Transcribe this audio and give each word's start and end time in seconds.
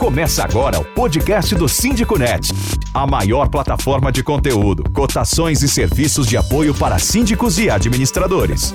Começa 0.00 0.42
agora 0.42 0.80
o 0.80 0.84
podcast 0.94 1.54
do 1.54 1.68
Síndico 1.68 2.18
Net, 2.18 2.48
a 2.94 3.06
maior 3.06 3.50
plataforma 3.50 4.10
de 4.10 4.24
conteúdo, 4.24 4.90
cotações 4.94 5.62
e 5.62 5.68
serviços 5.68 6.26
de 6.26 6.38
apoio 6.38 6.74
para 6.74 6.98
síndicos 6.98 7.58
e 7.58 7.68
administradores. 7.68 8.72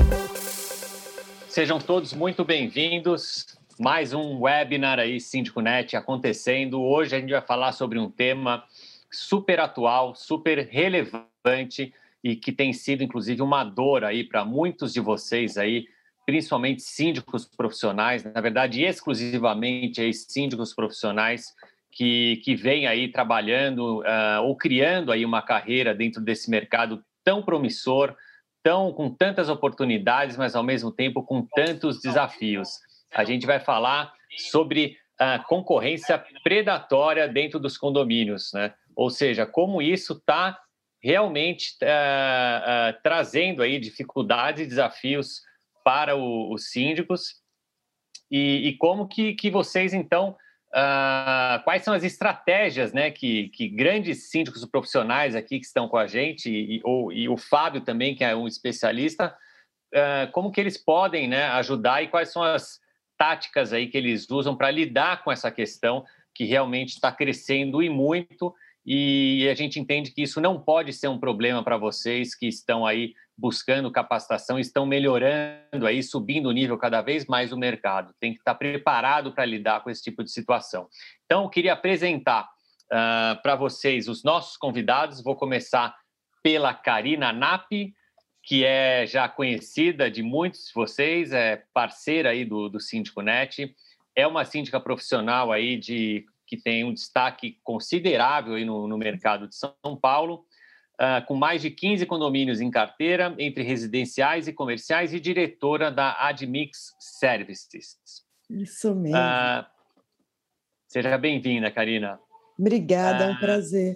Sejam 1.49 1.79
todos 1.79 2.13
muito 2.13 2.45
bem-vindos. 2.45 3.57
Mais 3.79 4.13
um 4.13 4.41
webinar 4.41 4.99
aí, 4.99 5.19
Síndico 5.19 5.61
Net, 5.61 5.95
acontecendo. 5.95 6.79
Hoje 6.79 7.15
a 7.15 7.19
gente 7.19 7.31
vai 7.31 7.41
falar 7.41 7.71
sobre 7.71 7.97
um 7.97 8.07
tema 8.07 8.63
super 9.11 9.59
atual, 9.59 10.13
super 10.13 10.67
relevante 10.69 11.91
e 12.23 12.35
que 12.35 12.51
tem 12.51 12.71
sido, 12.71 13.03
inclusive, 13.03 13.41
uma 13.41 13.63
dor 13.63 14.03
aí 14.03 14.23
para 14.23 14.45
muitos 14.45 14.93
de 14.93 14.99
vocês 14.99 15.57
aí, 15.57 15.87
principalmente 16.25 16.81
síndicos 16.81 17.45
profissionais, 17.45 18.23
na 18.23 18.41
verdade, 18.41 18.83
exclusivamente 18.83 20.01
aí, 20.01 20.13
síndicos 20.13 20.73
profissionais 20.73 21.53
que, 21.91 22.37
que 22.43 22.55
vêm 22.55 22.87
aí 22.87 23.09
trabalhando 23.09 23.99
uh, 24.01 24.41
ou 24.43 24.55
criando 24.57 25.11
aí 25.11 25.23
uma 25.23 25.41
carreira 25.41 25.93
dentro 25.93 26.21
desse 26.21 26.49
mercado 26.49 27.03
tão 27.23 27.41
promissor, 27.41 28.15
tão 28.63 28.91
com 28.91 29.09
tantas 29.09 29.49
oportunidades, 29.49 30.35
mas 30.35 30.55
ao 30.55 30.63
mesmo 30.63 30.91
tempo 30.91 31.23
com 31.23 31.45
tantos 31.55 32.01
desafios. 32.01 32.69
A 33.13 33.23
gente 33.23 33.45
vai 33.45 33.59
falar 33.59 34.11
sobre 34.51 34.97
a 35.17 35.39
concorrência 35.39 36.23
predatória 36.43 37.27
dentro 37.27 37.59
dos 37.59 37.77
condomínios, 37.77 38.51
né? 38.53 38.73
Ou 38.95 39.09
seja, 39.09 39.45
como 39.45 39.81
isso 39.81 40.13
está 40.13 40.59
realmente 41.01 41.75
uh, 41.81 41.85
uh, 41.85 43.01
trazendo 43.03 43.61
aí 43.61 43.79
dificuldades 43.79 44.65
e 44.65 44.67
desafios 44.67 45.41
para 45.85 46.15
o, 46.15 46.51
os 46.51 46.71
síndicos. 46.71 47.35
E, 48.31 48.69
e, 48.69 48.77
como 48.77 49.07
que, 49.07 49.35
que 49.35 49.51
vocês, 49.51 49.93
então, 49.93 50.35
uh, 50.71 51.63
quais 51.63 51.83
são 51.83 51.93
as 51.93 52.03
estratégias 52.03 52.91
né, 52.91 53.11
que, 53.11 53.49
que 53.49 53.69
grandes 53.69 54.31
síndicos 54.31 54.65
profissionais 54.65 55.35
aqui 55.35 55.59
que 55.59 55.65
estão 55.65 55.87
com 55.87 55.97
a 55.97 56.07
gente 56.07 56.49
e, 56.49 56.81
ou, 56.83 57.13
e 57.13 57.29
o 57.29 57.37
Fábio 57.37 57.81
também, 57.81 58.15
que 58.15 58.23
é 58.23 58.35
um 58.35 58.47
especialista, 58.47 59.37
uh, 59.93 60.31
como 60.31 60.51
que 60.51 60.59
eles 60.59 60.75
podem 60.75 61.27
né, 61.27 61.45
ajudar 61.49 62.01
e 62.01 62.07
quais 62.07 62.31
são 62.31 62.41
as 62.41 62.79
táticas 63.15 63.71
aí 63.71 63.87
que 63.87 63.97
eles 63.97 64.27
usam 64.29 64.57
para 64.57 64.71
lidar 64.71 65.23
com 65.23 65.31
essa 65.31 65.51
questão 65.51 66.03
que 66.33 66.45
realmente 66.45 66.95
está 66.95 67.11
crescendo 67.11 67.81
e 67.81 67.89
muito 67.89 68.53
e 68.85 69.47
a 69.49 69.55
gente 69.55 69.79
entende 69.79 70.11
que 70.11 70.21
isso 70.21 70.39
não 70.39 70.59
pode 70.59 70.93
ser 70.93 71.07
um 71.07 71.17
problema 71.17 71.63
para 71.63 71.77
vocês 71.77 72.35
que 72.35 72.45
estão 72.47 72.85
aí 72.85 73.15
buscando 73.37 73.91
capacitação, 73.91 74.57
estão 74.57 74.85
melhorando 74.85 75.85
aí, 75.85 76.01
subindo 76.01 76.47
o 76.47 76.51
nível 76.51 76.77
cada 76.77 77.01
vez 77.01 77.25
mais 77.25 77.49
do 77.49 77.57
mercado. 77.57 78.13
Tem 78.19 78.33
que 78.33 78.39
estar 78.39 78.55
preparado 78.55 79.33
para 79.33 79.45
lidar 79.45 79.83
com 79.83 79.89
esse 79.89 80.01
tipo 80.01 80.23
de 80.23 80.31
situação. 80.31 80.87
Então, 81.25 81.43
eu 81.43 81.49
queria 81.49 81.73
apresentar 81.73 82.49
uh, 82.85 83.41
para 83.41 83.55
vocês 83.55 84.07
os 84.07 84.23
nossos 84.23 84.55
convidados. 84.55 85.21
Vou 85.21 85.35
começar 85.35 85.95
pela 86.41 86.73
Karina 86.73 87.33
Napi, 87.33 87.93
que 88.41 88.63
é 88.63 89.05
já 89.05 89.27
conhecida 89.27 90.09
de 90.09 90.21
muitos 90.21 90.67
de 90.67 90.73
vocês, 90.73 91.31
é 91.33 91.63
parceira 91.73 92.29
aí 92.29 92.45
do, 92.45 92.69
do 92.69 92.79
Síndico 92.79 93.21
Net, 93.21 93.75
é 94.15 94.25
uma 94.25 94.45
síndica 94.45 94.79
profissional 94.79 95.51
aí 95.51 95.77
de 95.77 96.25
que 96.47 96.55
tem 96.55 96.83
um 96.83 96.93
destaque 96.93 97.57
considerável 97.63 98.53
aí 98.53 98.63
no, 98.63 98.87
no 98.87 98.97
mercado 98.97 99.47
de 99.47 99.55
São 99.55 99.73
Paulo 99.99 100.45
uh, 100.95 101.25
com 101.25 101.35
mais 101.35 101.61
de 101.61 101.69
15 101.69 102.05
condomínios 102.05 102.61
em 102.61 102.71
carteira, 102.71 103.35
entre 103.37 103.63
residenciais 103.63 104.47
e 104.47 104.53
comerciais, 104.53 105.13
e 105.13 105.19
diretora 105.19 105.91
da 105.91 106.15
Admix 106.27 106.95
Services. 106.99 107.97
Isso 108.49 108.93
mesmo. 108.95 109.17
Uh, 109.17 109.65
seja 110.87 111.17
bem-vinda, 111.17 111.71
Karina. 111.71 112.19
Obrigada, 112.57 113.25
é 113.25 113.27
um 113.29 113.33
ah, 113.33 113.39
prazer. 113.39 113.95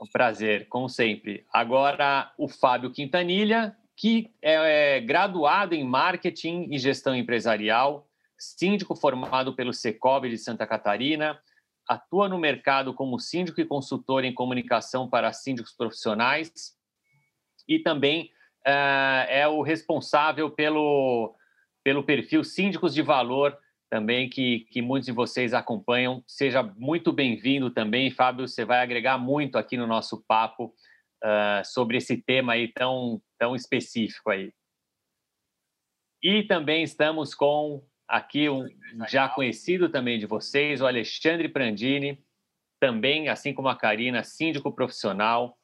É 0.00 0.04
um 0.04 0.06
prazer, 0.06 0.68
como 0.68 0.88
sempre. 0.88 1.44
Agora, 1.52 2.32
o 2.36 2.48
Fábio 2.48 2.92
Quintanilha, 2.92 3.74
que 3.96 4.30
é, 4.42 4.96
é 4.96 5.00
graduado 5.00 5.74
em 5.74 5.82
Marketing 5.82 6.68
e 6.70 6.78
Gestão 6.78 7.16
Empresarial, 7.16 8.06
síndico 8.38 8.94
formado 8.94 9.54
pelo 9.54 9.72
Secob 9.72 10.28
de 10.28 10.36
Santa 10.36 10.66
Catarina, 10.66 11.38
atua 11.88 12.28
no 12.28 12.38
mercado 12.38 12.92
como 12.92 13.18
síndico 13.18 13.60
e 13.60 13.64
consultor 13.64 14.24
em 14.24 14.34
comunicação 14.34 15.08
para 15.08 15.32
síndicos 15.32 15.72
profissionais 15.72 16.76
e 17.68 17.78
também 17.78 18.30
uh, 18.66 19.26
é 19.28 19.46
o 19.48 19.62
responsável 19.62 20.50
pelo, 20.50 21.34
pelo 21.84 22.04
perfil 22.04 22.44
Síndicos 22.44 22.94
de 22.94 23.02
Valor, 23.02 23.56
também 23.90 24.28
que, 24.28 24.60
que 24.70 24.82
muitos 24.82 25.06
de 25.06 25.12
vocês 25.12 25.54
acompanham. 25.54 26.22
Seja 26.26 26.62
muito 26.62 27.12
bem-vindo 27.12 27.70
também, 27.70 28.10
Fábio. 28.10 28.46
Você 28.46 28.64
vai 28.64 28.80
agregar 28.80 29.18
muito 29.18 29.56
aqui 29.56 29.76
no 29.76 29.86
nosso 29.86 30.24
papo 30.26 30.74
uh, 31.24 31.64
sobre 31.64 31.96
esse 31.96 32.16
tema 32.16 32.54
aí 32.54 32.72
tão, 32.72 33.20
tão 33.38 33.54
específico 33.54 34.30
aí. 34.30 34.52
E 36.22 36.42
também 36.44 36.82
estamos 36.82 37.34
com 37.34 37.84
Aqui 38.08 38.48
um 38.48 38.68
já 39.08 39.28
conhecido 39.28 39.88
também 39.88 40.18
de 40.18 40.26
vocês, 40.26 40.80
o 40.80 40.86
Alexandre 40.86 41.48
Prandini, 41.48 42.18
também, 42.78 43.28
assim 43.28 43.52
como 43.52 43.68
a 43.68 43.76
Karina, 43.76 44.22
síndico 44.22 44.72
profissional. 44.72 45.56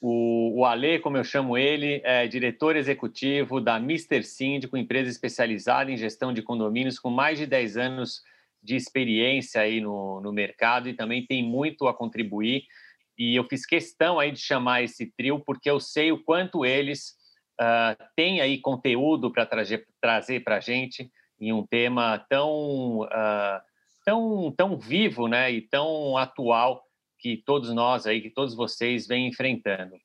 O, 0.00 0.60
o 0.60 0.64
Ale, 0.64 1.00
como 1.00 1.16
eu 1.16 1.24
chamo 1.24 1.58
ele, 1.58 2.00
é 2.04 2.28
diretor 2.28 2.76
executivo 2.76 3.60
da 3.60 3.80
Mister 3.80 4.24
Síndico, 4.24 4.76
empresa 4.76 5.10
especializada 5.10 5.90
em 5.90 5.96
gestão 5.96 6.32
de 6.32 6.42
condomínios, 6.42 6.98
com 6.98 7.10
mais 7.10 7.38
de 7.38 7.46
10 7.46 7.76
anos 7.76 8.22
de 8.62 8.76
experiência 8.76 9.60
aí 9.60 9.80
no, 9.80 10.20
no 10.20 10.32
mercado 10.32 10.88
e 10.88 10.94
também 10.94 11.26
tem 11.26 11.42
muito 11.42 11.88
a 11.88 11.94
contribuir. 11.94 12.64
E 13.16 13.34
eu 13.34 13.44
fiz 13.44 13.66
questão 13.66 14.20
aí 14.20 14.30
de 14.30 14.38
chamar 14.38 14.82
esse 14.82 15.06
trio 15.16 15.40
porque 15.40 15.68
eu 15.68 15.80
sei 15.80 16.12
o 16.12 16.22
quanto 16.22 16.64
eles 16.64 17.16
uh, 17.60 18.00
têm 18.14 18.40
aí 18.40 18.58
conteúdo 18.58 19.32
para 19.32 19.44
trazer 19.44 19.86
para 20.44 20.56
a 20.56 20.60
gente 20.60 21.10
em 21.40 21.52
um 21.52 21.66
tema 21.66 22.24
tão, 22.28 23.00
uh, 23.00 23.60
tão, 24.04 24.52
tão 24.56 24.76
vivo 24.76 25.28
né, 25.28 25.50
e 25.50 25.62
tão 25.62 26.16
atual 26.16 26.82
que 27.18 27.36
todos 27.44 27.72
nós 27.72 28.06
aí, 28.06 28.20
que 28.20 28.30
todos 28.30 28.54
vocês 28.54 29.06
vêm 29.06 29.28
enfrentando. 29.28 29.96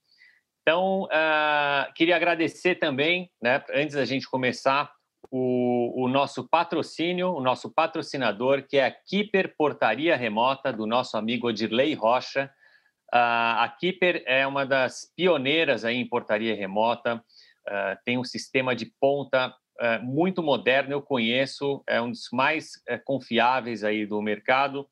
Então, 0.62 1.04
uh, 1.04 1.94
queria 1.94 2.16
agradecer 2.16 2.76
também, 2.76 3.30
né, 3.42 3.64
antes 3.74 3.96
da 3.96 4.06
gente 4.06 4.30
começar, 4.30 4.92
o, 5.30 6.04
o, 6.04 6.08
nosso 6.08 6.48
patrocínio, 6.48 7.34
o 7.34 7.42
nosso 7.42 7.74
patrocinador, 7.74 8.66
que 8.68 8.78
é 8.78 8.86
a 8.86 8.92
Keeper 8.92 9.56
Portaria 9.58 10.16
Remota, 10.16 10.72
do 10.72 10.86
nosso 10.86 11.18
amigo 11.18 11.48
Odirley 11.48 11.94
Rocha. 11.94 12.52
Uh, 13.14 13.58
a 13.60 13.76
Keeper 13.80 14.24
é 14.26 14.46
uma 14.46 14.66
das 14.66 15.12
pioneiras 15.16 15.86
aí 15.86 15.98
em 15.98 16.08
portaria 16.08 16.56
remota, 16.56 17.16
uh, 17.16 17.98
tem 18.06 18.18
um 18.18 18.24
sistema 18.24 18.76
de 18.76 18.92
ponta 19.00 19.54
é, 19.80 20.00
muito 20.00 20.44
moderno, 20.44 20.94
eu 20.94 21.02
conheço, 21.02 21.84
é 21.88 22.02
um 22.02 22.12
dos 22.12 22.28
mais 22.32 22.72
é, 22.88 22.98
confiáveis 22.98 23.84
aí 23.84 24.06
do 24.06 24.22
mercado 24.22 24.88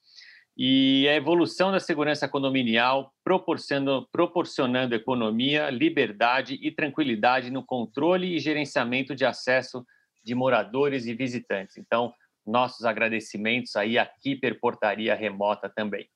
e 0.57 1.07
a 1.07 1.15
evolução 1.15 1.71
da 1.71 1.79
segurança 1.79 2.27
condominial 2.27 3.13
proporcionando, 3.23 4.07
proporcionando 4.11 4.95
economia, 4.95 5.69
liberdade 5.69 6.59
e 6.61 6.71
tranquilidade 6.71 7.49
no 7.49 7.65
controle 7.65 8.35
e 8.35 8.39
gerenciamento 8.39 9.15
de 9.15 9.25
acesso 9.25 9.85
de 10.23 10.35
moradores 10.35 11.05
e 11.05 11.13
visitantes. 11.13 11.77
Então, 11.77 12.13
nossos 12.45 12.85
agradecimentos 12.85 13.75
aí 13.75 13.97
à 13.97 14.05
Keeper 14.05 14.59
Portaria 14.59 15.15
Remota 15.15 15.69
também. 15.69 16.09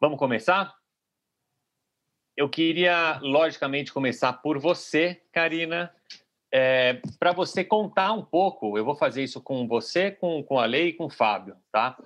Vamos 0.00 0.18
começar? 0.18 0.74
Eu 2.36 2.48
queria, 2.48 3.18
logicamente, 3.20 3.92
começar 3.92 4.32
por 4.34 4.58
você, 4.58 5.22
Karina 5.32 5.92
é, 6.52 7.00
para 7.18 7.32
você 7.32 7.64
contar 7.64 8.12
um 8.12 8.22
pouco, 8.22 8.76
eu 8.76 8.84
vou 8.84 8.94
fazer 8.94 9.24
isso 9.24 9.40
com 9.40 9.66
você, 9.66 10.10
com, 10.10 10.42
com 10.42 10.58
a 10.58 10.66
Lei 10.66 10.88
e 10.88 10.92
com 10.92 11.06
o 11.06 11.10
Fábio, 11.10 11.56
tá? 11.72 11.96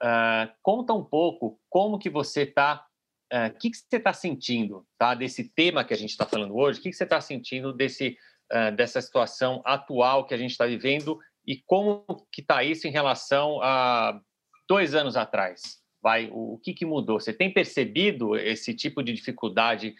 Uh, 0.00 0.52
conta 0.62 0.92
um 0.92 1.02
pouco 1.02 1.58
como 1.68 1.98
que 1.98 2.08
você 2.08 2.42
está, 2.42 2.86
o 3.32 3.36
uh, 3.36 3.58
que, 3.58 3.70
que 3.70 3.76
você 3.76 3.96
está 3.96 4.12
sentindo, 4.12 4.86
tá? 4.96 5.14
Desse 5.14 5.48
tema 5.48 5.82
que 5.82 5.92
a 5.92 5.96
gente 5.96 6.10
está 6.10 6.24
falando 6.24 6.56
hoje, 6.56 6.78
o 6.78 6.82
que, 6.82 6.90
que 6.90 6.96
você 6.96 7.02
está 7.02 7.20
sentindo 7.20 7.72
desse, 7.72 8.16
uh, 8.52 8.70
dessa 8.76 9.00
situação 9.00 9.60
atual 9.64 10.24
que 10.24 10.34
a 10.34 10.38
gente 10.38 10.52
está 10.52 10.66
vivendo 10.66 11.18
e 11.44 11.56
como 11.66 12.04
que 12.30 12.42
está 12.42 12.62
isso 12.62 12.86
em 12.86 12.92
relação 12.92 13.60
a 13.60 14.20
dois 14.68 14.94
anos 14.94 15.16
atrás? 15.16 15.80
Vai, 16.00 16.30
o, 16.30 16.54
o 16.54 16.58
que, 16.58 16.72
que 16.72 16.86
mudou? 16.86 17.18
Você 17.18 17.32
tem 17.32 17.52
percebido 17.52 18.36
esse 18.36 18.72
tipo 18.72 19.02
de 19.02 19.12
dificuldade 19.12 19.96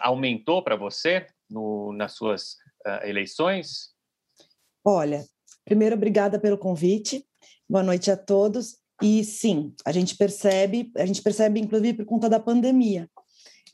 aumentou 0.00 0.62
para 0.62 0.76
você 0.76 1.26
no, 1.50 1.92
nas 1.92 2.12
suas 2.12 2.56
uh, 2.86 3.06
eleições? 3.06 3.92
Olha, 4.84 5.24
primeiro, 5.64 5.96
obrigada 5.96 6.38
pelo 6.38 6.58
convite. 6.58 7.26
Boa 7.68 7.82
noite 7.82 8.10
a 8.10 8.16
todos. 8.16 8.76
E 9.02 9.24
sim, 9.24 9.74
a 9.84 9.90
gente 9.90 10.16
percebe, 10.16 10.90
a 10.96 11.06
gente 11.06 11.22
percebe 11.22 11.58
inclusive 11.60 11.98
por 11.98 12.06
conta 12.06 12.28
da 12.28 12.38
pandemia. 12.38 13.08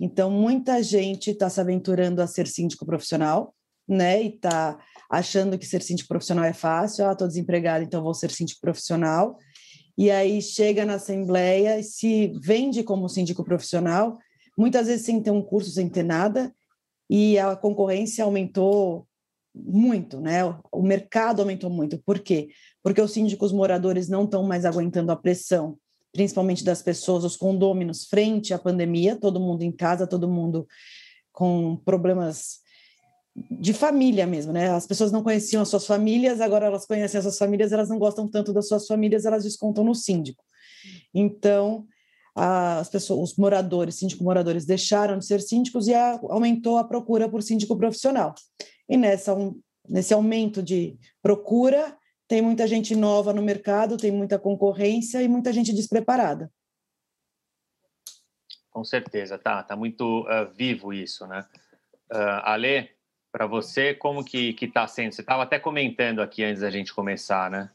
Então, 0.01 0.31
muita 0.31 0.83
gente 0.83 1.31
está 1.31 1.51
se 1.51 1.61
aventurando 1.61 2.23
a 2.23 2.27
ser 2.27 2.47
síndico 2.47 2.87
profissional, 2.87 3.55
né? 3.87 4.23
E 4.23 4.29
está 4.29 4.79
achando 5.11 5.59
que 5.59 5.67
ser 5.67 5.83
síndico 5.83 6.09
profissional 6.09 6.45
é 6.45 6.53
fácil. 6.53 7.07
Ah, 7.07 7.13
estou 7.13 7.27
desempregado, 7.27 7.85
então 7.85 8.03
vou 8.03 8.15
ser 8.15 8.31
síndico 8.31 8.61
profissional. 8.61 9.37
e 9.97 10.11
aí 10.11 10.41
chega 10.41 10.85
na 10.85 10.95
assembleia 10.95 11.81
e 11.81 11.83
se 11.83 12.33
vende 12.41 12.85
como 12.85 13.09
síndico 13.09 13.43
profissional, 13.43 14.17
muitas 14.57 14.87
vezes 14.87 15.05
sem 15.05 15.21
ter 15.21 15.33
um 15.33 15.43
curso, 15.43 15.71
sem 15.71 15.89
ter 15.89 16.05
nada, 16.05 16.55
e 17.09 17.39
a 17.39 17.57
concorrência 17.57 18.25
aumentou 18.25 19.07
muito, 19.55 20.21
né? 20.21 20.45
O 20.71 20.83
mercado 20.83 21.41
aumentou 21.41 21.71
muito. 21.71 21.99
Por 22.05 22.19
quê? 22.21 22.49
Porque 22.83 23.01
os 23.01 23.13
síndicos 23.13 23.53
moradores 23.53 24.09
não 24.09 24.25
estão 24.25 24.43
mais 24.43 24.65
aguentando 24.65 25.11
a 25.11 25.17
pressão, 25.17 25.77
principalmente 26.13 26.65
das 26.65 26.83
pessoas, 26.83 27.25
os 27.25 27.37
condôminos, 27.37 28.07
frente 28.07 28.55
à 28.55 28.59
pandemia, 28.59 29.17
todo 29.17 29.41
mundo 29.41 29.63
em 29.63 29.73
casa, 29.73 30.07
todo 30.07 30.29
mundo 30.29 30.67
com 31.33 31.77
problemas 31.85 32.61
de 33.51 33.73
família 33.73 34.27
mesmo, 34.27 34.53
né? 34.53 34.71
As 34.71 34.87
pessoas 34.87 35.13
não 35.13 35.23
conheciam 35.23 35.63
as 35.63 35.69
suas 35.69 35.87
famílias, 35.87 36.41
agora 36.41 36.67
elas 36.67 36.87
conhecem 36.87 37.19
as 37.19 37.25
suas 37.25 37.39
famílias, 37.39 37.73
elas 37.73 37.89
não 37.89 37.99
gostam 37.99 38.29
tanto 38.29 38.53
das 38.53 38.67
suas 38.69 38.87
famílias, 38.87 39.25
elas 39.25 39.45
descontam 39.45 39.85
no 39.85 39.95
síndico. 39.95 40.43
Então, 41.15 41.87
as 42.41 42.89
pessoas, 42.89 43.31
os 43.31 43.37
moradores, 43.37 43.97
síndico 43.97 44.23
moradores 44.23 44.65
deixaram 44.65 45.19
de 45.19 45.27
ser 45.27 45.41
síndicos 45.41 45.89
e 45.89 45.95
a, 45.95 46.21
aumentou 46.23 46.79
a 46.79 46.85
procura 46.85 47.29
por 47.29 47.43
síndico 47.43 47.77
profissional. 47.77 48.35
E 48.89 48.97
nessa 48.97 49.35
um, 49.35 49.61
nesse 49.89 50.15
aumento 50.15 50.63
de 50.63 50.97
procura, 51.21 51.97
tem 52.29 52.41
muita 52.41 52.67
gente 52.67 52.95
nova 52.95 53.33
no 53.33 53.43
mercado, 53.43 53.97
tem 53.97 54.13
muita 54.13 54.39
concorrência 54.39 55.21
e 55.23 55.29
muita 55.29 55.53
gente 55.53 55.73
despreparada. 55.73 56.51
Com 58.71 58.85
certeza, 58.85 59.37
tá, 59.37 59.63
tá 59.65 59.75
muito 59.75 60.21
uh, 60.23 60.55
vivo 60.55 60.93
isso, 60.93 61.27
né? 61.27 61.45
Uh, 62.13 62.41
Ale, 62.45 62.89
para 63.33 63.47
você, 63.47 63.95
como 63.95 64.25
que 64.25 64.53
que 64.53 64.67
está 64.67 64.87
sendo? 64.87 65.13
Você 65.13 65.23
estava 65.23 65.43
até 65.43 65.59
comentando 65.59 66.21
aqui 66.21 66.45
antes 66.45 66.63
da 66.63 66.71
gente 66.71 66.95
começar, 66.95 67.51
né? 67.51 67.71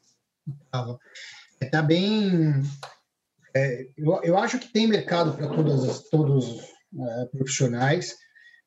Estava. 0.65 0.99
Está 1.61 1.81
bem. 1.81 2.61
É, 3.55 3.87
eu, 3.97 4.21
eu 4.23 4.37
acho 4.37 4.59
que 4.59 4.71
tem 4.71 4.87
mercado 4.87 5.33
para 5.33 5.47
todos 5.47 5.83
os 5.83 6.59
é, 6.99 7.25
profissionais, 7.25 8.15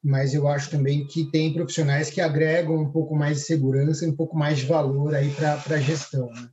mas 0.02 0.34
eu 0.34 0.46
acho 0.46 0.70
também 0.70 1.06
que 1.06 1.30
tem 1.30 1.52
profissionais 1.52 2.10
que 2.10 2.20
agregam 2.20 2.76
um 2.76 2.92
pouco 2.92 3.16
mais 3.16 3.38
de 3.38 3.44
segurança 3.44 4.04
e 4.04 4.08
um 4.08 4.16
pouco 4.16 4.36
mais 4.36 4.58
de 4.58 4.66
valor 4.66 5.14
aí 5.14 5.30
para 5.30 5.54
a 5.54 5.80
gestão. 5.80 6.26
Né? 6.30 6.48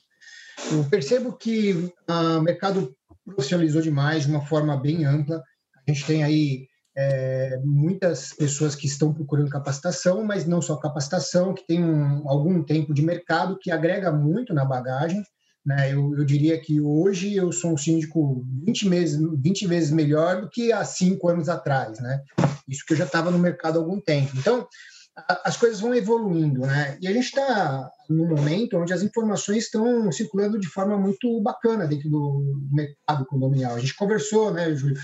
Eu 0.71 0.83
percebo 0.85 1.33
que 1.33 1.91
o 2.07 2.41
mercado 2.41 2.95
profissionalizou 3.25 3.81
demais 3.81 4.23
de 4.23 4.29
uma 4.29 4.45
forma 4.45 4.75
bem 4.77 5.05
ampla. 5.05 5.41
A 5.87 5.91
gente 5.91 6.05
tem 6.05 6.23
aí 6.23 6.67
é, 6.95 7.59
muitas 7.63 8.33
pessoas 8.33 8.75
que 8.75 8.87
estão 8.87 9.13
procurando 9.13 9.49
capacitação, 9.49 10.23
mas 10.23 10.45
não 10.45 10.61
só 10.61 10.77
capacitação, 10.77 11.53
que 11.53 11.65
tem 11.65 11.83
um, 11.83 12.27
algum 12.27 12.63
tempo 12.63 12.93
de 12.93 13.01
mercado, 13.01 13.57
que 13.59 13.71
agrega 13.71 14.11
muito 14.11 14.53
na 14.53 14.65
bagagem. 14.65 15.23
Né? 15.65 15.93
Eu, 15.93 16.13
eu, 16.17 16.25
diria 16.25 16.59
que 16.59 16.81
hoje 16.81 17.35
eu 17.35 17.51
sou 17.51 17.73
um 17.73 17.77
síndico 17.77 18.45
20, 18.65 18.89
meses, 18.89 19.19
20 19.37 19.67
vezes 19.67 19.91
melhor 19.91 20.41
do 20.41 20.49
que 20.49 20.71
há 20.73 20.83
cinco 20.83 21.29
anos 21.29 21.47
atrás. 21.47 21.99
Né? 21.99 22.21
Isso 22.67 22.85
que 22.85 22.93
eu 22.93 22.97
já 22.97 23.05
estava 23.05 23.31
no 23.31 23.39
mercado 23.39 23.79
há 23.79 23.81
algum 23.81 23.99
tempo. 23.99 24.31
Então, 24.37 24.67
a, 25.15 25.41
as 25.45 25.55
coisas 25.55 25.79
vão 25.79 25.95
evoluindo. 25.95 26.61
Né? 26.61 26.97
E 27.01 27.07
a 27.07 27.13
gente 27.13 27.25
está 27.25 27.89
num 28.09 28.27
momento 28.27 28.77
onde 28.77 28.93
as 28.93 29.03
informações 29.03 29.65
estão 29.65 30.11
circulando 30.11 30.59
de 30.59 30.67
forma 30.67 30.97
muito 30.97 31.41
bacana 31.41 31.87
dentro 31.87 32.09
do 32.09 32.67
mercado 32.71 33.25
condominial. 33.25 33.75
A 33.75 33.79
gente 33.79 33.95
conversou, 33.95 34.51
né, 34.51 34.73
Júlio, 34.75 34.97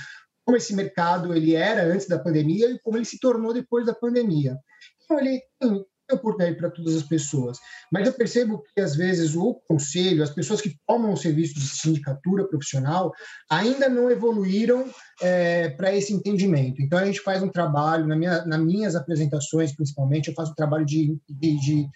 como 0.46 0.58
esse 0.58 0.76
mercado 0.76 1.34
ele 1.34 1.56
era 1.56 1.86
antes 1.86 2.08
da 2.08 2.20
pandemia 2.20 2.70
e 2.70 2.80
como 2.80 2.98
ele 2.98 3.06
se 3.06 3.20
tornou 3.20 3.54
depois 3.54 3.86
da 3.86 3.94
pandemia. 3.94 4.58
Então, 5.04 5.20
ele 5.20 5.42
tem 5.60 5.86
oportunidade 6.16 6.58
para 6.58 6.70
todas 6.70 6.96
as 6.96 7.04
pessoas. 7.04 7.58
Mas 7.92 8.08
eu 8.08 8.14
percebo 8.14 8.64
que, 8.74 8.82
às 8.82 8.96
vezes, 8.96 9.36
o 9.36 9.56
conselho, 9.68 10.24
as 10.24 10.30
pessoas 10.30 10.62
que 10.62 10.76
tomam 10.88 11.14
o 11.14 11.18
serviço 11.18 11.56
de 11.56 11.62
sindicatura 11.62 12.48
profissional, 12.48 13.12
ainda 13.50 13.90
não 13.90 14.10
evoluíram 14.10 14.86
é, 15.22 15.70
para 15.70 15.96
esse 15.96 16.14
entendimento. 16.14 16.82
Então, 16.82 17.00
a 17.00 17.06
gente 17.06 17.22
faz 17.22 17.44
um 17.44 17.50
trabalho, 17.50 18.08
na 18.08 18.16
minha, 18.16 18.46
nas 18.46 18.60
minhas 18.60 18.96
apresentações, 18.96 19.76
principalmente, 19.76 20.30
eu 20.30 20.34
faço 20.34 20.52
um 20.52 20.56
trabalho 20.56 20.86
de, 20.86 21.18
de, 21.30 21.60
de 21.60 21.90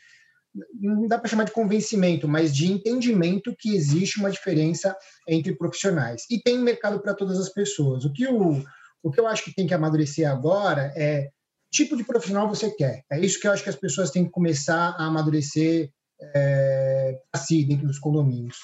não 0.80 1.08
dá 1.08 1.18
para 1.18 1.30
chamar 1.30 1.46
de 1.46 1.52
convencimento, 1.52 2.28
mas 2.28 2.56
de 2.56 2.72
entendimento 2.72 3.56
que 3.58 3.76
existe 3.76 4.20
uma 4.20 4.30
diferença 4.30 4.96
entre 5.28 5.56
profissionais. 5.56 6.24
E 6.30 6.40
tem 6.40 6.60
mercado 6.60 7.02
para 7.02 7.14
todas 7.14 7.40
as 7.40 7.50
pessoas. 7.50 8.06
O 8.06 8.14
que, 8.14 8.28
o, 8.28 8.64
o 9.02 9.12
que 9.12 9.20
eu 9.20 9.28
acho 9.28 9.44
que 9.44 9.54
tem 9.54 9.66
que 9.66 9.74
amadurecer 9.74 10.30
agora 10.30 10.94
é 10.96 11.30
tipo 11.74 11.98
de 11.98 12.04
profissional 12.04 12.48
você 12.48 12.70
quer. 12.70 13.04
É 13.12 13.20
isso 13.20 13.40
que 13.40 13.48
eu 13.48 13.52
acho 13.52 13.64
que 13.64 13.70
as 13.70 13.76
pessoas 13.76 14.12
têm 14.12 14.24
que 14.24 14.32
começar 14.32 14.96
a 14.98 15.06
amadurecer 15.06 15.92
é, 16.36 17.20
assim, 17.34 17.68
dentro 17.68 17.88
dos 17.88 17.98
condomínios. 17.98 18.58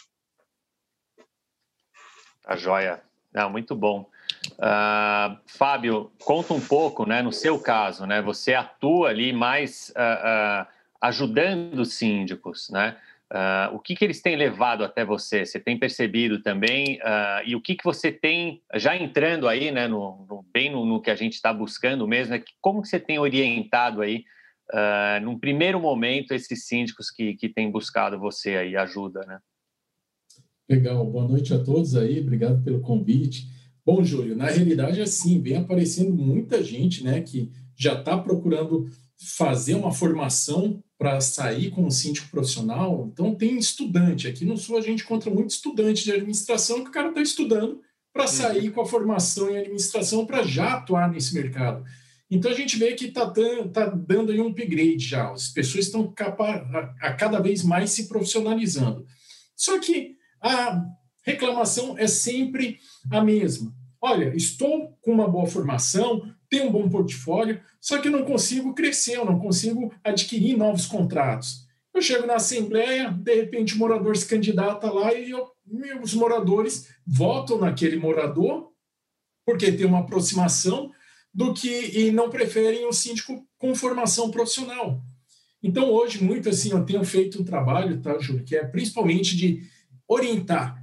A 2.46 2.52
tá 2.52 2.56
joia. 2.56 3.02
Não, 3.34 3.50
muito 3.50 3.76
bom. 3.76 4.10
Uh, 4.54 5.38
Fábio, 5.46 6.12
conta 6.24 6.54
um 6.54 6.62
pouco, 6.62 7.06
né, 7.06 7.22
no 7.22 7.32
seu 7.32 7.60
caso, 7.60 8.06
né, 8.06 8.22
você 8.22 8.54
atua 8.54 9.10
ali 9.10 9.34
mais 9.34 9.92
uh, 9.96 10.64
uh, 10.64 10.68
ajudando 11.02 11.80
os 11.80 11.94
síndicos, 11.94 12.70
né? 12.70 12.98
Uh, 13.32 13.76
o 13.76 13.80
que, 13.80 13.96
que 13.96 14.04
eles 14.04 14.22
têm 14.22 14.36
levado 14.36 14.84
até 14.84 15.06
você? 15.06 15.46
Você 15.46 15.60
tem 15.60 15.78
percebido 15.78 16.42
também? 16.42 16.98
Uh, 16.98 17.46
e 17.46 17.56
o 17.56 17.62
que, 17.62 17.76
que 17.76 17.84
você 17.84 18.12
tem, 18.12 18.64
já 18.76 18.98
entrando 18.98 19.48
aí, 19.48 19.72
né, 19.72 19.88
no, 19.88 20.26
no 20.28 20.44
bem 20.52 20.72
no, 20.72 20.84
no, 20.84 21.00
que 21.00 21.12
a 21.12 21.16
gente 21.16 21.34
está 21.34 21.54
buscando 21.54 22.08
mesmo, 22.08 22.34
é 22.34 22.40
que, 22.40 22.54
como 22.60 22.82
que 22.82 22.88
você 22.88 23.00
tem 23.00 23.20
orientado 23.20 24.02
aí, 24.02 24.24
uh, 24.74 25.24
num 25.24 25.38
primeiro 25.38 25.80
momento, 25.80 26.34
esses 26.34 26.66
síndicos 26.66 27.12
que, 27.12 27.36
que 27.36 27.48
têm 27.48 27.70
buscado 27.70 28.18
você 28.18 28.56
aí, 28.56 28.76
ajuda, 28.76 29.20
né? 29.28 29.40
Legal, 30.68 31.06
boa 31.06 31.28
noite 31.28 31.54
a 31.54 31.64
todos 31.64 31.96
aí, 31.96 32.20
obrigado 32.20 32.64
pelo 32.64 32.82
convite. 32.82 33.48
Bom, 33.86 34.04
Júlio, 34.04 34.36
na 34.36 34.48
realidade, 34.48 35.02
assim, 35.02 35.40
vem 35.40 35.58
aparecendo 35.58 36.16
muita 36.16 36.64
gente, 36.64 37.04
né, 37.04 37.22
que 37.22 37.52
já 37.76 37.94
está 37.94 38.18
procurando 38.18 38.88
fazer 39.38 39.76
uma 39.76 39.92
formação 39.92 40.84
para 41.00 41.22
sair 41.22 41.72
como 41.72 41.90
síndico 41.90 42.30
profissional. 42.30 43.10
Então, 43.10 43.34
tem 43.34 43.58
estudante. 43.58 44.28
Aqui 44.28 44.44
no 44.44 44.58
Sul, 44.58 44.78
a 44.78 44.82
gente 44.82 45.04
encontra 45.04 45.32
muito 45.32 45.52
estudante 45.52 46.04
de 46.04 46.12
administração 46.12 46.84
que 46.84 46.90
o 46.90 46.92
cara 46.94 47.08
está 47.08 47.22
estudando 47.22 47.82
para 48.12 48.24
uhum. 48.24 48.28
sair 48.28 48.68
uhum. 48.68 48.74
com 48.74 48.82
a 48.82 48.86
formação 48.86 49.50
em 49.50 49.58
administração 49.58 50.26
para 50.26 50.44
já 50.44 50.74
atuar 50.74 51.10
nesse 51.10 51.34
mercado. 51.34 51.86
Então, 52.30 52.52
a 52.52 52.54
gente 52.54 52.78
vê 52.78 52.94
que 52.96 53.06
está 53.06 53.32
tá 53.72 53.86
dando 53.86 54.34
aí 54.34 54.42
um 54.42 54.50
upgrade 54.50 55.00
já. 55.00 55.32
As 55.32 55.48
pessoas 55.48 55.86
estão 55.86 56.14
a, 56.20 57.08
a 57.08 57.14
cada 57.14 57.40
vez 57.40 57.64
mais 57.64 57.92
se 57.92 58.10
profissionalizando. 58.10 59.06
Só 59.56 59.80
que 59.80 60.18
a 60.42 60.84
reclamação 61.24 61.98
é 61.98 62.08
sempre 62.08 62.78
a 63.10 63.24
mesma. 63.24 63.74
Olha, 64.02 64.36
estou 64.36 64.98
com 65.02 65.14
uma 65.14 65.30
boa 65.30 65.48
formação, 65.48 66.30
tenho 66.50 66.68
um 66.68 66.72
bom 66.72 66.90
portfólio, 66.90 67.62
só 67.80 68.00
que 68.00 68.10
não 68.10 68.24
consigo 68.24 68.74
crescer, 68.74 69.18
eu 69.18 69.26
não 69.26 69.40
consigo 69.40 69.94
adquirir 70.04 70.58
novos 70.58 70.86
contratos. 70.86 71.68
Eu 71.94 72.02
chego 72.02 72.26
na 72.26 72.36
assembleia, 72.36 73.12
de 73.12 73.36
repente 73.36 73.76
o 73.76 73.78
morador 73.78 74.16
se 74.16 74.26
candidata 74.26 74.92
lá 74.92 75.14
e 75.14 75.32
eu, 75.32 75.48
os 76.02 76.14
moradores 76.14 76.90
votam 77.06 77.60
naquele 77.60 77.98
morador, 77.98 78.72
porque 79.46 79.72
tem 79.72 79.86
uma 79.86 80.00
aproximação, 80.00 80.92
do 81.34 81.54
que 81.54 82.00
e 82.00 82.12
não 82.12 82.30
preferem 82.30 82.88
o 82.88 82.92
síndico 82.92 83.46
com 83.58 83.76
formação 83.76 84.32
profissional. 84.32 85.02
Então, 85.62 85.92
hoje, 85.92 86.24
muito 86.24 86.50
assim, 86.50 86.72
eu 86.72 86.86
tenho 86.86 87.04
feito 87.04 87.42
um 87.42 87.46
trabalho, 87.46 88.02
tá, 88.02 88.18
Júlio, 88.18 88.44
que 88.44 88.56
é 88.56 88.66
principalmente 88.66 89.36
de 89.36 89.64
orientar 90.08 90.79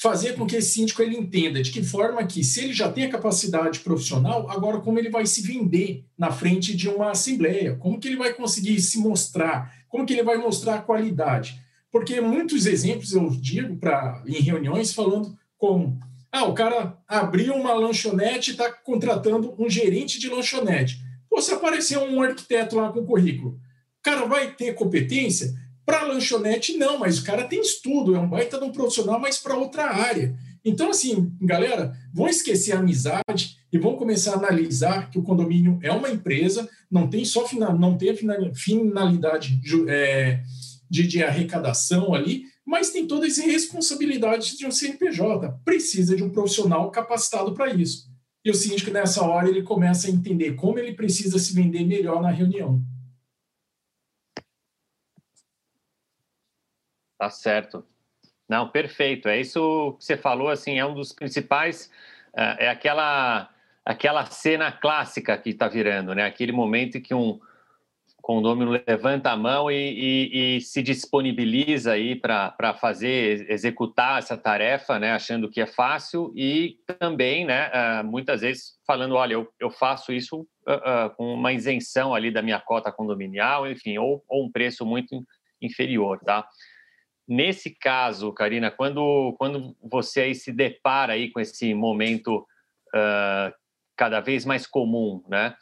fazer 0.00 0.34
com 0.34 0.46
que 0.46 0.56
esse 0.56 0.70
síndico 0.70 1.02
ele 1.02 1.14
entenda 1.14 1.60
de 1.60 1.70
que 1.70 1.82
forma 1.82 2.24
que, 2.24 2.42
se 2.42 2.64
ele 2.64 2.72
já 2.72 2.90
tem 2.90 3.04
a 3.04 3.10
capacidade 3.10 3.80
profissional, 3.80 4.50
agora 4.50 4.80
como 4.80 4.98
ele 4.98 5.10
vai 5.10 5.26
se 5.26 5.42
vender 5.42 6.06
na 6.16 6.30
frente 6.30 6.74
de 6.74 6.88
uma 6.88 7.10
assembleia, 7.10 7.76
como 7.76 8.00
que 8.00 8.08
ele 8.08 8.16
vai 8.16 8.32
conseguir 8.32 8.80
se 8.80 8.98
mostrar, 8.98 9.74
como 9.90 10.06
que 10.06 10.14
ele 10.14 10.22
vai 10.22 10.38
mostrar 10.38 10.76
a 10.76 10.80
qualidade. 10.80 11.60
Porque 11.92 12.18
muitos 12.18 12.64
exemplos 12.64 13.12
eu 13.12 13.28
digo 13.28 13.76
para 13.76 14.22
em 14.26 14.40
reuniões 14.40 14.94
falando 14.94 15.36
como 15.58 16.00
ah, 16.32 16.44
o 16.44 16.54
cara 16.54 16.96
abriu 17.06 17.54
uma 17.54 17.74
lanchonete 17.74 18.50
e 18.50 18.54
está 18.54 18.72
contratando 18.72 19.54
um 19.58 19.68
gerente 19.68 20.18
de 20.18 20.30
lanchonete. 20.30 20.98
Pô, 21.28 21.42
se 21.42 21.52
aparecer 21.52 21.98
um 21.98 22.22
arquiteto 22.22 22.76
lá 22.76 22.90
com 22.90 23.04
currículo, 23.04 23.50
o 23.50 24.02
cara 24.02 24.24
vai 24.24 24.50
ter 24.54 24.74
competência? 24.74 25.52
Para 25.90 26.04
lanchonete, 26.04 26.76
não, 26.76 27.00
mas 27.00 27.18
o 27.18 27.24
cara 27.24 27.48
tem 27.48 27.60
estudo, 27.60 28.14
é 28.14 28.20
um 28.20 28.28
baita 28.28 28.58
de 28.58 28.64
um 28.64 28.70
profissional, 28.70 29.18
mas 29.18 29.38
para 29.38 29.56
outra 29.56 29.86
área. 29.86 30.38
Então, 30.64 30.90
assim, 30.90 31.32
galera, 31.40 31.92
vão 32.14 32.28
esquecer 32.28 32.76
a 32.76 32.78
amizade 32.78 33.56
e 33.72 33.76
vão 33.76 33.96
começar 33.96 34.34
a 34.34 34.38
analisar 34.38 35.10
que 35.10 35.18
o 35.18 35.22
condomínio 35.24 35.80
é 35.82 35.90
uma 35.90 36.08
empresa, 36.08 36.68
não 36.88 37.10
tem 37.10 37.24
só 37.24 37.44
final, 37.44 37.76
não 37.76 37.98
tem 37.98 38.14
finalidade 38.54 39.60
é, 39.88 40.40
de, 40.88 41.08
de 41.08 41.24
arrecadação 41.24 42.14
ali, 42.14 42.44
mas 42.64 42.90
tem 42.90 43.04
todas 43.04 43.36
as 43.36 43.44
responsabilidades 43.44 44.56
de 44.56 44.64
um 44.66 44.70
CNPJ. 44.70 45.58
Precisa 45.64 46.14
de 46.14 46.22
um 46.22 46.30
profissional 46.30 46.88
capacitado 46.92 47.52
para 47.52 47.74
isso. 47.74 48.08
E 48.44 48.50
o 48.52 48.54
síndico, 48.54 48.92
nessa 48.92 49.24
hora, 49.24 49.48
ele 49.48 49.64
começa 49.64 50.06
a 50.06 50.10
entender 50.10 50.54
como 50.54 50.78
ele 50.78 50.92
precisa 50.92 51.36
se 51.36 51.52
vender 51.52 51.84
melhor 51.84 52.22
na 52.22 52.30
reunião. 52.30 52.80
Tá 57.20 57.28
certo. 57.28 57.84
Não, 58.48 58.70
perfeito. 58.70 59.28
É 59.28 59.38
isso 59.38 59.94
que 59.98 60.04
você 60.06 60.16
falou, 60.16 60.48
assim, 60.48 60.78
é 60.78 60.86
um 60.86 60.94
dos 60.94 61.12
principais, 61.12 61.90
é, 62.34 62.64
é 62.64 62.68
aquela 62.70 63.50
aquela 63.84 64.24
cena 64.24 64.72
clássica 64.72 65.36
que 65.36 65.50
está 65.50 65.68
virando, 65.68 66.14
né? 66.14 66.24
Aquele 66.24 66.50
momento 66.50 66.96
em 66.96 67.00
que 67.02 67.12
um 67.14 67.38
condômino 68.22 68.70
levanta 68.86 69.30
a 69.30 69.36
mão 69.36 69.70
e, 69.70 69.74
e, 69.74 70.56
e 70.56 70.60
se 70.62 70.82
disponibiliza 70.82 71.92
aí 71.92 72.14
para 72.14 72.74
fazer, 72.80 73.50
executar 73.50 74.18
essa 74.18 74.36
tarefa, 74.36 74.98
né? 74.98 75.12
Achando 75.12 75.50
que 75.50 75.60
é 75.60 75.66
fácil 75.66 76.32
e 76.34 76.78
também, 76.98 77.44
né? 77.44 77.68
Uh, 77.68 78.04
muitas 78.04 78.40
vezes 78.40 78.78
falando, 78.86 79.14
olha, 79.14 79.34
eu, 79.34 79.52
eu 79.60 79.70
faço 79.70 80.10
isso 80.10 80.46
com 81.16 81.34
uma 81.34 81.52
isenção 81.52 82.14
ali 82.14 82.30
da 82.30 82.40
minha 82.40 82.60
cota 82.60 82.90
condominial, 82.90 83.70
enfim, 83.70 83.98
ou, 83.98 84.24
ou 84.26 84.46
um 84.46 84.50
preço 84.50 84.86
muito 84.86 85.22
inferior, 85.60 86.18
tá? 86.24 86.46
Nesse 87.30 87.70
caso, 87.70 88.32
Karina, 88.32 88.72
quando, 88.72 89.36
quando 89.38 89.76
você 89.80 90.22
aí 90.22 90.34
se 90.34 90.50
depara 90.50 91.12
aí 91.12 91.30
com 91.30 91.38
esse 91.38 91.72
momento 91.72 92.38
uh, 92.92 93.54
cada 93.96 94.18
vez 94.18 94.44
mais 94.44 94.66
comum, 94.66 95.22
né? 95.28 95.54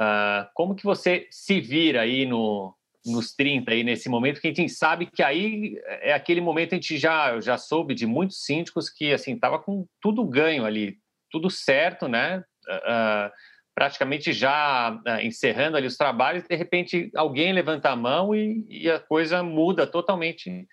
Uh, 0.00 0.48
como 0.54 0.74
que 0.74 0.84
você 0.84 1.28
se 1.30 1.60
vira 1.60 2.00
aí 2.00 2.24
no, 2.24 2.74
nos 3.04 3.34
30 3.34 3.72
aí 3.72 3.84
nesse 3.84 4.08
momento 4.08 4.40
que 4.40 4.48
a 4.48 4.54
gente 4.54 4.70
sabe 4.70 5.04
que 5.04 5.22
aí 5.22 5.78
é 6.00 6.14
aquele 6.14 6.40
momento 6.40 6.72
a 6.72 6.76
gente 6.76 6.96
já 6.96 7.38
já 7.42 7.58
soube 7.58 7.94
de 7.94 8.06
muitos 8.06 8.42
síndicos 8.42 8.88
que 8.88 9.12
assim 9.12 9.38
tava 9.38 9.58
com 9.58 9.86
tudo 10.00 10.24
ganho 10.24 10.64
ali, 10.64 10.96
tudo 11.30 11.50
certo, 11.50 12.08
né? 12.08 12.42
Uh, 12.66 13.30
praticamente 13.74 14.32
já 14.32 14.98
encerrando 15.22 15.76
ali 15.76 15.86
os 15.86 15.98
trabalhos, 15.98 16.44
de 16.48 16.56
repente 16.56 17.10
alguém 17.14 17.52
levanta 17.52 17.90
a 17.90 17.96
mão 17.96 18.34
e, 18.34 18.64
e 18.66 18.90
a 18.90 18.98
coisa 18.98 19.42
muda 19.42 19.86
totalmente 19.86 20.66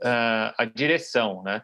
uh, 0.00 0.52
a 0.56 0.64
direção, 0.64 1.42
né? 1.42 1.62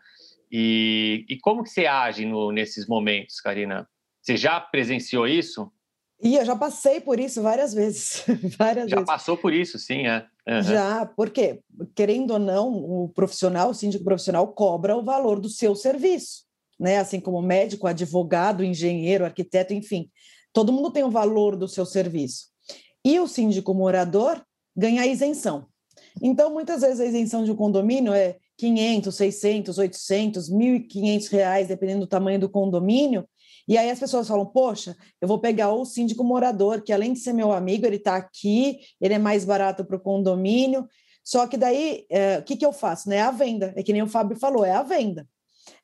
E, 0.50 1.24
e, 1.28 1.38
como 1.40 1.62
que 1.62 1.70
você 1.70 1.86
age 1.86 2.26
no, 2.26 2.52
nesses 2.52 2.86
momentos, 2.86 3.40
Karina? 3.40 3.88
Você 4.20 4.36
já 4.36 4.60
presenciou 4.60 5.26
isso? 5.26 5.72
E 6.22 6.36
eu 6.36 6.44
já 6.44 6.54
passei 6.54 7.00
por 7.00 7.18
isso 7.18 7.42
várias 7.42 7.72
vezes. 7.72 8.24
várias 8.58 8.88
já 8.88 8.96
vezes. 8.96 9.06
passou 9.06 9.36
por 9.36 9.52
isso, 9.52 9.78
sim, 9.78 10.06
é. 10.06 10.26
Uhum. 10.46 10.62
Já, 10.62 11.06
porque, 11.16 11.60
querendo 11.94 12.32
ou 12.32 12.38
não, 12.38 12.68
o 12.68 13.08
profissional, 13.08 13.70
o 13.70 13.74
síndico 13.74 14.04
profissional, 14.04 14.46
cobra 14.48 14.96
o 14.96 15.02
valor 15.02 15.40
do 15.40 15.48
seu 15.48 15.74
serviço, 15.74 16.44
né? 16.78 16.98
Assim 16.98 17.18
como 17.18 17.40
médico, 17.40 17.86
advogado, 17.86 18.62
engenheiro, 18.62 19.24
arquiteto, 19.24 19.72
enfim. 19.72 20.10
Todo 20.52 20.72
mundo 20.72 20.92
tem 20.92 21.02
o 21.02 21.10
valor 21.10 21.56
do 21.56 21.66
seu 21.66 21.86
serviço. 21.86 22.48
E 23.04 23.18
o 23.18 23.26
síndico 23.26 23.72
morador 23.72 24.44
ganha 24.76 25.06
isenção. 25.06 25.66
Então, 26.20 26.52
muitas 26.52 26.82
vezes 26.82 27.00
a 27.00 27.06
isenção 27.06 27.44
de 27.44 27.50
um 27.50 27.56
condomínio 27.56 28.12
é 28.12 28.36
500, 28.58 29.14
600, 29.14 29.78
800, 29.78 30.50
1.500 30.50 31.28
reais, 31.30 31.68
dependendo 31.68 32.00
do 32.00 32.06
tamanho 32.06 32.38
do 32.38 32.48
condomínio. 32.48 33.26
E 33.66 33.78
aí 33.78 33.90
as 33.90 33.98
pessoas 33.98 34.28
falam, 34.28 34.46
poxa, 34.46 34.96
eu 35.20 35.28
vou 35.28 35.38
pegar 35.38 35.72
o 35.72 35.84
síndico 35.84 36.24
morador, 36.24 36.82
que 36.82 36.92
além 36.92 37.12
de 37.12 37.20
ser 37.20 37.32
meu 37.32 37.52
amigo, 37.52 37.86
ele 37.86 37.96
está 37.96 38.16
aqui, 38.16 38.80
ele 39.00 39.14
é 39.14 39.18
mais 39.18 39.44
barato 39.44 39.84
para 39.84 39.96
o 39.96 40.00
condomínio. 40.00 40.86
Só 41.24 41.46
que 41.46 41.56
daí, 41.56 42.04
é, 42.10 42.38
o 42.38 42.42
que, 42.42 42.56
que 42.56 42.66
eu 42.66 42.72
faço? 42.72 43.08
Né? 43.08 43.16
É 43.16 43.22
a 43.22 43.30
venda, 43.30 43.72
é 43.76 43.82
que 43.82 43.92
nem 43.92 44.02
o 44.02 44.08
Fábio 44.08 44.36
falou, 44.36 44.64
é 44.64 44.72
a 44.72 44.82
venda. 44.82 45.28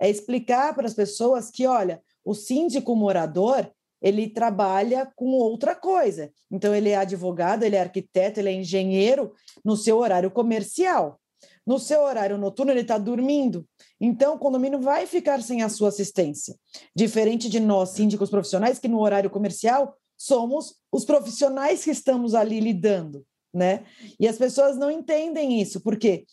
É 0.01 0.11
explicar 0.11 0.75
para 0.75 0.87
as 0.87 0.95
pessoas 0.95 1.51
que, 1.51 1.67
olha, 1.67 2.03
o 2.25 2.35
síndico 2.35 2.95
morador, 2.97 3.71
ele 4.00 4.28
trabalha 4.28 5.11
com 5.17 5.26
outra 5.26 5.75
coisa. 5.75 6.31
Então, 6.50 6.75
ele 6.75 6.90
é 6.90 6.97
advogado, 6.97 7.62
ele 7.62 7.76
é 7.76 7.81
arquiteto, 7.81 8.40
ele 8.40 8.49
é 8.49 8.52
engenheiro 8.52 9.33
no 9.64 9.76
seu 9.76 9.99
horário 9.99 10.31
comercial. 10.31 11.21
No 11.67 11.78
seu 11.78 12.00
horário 12.02 12.38
noturno, 12.38 12.73
ele 12.73 12.81
está 12.81 12.97
dormindo. 12.97 13.67
Então, 14.00 14.35
o 14.35 14.38
condomínio 14.38 14.81
vai 14.81 15.07
ficar 15.07 15.43
sem 15.43 15.62
a 15.62 15.69
sua 15.69 15.90
assistência. 15.90 16.57
Diferente 16.97 17.49
de 17.49 17.61
nós, 17.61 17.90
síndicos 17.90 18.31
profissionais, 18.31 18.78
que 18.78 18.88
no 18.88 19.00
horário 19.00 19.28
comercial 19.28 19.95
somos 20.17 20.76
os 20.90 21.05
profissionais 21.05 21.85
que 21.85 21.90
estamos 21.90 22.35
ali 22.35 22.59
lidando, 22.59 23.25
né? 23.55 23.85
E 24.19 24.26
as 24.26 24.37
pessoas 24.37 24.76
não 24.76 24.90
entendem 24.90 25.61
isso, 25.61 25.81
porque 25.81 26.25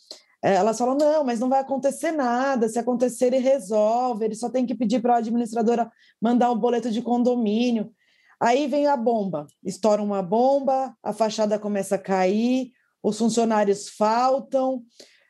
elas 0.42 0.78
falam, 0.78 0.96
não, 0.96 1.24
mas 1.24 1.40
não 1.40 1.50
vai 1.50 1.60
acontecer 1.60 2.12
nada, 2.12 2.70
se 2.70 2.78
acontecer 2.78 3.28
ele 3.28 3.38
resolve, 3.38 4.26
ele 4.26 4.36
só 4.36 4.50
tem 4.50 4.66
que 4.66 4.76
pedir 4.76 5.02
para 5.02 5.16
a 5.16 5.18
administradora 5.18 5.92
mandar 6.22 6.52
um 6.52 6.58
boleto 6.58 6.92
de 6.92 7.02
condomínio. 7.02 7.92
Aí 8.40 8.68
vem 8.68 8.88
a 8.88 8.98
bomba, 8.98 9.48
estoura 9.64 10.04
uma 10.04 10.22
bomba, 10.22 10.96
a 11.02 11.14
fachada 11.14 11.58
começa 11.58 11.96
a 11.96 12.00
cair, 12.00 12.72
os 13.02 13.18
funcionários 13.18 13.90
faltam, 13.90 14.84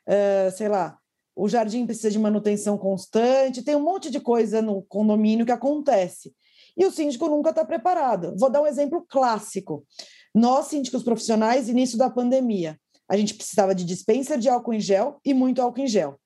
uh, 0.08 0.50
sei 0.54 0.68
lá, 0.68 0.98
o 1.36 1.48
jardim 1.48 1.84
precisa 1.84 2.10
de 2.10 2.18
manutenção 2.18 2.78
constante, 2.78 3.62
tem 3.62 3.76
um 3.76 3.82
monte 3.82 4.10
de 4.10 4.18
coisa 4.18 4.62
no 4.62 4.82
condomínio 4.82 5.44
que 5.44 5.52
acontece. 5.52 6.34
E 6.76 6.84
o 6.84 6.90
síndico 6.90 7.28
nunca 7.28 7.50
está 7.50 7.64
preparado. 7.64 8.34
Vou 8.38 8.50
dar 8.50 8.62
um 8.62 8.66
exemplo 8.66 9.04
clássico. 9.08 9.86
Nós, 10.34 10.66
síndicos 10.66 11.02
profissionais, 11.02 11.68
início 11.68 11.96
da 11.96 12.10
pandemia, 12.10 12.78
a 13.08 13.16
gente 13.16 13.34
precisava 13.34 13.74
de 13.74 13.84
dispenser 13.84 14.38
de 14.38 14.48
álcool 14.48 14.74
em 14.74 14.80
gel 14.80 15.20
e 15.24 15.32
muito 15.32 15.62
álcool 15.62 15.80
em 15.80 15.86
gel. 15.86 16.18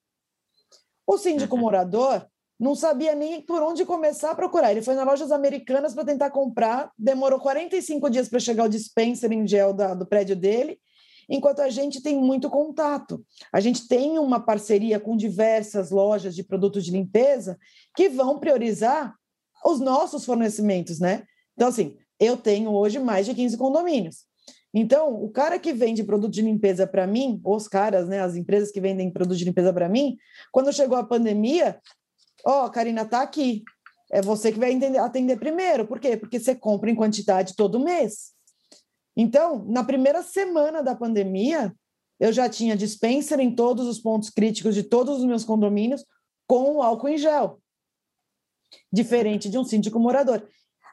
O 1.06 1.18
síndico 1.18 1.56
uhum. 1.56 1.62
morador 1.62 2.26
não 2.58 2.74
sabia 2.74 3.14
nem 3.14 3.40
por 3.40 3.62
onde 3.62 3.86
começar 3.86 4.32
a 4.32 4.34
procurar. 4.34 4.70
Ele 4.70 4.82
foi 4.82 4.94
nas 4.94 5.06
lojas 5.06 5.32
americanas 5.32 5.94
para 5.94 6.04
tentar 6.04 6.30
comprar, 6.30 6.92
demorou 6.98 7.40
45 7.40 8.10
dias 8.10 8.28
para 8.28 8.38
chegar 8.38 8.64
o 8.64 8.68
dispenser 8.68 9.32
em 9.32 9.46
gel 9.46 9.72
da, 9.72 9.94
do 9.94 10.06
prédio 10.06 10.36
dele, 10.36 10.78
enquanto 11.28 11.60
a 11.60 11.70
gente 11.70 12.02
tem 12.02 12.16
muito 12.16 12.50
contato. 12.50 13.24
A 13.50 13.60
gente 13.60 13.88
tem 13.88 14.18
uma 14.18 14.38
parceria 14.38 15.00
com 15.00 15.16
diversas 15.16 15.90
lojas 15.90 16.34
de 16.34 16.44
produtos 16.44 16.84
de 16.84 16.90
limpeza 16.90 17.58
que 17.96 18.08
vão 18.10 18.38
priorizar 18.38 19.14
os 19.64 19.80
nossos 19.80 20.24
fornecimentos, 20.24 21.00
né? 21.00 21.24
Então, 21.54 21.68
assim, 21.68 21.96
eu 22.18 22.36
tenho 22.36 22.72
hoje 22.72 22.98
mais 22.98 23.24
de 23.24 23.34
15 23.34 23.56
condomínios. 23.56 24.29
Então, 24.72 25.12
o 25.12 25.28
cara 25.28 25.58
que 25.58 25.72
vende 25.72 26.04
produto 26.04 26.32
de 26.32 26.42
limpeza 26.42 26.86
para 26.86 27.06
mim, 27.06 27.40
os 27.44 27.66
caras, 27.66 28.08
né, 28.08 28.20
as 28.20 28.36
empresas 28.36 28.70
que 28.70 28.80
vendem 28.80 29.10
produto 29.10 29.36
de 29.36 29.44
limpeza 29.44 29.72
para 29.72 29.88
mim, 29.88 30.16
quando 30.52 30.72
chegou 30.72 30.96
a 30.96 31.04
pandemia, 31.04 31.80
ó, 32.44 32.66
oh, 32.66 32.70
Karina 32.70 33.04
tá 33.04 33.22
aqui. 33.22 33.64
É 34.12 34.20
você 34.20 34.52
que 34.52 34.58
vai 34.58 34.72
entender, 34.72 34.98
atender 34.98 35.38
primeiro. 35.38 35.86
Por 35.86 36.00
quê? 36.00 36.16
Porque 36.16 36.38
você 36.38 36.54
compra 36.54 36.90
em 36.90 36.94
quantidade 36.94 37.54
todo 37.54 37.80
mês. 37.80 38.32
Então, 39.16 39.64
na 39.66 39.84
primeira 39.84 40.22
semana 40.22 40.82
da 40.82 40.94
pandemia, 40.94 41.74
eu 42.18 42.32
já 42.32 42.48
tinha 42.48 42.76
dispenser 42.76 43.40
em 43.40 43.54
todos 43.54 43.86
os 43.86 43.98
pontos 43.98 44.30
críticos 44.30 44.74
de 44.74 44.82
todos 44.82 45.18
os 45.18 45.24
meus 45.24 45.44
condomínios 45.44 46.04
com 46.46 46.82
álcool 46.82 47.08
em 47.08 47.18
gel. 47.18 47.60
Diferente 48.92 49.48
de 49.48 49.58
um 49.58 49.64
síndico 49.64 49.98
morador. 49.98 50.46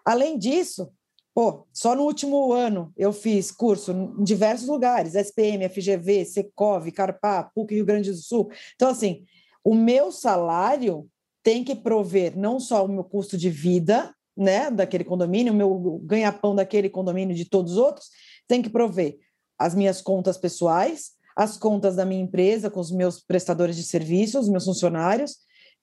Além 0.05 0.37
disso, 0.37 0.91
Pô, 1.37 1.67
só 1.71 1.95
no 1.95 2.01
último 2.01 2.51
ano 2.51 2.91
eu 2.97 3.13
fiz 3.13 3.51
curso 3.51 3.91
em 3.91 4.23
diversos 4.23 4.67
lugares, 4.67 5.13
SPM, 5.13 5.69
FGV, 5.69 6.25
Secov, 6.25 6.91
Carpá, 6.91 7.43
PUC 7.43 7.75
Rio 7.75 7.85
Grande 7.85 8.09
do 8.09 8.17
Sul. 8.17 8.49
Então, 8.73 8.89
assim, 8.89 9.23
o 9.63 9.75
meu 9.75 10.11
salário 10.11 11.07
tem 11.43 11.63
que 11.63 11.75
prover 11.75 12.35
não 12.35 12.59
só 12.59 12.83
o 12.83 12.87
meu 12.87 13.03
custo 13.03 13.37
de 13.37 13.51
vida, 13.51 14.11
né, 14.35 14.71
daquele 14.71 15.03
condomínio, 15.03 15.53
o 15.53 15.55
meu 15.55 16.01
ganha-pão 16.03 16.55
daquele 16.55 16.89
condomínio 16.89 17.35
de 17.35 17.45
todos 17.45 17.73
os 17.73 17.77
outros, 17.77 18.07
tem 18.47 18.59
que 18.59 18.69
prover 18.71 19.19
as 19.59 19.75
minhas 19.75 20.01
contas 20.01 20.39
pessoais, 20.39 21.11
as 21.35 21.55
contas 21.55 21.97
da 21.97 22.03
minha 22.03 22.23
empresa 22.23 22.71
com 22.71 22.79
os 22.79 22.89
meus 22.89 23.19
prestadores 23.19 23.75
de 23.75 23.83
serviços, 23.83 24.45
os 24.45 24.49
meus 24.49 24.65
funcionários, 24.65 25.35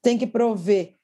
tem 0.03 0.19
que 0.19 0.27
prover 0.27 0.97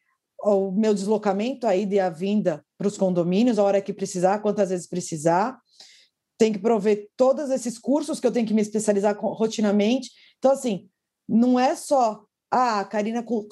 o 0.43 0.73
meu 0.73 0.93
deslocamento, 0.93 1.69
a 1.69 1.77
ida 1.77 1.95
e 1.95 2.01
a 2.01 2.11
vinda 2.11 2.65
para 2.81 2.89
os 2.89 2.97
condomínios, 2.97 3.59
a 3.59 3.63
hora 3.63 3.83
que 3.83 3.93
precisar, 3.93 4.39
quantas 4.39 4.71
vezes 4.71 4.87
precisar. 4.87 5.61
Tem 6.39 6.51
que 6.51 6.59
prover 6.59 7.11
todos 7.15 7.51
esses 7.51 7.79
cursos 7.79 8.19
que 8.19 8.27
eu 8.27 8.33
tenho 8.33 8.47
que 8.47 8.55
me 8.55 8.63
especializar 8.63 9.15
rotinamente. 9.21 10.11
Então, 10.39 10.51
assim, 10.51 10.89
não 11.29 11.61
é 11.61 11.77
só 11.77 12.25
ah, 12.51 12.81
a 12.81 12.85
Karina 12.87 13.23
co 13.23 13.47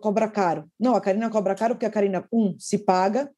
cobra 0.00 0.28
caro. 0.28 0.70
Não, 0.78 0.94
a 0.94 1.00
Karina 1.00 1.28
cobra 1.28 1.56
caro 1.56 1.74
porque 1.74 1.86
a 1.86 1.90
Karina, 1.90 2.24
um, 2.32 2.54
se 2.56 2.78
paga, 2.78 3.28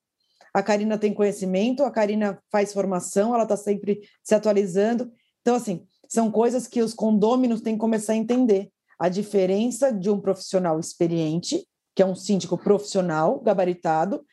a 0.52 0.62
Karina 0.62 0.98
tem 0.98 1.14
conhecimento, 1.14 1.84
a 1.84 1.90
Karina 1.90 2.38
faz 2.52 2.74
formação, 2.74 3.32
ela 3.32 3.44
está 3.44 3.56
sempre 3.56 4.02
se 4.22 4.34
atualizando. 4.34 5.10
Então, 5.40 5.54
assim, 5.54 5.86
são 6.06 6.30
coisas 6.30 6.66
que 6.66 6.82
os 6.82 6.92
condôminos 6.92 7.62
têm 7.62 7.76
que 7.76 7.80
começar 7.80 8.12
a 8.12 8.16
entender. 8.16 8.70
A 8.98 9.08
diferença 9.08 9.90
de 9.90 10.10
um 10.10 10.20
profissional 10.20 10.78
experiente 10.78 11.66
que 11.94 12.02
é 12.02 12.06
um 12.06 12.14
síndico 12.14 12.56
profissional 12.56 13.40
gabaritado, 13.40 14.24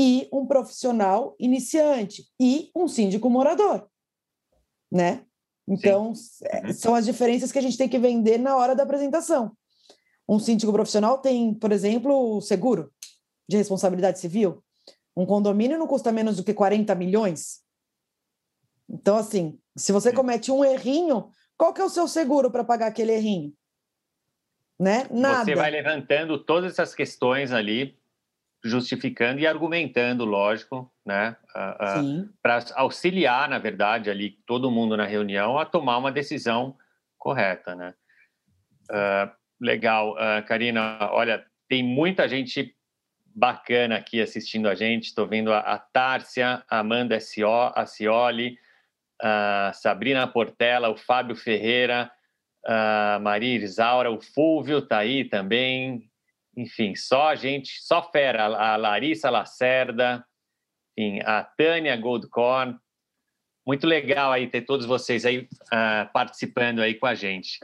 e 0.00 0.30
um 0.32 0.46
profissional 0.46 1.36
iniciante, 1.38 2.24
e 2.40 2.70
um 2.74 2.88
síndico 2.88 3.28
morador, 3.28 3.86
né? 4.90 5.26
Então, 5.68 6.14
Sim. 6.14 6.44
É, 6.46 6.66
uhum. 6.66 6.72
são 6.72 6.94
as 6.94 7.04
diferenças 7.04 7.52
que 7.52 7.58
a 7.58 7.62
gente 7.62 7.76
tem 7.76 7.86
que 7.86 7.98
vender 7.98 8.38
na 8.38 8.56
hora 8.56 8.74
da 8.74 8.82
apresentação. 8.82 9.52
Um 10.26 10.38
síndico 10.38 10.72
profissional 10.72 11.18
tem, 11.18 11.52
por 11.52 11.70
exemplo, 11.70 12.40
seguro 12.40 12.90
de 13.46 13.58
responsabilidade 13.58 14.18
civil. 14.18 14.64
Um 15.14 15.26
condomínio 15.26 15.78
não 15.78 15.86
custa 15.86 16.10
menos 16.10 16.36
do 16.36 16.44
que 16.44 16.54
40 16.54 16.94
milhões. 16.94 17.60
Então, 18.88 19.18
assim, 19.18 19.60
se 19.76 19.92
você 19.92 20.14
comete 20.14 20.50
um 20.50 20.64
errinho, 20.64 21.28
qual 21.58 21.74
que 21.74 21.80
é 21.82 21.84
o 21.84 21.90
seu 21.90 22.08
seguro 22.08 22.50
para 22.50 22.64
pagar 22.64 22.86
aquele 22.86 23.12
errinho? 23.12 23.52
né? 24.80 25.06
Nada. 25.10 25.44
Você 25.44 25.54
vai 25.54 25.70
levantando 25.70 26.38
todas 26.38 26.72
essas 26.72 26.94
questões 26.94 27.52
ali, 27.52 27.99
justificando 28.62 29.40
e 29.40 29.46
argumentando, 29.46 30.24
lógico, 30.24 30.92
né? 31.04 31.36
Uh, 31.54 32.24
uh, 32.24 32.28
Para 32.42 32.64
auxiliar, 32.74 33.48
na 33.48 33.58
verdade, 33.58 34.10
ali 34.10 34.36
todo 34.46 34.70
mundo 34.70 34.96
na 34.96 35.06
reunião 35.06 35.58
a 35.58 35.64
tomar 35.64 35.96
uma 35.98 36.12
decisão 36.12 36.76
correta, 37.18 37.74
né? 37.74 37.94
Uh, 38.90 39.30
legal, 39.60 40.16
Karina. 40.46 41.10
Olha, 41.12 41.44
tem 41.68 41.82
muita 41.82 42.28
gente 42.28 42.74
bacana 43.34 43.96
aqui 43.96 44.20
assistindo 44.20 44.68
a 44.68 44.74
gente. 44.74 45.04
Estou 45.04 45.26
vendo 45.26 45.52
a, 45.52 45.60
a 45.60 45.78
Tárcia, 45.78 46.62
a 46.68 46.78
Amanda 46.80 47.16
Acioli, 47.16 48.58
a 49.22 49.72
Sabrina 49.74 50.26
Portela, 50.26 50.88
o 50.88 50.96
Fábio 50.96 51.36
Ferreira, 51.36 52.10
a 52.66 53.18
Maria 53.20 53.56
Isaura, 53.56 54.10
o 54.10 54.20
Fulvio 54.20 54.78
está 54.78 54.98
aí 54.98 55.24
também, 55.24 56.09
enfim, 56.56 56.94
só 56.94 57.34
gente, 57.34 57.80
só 57.82 58.02
fera, 58.10 58.44
a 58.44 58.76
Larissa 58.76 59.30
Lacerda, 59.30 60.24
enfim, 60.98 61.20
a 61.24 61.44
Tânia 61.44 61.96
Goldcorn. 61.96 62.76
Muito 63.66 63.86
legal 63.86 64.32
aí 64.32 64.48
ter 64.48 64.62
todos 64.62 64.86
vocês 64.86 65.24
aí 65.24 65.38
uh, 65.38 66.12
participando 66.12 66.80
aí 66.80 66.94
com 66.94 67.06
a 67.06 67.14
gente. 67.14 67.58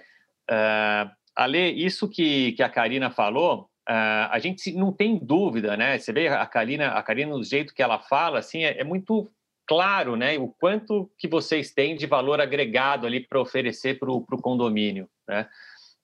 Uh, 0.50 1.10
Ale, 1.34 1.70
isso 1.72 2.08
que, 2.08 2.52
que 2.52 2.62
a 2.62 2.68
Karina 2.68 3.10
falou, 3.10 3.68
uh, 3.88 4.30
a 4.30 4.38
gente 4.38 4.72
não 4.72 4.92
tem 4.92 5.18
dúvida, 5.18 5.76
né? 5.76 5.98
Você 5.98 6.12
vê 6.12 6.28
a 6.28 6.46
Karina, 6.46 6.88
a 6.88 7.02
Karina 7.02 7.32
do 7.32 7.44
jeito 7.44 7.74
que 7.74 7.82
ela 7.82 7.98
fala, 7.98 8.38
assim, 8.38 8.64
é, 8.64 8.80
é 8.80 8.84
muito 8.84 9.30
claro, 9.66 10.16
né? 10.16 10.38
O 10.38 10.48
quanto 10.48 11.10
que 11.18 11.26
vocês 11.26 11.72
têm 11.72 11.96
de 11.96 12.06
valor 12.06 12.40
agregado 12.40 13.06
ali 13.06 13.20
para 13.20 13.40
oferecer 13.40 13.98
para 13.98 14.10
o 14.10 14.22
condomínio, 14.40 15.08
né? 15.28 15.48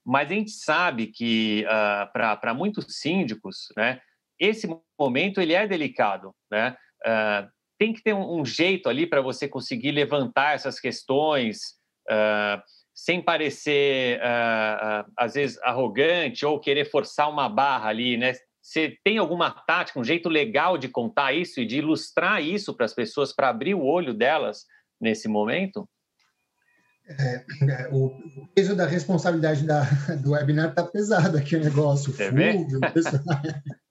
Mas 0.04 0.30
a 0.30 0.34
gente 0.34 0.50
sabe 0.50 1.06
que 1.06 1.64
uh, 1.64 2.10
ah, 2.14 2.36
para 2.40 2.54
muitos 2.54 2.86
síndicos, 2.88 3.68
né, 3.76 4.00
esse 4.38 4.68
momento 4.98 5.40
ele 5.40 5.52
é 5.52 5.66
delicado, 5.66 6.34
né? 6.50 6.76
Uh, 7.06 7.48
tem 7.78 7.92
que 7.92 8.02
ter 8.02 8.12
um, 8.12 8.40
um 8.40 8.44
jeito 8.44 8.88
ali 8.88 9.06
para 9.06 9.20
você 9.20 9.48
conseguir 9.48 9.92
levantar 9.92 10.54
essas 10.54 10.78
questões 10.78 11.58
uh, 12.10 12.62
sem 12.94 13.22
parecer 13.22 14.20
às 15.16 15.34
vezes 15.34 15.58
arrogante 15.62 16.44
ou 16.44 16.60
querer 16.60 16.84
forçar 16.90 17.28
uma 17.28 17.48
barra 17.48 17.88
ali, 17.88 18.16
né? 18.16 18.34
Você 18.62 18.96
tem 19.02 19.18
alguma 19.18 19.50
tática, 19.50 19.98
um 19.98 20.04
jeito 20.04 20.28
legal 20.28 20.78
de 20.78 20.88
contar 20.88 21.32
isso 21.32 21.60
e 21.60 21.66
de 21.66 21.78
ilustrar 21.78 22.40
isso 22.40 22.76
para 22.76 22.86
as 22.86 22.94
pessoas, 22.94 23.34
para 23.34 23.48
abrir 23.48 23.74
o 23.74 23.84
olho 23.84 24.14
delas 24.14 24.64
nesse 25.00 25.26
momento? 25.26 25.88
É, 27.18 27.44
é, 27.68 27.88
o, 27.90 28.06
o, 28.06 28.48
peso 28.54 28.74
da 28.74 28.86
responsabilidade 28.86 29.64
da, 29.64 29.82
do 30.22 30.32
webinar 30.32 30.70
está 30.70 30.84
pesado 30.84 31.36
aqui 31.36 31.56
o 31.56 31.60
negócio. 31.60 32.12
Você 32.12 32.30
vê? 32.30 32.54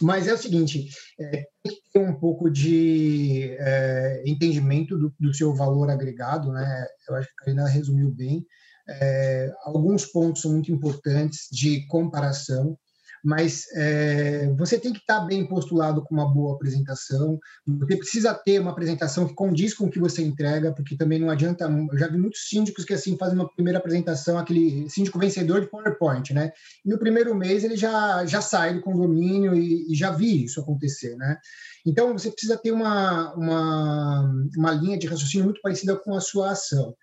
Mas 0.00 0.26
é 0.26 0.32
o 0.32 0.38
seguinte, 0.38 0.88
é, 1.20 1.30
tem 1.62 1.74
que 1.74 1.92
ter 1.92 1.98
um 1.98 2.14
pouco 2.14 2.50
de 2.50 3.54
é, 3.58 4.22
entendimento 4.26 4.98
do, 4.98 5.14
do, 5.20 5.34
seu 5.34 5.54
valor 5.54 5.90
agregado, 5.90 6.50
né? 6.50 6.86
Eu 7.08 7.16
acho 7.16 7.28
que 7.28 7.34
a 7.34 7.44
Karina 7.44 7.68
resumiu 7.68 8.10
bem. 8.10 8.44
É, 8.88 9.52
alguns 9.64 10.06
pontos 10.06 10.42
são 10.42 10.52
muito 10.52 10.72
importantes 10.72 11.46
de 11.52 11.86
comparação 11.86 12.76
mas 13.22 13.66
é, 13.74 14.52
você 14.58 14.78
tem 14.78 14.92
que 14.92 14.98
estar 14.98 15.20
bem 15.20 15.46
postulado 15.46 16.02
com 16.02 16.14
uma 16.14 16.32
boa 16.32 16.54
apresentação, 16.54 17.38
você 17.66 17.96
precisa 17.96 18.34
ter 18.34 18.60
uma 18.60 18.72
apresentação 18.72 19.26
que 19.26 19.34
condiz 19.34 19.74
com 19.74 19.86
o 19.86 19.90
que 19.90 19.98
você 19.98 20.22
entrega, 20.22 20.72
porque 20.72 20.96
também 20.96 21.18
não 21.18 21.30
adianta, 21.30 21.64
eu 21.64 21.98
já 21.98 22.08
vi 22.08 22.18
muitos 22.18 22.48
síndicos 22.48 22.84
que 22.84 22.94
assim 22.94 23.16
fazem 23.16 23.38
uma 23.38 23.48
primeira 23.48 23.78
apresentação, 23.78 24.38
aquele 24.38 24.88
síndico 24.90 25.18
vencedor 25.18 25.60
de 25.60 25.70
PowerPoint, 25.70 26.32
né? 26.32 26.52
E 26.84 26.90
no 26.90 26.98
primeiro 26.98 27.34
mês 27.34 27.62
ele 27.62 27.76
já, 27.76 28.26
já 28.26 28.40
sai 28.40 28.74
do 28.74 28.80
condomínio 28.80 29.54
e, 29.54 29.92
e 29.92 29.94
já 29.94 30.10
vi 30.10 30.44
isso 30.44 30.60
acontecer, 30.60 31.16
né? 31.16 31.38
Então 31.86 32.12
você 32.12 32.30
precisa 32.30 32.56
ter 32.56 32.72
uma, 32.72 33.34
uma, 33.34 34.32
uma 34.56 34.72
linha 34.72 34.98
de 34.98 35.06
raciocínio 35.06 35.44
muito 35.44 35.60
parecida 35.60 35.96
com 35.96 36.14
a 36.14 36.20
sua 36.20 36.52
ação. 36.52 36.94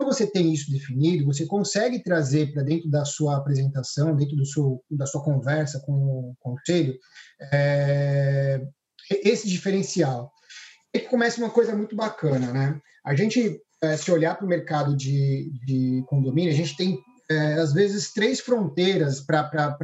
Quando 0.00 0.14
você 0.14 0.26
tem 0.26 0.50
isso 0.50 0.70
definido, 0.70 1.26
você 1.26 1.44
consegue 1.44 2.02
trazer 2.02 2.54
para 2.54 2.62
dentro 2.62 2.88
da 2.88 3.04
sua 3.04 3.36
apresentação, 3.36 4.16
dentro 4.16 4.34
do 4.34 4.46
seu, 4.46 4.82
da 4.90 5.04
sua 5.04 5.22
conversa 5.22 5.78
com 5.84 5.92
o 5.92 6.34
conselho, 6.40 6.98
é, 7.52 8.62
esse 9.10 9.46
diferencial. 9.46 10.32
E 10.94 11.00
começa 11.00 11.38
uma 11.38 11.50
coisa 11.50 11.76
muito 11.76 11.94
bacana, 11.94 12.50
né? 12.50 12.80
A 13.04 13.14
gente, 13.14 13.60
é, 13.82 13.94
se 13.94 14.10
olhar 14.10 14.36
para 14.36 14.46
o 14.46 14.48
mercado 14.48 14.96
de, 14.96 15.52
de 15.66 16.02
condomínio, 16.06 16.50
a 16.50 16.56
gente 16.56 16.74
tem, 16.78 16.98
é, 17.30 17.56
às 17.56 17.74
vezes, 17.74 18.10
três 18.10 18.40
fronteiras 18.40 19.20
para 19.20 19.76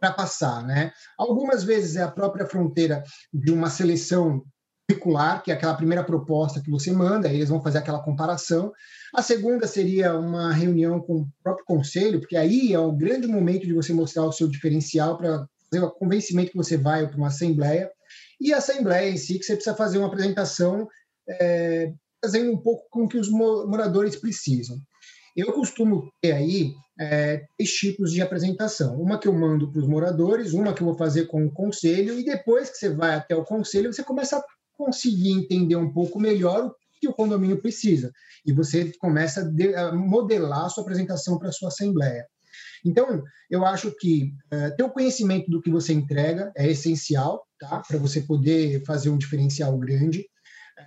para 0.00 0.12
passar, 0.12 0.64
né? 0.64 0.92
Algumas 1.16 1.64
vezes 1.64 1.96
é 1.96 2.02
a 2.02 2.10
própria 2.10 2.46
fronteira 2.46 3.02
de 3.32 3.52
uma 3.52 3.70
seleção 3.70 4.44
curricular, 4.88 5.42
que 5.42 5.50
é 5.50 5.54
aquela 5.54 5.74
primeira 5.74 6.02
proposta 6.02 6.62
que 6.62 6.70
você 6.70 6.90
manda, 6.90 7.28
eles 7.28 7.50
vão 7.50 7.62
fazer 7.62 7.78
aquela 7.78 8.02
comparação. 8.02 8.72
A 9.14 9.22
segunda 9.22 9.66
seria 9.66 10.18
uma 10.18 10.52
reunião 10.52 10.98
com 11.00 11.20
o 11.20 11.28
próprio 11.42 11.66
conselho, 11.66 12.20
porque 12.20 12.36
aí 12.36 12.72
é 12.72 12.78
o 12.78 12.92
grande 12.92 13.26
momento 13.26 13.66
de 13.66 13.74
você 13.74 13.92
mostrar 13.92 14.24
o 14.24 14.32
seu 14.32 14.48
diferencial 14.48 15.18
para 15.18 15.46
fazer 15.70 15.84
o 15.84 15.90
convencimento 15.90 16.52
que 16.52 16.56
você 16.56 16.76
vai 16.78 17.06
para 17.06 17.18
uma 17.18 17.28
assembleia. 17.28 17.90
E 18.40 18.52
a 18.52 18.58
assembleia 18.58 19.10
em 19.10 19.16
si, 19.16 19.38
que 19.38 19.44
você 19.44 19.54
precisa 19.54 19.76
fazer 19.76 19.98
uma 19.98 20.08
apresentação 20.08 20.88
é, 21.28 21.92
fazendo 22.24 22.52
um 22.52 22.58
pouco 22.58 22.86
com 22.90 23.04
o 23.04 23.08
que 23.08 23.18
os 23.18 23.28
moradores 23.28 24.16
precisam. 24.16 24.78
Eu 25.36 25.52
costumo 25.52 26.10
ter 26.20 26.32
aí 26.32 26.72
é, 26.98 27.44
três 27.56 27.70
tipos 27.72 28.12
de 28.12 28.22
apresentação. 28.22 29.00
Uma 29.00 29.18
que 29.18 29.28
eu 29.28 29.32
mando 29.32 29.70
para 29.70 29.80
os 29.80 29.86
moradores, 29.86 30.52
uma 30.52 30.72
que 30.72 30.82
eu 30.82 30.86
vou 30.86 30.96
fazer 30.96 31.26
com 31.26 31.44
o 31.44 31.52
conselho, 31.52 32.18
e 32.18 32.24
depois 32.24 32.70
que 32.70 32.78
você 32.78 32.88
vai 32.88 33.14
até 33.14 33.36
o 33.36 33.44
conselho, 33.44 33.92
você 33.92 34.02
começa 34.02 34.38
a 34.38 34.44
conseguir 34.78 35.32
entender 35.32 35.76
um 35.76 35.92
pouco 35.92 36.20
melhor 36.20 36.66
o 36.66 36.74
que 37.00 37.08
o 37.08 37.12
condomínio 37.12 37.60
precisa. 37.60 38.12
E 38.46 38.52
você 38.52 38.92
começa 38.98 39.52
a 39.76 39.92
modelar 39.92 40.66
a 40.66 40.68
sua 40.68 40.82
apresentação 40.82 41.38
para 41.38 41.48
a 41.48 41.52
sua 41.52 41.68
assembleia. 41.68 42.24
Então, 42.84 43.22
eu 43.50 43.66
acho 43.66 43.92
que 43.98 44.32
uh, 44.52 44.74
ter 44.76 44.84
o 44.84 44.90
conhecimento 44.90 45.50
do 45.50 45.60
que 45.60 45.70
você 45.70 45.92
entrega 45.92 46.52
é 46.56 46.70
essencial, 46.70 47.44
tá? 47.58 47.82
Para 47.86 47.98
você 47.98 48.22
poder 48.22 48.84
fazer 48.86 49.10
um 49.10 49.18
diferencial 49.18 49.76
grande. 49.76 50.24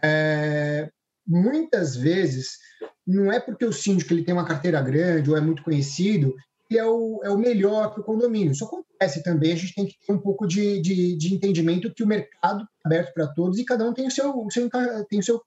É, 0.01 0.89
muitas 1.27 1.95
vezes, 1.95 2.57
não 3.05 3.31
é 3.31 3.39
porque 3.39 3.65
o 3.65 3.73
síndico 3.73 4.13
ele 4.13 4.23
tem 4.23 4.33
uma 4.33 4.45
carteira 4.45 4.81
grande 4.81 5.29
ou 5.29 5.37
é 5.37 5.41
muito 5.41 5.63
conhecido 5.63 6.33
é 6.77 6.85
o, 6.85 7.21
é 7.23 7.29
o 7.29 7.37
melhor 7.37 7.91
para 7.91 8.01
o 8.01 8.03
condomínio. 8.03 8.51
Isso 8.51 8.65
acontece 8.65 9.23
também, 9.23 9.53
a 9.53 9.55
gente 9.55 9.73
tem 9.73 9.85
que 9.85 9.95
ter 10.05 10.13
um 10.13 10.19
pouco 10.19 10.47
de, 10.47 10.81
de, 10.81 11.17
de 11.17 11.33
entendimento 11.33 11.93
que 11.93 12.03
o 12.03 12.07
mercado 12.07 12.63
é 12.63 12.65
aberto 12.85 13.13
para 13.13 13.27
todos 13.27 13.57
e 13.57 13.65
cada 13.65 13.87
um 13.87 13.93
tem 13.93 14.07
o 14.07 14.11
seu, 14.11 14.31
o 14.31 14.51
seu, 14.51 14.69
tem 15.09 15.19
o 15.19 15.23
seu 15.23 15.41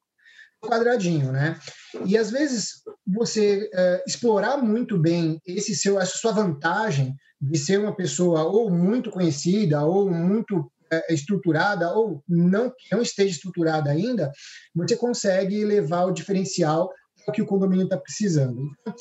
quadradinho, 0.61 1.31
né? 1.31 1.59
E 2.07 2.17
às 2.17 2.31
vezes 2.31 2.83
você 3.07 3.69
é, 3.73 4.05
explorar 4.07 4.57
muito 4.59 4.99
bem 4.99 5.41
esse 5.47 5.75
seu, 5.75 6.01
essa 6.01 6.17
sua 6.17 6.33
vantagem 6.33 7.15
de 7.41 7.59
ser 7.59 7.79
uma 7.79 7.95
pessoa 7.95 8.45
ou 8.45 8.71
muito 8.71 9.11
conhecida 9.11 9.85
ou 9.85 10.11
muito 10.11 10.71
é, 10.91 11.13
estruturada 11.13 11.93
ou 11.93 12.23
não 12.29 12.73
não 12.91 13.03
esteja 13.03 13.35
estruturada 13.35 13.91
ainda, 13.91 14.31
você 14.75 14.97
consegue 14.97 15.65
levar 15.65 16.05
o 16.05 16.13
diferencial 16.13 16.91
que 17.33 17.43
o 17.43 17.47
condomínio 17.47 17.85
está 17.85 17.97
precisando. 17.97 18.61
Então, 18.81 18.95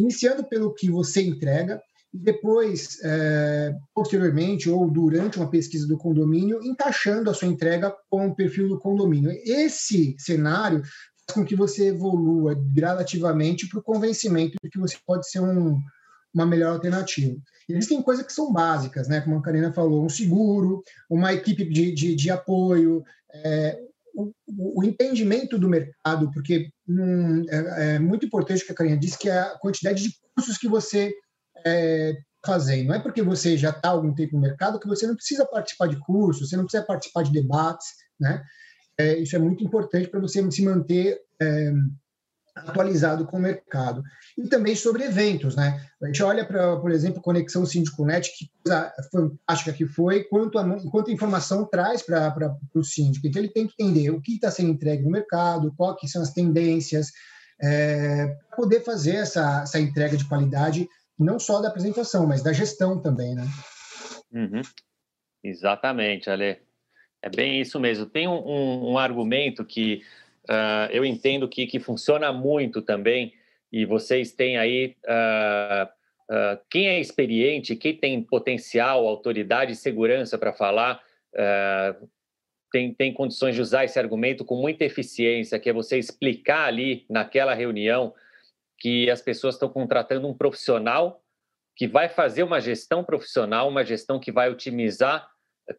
iniciando 0.00 0.44
pelo 0.44 0.74
que 0.74 0.90
você 0.90 1.22
entrega, 1.22 1.80
e 2.12 2.18
depois, 2.18 2.98
é, 3.04 3.72
posteriormente 3.94 4.68
ou 4.68 4.90
durante 4.90 5.38
uma 5.38 5.48
pesquisa 5.48 5.86
do 5.86 5.96
condomínio, 5.96 6.60
encaixando 6.62 7.30
a 7.30 7.34
sua 7.34 7.48
entrega 7.48 7.94
com 8.08 8.26
o 8.26 8.34
perfil 8.34 8.68
do 8.68 8.80
condomínio. 8.80 9.30
Esse 9.44 10.16
cenário 10.18 10.82
faz 10.82 11.34
com 11.34 11.44
que 11.44 11.54
você 11.54 11.88
evolua 11.88 12.56
gradativamente 12.74 13.68
para 13.68 13.78
o 13.78 13.82
convencimento 13.82 14.56
de 14.62 14.68
que 14.68 14.78
você 14.78 14.96
pode 15.06 15.30
ser 15.30 15.40
um, 15.40 15.80
uma 16.34 16.44
melhor 16.44 16.72
alternativa. 16.72 17.36
Existem 17.68 18.02
coisas 18.02 18.26
que 18.26 18.32
são 18.32 18.52
básicas, 18.52 19.06
né? 19.06 19.20
como 19.20 19.38
a 19.38 19.42
Karina 19.42 19.72
falou, 19.72 20.04
um 20.04 20.08
seguro, 20.08 20.82
uma 21.08 21.32
equipe 21.32 21.64
de, 21.64 21.92
de, 21.92 22.16
de 22.16 22.30
apoio, 22.30 23.04
é, 23.32 23.78
o, 24.14 24.32
o, 24.78 24.84
entendimento 24.84 25.58
do 25.58 25.68
mercado, 25.68 26.30
porque 26.32 26.70
hum, 26.88 27.44
é, 27.48 27.94
é, 27.94 27.98
muito 27.98 28.26
importante 28.26 28.62
o 28.62 28.66
que 28.66 28.72
a 28.72 28.74
Karina 28.74 28.96
disse, 28.96 29.18
que 29.18 29.28
é 29.28 29.38
a 29.38 29.58
quantidade 29.58 30.02
de 30.02 30.14
cursos 30.34 30.58
que 30.58 30.68
você 30.68 31.12
é, 31.66 32.14
fazendo. 32.44 32.88
Não 32.88 32.94
é 32.94 33.00
porque 33.00 33.22
você 33.22 33.56
já 33.56 33.70
está 33.70 33.90
algum 33.90 34.14
tempo 34.14 34.34
no 34.34 34.42
mercado 34.42 34.80
que 34.80 34.88
você 34.88 35.06
não 35.06 35.14
precisa 35.14 35.46
participar 35.46 35.88
de 35.88 35.98
cursos, 36.00 36.48
você 36.48 36.56
não 36.56 36.64
precisa 36.64 36.84
participar 36.84 37.22
de 37.22 37.32
debates, 37.32 37.86
né? 38.18 38.42
É, 38.98 39.18
isso 39.18 39.34
é 39.34 39.38
muito 39.38 39.64
importante 39.64 40.08
para 40.08 40.20
você 40.20 40.48
se 40.50 40.62
manter 40.62 41.18
é, 41.40 41.72
atualizado 42.54 43.26
com 43.26 43.36
o 43.36 43.40
mercado. 43.40 44.02
E 44.36 44.48
também 44.48 44.74
sobre 44.74 45.04
eventos, 45.04 45.56
né? 45.56 45.84
A 46.02 46.06
gente 46.06 46.22
olha 46.22 46.44
para, 46.44 46.76
por 46.78 46.90
exemplo, 46.90 47.22
Conexão 47.22 47.66
Síndico-Net, 47.66 48.30
que 48.36 48.50
coisa 48.62 48.92
fantástica 49.12 49.72
que 49.72 49.86
foi, 49.86 50.24
quanto, 50.24 50.58
a, 50.58 50.90
quanto 50.90 51.10
informação 51.10 51.64
traz 51.64 52.02
para 52.02 52.56
o 52.74 52.82
síndico. 52.82 53.26
Então, 53.26 53.40
ele 53.40 53.52
tem 53.52 53.66
que 53.66 53.74
entender 53.78 54.10
o 54.10 54.20
que 54.20 54.34
está 54.34 54.50
sendo 54.50 54.70
entregue 54.70 55.02
no 55.02 55.10
mercado, 55.10 55.72
quais 55.76 56.10
são 56.10 56.22
as 56.22 56.32
tendências, 56.32 57.10
é, 57.62 58.26
para 58.48 58.56
poder 58.56 58.80
fazer 58.82 59.16
essa, 59.16 59.62
essa 59.62 59.78
entrega 59.78 60.16
de 60.16 60.26
qualidade 60.26 60.88
não 61.18 61.38
só 61.38 61.60
da 61.60 61.68
apresentação, 61.68 62.26
mas 62.26 62.42
da 62.42 62.52
gestão 62.52 63.00
também, 63.00 63.34
né? 63.34 63.46
Uhum. 64.32 64.62
Exatamente, 65.44 66.30
Ale. 66.30 66.58
É 67.22 67.28
bem 67.28 67.60
isso 67.60 67.78
mesmo. 67.78 68.06
Tem 68.06 68.26
um, 68.26 68.42
um, 68.46 68.92
um 68.92 68.98
argumento 68.98 69.64
que 69.64 70.02
uh, 70.48 70.90
eu 70.90 71.04
entendo 71.04 71.48
que, 71.48 71.66
que 71.66 71.80
funciona 71.80 72.32
muito 72.32 72.82
também, 72.82 73.32
e 73.72 73.84
vocês 73.84 74.32
têm 74.32 74.58
aí 74.58 74.96
uh, 75.06 75.84
uh, 76.32 76.60
quem 76.70 76.88
é 76.88 77.00
experiente, 77.00 77.76
quem 77.76 77.96
tem 77.96 78.22
potencial, 78.22 79.06
autoridade 79.06 79.72
e 79.72 79.76
segurança 79.76 80.38
para 80.38 80.52
falar, 80.52 81.00
tem, 82.72 82.92
tem 82.92 83.12
condições 83.12 83.54
de 83.54 83.60
usar 83.60 83.84
esse 83.84 83.98
argumento 84.00 84.44
com 84.44 84.56
muita 84.56 84.84
eficiência, 84.84 85.60
que 85.60 85.70
é 85.70 85.72
você 85.72 85.96
explicar 85.96 86.66
ali 86.66 87.06
naquela 87.08 87.54
reunião 87.54 88.12
que 88.76 89.08
as 89.08 89.22
pessoas 89.22 89.54
estão 89.54 89.68
contratando 89.68 90.26
um 90.26 90.34
profissional 90.34 91.22
que 91.76 91.86
vai 91.86 92.08
fazer 92.08 92.42
uma 92.42 92.60
gestão 92.60 93.04
profissional, 93.04 93.68
uma 93.68 93.84
gestão 93.84 94.18
que 94.18 94.32
vai 94.32 94.50
otimizar 94.50 95.30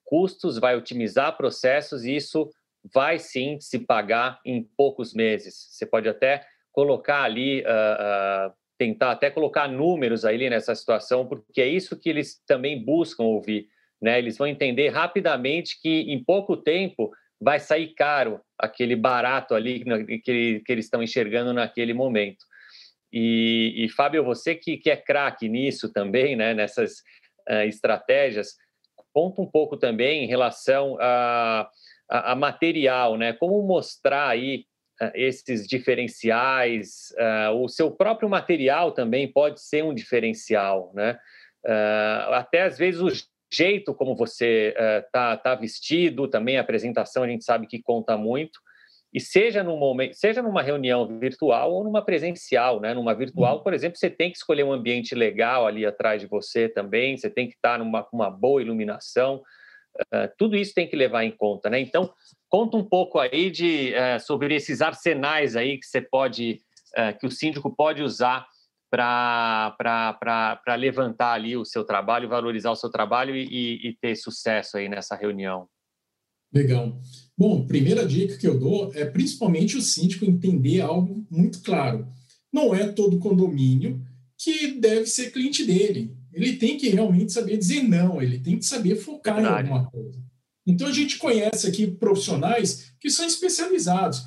custos, 0.06 0.58
vai 0.58 0.76
otimizar 0.76 1.36
processos 1.36 2.06
e 2.06 2.16
isso 2.16 2.50
vai 2.94 3.20
sim 3.20 3.60
se 3.60 3.80
pagar 3.80 4.40
em 4.46 4.64
poucos 4.64 5.14
meses. 5.14 5.68
Você 5.72 5.86
pode 5.86 6.10
até 6.10 6.46
colocar 6.72 7.24
ali, 7.24 7.62
uh, 7.62 8.50
uh, 8.50 8.54
tentar 8.78 9.12
até 9.12 9.30
colocar 9.30 9.68
números 9.68 10.26
ali 10.26 10.50
nessa 10.50 10.74
situação, 10.74 11.28
porque 11.28 11.62
é 11.62 11.68
isso 11.68 12.00
que 12.00 12.10
eles 12.10 12.42
também 12.46 12.84
buscam 12.84 13.24
ouvir. 13.24 13.68
Né? 14.02 14.18
Eles 14.18 14.38
vão 14.38 14.48
entender 14.48 14.90
rapidamente 14.90 15.80
que 15.80 16.02
em 16.12 16.24
pouco 16.24 16.58
tempo 16.58 17.12
vai 17.40 17.60
sair 17.60 17.94
caro 17.94 18.40
aquele 18.58 18.96
barato 18.96 19.54
ali 19.54 19.84
que, 20.24 20.62
que 20.66 20.72
eles 20.72 20.86
estão 20.86 21.04
enxergando 21.04 21.54
naquele 21.54 21.94
momento. 21.94 22.46
E, 23.12 23.74
e 23.78 23.90
Fábio, 23.90 24.24
você 24.24 24.56
que, 24.56 24.78
que 24.78 24.90
é 24.90 24.96
craque 24.96 25.50
nisso 25.50 25.92
também, 25.92 26.36
né? 26.36 26.54
nessas 26.54 27.00
uh, 27.50 27.64
estratégias, 27.68 28.56
conta 29.14 29.42
um 29.42 29.48
pouco 29.48 29.76
também 29.76 30.24
em 30.24 30.28
relação 30.28 30.98
a, 31.00 31.70
a, 32.12 32.34
a 32.34 32.36
material, 32.36 33.18
né? 33.18 33.32
Como 33.32 33.62
mostrar 33.64 34.28
aí 34.28 34.66
uh, 35.02 35.12
esses 35.16 35.66
diferenciais, 35.66 37.14
uh, 37.18 37.56
o 37.56 37.70
seu 37.70 37.90
próprio 37.90 38.30
material 38.30 38.92
também 38.92 39.32
pode 39.32 39.62
ser 39.62 39.84
um 39.84 39.94
diferencial, 39.94 40.92
né? 40.94 41.18
Uh, 41.66 42.34
até 42.34 42.64
às 42.64 42.78
vezes 42.78 43.00
o 43.00 43.10
jeito 43.54 43.94
como 43.94 44.16
você 44.16 44.74
está 45.06 45.38
tá 45.38 45.56
vestido, 45.56 46.28
também 46.28 46.58
a 46.58 46.62
apresentação 46.62 47.24
a 47.24 47.28
gente 47.28 47.44
sabe 47.44 47.68
que 47.68 47.82
conta 47.82 48.18
muito, 48.18 48.60
e 49.14 49.20
seja 49.20 49.62
num 49.62 49.78
momento, 49.78 50.14
seja 50.16 50.42
numa 50.42 50.62
reunião 50.62 51.20
virtual 51.20 51.74
ou 51.74 51.84
numa 51.84 52.04
presencial, 52.04 52.80
né? 52.80 52.94
Numa 52.94 53.14
virtual, 53.14 53.58
uhum. 53.58 53.64
por 53.64 53.74
exemplo, 53.74 53.98
você 53.98 54.10
tem 54.10 54.32
que 54.32 54.38
escolher 54.38 54.64
um 54.64 54.72
ambiente 54.72 55.14
legal 55.14 55.68
ali 55.68 55.86
atrás 55.86 56.22
de 56.22 56.28
você 56.28 56.70
também, 56.70 57.18
você 57.18 57.30
tem 57.30 57.48
que 57.48 57.56
estar 57.56 57.78
numa 57.78 58.08
uma 58.12 58.30
boa 58.30 58.62
iluminação, 58.62 59.44
uh, 60.00 60.30
tudo 60.38 60.56
isso 60.56 60.74
tem 60.74 60.88
que 60.88 60.96
levar 60.96 61.24
em 61.24 61.32
conta, 61.32 61.70
né? 61.70 61.80
Então, 61.80 62.12
conta 62.50 62.78
um 62.78 62.84
pouco 62.84 63.20
aí 63.20 63.50
de 63.50 63.94
uh, 63.94 64.20
sobre 64.20 64.56
esses 64.56 64.82
arsenais 64.82 65.56
aí 65.56 65.78
que 65.78 65.86
você 65.86 66.02
pode, 66.02 66.62
uh, 66.98 67.18
que 67.20 67.26
o 67.26 67.32
síndico 67.32 67.74
pode 67.76 68.04
usar 68.04 68.46
para 68.90 70.76
levantar 70.78 71.34
ali 71.34 71.56
o 71.56 71.64
seu 71.64 71.86
trabalho, 71.86 72.28
valorizar 72.28 72.72
o 72.72 72.76
seu 72.76 72.90
trabalho 72.90 73.36
e, 73.36 73.88
e 73.88 73.98
ter 74.02 74.16
sucesso 74.18 74.78
aí 74.78 74.90
nessa 74.90 75.16
reunião. 75.16 75.68
Legal. 76.54 77.00
Bom, 77.38 77.66
primeira 77.66 78.06
dica 78.06 78.38
que 78.38 78.46
eu 78.46 78.60
dou 78.60 78.92
é 78.94 79.06
principalmente 79.06 79.78
o 79.78 79.82
síndico 79.82 80.26
entender 80.26 80.82
algo 80.82 81.26
muito 81.32 81.62
claro. 81.62 82.06
Não 82.52 82.76
é 82.76 82.92
todo 82.92 83.20
condomínio 83.20 84.06
que 84.38 84.74
deve 84.74 85.06
ser 85.06 85.32
cliente 85.32 85.66
dele. 85.66 86.14
Ele 86.34 86.58
tem 86.58 86.78
que 86.78 86.90
realmente 86.90 87.32
saber 87.32 87.58
dizer 87.58 87.84
não, 87.84 88.22
ele 88.22 88.40
tem 88.40 88.58
que 88.58 88.66
saber 88.66 88.96
focar 88.96 89.40
em 89.40 89.46
alguma 89.46 89.90
coisa. 89.90 90.20
Então 90.66 90.88
a 90.88 90.92
gente 90.92 91.18
conhece 91.18 91.68
aqui 91.68 91.88
profissionais 91.88 92.94
que 93.00 93.10
são 93.10 93.26
especializados. 93.26 94.26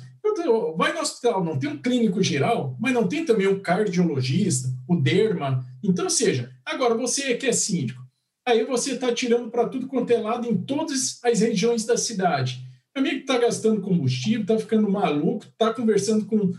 Vai 0.75 0.91
no 0.91 1.01
hospital, 1.01 1.43
não 1.43 1.57
tem 1.57 1.69
um 1.69 1.81
clínico 1.81 2.21
geral, 2.21 2.75
mas 2.79 2.93
não 2.93 3.07
tem 3.07 3.23
também 3.23 3.47
um 3.47 3.59
cardiologista, 3.59 4.67
o 4.87 4.95
derma. 4.95 5.63
Então, 5.83 6.09
seja, 6.09 6.51
agora 6.65 6.95
você 6.95 7.35
que 7.35 7.45
é 7.45 7.51
síndico, 7.51 8.01
aí 8.45 8.65
você 8.65 8.93
está 8.93 9.13
tirando 9.13 9.51
para 9.51 9.69
tudo 9.69 9.87
quanto 9.87 10.11
é 10.11 10.17
lado 10.17 10.47
em 10.47 10.57
todas 10.57 11.19
as 11.23 11.39
regiões 11.41 11.85
da 11.85 11.95
cidade. 11.95 12.65
Meu 12.95 13.05
amigo 13.05 13.21
está 13.21 13.37
gastando 13.37 13.81
combustível, 13.81 14.41
está 14.41 14.57
ficando 14.57 14.89
maluco, 14.89 15.45
está 15.45 15.73
conversando 15.73 16.25
com 16.25 16.51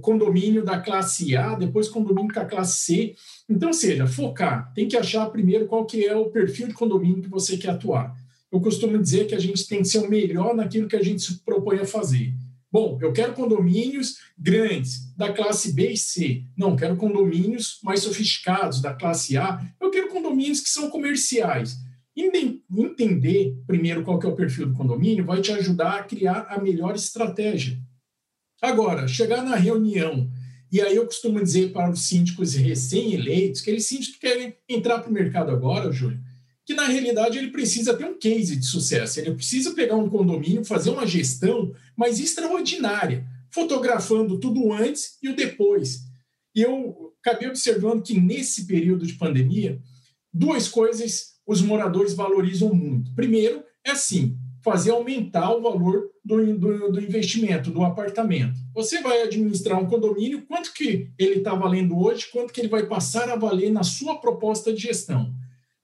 condomínio 0.00 0.64
da 0.64 0.78
classe 0.78 1.36
A, 1.36 1.54
depois 1.54 1.88
condomínio 1.88 2.32
com 2.32 2.40
a 2.40 2.44
classe 2.44 2.84
C. 2.84 3.14
Então, 3.48 3.72
seja, 3.72 4.06
focar. 4.06 4.72
Tem 4.74 4.86
que 4.86 4.96
achar 4.96 5.26
primeiro 5.30 5.66
qual 5.66 5.84
que 5.84 6.04
é 6.04 6.14
o 6.14 6.30
perfil 6.30 6.68
de 6.68 6.74
condomínio 6.74 7.22
que 7.22 7.28
você 7.28 7.56
quer 7.56 7.70
atuar. 7.70 8.14
Eu 8.52 8.60
costumo 8.60 8.96
dizer 8.98 9.26
que 9.26 9.34
a 9.34 9.40
gente 9.40 9.66
tem 9.66 9.82
que 9.82 9.88
ser 9.88 9.98
o 9.98 10.08
melhor 10.08 10.54
naquilo 10.54 10.86
que 10.86 10.96
a 10.96 11.02
gente 11.02 11.22
se 11.22 11.42
propõe 11.44 11.80
a 11.80 11.84
fazer. 11.84 12.32
Bom, 12.70 12.98
eu 13.00 13.12
quero 13.12 13.34
condomínios 13.34 14.16
grandes, 14.36 15.12
da 15.16 15.32
classe 15.32 15.72
B 15.72 15.90
e 15.90 15.96
C. 15.96 16.42
Não, 16.56 16.74
quero 16.74 16.96
condomínios 16.96 17.78
mais 17.82 18.00
sofisticados, 18.00 18.80
da 18.80 18.92
classe 18.92 19.36
A. 19.36 19.60
Eu 19.80 19.90
quero 19.90 20.08
condomínios 20.08 20.60
que 20.60 20.68
são 20.68 20.90
comerciais. 20.90 21.76
Entender 22.16 23.56
primeiro 23.66 24.02
qual 24.02 24.18
que 24.18 24.26
é 24.26 24.28
o 24.28 24.36
perfil 24.36 24.66
do 24.66 24.74
condomínio 24.74 25.24
vai 25.24 25.40
te 25.40 25.52
ajudar 25.52 25.98
a 25.98 26.02
criar 26.04 26.46
a 26.48 26.60
melhor 26.60 26.94
estratégia. 26.94 27.78
Agora, 28.64 29.06
chegar 29.06 29.44
na 29.44 29.56
reunião, 29.56 30.26
e 30.72 30.80
aí 30.80 30.96
eu 30.96 31.04
costumo 31.04 31.42
dizer 31.42 31.70
para 31.70 31.90
os 31.90 32.00
síndicos 32.00 32.54
recém-eleitos, 32.54 33.60
aqueles 33.60 33.84
síndicos 33.84 34.14
que 34.14 34.20
querem 34.20 34.56
entrar 34.66 35.00
para 35.00 35.10
o 35.10 35.12
mercado 35.12 35.50
agora, 35.50 35.92
Júlio, 35.92 36.18
que 36.64 36.72
na 36.72 36.86
realidade 36.86 37.36
ele 37.36 37.50
precisa 37.50 37.92
ter 37.92 38.06
um 38.06 38.18
case 38.18 38.56
de 38.56 38.64
sucesso, 38.64 39.20
ele 39.20 39.34
precisa 39.34 39.74
pegar 39.74 39.96
um 39.96 40.08
condomínio, 40.08 40.64
fazer 40.64 40.88
uma 40.88 41.06
gestão 41.06 41.74
mais 41.94 42.18
extraordinária, 42.18 43.26
fotografando 43.50 44.40
tudo 44.40 44.72
antes 44.72 45.18
e 45.22 45.28
o 45.28 45.36
depois. 45.36 46.00
E 46.56 46.62
eu 46.62 47.12
acabei 47.20 47.48
observando 47.48 48.02
que 48.02 48.18
nesse 48.18 48.66
período 48.66 49.06
de 49.06 49.12
pandemia, 49.12 49.78
duas 50.32 50.68
coisas 50.68 51.34
os 51.46 51.60
moradores 51.60 52.14
valorizam 52.14 52.72
muito. 52.72 53.14
Primeiro, 53.14 53.62
é 53.84 53.90
assim, 53.90 54.38
fazer 54.62 54.92
aumentar 54.92 55.54
o 55.54 55.60
valor 55.60 56.13
do, 56.24 56.58
do, 56.58 56.92
do, 56.92 57.00
investimento 57.00 57.70
do 57.70 57.82
apartamento. 57.82 58.58
Você 58.72 59.02
vai 59.02 59.22
administrar 59.22 59.78
um 59.78 59.86
condomínio, 59.86 60.42
quanto 60.46 60.72
que 60.72 61.10
ele 61.18 61.34
está 61.36 61.54
valendo 61.54 61.98
hoje, 61.98 62.28
quanto 62.32 62.52
que 62.52 62.60
ele 62.60 62.68
vai 62.68 62.86
passar 62.86 63.28
a 63.28 63.36
valer 63.36 63.70
na 63.70 63.82
sua 63.82 64.16
proposta 64.16 64.72
de 64.72 64.80
gestão. 64.80 65.34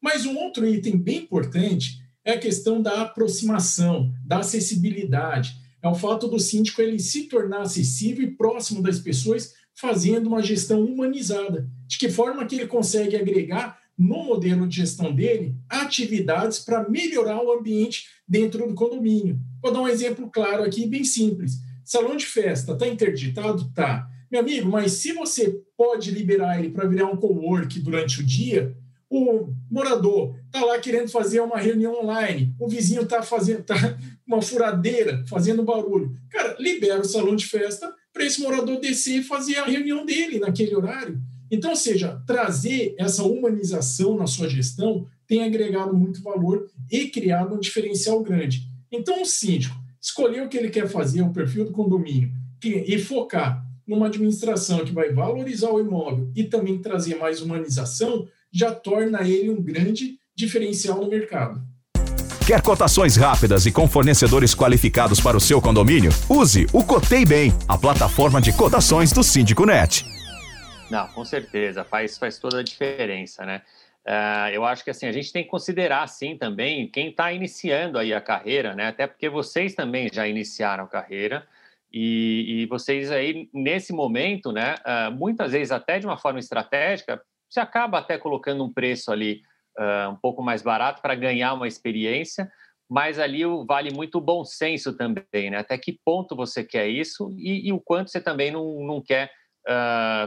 Mas 0.00 0.24
um 0.24 0.36
outro 0.36 0.66
item 0.66 0.96
bem 0.96 1.18
importante 1.18 2.00
é 2.24 2.32
a 2.32 2.38
questão 2.38 2.80
da 2.80 3.02
aproximação, 3.02 4.10
da 4.24 4.38
acessibilidade. 4.38 5.54
É 5.82 5.88
o 5.88 5.94
fato 5.94 6.26
do 6.26 6.38
síndico 6.38 6.80
ele 6.80 6.98
se 6.98 7.24
tornar 7.24 7.62
acessível 7.62 8.24
e 8.24 8.30
próximo 8.30 8.82
das 8.82 8.98
pessoas, 8.98 9.54
fazendo 9.74 10.26
uma 10.26 10.42
gestão 10.42 10.82
humanizada. 10.84 11.68
De 11.86 11.98
que 11.98 12.08
forma 12.08 12.46
que 12.46 12.54
ele 12.54 12.66
consegue 12.66 13.16
agregar 13.16 13.78
no 13.96 14.24
modelo 14.24 14.66
de 14.66 14.76
gestão 14.76 15.14
dele 15.14 15.54
atividades 15.68 16.58
para 16.60 16.88
melhorar 16.88 17.42
o 17.42 17.52
ambiente 17.52 18.06
dentro 18.26 18.66
do 18.66 18.74
condomínio. 18.74 19.38
Vou 19.62 19.72
dar 19.72 19.80
um 19.80 19.88
exemplo 19.88 20.30
claro 20.30 20.62
aqui, 20.62 20.86
bem 20.86 21.04
simples. 21.04 21.58
Salão 21.84 22.16
de 22.16 22.26
festa 22.26 22.72
está 22.72 22.86
interditado? 22.86 23.70
Tá. 23.74 24.08
Meu 24.30 24.40
amigo, 24.40 24.70
mas 24.70 24.92
se 24.92 25.12
você 25.12 25.60
pode 25.76 26.10
liberar 26.10 26.58
ele 26.58 26.70
para 26.70 26.88
virar 26.88 27.06
um 27.06 27.16
co-work 27.16 27.80
durante 27.80 28.20
o 28.20 28.24
dia, 28.24 28.76
o 29.10 29.52
morador 29.68 30.36
está 30.46 30.64
lá 30.64 30.78
querendo 30.78 31.08
fazer 31.08 31.40
uma 31.40 31.58
reunião 31.58 32.00
online, 32.00 32.54
o 32.60 32.68
vizinho 32.68 33.02
está 33.02 33.22
fazendo 33.22 33.64
tá 33.64 33.74
uma 34.24 34.40
furadeira, 34.40 35.24
fazendo 35.28 35.64
barulho. 35.64 36.14
Cara, 36.30 36.56
libera 36.60 37.00
o 37.00 37.04
salão 37.04 37.34
de 37.34 37.46
festa 37.46 37.92
para 38.12 38.24
esse 38.24 38.40
morador 38.40 38.78
descer 38.78 39.18
e 39.18 39.24
fazer 39.24 39.56
a 39.56 39.64
reunião 39.64 40.06
dele 40.06 40.38
naquele 40.38 40.76
horário. 40.76 41.20
Então, 41.50 41.70
ou 41.70 41.76
seja, 41.76 42.22
trazer 42.24 42.94
essa 42.96 43.24
humanização 43.24 44.16
na 44.16 44.28
sua 44.28 44.48
gestão 44.48 45.08
tem 45.26 45.42
agregado 45.42 45.96
muito 45.96 46.22
valor 46.22 46.68
e 46.90 47.08
criado 47.08 47.54
um 47.56 47.58
diferencial 47.58 48.22
grande. 48.22 48.69
Então, 48.92 49.22
o 49.22 49.26
síndico 49.26 49.76
escolher 50.00 50.42
o 50.42 50.48
que 50.48 50.56
ele 50.56 50.70
quer 50.70 50.88
fazer, 50.88 51.22
o 51.22 51.32
perfil 51.32 51.64
do 51.64 51.72
condomínio, 51.72 52.32
e 52.64 52.98
focar 52.98 53.64
numa 53.86 54.06
administração 54.06 54.84
que 54.84 54.92
vai 54.92 55.12
valorizar 55.12 55.70
o 55.70 55.80
imóvel 55.80 56.30
e 56.34 56.44
também 56.44 56.78
trazer 56.80 57.16
mais 57.16 57.42
humanização, 57.42 58.26
já 58.52 58.72
torna 58.72 59.22
ele 59.22 59.50
um 59.50 59.62
grande 59.62 60.18
diferencial 60.34 61.00
no 61.00 61.08
mercado. 61.08 61.60
Quer 62.46 62.62
cotações 62.62 63.16
rápidas 63.16 63.66
e 63.66 63.72
com 63.72 63.88
fornecedores 63.88 64.54
qualificados 64.54 65.20
para 65.20 65.36
o 65.36 65.40
seu 65.40 65.60
condomínio? 65.60 66.10
Use 66.28 66.66
o 66.72 66.82
Cotei 66.82 67.24
Bem, 67.24 67.52
a 67.68 67.78
plataforma 67.78 68.40
de 68.40 68.52
cotações 68.52 69.12
do 69.12 69.22
Síndico 69.22 69.64
Net. 69.64 70.04
Não, 70.90 71.06
com 71.08 71.24
certeza, 71.24 71.84
faz, 71.84 72.18
faz 72.18 72.38
toda 72.38 72.58
a 72.58 72.62
diferença, 72.62 73.44
né? 73.44 73.62
Uh, 74.10 74.50
eu 74.52 74.64
acho 74.64 74.82
que 74.82 74.90
assim 74.90 75.06
a 75.06 75.12
gente 75.12 75.32
tem 75.32 75.44
que 75.44 75.48
considerar 75.48 76.04
sim 76.08 76.36
também 76.36 76.88
quem 76.88 77.10
está 77.10 77.32
iniciando 77.32 77.96
aí 77.96 78.12
a 78.12 78.20
carreira, 78.20 78.74
né? 78.74 78.88
Até 78.88 79.06
porque 79.06 79.28
vocês 79.28 79.72
também 79.72 80.08
já 80.12 80.26
iniciaram 80.26 80.82
a 80.82 80.88
carreira 80.88 81.46
e, 81.92 82.62
e 82.62 82.66
vocês 82.66 83.12
aí 83.12 83.48
nesse 83.54 83.92
momento, 83.92 84.50
né? 84.50 84.74
Uh, 84.80 85.12
muitas 85.12 85.52
vezes 85.52 85.70
até 85.70 86.00
de 86.00 86.06
uma 86.06 86.16
forma 86.18 86.40
estratégica 86.40 87.22
você 87.48 87.60
acaba 87.60 87.98
até 87.98 88.18
colocando 88.18 88.64
um 88.64 88.72
preço 88.72 89.12
ali 89.12 89.42
uh, 89.78 90.10
um 90.10 90.16
pouco 90.16 90.42
mais 90.42 90.60
barato 90.60 91.00
para 91.00 91.14
ganhar 91.14 91.54
uma 91.54 91.68
experiência, 91.68 92.50
mas 92.88 93.16
ali 93.16 93.42
vale 93.64 93.94
muito 93.94 94.18
o 94.18 94.20
bom 94.20 94.44
senso 94.44 94.92
também, 94.96 95.50
né? 95.50 95.58
Até 95.58 95.78
que 95.78 96.00
ponto 96.04 96.34
você 96.34 96.64
quer 96.64 96.88
isso 96.88 97.30
e, 97.38 97.68
e 97.68 97.72
o 97.72 97.78
quanto 97.78 98.10
você 98.10 98.20
também 98.20 98.50
não, 98.50 98.84
não 98.84 99.00
quer 99.00 99.30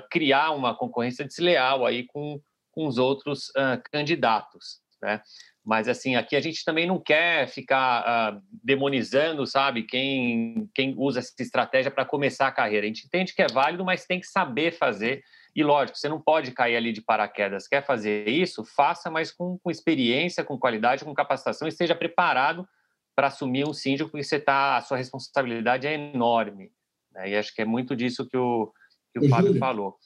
criar 0.10 0.52
uma 0.52 0.74
concorrência 0.74 1.26
desleal 1.26 1.86
aí 1.86 2.06
com, 2.06 2.40
com 2.74 2.88
os 2.88 2.98
outros 2.98 3.50
uh, 3.50 3.82
candidatos, 3.92 4.82
né? 5.02 5.22
Mas, 5.66 5.88
assim, 5.88 6.18
aqui 6.18 6.36
a 6.36 6.42
gente 6.42 6.66
também 6.66 6.86
não 6.86 7.00
quer 7.00 7.48
ficar 7.48 8.04
uh, 8.36 8.42
demonizando, 8.52 9.48
sabe, 9.48 9.84
quem, 9.84 10.70
quem 10.76 10.94
usa 10.98 11.20
essa 11.20 11.34
estratégia 11.40 11.90
para 11.90 12.04
começar 12.04 12.48
a 12.48 12.52
carreira. 12.52 12.86
A 12.86 12.90
gente 12.90 13.06
entende 13.06 13.34
que 13.34 13.42
é 13.42 13.48
válido, 13.48 13.86
mas 13.86 14.06
tem 14.06 14.20
que 14.20 14.28
saber 14.28 14.74
fazer. 14.74 15.24
E, 15.56 15.64
lógico, 15.64 15.98
você 15.98 16.10
não 16.10 16.20
pode 16.20 16.52
cair 16.52 16.76
ali 16.76 16.92
de 16.92 17.02
paraquedas. 17.02 17.66
Quer 17.66 17.86
fazer 17.86 18.28
isso? 18.28 18.66
Faça, 18.66 19.10
mas 19.10 19.32
com, 19.32 19.58
com 19.58 19.72
experiência, 19.72 20.44
com 20.44 20.60
qualidade, 20.60 21.06
com 21.06 21.14
capacitação, 21.14 21.66
esteja 21.66 21.96
preparado 21.96 22.68
para 23.16 23.28
assumir 23.28 23.66
um 23.66 23.74
síndico, 23.74 24.10
porque 24.10 24.24
você 24.24 24.40
tá, 24.40 24.76
a 24.76 24.82
sua 24.82 24.98
responsabilidade 24.98 25.88
é 25.88 25.94
enorme. 25.94 26.72
Né? 27.14 27.30
E 27.30 27.36
acho 27.38 27.56
que 27.56 27.62
é 27.62 27.66
muito 27.66 27.96
disso 27.96 28.28
que 28.28 28.36
o, 28.36 28.74
que 29.14 29.20
o 29.20 29.30
Fábio 29.30 29.48
Júlio, 29.48 29.60
falou. 29.60 29.98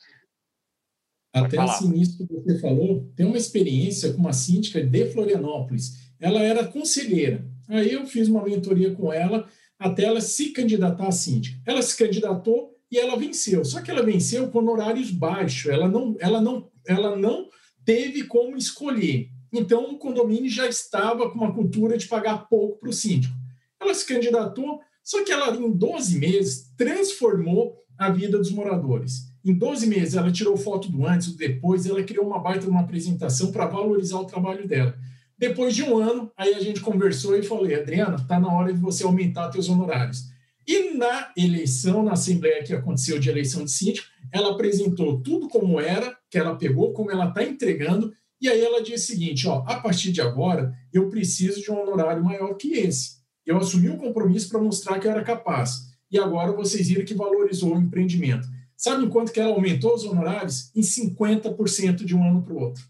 Até 1.46 1.58
assim, 1.60 1.90
nisso 1.90 2.18
que 2.18 2.34
você 2.34 2.60
falou, 2.60 3.10
tem 3.16 3.26
uma 3.26 3.38
experiência 3.38 4.14
com 4.14 4.20
uma 4.20 4.34
síndica 4.34 4.84
de 4.84 5.06
Florianópolis. 5.12 5.98
Ela 6.20 6.42
era 6.42 6.66
conselheira. 6.66 7.46
Aí 7.68 7.92
eu 7.92 8.06
fiz 8.06 8.28
uma 8.28 8.44
mentoria 8.44 8.94
com 8.94 9.12
ela 9.12 9.48
até 9.80 10.06
ela 10.06 10.22
se 10.22 10.50
candidatar 10.50 11.08
a 11.08 11.12
síndica. 11.12 11.60
Ela 11.66 11.82
se 11.82 11.96
candidatou 11.96 12.76
e 12.92 12.98
ela 12.98 13.18
venceu. 13.18 13.64
Só 13.64 13.82
que 13.82 13.92
ela 13.92 14.04
venceu 14.04 14.50
com 14.50 14.60
honorários 14.60 15.12
baixos. 15.12 15.72
Ela 15.72 15.88
não, 15.88 16.16
ela 16.20 16.42
não, 16.42 16.70
ela 16.88 17.16
não 17.16 17.48
teve 17.86 18.24
como 18.24 18.58
escolher. 18.58 19.30
Então 19.54 19.92
o 19.92 19.98
condomínio 19.98 20.50
já 20.50 20.68
estava 20.68 21.30
com 21.30 21.38
uma 21.38 21.54
cultura 21.54 21.98
de 21.98 22.08
pagar 22.08 22.48
pouco 22.50 22.80
para 22.80 22.90
o 22.90 22.94
síndico. 22.94 23.34
Ela 23.80 23.94
se 23.94 24.06
candidatou, 24.06 24.82
só 25.04 25.24
que 25.24 25.32
ela 25.32 25.56
em 25.56 25.72
12 25.72 26.18
meses 26.18 26.74
transformou 26.76 27.78
a 27.98 28.10
vida 28.10 28.38
dos 28.38 28.52
moradores. 28.52 29.27
Em 29.48 29.54
12 29.54 29.88
meses, 29.88 30.16
ela 30.16 30.30
tirou 30.30 30.58
foto 30.58 30.92
do 30.92 31.08
antes, 31.08 31.32
do 31.32 31.38
depois, 31.38 31.86
ela 31.86 32.04
criou 32.04 32.28
uma 32.28 32.38
baita 32.38 32.68
uma 32.68 32.82
apresentação 32.82 33.50
para 33.50 33.66
valorizar 33.66 34.20
o 34.20 34.26
trabalho 34.26 34.68
dela. 34.68 34.94
Depois 35.38 35.74
de 35.74 35.84
um 35.84 35.98
ano, 35.98 36.30
aí 36.36 36.54
a 36.54 36.60
gente 36.60 36.82
conversou 36.82 37.34
e 37.34 37.42
falei, 37.42 37.80
Adriana, 37.80 38.18
está 38.18 38.38
na 38.42 38.52
hora 38.52 38.74
de 38.74 38.80
você 38.82 39.06
aumentar 39.06 39.50
seus 39.50 39.70
honorários. 39.70 40.26
E 40.68 40.96
na 40.98 41.32
eleição, 41.38 42.04
na 42.04 42.12
assembleia 42.12 42.62
que 42.62 42.74
aconteceu 42.74 43.20
de 43.20 43.30
eleição 43.30 43.64
de 43.64 43.72
síndico, 43.72 44.06
ela 44.34 44.52
apresentou 44.52 45.22
tudo 45.22 45.48
como 45.48 45.80
era, 45.80 46.18
que 46.30 46.38
ela 46.38 46.58
pegou, 46.58 46.92
como 46.92 47.10
ela 47.10 47.30
está 47.30 47.42
entregando, 47.42 48.12
e 48.42 48.50
aí 48.50 48.60
ela 48.60 48.84
disse 48.84 49.14
o 49.14 49.16
seguinte, 49.16 49.48
ó, 49.48 49.64
a 49.66 49.80
partir 49.80 50.12
de 50.12 50.20
agora, 50.20 50.74
eu 50.92 51.08
preciso 51.08 51.62
de 51.62 51.72
um 51.72 51.80
honorário 51.80 52.22
maior 52.22 52.54
que 52.56 52.74
esse. 52.74 53.20
Eu 53.46 53.56
assumi 53.56 53.88
o 53.88 53.94
um 53.94 53.98
compromisso 53.98 54.50
para 54.50 54.60
mostrar 54.60 55.00
que 55.00 55.08
eu 55.08 55.12
era 55.12 55.24
capaz. 55.24 55.88
E 56.12 56.20
agora 56.20 56.52
vocês 56.52 56.90
viram 56.90 57.06
que 57.06 57.14
valorizou 57.14 57.74
o 57.74 57.80
empreendimento. 57.80 58.57
Sabe 58.78 59.06
em 59.06 59.10
quanto 59.10 59.32
que 59.32 59.40
ela 59.40 59.54
aumentou 59.54 59.96
os 59.96 60.06
honorários? 60.06 60.72
Em 60.76 60.82
50% 60.82 62.06
de 62.06 62.16
um 62.16 62.24
ano 62.24 62.44
para 62.44 62.54
o 62.54 62.60
outro. 62.60 62.84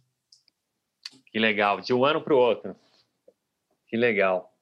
Que 1.32 1.39
legal, 1.39 1.80
de 1.80 1.93
um 1.93 2.04
ano 2.04 2.21
para 2.21 2.36
o 2.36 2.38
outro. 2.38 2.76
Que 3.88 3.95
legal. 3.95 4.54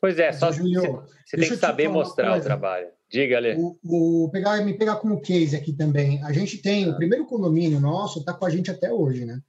Pois 0.00 0.18
é, 0.18 0.32
só 0.32 0.52
Julio, 0.52 1.02
você 1.24 1.36
tem 1.36 1.48
que 1.48 1.56
saber 1.56 1.88
mostrar 1.88 2.38
o 2.38 2.40
trabalho. 2.40 2.88
Diga, 3.10 3.36
Ale. 3.36 3.56
O, 3.56 3.76
o, 4.24 4.30
pegar, 4.30 4.64
me 4.64 4.76
pegar 4.76 4.96
como 4.96 5.20
case 5.20 5.56
aqui 5.56 5.72
também. 5.72 6.22
A 6.22 6.32
gente 6.32 6.58
tem, 6.58 6.88
o 6.88 6.96
primeiro 6.96 7.26
condomínio 7.26 7.80
nosso 7.80 8.20
está 8.20 8.32
com 8.32 8.44
a 8.44 8.50
gente 8.50 8.70
até 8.70 8.92
hoje, 8.92 9.24
né? 9.24 9.40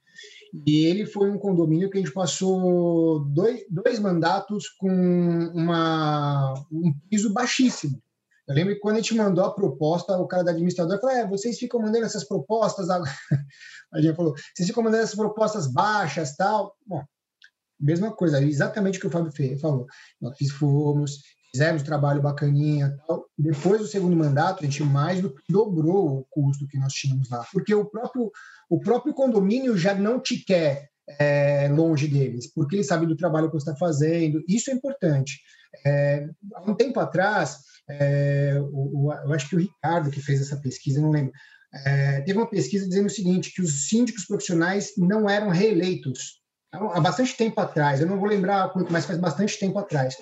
E 0.65 0.86
ele 0.86 1.06
foi 1.06 1.30
um 1.30 1.38
condomínio 1.38 1.89
que 1.89 1.98
a 1.98 2.02
gente 2.02 2.13
passou 2.13 3.26
dois, 3.26 3.65
dois 3.70 4.00
mandatos 4.00 4.70
com 4.70 4.89
uma, 5.54 6.54
um 6.72 6.94
piso 7.10 7.34
baixíssimo. 7.34 8.02
Eu 8.47 8.53
lembro 8.53 8.73
que 8.75 8.79
quando 8.79 8.95
a 8.95 8.99
gente 8.99 9.15
mandou 9.15 9.43
a 9.43 9.53
proposta, 9.53 10.17
o 10.17 10.27
cara 10.27 10.43
da 10.43 10.51
administradora 10.51 10.99
falou: 10.99 11.15
é, 11.15 11.27
vocês 11.27 11.58
ficam 11.58 11.81
mandando 11.81 12.05
essas 12.05 12.23
propostas. 12.23 12.88
A 13.91 14.01
gente 14.01 14.15
falou: 14.15 14.34
vocês 14.53 14.67
ficam 14.67 14.84
mandando 14.84 15.03
essas 15.03 15.15
propostas 15.15 15.67
baixas 15.67 16.36
tal. 16.36 16.75
Bom, 16.86 17.03
mesma 17.79 18.12
coisa, 18.12 18.41
exatamente 18.41 18.97
o 18.97 19.01
que 19.01 19.08
o 19.08 19.12
Fábio 19.12 19.31
falou. 19.60 19.86
Nós 20.21 20.38
fomos, 20.60 21.21
fizemos 21.51 21.84
trabalho 21.84 22.21
bacaninha 22.21 22.95
tal. 23.08 23.25
Depois 23.38 23.81
do 23.81 23.88
segundo 23.88 24.15
mandato, 24.15 24.60
a 24.60 24.65
gente 24.65 24.84
mais 24.84 25.21
do 25.21 25.34
que 25.34 25.41
dobrou 25.51 26.19
o 26.19 26.25
custo 26.29 26.67
que 26.67 26.77
nós 26.77 26.93
tínhamos 26.93 27.29
lá, 27.29 27.45
porque 27.51 27.73
o 27.73 27.86
próprio, 27.86 28.31
o 28.69 28.79
próprio 28.79 29.13
condomínio 29.13 29.77
já 29.77 29.95
não 29.95 30.19
te 30.19 30.38
quer 30.43 30.89
é, 31.19 31.67
longe 31.69 32.08
deles, 32.08 32.51
porque 32.51 32.75
ele 32.75 32.84
sabe 32.84 33.05
do 33.05 33.15
trabalho 33.15 33.47
que 33.47 33.53
você 33.53 33.69
está 33.69 33.77
fazendo. 33.77 34.43
Isso 34.47 34.69
é 34.69 34.73
importante. 34.73 35.39
É, 35.86 36.27
há 36.53 36.69
um 36.69 36.75
tempo 36.75 36.99
atrás, 36.99 37.60
é, 37.89 38.58
o, 38.60 39.08
o, 39.08 39.13
eu 39.13 39.34
acho 39.34 39.50
que 39.50 39.56
o 39.56 39.60
Ricardo 39.60 40.10
que 40.10 40.21
fez 40.21 40.41
essa 40.41 40.58
pesquisa, 40.58 41.02
não 41.02 41.12
lembro, 41.12 41.32
é, 41.86 42.21
teve 42.21 42.38
uma 42.38 42.50
pesquisa 42.50 42.88
dizendo 42.88 43.08
o 43.08 43.12
seguinte, 43.12 43.54
que 43.54 43.62
os 43.62 43.88
síndicos 43.88 44.26
profissionais 44.26 44.93
não 44.98 45.30
eram 45.30 45.50
reeleitos. 45.50 46.41
Há 46.71 47.00
bastante 47.00 47.38
tempo 47.38 47.60
atrás, 47.62 48.02
eu 48.02 48.08
não 48.08 48.19
vou 48.19 48.28
lembrar 48.28 48.71
quanto, 48.71 48.91
mas 48.91 49.06
faz 49.06 49.19
bastante 49.19 49.58
tempo 49.58 49.80
atrás. 49.80 50.15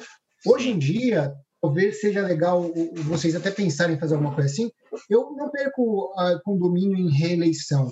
Hoje 0.46 0.70
em 0.70 0.78
dia, 0.78 1.34
talvez 1.62 2.00
seja 2.00 2.22
legal 2.22 2.72
vocês 3.06 3.36
até 3.36 3.50
pensarem 3.50 3.96
em 3.96 4.00
fazer 4.00 4.16
alguma 4.16 4.36
coisa 4.36 4.52
assim. 4.52 4.70
Eu 5.10 5.32
não 5.36 5.50
perco 5.50 6.14
condomínio 6.44 6.98
em 6.98 7.12
reeleição. 7.12 7.92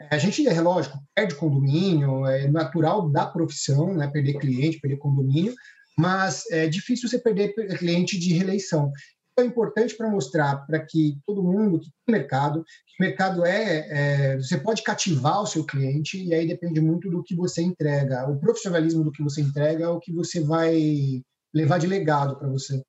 É, 0.00 0.14
a 0.14 0.18
gente, 0.18 0.46
é 0.46 0.60
lógico, 0.60 0.96
perde 1.14 1.34
condomínio, 1.34 2.24
é 2.26 2.48
natural 2.48 3.10
da 3.10 3.26
profissão, 3.26 3.92
né, 3.94 4.06
perder 4.08 4.38
cliente, 4.38 4.80
perder 4.80 4.98
condomínio, 4.98 5.52
mas 5.98 6.48
é 6.52 6.68
difícil 6.68 7.08
você 7.08 7.18
perder 7.18 7.52
cliente 7.76 8.16
de 8.18 8.32
reeleição. 8.32 8.92
Então, 9.32 9.44
é 9.44 9.48
importante 9.48 9.96
para 9.96 10.08
mostrar 10.08 10.64
para 10.66 10.78
que 10.84 11.18
todo 11.26 11.42
mundo 11.42 11.80
que 11.80 11.90
tem 12.06 12.16
mercado, 12.16 12.64
que 12.86 13.04
mercado 13.04 13.44
é, 13.44 13.86
é, 13.90 14.36
você 14.36 14.58
pode 14.58 14.82
cativar 14.82 15.42
o 15.42 15.46
seu 15.46 15.64
cliente 15.64 16.24
e 16.24 16.32
aí 16.32 16.46
depende 16.46 16.80
muito 16.80 17.10
do 17.10 17.22
que 17.22 17.34
você 17.34 17.62
entrega, 17.62 18.28
o 18.28 18.38
profissionalismo 18.38 19.02
do 19.02 19.12
que 19.12 19.22
você 19.22 19.40
entrega 19.40 19.84
é 19.84 19.88
o 19.88 19.98
que 19.98 20.12
você 20.12 20.40
vai 20.40 21.22
levar 21.52 21.78
de 21.78 21.86
legado 21.86 22.36
para 22.36 22.48
você. 22.48 22.80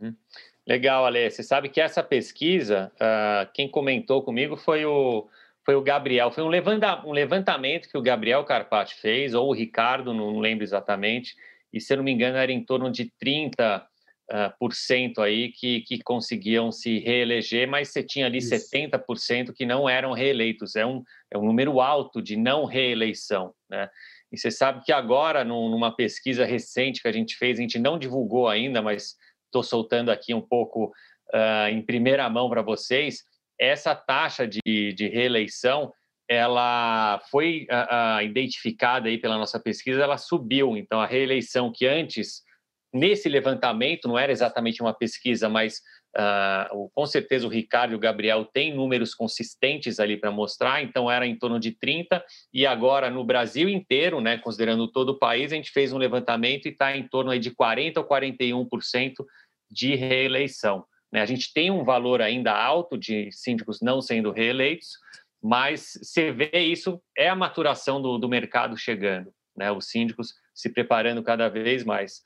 Hum. 0.00 0.14
Legal, 0.66 1.04
Ale. 1.04 1.30
Você 1.30 1.42
sabe 1.42 1.68
que 1.68 1.80
essa 1.80 2.02
pesquisa, 2.02 2.90
uh, 2.96 3.50
quem 3.52 3.70
comentou 3.70 4.22
comigo 4.22 4.56
foi 4.56 4.84
o, 4.84 5.28
foi 5.64 5.74
o 5.74 5.82
Gabriel. 5.82 6.30
Foi 6.30 6.42
um, 6.42 6.48
levanta, 6.48 7.06
um 7.06 7.12
levantamento 7.12 7.88
que 7.88 7.98
o 7.98 8.02
Gabriel 8.02 8.44
Carpati 8.44 8.94
fez, 8.94 9.34
ou 9.34 9.48
o 9.48 9.54
Ricardo, 9.54 10.14
não 10.14 10.38
lembro 10.40 10.64
exatamente, 10.64 11.36
e 11.74 11.80
se 11.80 11.92
eu 11.92 11.96
não 11.96 12.04
me 12.04 12.12
engano 12.12 12.36
era 12.36 12.52
em 12.52 12.64
torno 12.64 12.90
de 12.90 13.12
30 13.18 13.78
uh, 13.78 13.84
ah, 14.30 14.54
por 14.58 14.72
cento 14.72 15.20
aí 15.20 15.50
que, 15.50 15.80
que 15.80 16.02
conseguiam 16.02 16.70
se 16.70 16.98
reeleger, 17.00 17.68
mas 17.68 17.88
você 17.88 18.02
tinha 18.02 18.26
ali 18.26 18.38
Isso. 18.38 18.54
70% 18.54 19.52
que 19.52 19.66
não 19.66 19.88
eram 19.88 20.12
reeleitos. 20.12 20.76
É 20.76 20.86
um, 20.86 21.02
é 21.32 21.36
um 21.36 21.44
número 21.44 21.80
alto 21.80 22.22
de 22.22 22.36
não 22.36 22.64
reeleição, 22.64 23.52
né? 23.68 23.88
E 24.32 24.38
você 24.38 24.50
sabe 24.50 24.84
que 24.84 24.92
agora, 24.92 25.44
numa 25.44 25.94
pesquisa 25.94 26.44
recente 26.44 27.00
que 27.00 27.06
a 27.06 27.12
gente 27.12 27.36
fez, 27.36 27.58
a 27.58 27.62
gente 27.62 27.78
não 27.78 27.98
divulgou 27.98 28.48
ainda, 28.48 28.82
mas 28.82 29.14
estou 29.46 29.62
soltando 29.62 30.10
aqui 30.10 30.34
um 30.34 30.40
pouco 30.40 30.86
uh, 31.32 31.68
em 31.70 31.80
primeira 31.82 32.28
mão 32.28 32.48
para 32.48 32.62
vocês, 32.62 33.22
essa 33.60 33.94
taxa 33.94 34.46
de, 34.46 34.92
de 34.92 35.08
reeleição 35.08 35.92
ela 36.28 37.20
foi 37.30 37.66
uh, 37.70 38.20
uh, 38.20 38.22
identificada 38.22 39.08
aí 39.08 39.18
pela 39.18 39.36
nossa 39.36 39.60
pesquisa, 39.60 40.02
ela 40.02 40.16
subiu. 40.16 40.76
Então, 40.76 41.00
a 41.00 41.06
reeleição 41.06 41.72
que 41.72 41.86
antes, 41.86 42.42
nesse 42.92 43.28
levantamento, 43.28 44.08
não 44.08 44.18
era 44.18 44.32
exatamente 44.32 44.80
uma 44.80 44.94
pesquisa, 44.94 45.48
mas 45.48 45.80
uh, 46.16 46.90
com 46.94 47.06
certeza 47.06 47.46
o 47.46 47.50
Ricardo 47.50 47.92
e 47.92 47.94
o 47.94 48.00
Gabriel 48.00 48.44
têm 48.44 48.74
números 48.74 49.14
consistentes 49.14 50.00
ali 50.00 50.16
para 50.16 50.30
mostrar, 50.30 50.82
então 50.82 51.10
era 51.10 51.26
em 51.26 51.36
torno 51.36 51.60
de 51.60 51.72
30%, 51.72 52.22
e 52.52 52.66
agora 52.66 53.10
no 53.10 53.24
Brasil 53.24 53.68
inteiro, 53.68 54.20
né, 54.20 54.38
considerando 54.38 54.90
todo 54.90 55.10
o 55.10 55.18
país, 55.18 55.52
a 55.52 55.56
gente 55.56 55.70
fez 55.72 55.92
um 55.92 55.98
levantamento 55.98 56.66
e 56.66 56.70
está 56.70 56.96
em 56.96 57.06
torno 57.06 57.30
aí 57.30 57.38
de 57.38 57.50
40% 57.50 57.98
ou 57.98 58.04
41% 58.04 59.12
de 59.70 59.94
reeleição. 59.94 60.84
Né? 61.12 61.20
A 61.20 61.26
gente 61.26 61.52
tem 61.52 61.70
um 61.70 61.84
valor 61.84 62.22
ainda 62.22 62.52
alto 62.52 62.96
de 62.96 63.30
síndicos 63.30 63.80
não 63.80 64.00
sendo 64.00 64.32
reeleitos, 64.32 64.98
mas 65.44 65.98
você 66.00 66.32
vê 66.32 66.50
isso, 66.54 66.98
é 67.14 67.28
a 67.28 67.36
maturação 67.36 68.00
do, 68.00 68.16
do 68.16 68.26
mercado 68.26 68.78
chegando, 68.78 69.30
né? 69.54 69.70
os 69.70 69.90
síndicos 69.90 70.32
se 70.54 70.70
preparando 70.70 71.22
cada 71.22 71.50
vez 71.50 71.84
mais. 71.84 72.22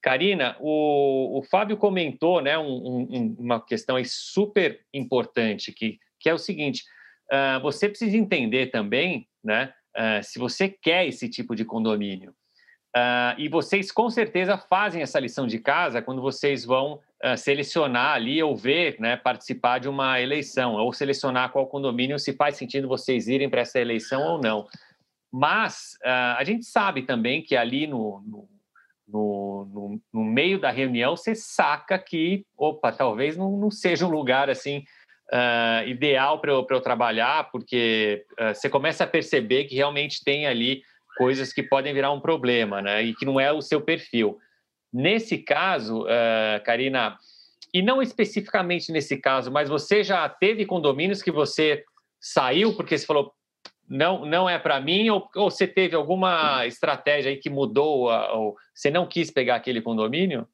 Karina, 0.00 0.56
o, 0.60 1.40
o 1.40 1.42
Fábio 1.42 1.76
comentou 1.76 2.40
né, 2.40 2.56
um, 2.56 3.08
um, 3.10 3.36
uma 3.36 3.60
questão 3.60 3.96
aí 3.96 4.04
super 4.04 4.80
importante, 4.94 5.72
que, 5.72 5.98
que 6.20 6.28
é 6.28 6.34
o 6.34 6.38
seguinte, 6.38 6.84
uh, 7.32 7.60
você 7.60 7.88
precisa 7.88 8.16
entender 8.16 8.68
também 8.68 9.28
né, 9.42 9.74
uh, 9.96 10.22
se 10.22 10.38
você 10.38 10.68
quer 10.68 11.04
esse 11.08 11.28
tipo 11.28 11.56
de 11.56 11.64
condomínio. 11.64 12.32
Uh, 12.94 13.32
e 13.38 13.48
vocês 13.48 13.90
com 13.90 14.10
certeza 14.10 14.58
fazem 14.58 15.00
essa 15.00 15.18
lição 15.18 15.46
de 15.46 15.58
casa 15.58 16.02
quando 16.02 16.20
vocês 16.20 16.62
vão 16.62 17.00
uh, 17.24 17.36
selecionar 17.38 18.14
ali 18.14 18.42
ou 18.42 18.54
ver, 18.54 19.00
né, 19.00 19.16
participar 19.16 19.78
de 19.78 19.88
uma 19.88 20.20
eleição, 20.20 20.74
ou 20.74 20.92
selecionar 20.92 21.50
qual 21.50 21.66
condomínio 21.66 22.18
se 22.18 22.34
faz 22.34 22.58
sentido 22.58 22.86
vocês 22.86 23.28
irem 23.28 23.48
para 23.48 23.62
essa 23.62 23.80
eleição 23.80 24.22
ou 24.22 24.38
não. 24.38 24.66
Mas 25.32 25.96
uh, 26.04 26.36
a 26.36 26.44
gente 26.44 26.66
sabe 26.66 27.00
também 27.00 27.40
que 27.40 27.56
ali 27.56 27.86
no, 27.86 28.22
no, 28.26 28.48
no, 29.08 30.00
no, 30.12 30.24
meio 30.24 30.60
da 30.60 30.70
reunião 30.70 31.16
você 31.16 31.34
saca 31.34 31.98
que, 31.98 32.44
opa, 32.54 32.92
talvez 32.92 33.38
não, 33.38 33.56
não 33.56 33.70
seja 33.70 34.04
um 34.06 34.10
lugar 34.10 34.50
assim 34.50 34.84
ideal 35.86 36.42
para 36.42 36.52
eu, 36.52 36.66
eu, 36.68 36.80
trabalhar, 36.82 37.50
porque 37.50 38.22
você 38.54 38.68
começa 38.68 39.04
a 39.04 39.06
perceber 39.06 39.64
que 39.64 39.74
realmente 39.74 40.22
tem 40.22 40.46
ali 40.46 40.82
coisas 41.16 41.52
que 41.52 41.62
podem 41.62 41.94
virar 41.94 42.12
um 42.12 42.20
problema, 42.20 42.80
né? 42.80 43.02
E 43.02 43.14
que 43.14 43.24
não 43.24 43.38
é 43.38 43.52
o 43.52 43.62
seu 43.62 43.80
perfil. 43.80 44.38
Nesse 44.92 45.38
caso, 45.38 46.02
uh, 46.02 46.62
Karina, 46.64 47.16
e 47.72 47.80
não 47.80 48.02
especificamente 48.02 48.92
nesse 48.92 49.16
caso, 49.16 49.50
mas 49.50 49.68
você 49.68 50.04
já 50.04 50.28
teve 50.28 50.66
condomínios 50.66 51.22
que 51.22 51.30
você 51.30 51.84
saiu 52.20 52.76
porque 52.76 52.96
você 52.96 53.06
falou 53.06 53.32
não 53.88 54.24
não 54.24 54.48
é 54.48 54.58
para 54.58 54.80
mim 54.80 55.10
ou, 55.10 55.28
ou, 55.34 55.50
você 55.50 55.66
teve 55.66 55.96
alguma 55.96 56.66
estratégia 56.66 57.30
aí 57.30 57.36
que 57.36 57.50
mudou 57.50 58.10
ou 58.34 58.56
você 58.74 58.90
não 58.90 59.06
quis 59.06 59.30
pegar 59.30 59.56
aquele 59.56 59.80
condomínio? 59.82 60.46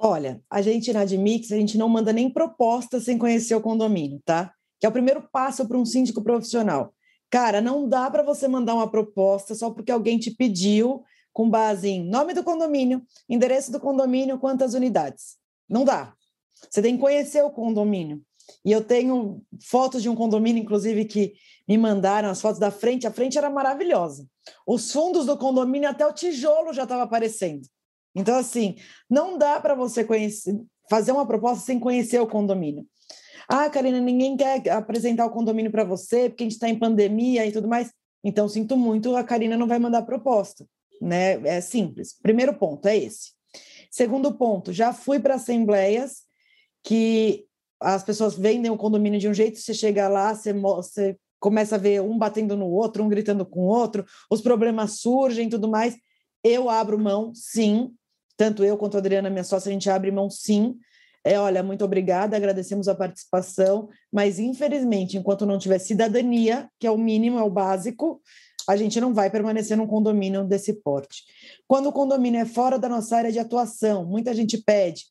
Olha, 0.00 0.42
a 0.50 0.60
gente 0.60 0.92
na 0.92 1.00
Admix, 1.00 1.52
a 1.52 1.56
gente 1.56 1.78
não 1.78 1.88
manda 1.88 2.12
nem 2.12 2.28
proposta 2.28 3.00
sem 3.00 3.16
conhecer 3.16 3.54
o 3.54 3.60
condomínio, 3.60 4.20
tá? 4.24 4.52
Que 4.80 4.86
é 4.86 4.88
o 4.88 4.92
primeiro 4.92 5.22
passo 5.32 5.66
para 5.68 5.78
um 5.78 5.84
síndico 5.84 6.22
profissional. 6.22 6.92
Cara, 7.34 7.60
não 7.60 7.88
dá 7.88 8.08
para 8.08 8.22
você 8.22 8.46
mandar 8.46 8.76
uma 8.76 8.88
proposta 8.88 9.56
só 9.56 9.68
porque 9.68 9.90
alguém 9.90 10.20
te 10.20 10.30
pediu 10.30 11.02
com 11.32 11.50
base 11.50 11.88
em 11.88 12.08
nome 12.08 12.32
do 12.32 12.44
condomínio, 12.44 13.02
endereço 13.28 13.72
do 13.72 13.80
condomínio, 13.80 14.38
quantas 14.38 14.72
unidades. 14.72 15.36
Não 15.68 15.84
dá. 15.84 16.14
Você 16.70 16.80
tem 16.80 16.94
que 16.94 17.00
conhecer 17.00 17.42
o 17.42 17.50
condomínio. 17.50 18.22
E 18.64 18.70
eu 18.70 18.84
tenho 18.84 19.42
fotos 19.64 20.00
de 20.00 20.08
um 20.08 20.14
condomínio, 20.14 20.62
inclusive, 20.62 21.06
que 21.06 21.34
me 21.66 21.76
mandaram 21.76 22.30
as 22.30 22.40
fotos 22.40 22.60
da 22.60 22.70
frente. 22.70 23.04
A 23.04 23.10
frente 23.10 23.36
era 23.36 23.50
maravilhosa. 23.50 24.28
Os 24.64 24.92
fundos 24.92 25.26
do 25.26 25.36
condomínio, 25.36 25.88
até 25.88 26.06
o 26.06 26.12
tijolo 26.12 26.72
já 26.72 26.84
estava 26.84 27.02
aparecendo. 27.02 27.66
Então, 28.14 28.36
assim, 28.36 28.76
não 29.10 29.36
dá 29.36 29.58
para 29.58 29.74
você 29.74 30.04
conhecer, 30.04 30.56
fazer 30.88 31.10
uma 31.10 31.26
proposta 31.26 31.64
sem 31.64 31.80
conhecer 31.80 32.20
o 32.20 32.28
condomínio. 32.28 32.86
Ah, 33.48 33.68
Karina, 33.68 34.00
ninguém 34.00 34.36
quer 34.36 34.68
apresentar 34.70 35.26
o 35.26 35.30
condomínio 35.30 35.70
para 35.70 35.84
você 35.84 36.28
porque 36.28 36.44
a 36.44 36.46
gente 36.46 36.52
está 36.52 36.68
em 36.68 36.78
pandemia 36.78 37.46
e 37.46 37.52
tudo 37.52 37.68
mais. 37.68 37.92
Então, 38.22 38.48
sinto 38.48 38.76
muito, 38.76 39.14
a 39.16 39.22
Karina 39.22 39.56
não 39.56 39.66
vai 39.66 39.78
mandar 39.78 40.02
proposta. 40.02 40.66
Né? 41.00 41.34
É 41.46 41.60
simples. 41.60 42.16
Primeiro 42.22 42.54
ponto 42.54 42.86
é 42.86 42.96
esse. 42.96 43.32
Segundo 43.90 44.34
ponto, 44.34 44.72
já 44.72 44.92
fui 44.92 45.20
para 45.20 45.34
assembleias 45.34 46.22
que 46.82 47.46
as 47.80 48.02
pessoas 48.02 48.34
vendem 48.34 48.70
o 48.70 48.76
condomínio 48.76 49.20
de 49.20 49.28
um 49.28 49.34
jeito, 49.34 49.58
você 49.58 49.74
chega 49.74 50.08
lá, 50.08 50.34
você, 50.34 50.52
você 50.52 51.16
começa 51.38 51.74
a 51.74 51.78
ver 51.78 52.00
um 52.00 52.16
batendo 52.16 52.56
no 52.56 52.66
outro, 52.66 53.04
um 53.04 53.08
gritando 53.08 53.44
com 53.44 53.60
o 53.60 53.68
outro, 53.68 54.04
os 54.30 54.40
problemas 54.40 55.00
surgem 55.00 55.46
e 55.46 55.50
tudo 55.50 55.68
mais. 55.68 55.96
Eu 56.42 56.70
abro 56.70 56.98
mão, 56.98 57.32
sim, 57.34 57.94
tanto 58.36 58.64
eu 58.64 58.76
quanto 58.76 58.96
a 58.96 59.00
Adriana, 59.00 59.30
minha 59.30 59.44
sócia, 59.44 59.68
a 59.68 59.72
gente 59.72 59.88
abre 59.88 60.10
mão 60.10 60.28
sim. 60.28 60.76
É, 61.24 61.38
olha, 61.38 61.62
muito 61.62 61.84
obrigada, 61.84 62.36
agradecemos 62.36 62.86
a 62.86 62.94
participação, 62.94 63.88
mas 64.12 64.38
infelizmente, 64.38 65.16
enquanto 65.16 65.46
não 65.46 65.58
tiver 65.58 65.78
cidadania, 65.78 66.68
que 66.78 66.86
é 66.86 66.90
o 66.90 66.98
mínimo, 66.98 67.38
é 67.38 67.42
o 67.42 67.48
básico, 67.48 68.20
a 68.68 68.76
gente 68.76 69.00
não 69.00 69.14
vai 69.14 69.30
permanecer 69.30 69.76
num 69.76 69.86
condomínio 69.86 70.44
desse 70.44 70.74
porte. 70.74 71.22
Quando 71.66 71.86
o 71.86 71.92
condomínio 71.92 72.40
é 72.40 72.44
fora 72.44 72.78
da 72.78 72.88
nossa 72.88 73.16
área 73.16 73.32
de 73.32 73.38
atuação, 73.38 74.04
muita 74.04 74.34
gente 74.34 74.58
pede, 74.58 75.04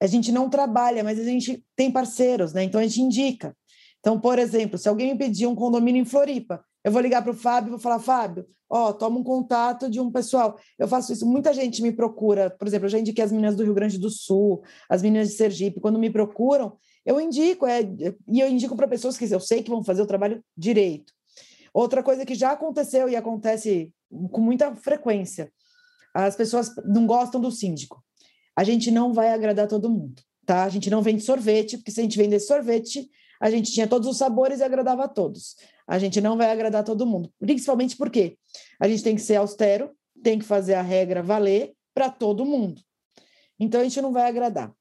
a 0.00 0.06
gente 0.06 0.30
não 0.30 0.48
trabalha, 0.48 1.02
mas 1.02 1.18
a 1.18 1.24
gente 1.24 1.64
tem 1.74 1.90
parceiros, 1.90 2.52
né? 2.52 2.62
Então 2.62 2.80
a 2.80 2.84
gente 2.84 3.02
indica. 3.02 3.56
Então, 3.98 4.20
por 4.20 4.38
exemplo, 4.38 4.78
se 4.78 4.88
alguém 4.88 5.12
me 5.12 5.18
pedir 5.18 5.46
um 5.46 5.56
condomínio 5.56 6.02
em 6.02 6.04
Floripa, 6.04 6.64
eu 6.84 6.92
vou 6.92 7.00
ligar 7.00 7.22
para 7.22 7.32
o 7.32 7.34
Fábio 7.34 7.70
vou 7.70 7.78
falar, 7.78 7.98
Fábio, 7.98 8.46
ó, 8.68 8.92
toma 8.92 9.18
um 9.18 9.24
contato 9.24 9.90
de 9.90 10.00
um 10.00 10.10
pessoal. 10.10 10.58
Eu 10.78 10.86
faço 10.86 11.12
isso, 11.12 11.26
muita 11.26 11.52
gente 11.52 11.82
me 11.82 11.92
procura, 11.92 12.50
por 12.50 12.68
exemplo, 12.68 12.86
eu 12.86 12.90
já 12.90 12.98
indiquei 12.98 13.24
as 13.24 13.32
meninas 13.32 13.56
do 13.56 13.64
Rio 13.64 13.74
Grande 13.74 13.98
do 13.98 14.10
Sul, 14.10 14.62
as 14.88 15.02
meninas 15.02 15.28
de 15.28 15.34
Sergipe, 15.34 15.80
quando 15.80 15.98
me 15.98 16.10
procuram, 16.10 16.76
eu 17.04 17.20
indico, 17.20 17.66
é, 17.66 17.80
e 18.28 18.40
eu 18.40 18.48
indico 18.48 18.76
para 18.76 18.86
pessoas 18.86 19.16
que 19.16 19.24
eu 19.24 19.40
sei 19.40 19.62
que 19.62 19.70
vão 19.70 19.82
fazer 19.82 20.02
o 20.02 20.06
trabalho 20.06 20.44
direito. 20.56 21.12
Outra 21.72 22.02
coisa 22.02 22.26
que 22.26 22.34
já 22.34 22.52
aconteceu 22.52 23.08
e 23.08 23.16
acontece 23.16 23.92
com 24.30 24.40
muita 24.40 24.74
frequência, 24.74 25.50
as 26.14 26.36
pessoas 26.36 26.70
não 26.84 27.06
gostam 27.06 27.40
do 27.40 27.50
síndico. 27.50 28.02
A 28.56 28.64
gente 28.64 28.90
não 28.90 29.12
vai 29.12 29.32
agradar 29.32 29.68
todo 29.68 29.88
mundo, 29.90 30.20
tá? 30.44 30.64
A 30.64 30.68
gente 30.68 30.90
não 30.90 31.00
vende 31.00 31.22
sorvete, 31.22 31.76
porque 31.76 31.90
se 31.90 32.00
a 32.00 32.02
gente 32.02 32.18
vendesse 32.18 32.46
sorvete, 32.46 33.08
a 33.40 33.50
gente 33.50 33.70
tinha 33.70 33.86
todos 33.86 34.08
os 34.08 34.16
sabores 34.16 34.60
e 34.60 34.64
agradava 34.64 35.04
a 35.04 35.08
todos. 35.08 35.56
A 35.88 35.98
gente 35.98 36.20
não 36.20 36.36
vai 36.36 36.50
agradar 36.50 36.84
todo 36.84 37.06
mundo, 37.06 37.32
principalmente 37.40 37.96
porque 37.96 38.36
a 38.78 38.86
gente 38.86 39.02
tem 39.02 39.16
que 39.16 39.22
ser 39.22 39.36
austero, 39.36 39.90
tem 40.22 40.38
que 40.38 40.44
fazer 40.44 40.74
a 40.74 40.82
regra 40.82 41.22
valer 41.22 41.72
para 41.94 42.10
todo 42.10 42.44
mundo. 42.44 42.80
Então 43.58 43.80
a 43.80 43.84
gente 43.84 44.00
não 44.02 44.12
vai 44.12 44.28
agradar. 44.28 44.72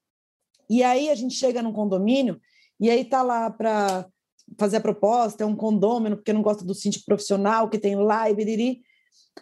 E 0.69 0.83
aí 0.83 1.09
a 1.09 1.15
gente 1.15 1.33
chega 1.33 1.61
num 1.61 1.71
condomínio 1.71 2.39
e 2.79 2.89
aí 2.89 3.05
tá 3.05 3.21
lá 3.21 3.49
para 3.49 4.05
fazer 4.59 4.77
a 4.77 4.81
proposta, 4.81 5.43
é 5.43 5.47
um 5.47 5.55
condômino, 5.55 6.17
porque 6.17 6.33
não 6.33 6.41
gosta 6.41 6.63
do 6.63 6.75
síndico 6.75 7.05
profissional, 7.05 7.69
que 7.69 7.79
tem 7.79 7.95
lá 7.95 8.29
e 8.29 8.35
biriri. 8.35 8.81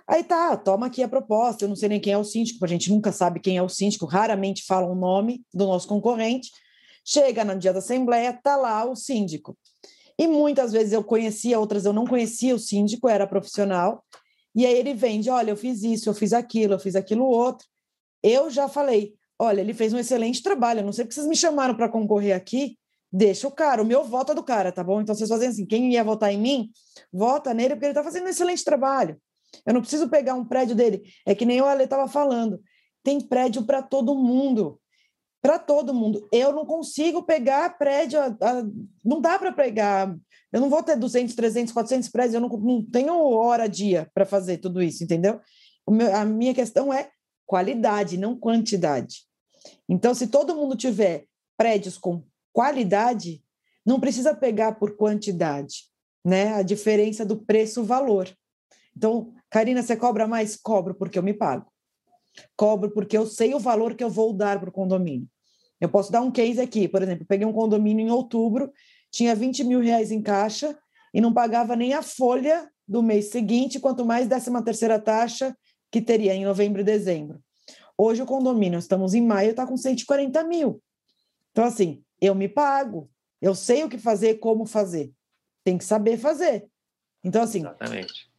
Aí 0.07 0.23
tá, 0.23 0.55
toma 0.57 0.87
aqui 0.87 1.01
a 1.01 1.07
proposta, 1.07 1.65
eu 1.65 1.69
não 1.69 1.75
sei 1.75 1.89
nem 1.89 1.99
quem 1.99 2.13
é 2.13 2.17
o 2.17 2.23
síndico, 2.23 2.63
a 2.63 2.67
gente 2.67 2.89
nunca 2.89 3.11
sabe 3.11 3.39
quem 3.39 3.57
é 3.57 3.63
o 3.63 3.69
síndico, 3.69 4.05
raramente 4.05 4.63
fala 4.65 4.87
o 4.87 4.95
nome 4.95 5.43
do 5.53 5.65
nosso 5.65 5.87
concorrente. 5.87 6.51
Chega 7.03 7.45
no 7.45 7.57
dia 7.57 7.71
da 7.71 7.79
assembleia, 7.79 8.33
tá 8.33 8.55
lá 8.55 8.83
o 8.85 8.95
síndico. 8.95 9.57
E 10.17 10.27
muitas 10.27 10.71
vezes 10.71 10.93
eu 10.93 11.03
conhecia, 11.03 11.59
outras 11.59 11.85
eu 11.85 11.93
não 11.93 12.05
conhecia 12.05 12.55
o 12.55 12.59
síndico, 12.59 13.09
era 13.09 13.27
profissional. 13.27 14.03
E 14.55 14.65
aí 14.65 14.73
ele 14.73 14.93
vende, 14.93 15.29
olha, 15.29 15.51
eu 15.51 15.57
fiz 15.57 15.83
isso, 15.83 16.09
eu 16.09 16.13
fiz 16.13 16.31
aquilo, 16.31 16.73
eu 16.73 16.79
fiz 16.79 16.95
aquilo 16.95 17.25
outro. 17.25 17.67
Eu 18.23 18.49
já 18.49 18.69
falei, 18.69 19.13
olha, 19.37 19.61
ele 19.61 19.73
fez 19.73 19.93
um 19.93 19.99
excelente 19.99 20.41
trabalho, 20.41 20.79
eu 20.79 20.85
não 20.85 20.93
sei 20.93 21.03
porque 21.03 21.15
vocês 21.15 21.27
me 21.27 21.35
chamaram 21.35 21.75
para 21.75 21.89
concorrer 21.89 22.33
aqui, 22.35 22.77
deixa 23.11 23.47
o 23.47 23.51
cara, 23.51 23.81
o 23.81 23.85
meu 23.85 24.03
voto 24.03 24.31
é 24.31 24.35
do 24.35 24.43
cara, 24.43 24.71
tá 24.71 24.83
bom? 24.83 25.01
Então 25.01 25.13
vocês 25.13 25.29
fazem 25.29 25.49
assim, 25.49 25.65
quem 25.65 25.91
ia 25.91 26.03
votar 26.03 26.33
em 26.33 26.39
mim, 26.39 26.69
vota 27.11 27.53
nele 27.53 27.75
porque 27.75 27.85
ele 27.85 27.91
está 27.91 28.03
fazendo 28.03 28.25
um 28.25 28.29
excelente 28.29 28.63
trabalho. 28.63 29.19
Eu 29.65 29.73
não 29.73 29.81
preciso 29.81 30.09
pegar 30.09 30.33
um 30.35 30.45
prédio 30.45 30.75
dele. 30.75 31.03
É 31.25 31.35
que 31.35 31.45
nem 31.45 31.61
o 31.61 31.65
Ale 31.65 31.83
estava 31.83 32.07
falando. 32.07 32.59
Tem 33.03 33.21
prédio 33.21 33.63
para 33.63 33.81
todo 33.81 34.15
mundo 34.15 34.79
para 35.45 35.59
todo 35.59 35.93
mundo. 35.93 36.27
Eu 36.31 36.51
não 36.51 36.65
consigo 36.65 37.21
pegar 37.21 37.77
prédio, 37.77 38.19
a, 38.19 38.25
a, 38.25 38.63
não 39.03 39.21
dá 39.21 39.37
para 39.37 39.51
pegar. 39.51 40.17
Eu 40.51 40.59
não 40.59 40.71
vou 40.71 40.81
ter 40.81 40.97
200, 40.97 41.35
300, 41.35 41.71
400 41.71 42.09
prédios, 42.09 42.33
eu 42.33 42.41
não, 42.41 42.49
não 42.49 42.83
tenho 42.83 43.13
hora 43.13 43.69
dia 43.69 44.09
para 44.11 44.25
fazer 44.25 44.57
tudo 44.57 44.81
isso, 44.81 45.03
entendeu? 45.03 45.39
Meu, 45.87 46.15
a 46.15 46.25
minha 46.25 46.51
questão 46.51 46.91
é 46.91 47.11
qualidade, 47.45 48.17
não 48.17 48.35
quantidade. 48.35 49.17
Então, 49.87 50.15
se 50.15 50.25
todo 50.25 50.55
mundo 50.55 50.75
tiver 50.75 51.25
prédios 51.55 51.95
com 51.95 52.23
qualidade, 52.51 53.43
não 53.85 53.99
precisa 53.99 54.33
pegar 54.33 54.79
por 54.79 54.97
quantidade, 54.97 55.83
né? 56.25 56.55
A 56.55 56.63
diferença 56.63 57.23
do 57.23 57.37
preço-valor. 57.37 58.35
Então, 58.97 59.31
Karina, 59.51 59.83
você 59.83 59.95
cobra 59.95 60.27
mais? 60.27 60.55
Cobro 60.55 60.95
porque 60.95 61.19
eu 61.19 61.23
me 61.23 61.35
pago. 61.35 61.71
Cobro 62.57 62.89
porque 62.89 63.15
eu 63.15 63.27
sei 63.27 63.53
o 63.53 63.59
valor 63.59 63.93
que 63.93 64.03
eu 64.03 64.09
vou 64.09 64.33
dar 64.33 64.59
para 64.59 64.69
o 64.69 64.73
condomínio. 64.73 65.29
Eu 65.79 65.89
posso 65.89 66.11
dar 66.11 66.21
um 66.21 66.31
case 66.31 66.61
aqui, 66.61 66.87
por 66.87 67.01
exemplo, 67.01 67.25
peguei 67.25 67.45
um 67.45 67.53
condomínio 67.53 68.05
em 68.07 68.11
outubro, 68.11 68.71
tinha 69.11 69.35
20 69.35 69.63
mil 69.63 69.79
reais 69.79 70.11
em 70.11 70.21
caixa 70.21 70.77
e 71.13 71.21
não 71.21 71.33
pagava 71.33 71.75
nem 71.75 71.93
a 71.93 72.01
folha 72.01 72.69
do 72.87 73.01
mês 73.01 73.29
seguinte, 73.29 73.79
quanto 73.79 74.05
mais 74.05 74.27
décima 74.27 74.63
terceira 74.63 74.99
taxa 74.99 75.55
que 75.91 76.01
teria 76.01 76.33
em 76.33 76.45
novembro 76.45 76.81
e 76.81 76.83
dezembro. 76.83 77.41
Hoje 77.97 78.21
o 78.21 78.25
condomínio, 78.25 78.77
estamos 78.77 79.13
em 79.13 79.21
maio, 79.21 79.51
está 79.51 79.65
com 79.65 79.77
140 79.77 80.43
mil. 80.43 80.81
Então, 81.51 81.63
assim, 81.63 82.03
eu 82.19 82.35
me 82.35 82.49
pago, 82.49 83.09
eu 83.41 83.55
sei 83.55 83.83
o 83.83 83.89
que 83.89 83.97
fazer, 83.97 84.35
como 84.35 84.65
fazer. 84.65 85.11
Tem 85.63 85.77
que 85.77 85.85
saber 85.85 86.17
fazer. 86.17 86.65
Então, 87.23 87.41
assim, 87.41 87.59
Exatamente. 87.59 88.29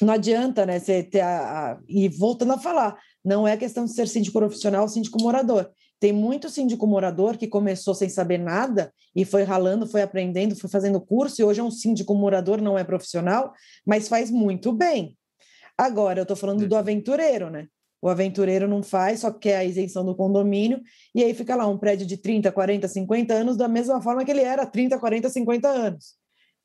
não 0.00 0.14
adianta, 0.14 0.64
né, 0.64 0.80
você 0.80 1.02
ter 1.02 1.20
a, 1.20 1.72
a, 1.72 1.80
E 1.86 2.08
voltando 2.08 2.54
a 2.54 2.58
falar, 2.58 2.98
não 3.22 3.46
é 3.46 3.56
questão 3.56 3.84
de 3.84 3.92
ser 3.92 4.08
síndico 4.08 4.38
profissional, 4.38 4.88
síndico 4.88 5.22
morador. 5.22 5.70
Tem 6.00 6.12
muito 6.12 6.48
síndico 6.48 6.86
morador 6.86 7.36
que 7.36 7.48
começou 7.48 7.94
sem 7.94 8.08
saber 8.08 8.38
nada 8.38 8.92
e 9.16 9.24
foi 9.24 9.42
ralando, 9.42 9.86
foi 9.86 10.02
aprendendo, 10.02 10.54
foi 10.54 10.70
fazendo 10.70 11.00
curso 11.00 11.40
e 11.40 11.44
hoje 11.44 11.60
é 11.60 11.62
um 11.62 11.70
síndico 11.70 12.14
morador, 12.14 12.60
não 12.60 12.78
é 12.78 12.84
profissional, 12.84 13.52
mas 13.84 14.08
faz 14.08 14.30
muito 14.30 14.72
bem. 14.72 15.16
Agora, 15.76 16.20
eu 16.20 16.22
estou 16.22 16.36
falando 16.36 16.66
do 16.66 16.72
uhum. 16.72 16.78
aventureiro, 16.78 17.50
né? 17.50 17.66
O 18.00 18.08
aventureiro 18.08 18.68
não 18.68 18.80
faz, 18.80 19.20
só 19.20 19.32
quer 19.32 19.56
a 19.56 19.64
isenção 19.64 20.04
do 20.04 20.14
condomínio, 20.14 20.80
e 21.12 21.24
aí 21.24 21.34
fica 21.34 21.56
lá 21.56 21.66
um 21.66 21.76
prédio 21.76 22.06
de 22.06 22.16
30, 22.16 22.52
40, 22.52 22.86
50 22.86 23.34
anos, 23.34 23.56
da 23.56 23.66
mesma 23.66 24.00
forma 24.00 24.24
que 24.24 24.30
ele 24.30 24.42
era 24.42 24.64
30, 24.64 24.98
40, 24.98 25.28
50 25.28 25.68
anos. 25.68 26.14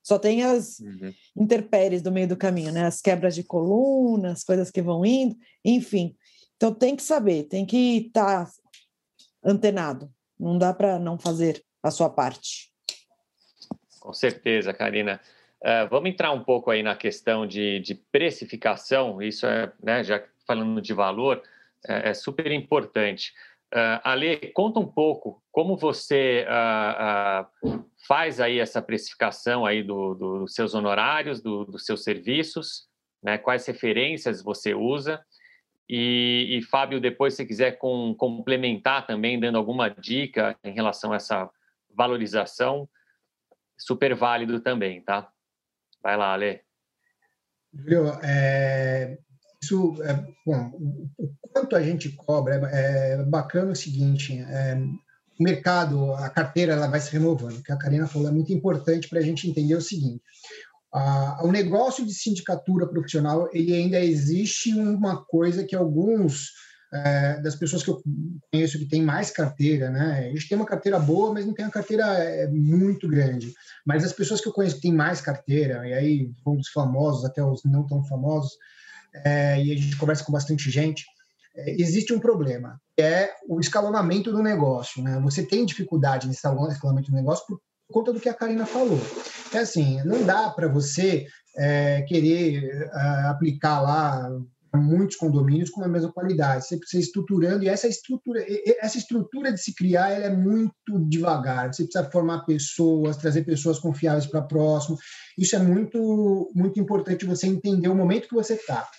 Só 0.04 0.20
tem 0.20 0.44
as 0.44 0.80
uhum. 0.80 1.12
interpéries 1.38 2.02
do 2.02 2.12
meio 2.12 2.28
do 2.28 2.38
caminho, 2.38 2.72
né? 2.72 2.86
As 2.86 3.02
quebras 3.02 3.34
de 3.34 3.44
colunas, 3.44 4.44
coisas 4.44 4.70
que 4.70 4.82
vão 4.82 5.04
indo, 5.04 5.36
enfim. 5.66 6.16
Então 6.56 6.74
tem 6.74 6.96
que 6.96 7.02
saber, 7.04 7.44
tem 7.44 7.66
que 7.66 8.08
estar 8.08 8.46
tá 8.46 8.52
antenado. 9.44 10.12
Não 10.40 10.58
dá 10.58 10.74
para 10.74 11.00
não 11.00 11.18
fazer 11.18 11.64
a 11.82 11.92
sua 11.92 12.10
parte. 12.10 12.72
Com 14.00 14.14
certeza, 14.14 14.74
Karina. 14.74 15.20
Uh, 15.62 15.88
vamos 15.90 16.10
entrar 16.10 16.32
um 16.32 16.44
pouco 16.44 16.70
aí 16.70 16.84
na 16.84 16.96
questão 16.96 17.48
de, 17.48 17.80
de 17.80 17.96
precificação. 17.96 19.22
Isso 19.22 19.46
é, 19.46 19.72
né, 19.82 20.04
já 20.04 20.22
falando 20.46 20.82
de 20.82 20.94
valor, 20.94 21.42
é, 21.88 22.10
é 22.10 22.14
super 22.14 22.52
importante. 22.52 23.32
Uh, 23.74 23.98
Ale, 24.04 24.38
conta 24.54 24.80
um 24.80 24.86
pouco 24.86 25.42
como 25.52 25.76
você 25.76 26.46
uh, 26.48 27.68
uh, 27.68 27.86
faz 28.08 28.40
aí 28.40 28.60
essa 28.60 28.82
precificação 28.82 29.66
aí 29.66 29.82
do, 29.82 30.14
do, 30.14 30.40
dos 30.40 30.54
seus 30.54 30.76
honorários, 30.76 31.42
do, 31.42 31.66
dos 31.66 31.86
seus 31.86 32.04
serviços, 32.04 32.88
né? 33.24 33.38
quais 33.38 33.66
referências 33.66 34.44
você 34.44 34.76
usa. 34.76 35.26
E, 35.90 36.58
e 36.58 36.62
Fábio, 36.62 37.00
depois, 37.00 37.36
se 37.36 37.46
quiser 37.46 37.74
com, 37.78 38.16
complementar 38.16 39.06
também, 39.06 39.40
dando 39.40 39.58
alguma 39.58 39.90
dica 39.90 40.58
em 40.64 40.72
relação 40.72 41.12
a 41.12 41.18
essa 41.18 41.50
valorização, 41.94 42.90
super 43.78 44.16
válido 44.16 44.60
também, 44.60 45.02
tá? 45.02 45.30
Vai 46.02 46.18
lá, 46.18 46.34
Ale. 46.34 46.62
Julio, 47.74 48.08
é, 48.24 49.18
isso, 49.62 49.96
é, 50.04 50.14
bom, 50.46 50.72
o 51.18 51.50
quanto 51.52 51.76
a 51.76 51.82
gente 51.82 52.10
cobra 52.10 52.70
é, 52.72 53.14
é 53.14 53.24
bacana 53.24 53.72
o 53.72 53.76
seguinte, 53.76 54.38
é, 54.40 54.76
o 55.40 55.44
mercado, 55.44 56.14
a 56.14 56.30
carteira, 56.30 56.74
ela 56.74 56.88
vai 56.88 57.00
se 57.00 57.12
renovando. 57.12 57.64
Que 57.64 57.72
a 57.72 57.78
Karina 57.78 58.08
falou 58.08 58.28
é 58.28 58.32
muito 58.32 58.54
importante 58.54 59.10
para 59.10 59.20
a 59.20 59.24
gente 59.24 59.50
entender 59.50 59.76
o 59.76 59.82
seguinte, 59.82 60.22
a, 60.94 61.40
o 61.44 61.52
negócio 61.52 62.06
de 62.06 62.14
sindicatura 62.14 62.88
profissional, 62.88 63.50
ele 63.52 63.74
ainda 63.74 64.00
existe 64.00 64.74
uma 64.74 65.26
coisa 65.26 65.64
que 65.64 65.76
alguns 65.76 66.52
é, 66.94 67.42
das 67.42 67.56
pessoas 67.56 67.82
que 67.82 67.90
eu 67.90 68.00
conheço 68.52 68.78
que 68.78 68.86
tem 68.86 69.02
mais 69.02 69.32
carteira, 69.32 69.90
né? 69.90 70.28
A 70.28 70.30
gente 70.30 70.48
tem 70.48 70.56
uma 70.56 70.68
carteira 70.68 71.00
boa, 71.00 71.34
mas 71.34 71.46
não 71.46 71.54
tem 71.54 71.66
uma 71.66 71.72
carteira 71.72 72.06
é, 72.06 72.48
muito 72.48 73.08
grande. 73.08 73.52
Mas 73.84 74.04
as 74.04 74.14
pessoas 74.14 74.40
que 74.40 74.48
eu 74.48 74.54
conheço 74.54 74.76
que 74.76 74.84
têm 74.84 74.94
mais 74.94 75.20
carteira, 75.20 75.88
e 75.88 75.94
aí 75.94 76.32
vão 76.46 76.56
dos 76.56 76.70
famosos 76.70 77.26
até 77.26 77.44
os 77.44 77.64
não 77.66 77.88
tão 77.88 78.04
famosos, 78.04 78.52
é, 79.26 79.64
e 79.64 79.72
a 79.72 79.76
gente 79.76 79.98
conversa 79.98 80.24
com 80.24 80.32
bastante 80.32 80.70
gente, 80.70 81.04
é, 81.56 81.72
existe 81.82 82.14
um 82.14 82.20
problema, 82.20 82.80
que 82.96 83.02
é 83.02 83.34
o 83.50 83.60
escalonamento 83.60 84.32
do 84.32 84.44
negócio. 84.44 85.02
Né? 85.02 85.20
Você 85.24 85.44
tem 85.44 85.66
dificuldade 85.66 86.28
nesse 86.28 86.38
escalonamento 86.38 87.10
do 87.10 87.18
negócio 87.18 87.44
por 87.48 87.60
conta 87.94 88.12
do 88.12 88.20
que 88.20 88.30
a 88.30 88.34
Karina 88.34 88.66
falou. 88.66 89.00
É 89.54 89.60
assim, 89.60 90.04
não 90.04 90.24
dá 90.24 90.50
para 90.50 90.68
você 90.68 91.26
é, 91.58 92.02
querer 92.02 92.64
é, 92.66 93.00
aplicar 93.28 93.80
lá 93.82 94.30
muitos 94.76 95.18
condomínios 95.18 95.70
com 95.70 95.84
a 95.84 95.88
mesma 95.88 96.12
qualidade. 96.12 96.66
Você 96.66 96.78
precisa 96.78 97.04
estruturando 97.04 97.64
e 97.64 97.70
essa 97.70 97.88
estrutura, 97.88 98.44
essa 98.80 98.98
estrutura 98.98 99.52
de 99.52 99.62
se 99.62 99.76
criar, 99.76 100.10
ela 100.10 100.26
é 100.26 100.36
muito 100.36 101.08
devagar. 101.08 101.72
Você 101.72 101.84
precisa 101.84 102.10
formar 102.10 102.44
pessoas, 102.46 103.18
trazer 103.18 103.44
pessoas 103.44 103.78
confiáveis 103.78 104.26
para 104.26 104.42
próximo. 104.42 104.98
Isso 105.38 105.56
é 105.56 105.60
muito 105.60 106.52
muito 106.56 106.80
importante 106.80 107.26
você 107.26 107.46
entender 107.46 107.88
o 107.88 107.96
momento 107.96 108.28
que 108.28 108.36
você 108.36 108.56
está 108.56 108.90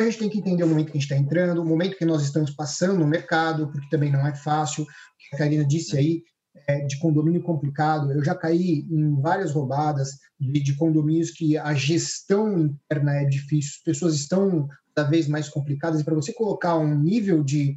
a 0.00 0.04
gente 0.04 0.18
tem 0.18 0.30
que 0.30 0.38
entender 0.38 0.62
o 0.62 0.68
momento 0.68 0.86
que 0.86 0.98
a 0.98 1.00
gente 1.00 1.10
está 1.10 1.16
entrando, 1.16 1.60
o 1.60 1.64
momento 1.64 1.96
que 1.96 2.04
nós 2.04 2.22
estamos 2.22 2.52
passando 2.52 3.00
no 3.00 3.06
mercado, 3.06 3.68
porque 3.72 3.88
também 3.88 4.12
não 4.12 4.24
é 4.26 4.34
fácil. 4.34 4.86
A 5.32 5.36
Karina 5.36 5.64
disse 5.64 5.96
aí, 5.96 6.22
é, 6.66 6.84
de 6.84 6.98
condomínio 6.98 7.42
complicado. 7.42 8.12
Eu 8.12 8.24
já 8.24 8.34
caí 8.34 8.86
em 8.90 9.20
várias 9.20 9.52
roubadas 9.52 10.18
de, 10.38 10.60
de, 10.62 10.76
condomínios 10.76 11.30
que 11.30 11.56
a 11.56 11.74
gestão 11.74 12.58
interna 12.58 13.16
é 13.16 13.24
difícil, 13.24 13.72
as 13.76 13.82
pessoas 13.82 14.14
estão 14.14 14.68
cada 14.98 15.08
vez 15.08 15.28
mais 15.28 15.48
complicadas, 15.48 16.00
e 16.00 16.04
para 16.04 16.14
você 16.14 16.32
colocar 16.32 16.76
um 16.76 16.98
nível 16.98 17.44
de 17.44 17.76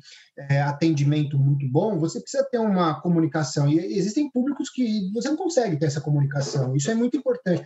é, 0.49 0.61
atendimento 0.61 1.38
muito 1.38 1.69
bom, 1.69 1.99
você 1.99 2.19
precisa 2.19 2.43
ter 2.49 2.57
uma 2.57 2.99
comunicação. 2.99 3.69
E 3.69 3.77
existem 3.77 4.32
públicos 4.32 4.71
que 4.71 5.11
você 5.13 5.29
não 5.29 5.38
consegue 5.38 5.77
ter 5.77 5.86
essa 5.86 6.01
comunicação. 6.01 6.75
Isso 6.75 6.89
é 6.89 6.95
muito 6.95 7.15
importante. 7.15 7.63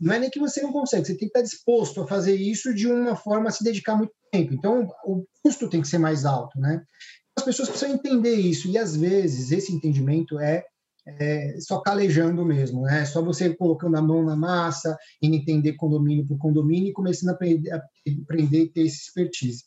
Não 0.00 0.12
é 0.12 0.18
nem 0.18 0.30
que 0.30 0.40
você 0.40 0.60
não 0.60 0.72
consegue, 0.72 1.06
você 1.06 1.12
tem 1.12 1.18
que 1.18 1.38
estar 1.38 1.42
disposto 1.42 2.00
a 2.00 2.06
fazer 2.08 2.34
isso 2.34 2.74
de 2.74 2.88
uma 2.88 3.14
forma 3.14 3.48
a 3.48 3.52
se 3.52 3.62
dedicar 3.62 3.96
muito 3.96 4.12
tempo. 4.32 4.52
Então, 4.52 4.88
o 5.04 5.24
custo 5.40 5.68
tem 5.68 5.80
que 5.80 5.88
ser 5.88 5.98
mais 5.98 6.24
alto, 6.24 6.58
né? 6.58 6.82
As 7.36 7.44
pessoas 7.44 7.68
precisam 7.68 7.94
entender 7.94 8.34
isso, 8.34 8.68
e 8.68 8.78
às 8.78 8.96
vezes 8.96 9.52
esse 9.52 9.72
entendimento 9.72 10.38
é 10.38 10.64
é, 11.06 11.56
só 11.60 11.80
calejando 11.80 12.44
mesmo, 12.44 12.82
né? 12.82 13.04
Só 13.04 13.22
você 13.22 13.54
colocando 13.54 13.96
a 13.96 14.02
mão 14.02 14.24
na 14.24 14.34
massa, 14.34 14.98
em 15.22 15.36
entender 15.36 15.74
condomínio 15.74 16.26
por 16.26 16.36
condomínio 16.36 16.90
e 16.90 16.92
começando 16.92 17.30
a 17.30 17.32
aprender, 17.32 17.70
a 17.70 17.80
aprender 18.22 18.62
e 18.62 18.68
ter 18.68 18.80
esse 18.82 19.02
expertise. 19.02 19.64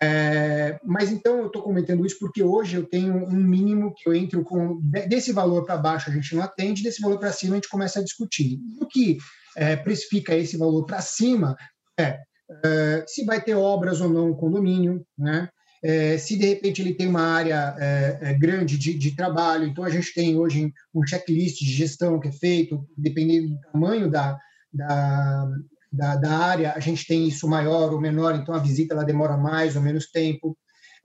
É, 0.00 0.78
mas 0.84 1.10
então 1.10 1.38
eu 1.38 1.46
estou 1.46 1.62
comentando 1.62 2.06
isso 2.06 2.16
porque 2.20 2.42
hoje 2.42 2.76
eu 2.76 2.86
tenho 2.86 3.26
um 3.26 3.40
mínimo 3.42 3.92
que 3.96 4.08
eu 4.08 4.14
entro 4.14 4.44
com 4.44 4.80
desse 5.08 5.32
valor 5.32 5.64
para 5.64 5.76
baixo 5.76 6.08
a 6.08 6.12
gente 6.12 6.32
não 6.32 6.44
atende, 6.44 6.84
desse 6.84 7.02
valor 7.02 7.18
para 7.18 7.32
cima 7.32 7.54
a 7.54 7.56
gente 7.56 7.68
começa 7.68 7.98
a 7.98 8.04
discutir. 8.04 8.60
o 8.80 8.86
que 8.86 9.18
é, 9.56 9.74
precifica 9.74 10.32
esse 10.36 10.56
valor 10.56 10.84
para 10.86 11.00
cima 11.00 11.56
é, 11.98 12.20
é, 12.64 13.04
se 13.06 13.24
vai 13.24 13.42
ter 13.42 13.54
obras 13.54 14.00
ou 14.00 14.08
não 14.08 14.28
no 14.28 14.36
condomínio, 14.36 15.04
né? 15.18 15.48
É, 15.82 16.18
se 16.18 16.36
de 16.36 16.46
repente 16.46 16.82
ele 16.82 16.94
tem 16.94 17.08
uma 17.08 17.22
área 17.22 17.74
é, 17.78 18.18
é, 18.20 18.34
grande 18.34 18.76
de, 18.76 18.92
de, 18.92 19.16
trabalho, 19.16 19.66
então 19.66 19.82
a 19.82 19.88
gente 19.88 20.12
tem 20.12 20.36
hoje 20.36 20.70
um 20.94 21.06
checklist 21.06 21.58
de 21.58 21.72
gestão 21.72 22.20
que 22.20 22.28
é 22.28 22.32
feito, 22.32 22.86
dependendo 22.96 23.48
do 23.48 23.60
tamanho 23.72 24.10
da, 24.10 24.38
da, 24.70 25.48
da, 25.90 26.16
da 26.16 26.30
área, 26.36 26.72
a 26.74 26.80
gente 26.80 27.06
tem 27.06 27.26
isso 27.26 27.48
maior 27.48 27.94
ou 27.94 28.00
menor, 28.00 28.34
então 28.34 28.54
a 28.54 28.58
visita 28.58 28.92
ela 28.92 29.04
demora 29.04 29.38
mais 29.38 29.74
ou 29.74 29.80
menos 29.80 30.10
tempo. 30.10 30.54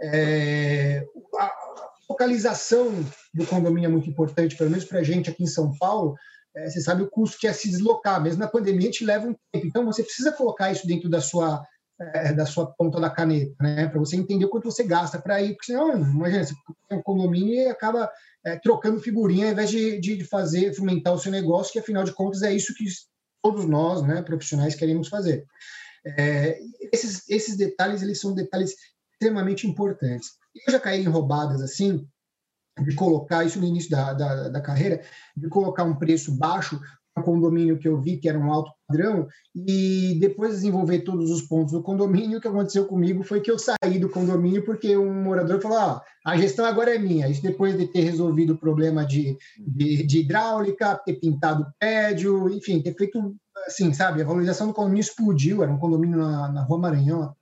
É, 0.01 1.05
a 1.39 1.51
localização 2.09 2.91
do 3.34 3.45
condomínio 3.45 3.88
é 3.88 3.91
muito 3.91 4.09
importante, 4.09 4.57
pelo 4.57 4.69
menos 4.69 4.84
para 4.84 4.99
a 4.99 5.03
gente 5.03 5.30
aqui 5.30 5.43
em 5.43 5.47
São 5.47 5.73
Paulo, 5.78 6.15
é, 6.53 6.69
você 6.69 6.82
sabe 6.82 7.01
o 7.01 7.09
custo 7.09 7.38
que 7.39 7.47
é 7.47 7.53
se 7.53 7.69
deslocar, 7.69 8.21
mesmo 8.21 8.39
na 8.39 8.47
pandemia 8.47 8.89
a 8.89 8.91
gente 8.91 9.05
leva 9.05 9.28
um 9.28 9.36
tempo, 9.53 9.67
então 9.67 9.86
você 9.86 10.03
precisa 10.03 10.34
colocar 10.34 10.69
isso 10.69 10.86
dentro 10.86 11.09
da 11.09 11.21
sua 11.21 11.65
é, 12.00 12.34
da 12.34 12.46
sua 12.46 12.68
ponta 12.68 13.00
da 13.00 13.10
caneta, 13.10 13.56
né? 13.62 13.88
Para 13.88 14.00
você 14.00 14.16
entender 14.16 14.48
quanto 14.48 14.70
você 14.70 14.84
gasta 14.84 15.20
para 15.20 15.41
ir, 15.41 15.54
porque 15.54 15.72
senão, 15.72 15.98
imagina, 15.98 16.43
você 16.43 16.54
tem 16.89 16.98
um 16.98 17.04
condomínio 17.04 17.54
e 17.54 17.68
acaba 17.68 18.10
é, 18.46 18.58
trocando 18.58 19.00
figurinha 19.00 19.48
ao 19.48 19.52
invés 19.54 19.70
de, 19.70 20.00
de, 20.00 20.24
fazer, 20.26 20.74
fomentar 20.74 21.14
o 21.14 21.20
seu 21.20 21.32
negócio, 21.32 21.72
que 21.72 21.80
afinal 21.80 22.04
de 22.04 22.14
contas 22.14 22.41
é 22.41 22.54
isso 22.54 22.74
que 22.76 22.86
todos 23.41 23.66
nós, 23.66 24.02
né, 24.02 24.22
profissionais, 24.22 24.76
queremos 24.76 25.08
fazer. 25.08 25.46
É, 26.06 26.60
esses, 26.91 27.28
esses 27.30 27.56
detalhes, 27.56 28.02
eles 28.02 28.20
são 28.20 28.34
detalhes 28.34 28.76
extremamente 29.14 29.68
importantes. 29.68 30.30
Eu 30.68 30.74
já 30.74 30.80
caí 30.80 31.02
em 31.02 31.10
roubadas 31.10 31.62
assim, 31.62 32.08
de 32.84 32.93
colocar 32.96 33.46
isso 33.46 33.60
no 33.60 33.66
início 33.66 33.89
da, 33.89 34.14
da, 34.14 34.50
da 34.50 34.62
carreira, 34.62 35.02
de 35.36 35.48
colocar 35.48 35.84
um 35.84 35.96
preço 35.96 36.36
baixo 36.38 36.80
um 37.18 37.24
condomínio 37.24 37.78
que 37.78 37.88
eu 37.88 38.00
vi 38.00 38.18
que 38.18 38.28
era 38.28 38.38
um 38.38 38.52
alto 38.52 38.72
padrão 38.88 39.28
e 39.56 40.18
depois 40.20 40.52
de 40.52 40.58
desenvolver 40.58 41.00
todos 41.00 41.32
os 41.32 41.42
pontos 41.42 41.74
do 41.74 41.82
condomínio, 41.82 42.38
o 42.38 42.42
que 42.42 42.48
aconteceu 42.48 42.86
comigo 42.86 43.24
foi 43.24 43.42
que 43.42 43.50
eu 43.50 43.58
saí 43.58 44.00
do 44.00 44.10
condomínio 44.10 44.64
porque 44.64 44.96
um 44.96 45.24
morador 45.24 45.62
falou: 45.62 45.78
ah, 45.78 46.04
a 46.26 46.38
gestão 46.38 46.66
agora 46.66 46.96
é 46.96 47.00
minha. 47.00 47.28
Isso 47.28 47.42
depois 47.42 47.78
de 47.78 47.88
ter 47.88 48.02
resolvido 48.02 48.54
o 48.54 48.58
problema 48.58 49.06
de, 49.06 49.38
de, 49.58 50.06
de 50.06 50.20
hidráulica, 50.20 50.96
ter 51.06 51.14
pintado 51.16 51.64
o 51.64 51.72
prédio, 51.80 52.50
enfim, 52.50 52.82
ter 52.82 52.96
feito 52.96 53.36
assim, 53.68 53.94
sabe? 53.94 54.22
A 54.22 54.26
valorização 54.26 54.68
do 54.68 54.74
condomínio 54.74 55.02
explodiu. 55.02 55.64
Era 55.64 55.72
um 55.72 55.80
condomínio 55.80 56.18
na, 56.18 56.52
na 56.52 56.64
Rua 56.64 56.80
Maranhão, 56.80 57.36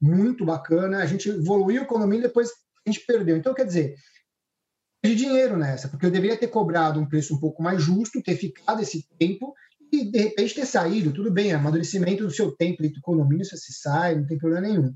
muito 0.00 0.44
bacana. 0.44 0.98
A 0.98 1.06
gente 1.06 1.28
evoluiu 1.28 1.82
o 1.82 1.86
condomínio, 1.86 2.26
depois 2.26 2.50
a 2.86 2.90
gente 2.90 3.04
perdeu. 3.06 3.36
Então, 3.36 3.54
quer 3.54 3.66
dizer, 3.66 3.94
de 5.04 5.16
dinheiro 5.16 5.56
nessa, 5.56 5.88
porque 5.88 6.06
eu 6.06 6.10
deveria 6.10 6.36
ter 6.36 6.46
cobrado 6.46 7.00
um 7.00 7.06
preço 7.06 7.34
um 7.34 7.40
pouco 7.40 7.62
mais 7.62 7.82
justo, 7.82 8.22
ter 8.22 8.36
ficado 8.36 8.80
esse 8.80 9.04
tempo 9.18 9.52
e 9.92 10.10
de 10.10 10.18
repente 10.18 10.54
ter 10.54 10.66
saído. 10.66 11.12
Tudo 11.12 11.30
bem, 11.30 11.52
amadurecimento 11.52 12.24
do 12.24 12.30
seu 12.30 12.50
tempo 12.52 12.82
do 12.82 13.00
condomínio, 13.02 13.44
você 13.44 13.56
sai, 13.58 14.16
não 14.16 14.26
tem 14.26 14.38
problema 14.38 14.66
nenhum. 14.66 14.92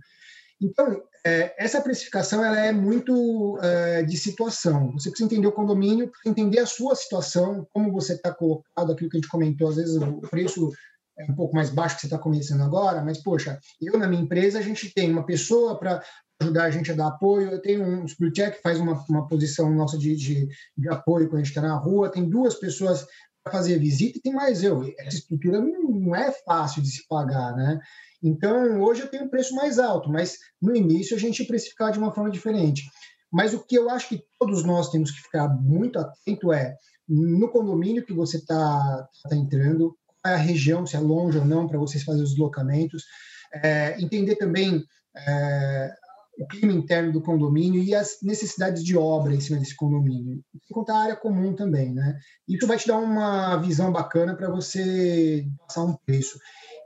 Então, 0.60 1.02
é, 1.24 1.54
essa 1.62 1.82
precificação 1.82 2.42
ela 2.42 2.58
é 2.58 2.72
muito 2.72 3.58
é, 3.62 4.02
de 4.02 4.16
situação. 4.16 4.92
Você 4.92 5.10
precisa 5.10 5.26
entender 5.26 5.46
o 5.46 5.52
condomínio, 5.52 6.10
entender 6.24 6.60
a 6.60 6.66
sua 6.66 6.94
situação, 6.94 7.66
como 7.74 7.92
você 7.92 8.14
está 8.14 8.32
colocado, 8.32 8.92
aquilo 8.92 9.10
que 9.10 9.18
a 9.18 9.20
gente 9.20 9.30
comentou, 9.30 9.68
às 9.68 9.76
vezes 9.76 9.96
o 9.96 10.20
preço 10.22 10.72
é 11.18 11.24
um 11.30 11.34
pouco 11.34 11.54
mais 11.54 11.70
baixo 11.70 11.96
que 11.96 12.02
você 12.02 12.06
está 12.06 12.18
começando 12.18 12.62
agora, 12.62 13.02
mas, 13.02 13.22
poxa, 13.22 13.58
eu 13.80 13.98
na 13.98 14.06
minha 14.06 14.22
empresa, 14.22 14.58
a 14.58 14.62
gente 14.62 14.92
tem 14.92 15.10
uma 15.10 15.24
pessoa 15.24 15.78
para 15.78 16.02
ajudar 16.40 16.64
a 16.64 16.70
gente 16.70 16.92
a 16.92 16.94
dar 16.94 17.08
apoio. 17.08 17.50
Eu 17.50 17.60
tenho 17.60 17.82
um 17.82 18.06
Spirit 18.06 18.50
que 18.52 18.62
faz 18.62 18.78
uma, 18.78 19.02
uma 19.08 19.26
posição 19.26 19.72
nossa 19.74 19.96
de, 19.98 20.14
de, 20.14 20.48
de 20.76 20.88
apoio 20.88 21.28
quando 21.28 21.40
a 21.40 21.44
gente 21.44 21.56
está 21.56 21.62
na 21.62 21.76
rua. 21.76 22.10
Tem 22.10 22.28
duas 22.28 22.54
pessoas 22.54 23.06
fazer 23.50 23.78
visita 23.78 24.18
e 24.18 24.22
tem 24.22 24.32
mais 24.32 24.62
eu. 24.62 24.82
Essa 24.98 25.18
estrutura 25.18 25.60
não, 25.60 26.14
é 26.14 26.32
fácil 26.32 26.82
de 26.82 26.90
se 26.90 27.06
pagar, 27.08 27.54
né? 27.54 27.80
Então, 28.22 28.80
hoje 28.80 29.02
eu 29.02 29.08
tenho 29.08 29.24
um 29.24 29.28
preço 29.28 29.54
mais 29.54 29.78
alto, 29.78 30.10
mas 30.10 30.38
no 30.60 30.74
início 30.74 31.16
a 31.16 31.20
gente 31.20 31.44
precificar 31.44 31.92
de 31.92 31.98
uma 31.98 32.12
forma 32.12 32.30
diferente. 32.30 32.82
Mas 33.30 33.54
o 33.54 33.64
que 33.64 33.76
eu 33.76 33.90
acho 33.90 34.08
que 34.08 34.24
todos 34.38 34.64
nós 34.64 34.90
temos 34.90 35.10
que 35.10 35.20
ficar 35.20 35.48
muito 35.48 35.98
atento 35.98 36.52
é 36.52 36.76
no 37.08 37.48
condomínio 37.50 38.04
que 38.04 38.12
você 38.12 38.38
está 38.38 39.08
tá 39.28 39.36
entrando, 39.36 39.96
qual 40.22 40.34
é 40.34 40.36
a 40.36 40.40
região, 40.40 40.86
se 40.86 40.96
é 40.96 41.00
longe 41.00 41.38
ou 41.38 41.44
não, 41.44 41.68
para 41.68 41.78
vocês 41.78 42.02
fazerem 42.02 42.24
os 42.24 42.30
deslocamentos. 42.30 43.04
É, 43.52 44.00
entender 44.00 44.36
também 44.36 44.82
é, 45.16 45.94
o 46.38 46.46
clima 46.46 46.72
interno 46.72 47.12
do 47.12 47.22
condomínio 47.22 47.82
e 47.82 47.94
as 47.94 48.18
necessidades 48.22 48.84
de 48.84 48.96
obra 48.96 49.34
em 49.34 49.40
cima 49.40 49.58
desse 49.58 49.74
condomínio. 49.74 50.42
Contar 50.70 50.94
a 50.94 51.02
área 51.02 51.16
comum 51.16 51.54
também, 51.54 51.94
né? 51.94 52.18
Isso 52.46 52.66
vai 52.66 52.76
te 52.76 52.86
dar 52.86 52.98
uma 52.98 53.56
visão 53.56 53.90
bacana 53.90 54.34
para 54.36 54.50
você 54.50 55.46
passar 55.66 55.84
um 55.84 55.96
preço. 56.04 56.38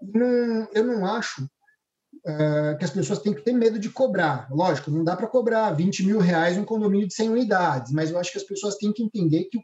Não, 0.02 0.68
eu 0.72 0.84
não 0.84 1.04
acho 1.04 1.44
uh, 1.44 2.78
que 2.78 2.84
as 2.84 2.90
pessoas 2.90 3.18
têm 3.18 3.34
que 3.34 3.42
ter 3.42 3.52
medo 3.52 3.78
de 3.78 3.90
cobrar. 3.90 4.48
Lógico, 4.50 4.90
não 4.90 5.02
dá 5.02 5.16
para 5.16 5.26
cobrar 5.26 5.72
20 5.72 6.06
mil 6.06 6.18
reais 6.18 6.56
um 6.56 6.64
condomínio 6.64 7.08
de 7.08 7.14
100 7.14 7.30
unidades, 7.30 7.92
mas 7.92 8.10
eu 8.10 8.18
acho 8.18 8.32
que 8.32 8.38
as 8.38 8.44
pessoas 8.44 8.76
têm 8.76 8.92
que 8.92 9.02
entender 9.02 9.44
que 9.44 9.58
o 9.58 9.62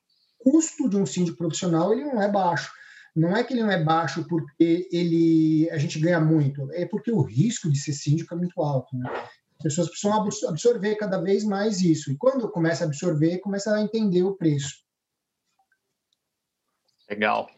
custo 0.51 0.89
de 0.89 0.97
um 0.97 1.07
síndico 1.07 1.39
profissional 1.39 1.93
ele 1.93 2.05
não 2.05 2.21
é 2.21 2.31
baixo. 2.31 2.73
Não 3.15 3.35
é 3.35 3.43
que 3.43 3.55
ele 3.55 3.63
não 3.63 3.71
é 3.71 3.83
baixo 3.83 4.27
porque 4.29 4.89
ele 4.93 5.71
a 5.71 5.79
gente 5.79 5.99
ganha 5.99 6.21
muito, 6.21 6.71
é 6.73 6.85
porque 6.85 7.11
o 7.11 7.23
risco 7.23 7.71
de 7.71 7.79
ser 7.79 7.93
síndico 7.93 8.35
é 8.35 8.37
muito 8.37 8.61
alto. 8.61 8.95
Né? 8.95 9.09
As 9.59 9.63
pessoas 9.63 9.89
precisam 9.89 10.13
absorver 10.49 10.97
cada 10.97 11.21
vez 11.21 11.45
mais 11.45 11.81
isso. 11.81 12.13
E 12.13 12.17
quando 12.17 12.51
começa 12.51 12.85
a 12.85 12.87
absorver, 12.87 13.39
começa 13.39 13.75
a 13.75 13.81
entender 13.81 14.23
o 14.23 14.37
preço. 14.37 14.85
Legal. 17.09 17.49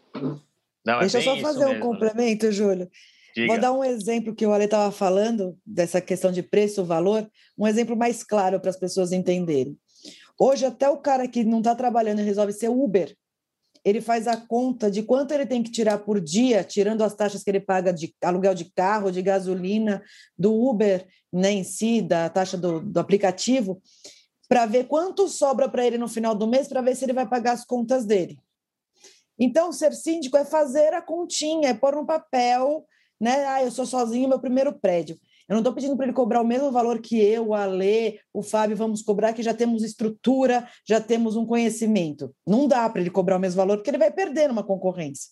Não, 0.85 0.97
é 0.97 1.01
Deixa 1.01 1.19
eu 1.19 1.23
só 1.23 1.37
fazer 1.39 1.65
um 1.67 1.71
mesmo, 1.71 1.75
né? 1.75 1.81
complemento, 1.81 2.47
né? 2.47 2.53
Júlio. 2.53 2.91
Diga. 3.35 3.53
Vou 3.53 3.61
dar 3.61 3.73
um 3.73 3.85
exemplo 3.85 4.35
que 4.35 4.47
o 4.47 4.53
Ale 4.53 4.65
estava 4.65 4.91
falando, 4.91 5.57
dessa 5.65 6.01
questão 6.01 6.33
de 6.33 6.43
preço, 6.43 6.85
valor, 6.85 7.29
um 7.57 7.67
exemplo 7.67 7.97
mais 7.97 8.23
claro 8.23 8.61
para 8.61 8.71
as 8.71 8.79
pessoas 8.79 9.13
entenderem. 9.13 9.79
Hoje, 10.39 10.65
até 10.65 10.89
o 10.89 10.99
cara 10.99 11.27
que 11.27 11.45
não 11.45 11.59
está 11.59 11.75
trabalhando 11.75 12.21
e 12.21 12.25
resolve 12.25 12.53
ser 12.53 12.69
Uber, 12.69 13.15
ele 13.85 14.01
faz 14.01 14.27
a 14.27 14.37
conta 14.37 14.91
de 14.91 15.03
quanto 15.03 15.33
ele 15.33 15.47
tem 15.47 15.63
que 15.63 15.71
tirar 15.71 15.99
por 15.99 16.21
dia, 16.21 16.65
tirando 16.65 17.03
as 17.03 17.15
taxas 17.15 17.43
que 17.43 17.51
ele 17.51 17.61
paga 17.61 17.93
de 17.93 18.15
aluguel 18.23 18.55
de 18.55 18.67
carro, 18.67 19.11
de 19.11 19.23
gasolina, 19.23 20.03
do 20.37 20.53
Uber 20.53 21.07
né, 21.33 21.53
em 21.53 21.65
si, 21.65 22.01
da 22.01 22.29
taxa 22.29 22.57
do, 22.57 22.81
do 22.81 23.01
aplicativo, 23.01 23.81
para 24.49 24.67
ver 24.67 24.87
quanto 24.87 25.29
sobra 25.29 25.69
para 25.69 25.87
ele 25.87 25.99
no 25.99 26.09
final 26.09 26.35
do 26.35 26.47
mês, 26.47 26.69
para 26.69 26.81
ver 26.81 26.97
se 26.97 27.05
ele 27.05 27.13
vai 27.13 27.29
pagar 27.29 27.53
as 27.53 27.65
contas 27.65 28.05
dele. 28.05 28.39
Então, 29.39 29.73
ser 29.73 29.93
síndico 29.93 30.37
é 30.37 30.45
fazer 30.45 30.93
a 30.95 31.03
continha, 31.03 31.69
é 31.69 31.75
pôr 31.75 31.95
no 31.95 32.07
papel, 32.07 32.85
né? 33.21 33.47
Ah, 33.47 33.63
eu 33.63 33.71
sou 33.71 33.87
sozinho, 33.87 34.29
meu 34.29 34.41
primeiro 34.41 34.73
prédio. 34.73 35.19
Eu 35.49 35.55
não 35.55 35.61
estou 35.61 35.73
pedindo 35.73 35.97
para 35.97 36.07
ele 36.07 36.13
cobrar 36.13 36.43
o 36.43 36.47
mesmo 36.47 36.71
valor 36.71 37.01
que 37.01 37.19
eu, 37.19 37.55
a 37.55 37.65
Lê, 37.65 38.19
o 38.35 38.43
Fábio 38.43 38.77
vamos 38.77 39.01
cobrar, 39.01 39.33
que 39.33 39.43
já 39.43 39.55
temos 39.55 39.83
estrutura, 39.83 40.69
já 40.87 41.01
temos 41.01 41.37
um 41.37 41.47
conhecimento. 41.47 42.35
Não 42.47 42.69
dá 42.69 42.89
para 42.91 43.01
ele 43.01 43.11
cobrar 43.11 43.37
o 43.37 43.41
mesmo 43.41 43.57
valor, 43.57 43.79
porque 43.79 43.91
ele 43.91 43.99
vai 43.99 44.11
perder 44.11 44.49
numa 44.49 44.63
concorrência. 44.63 45.31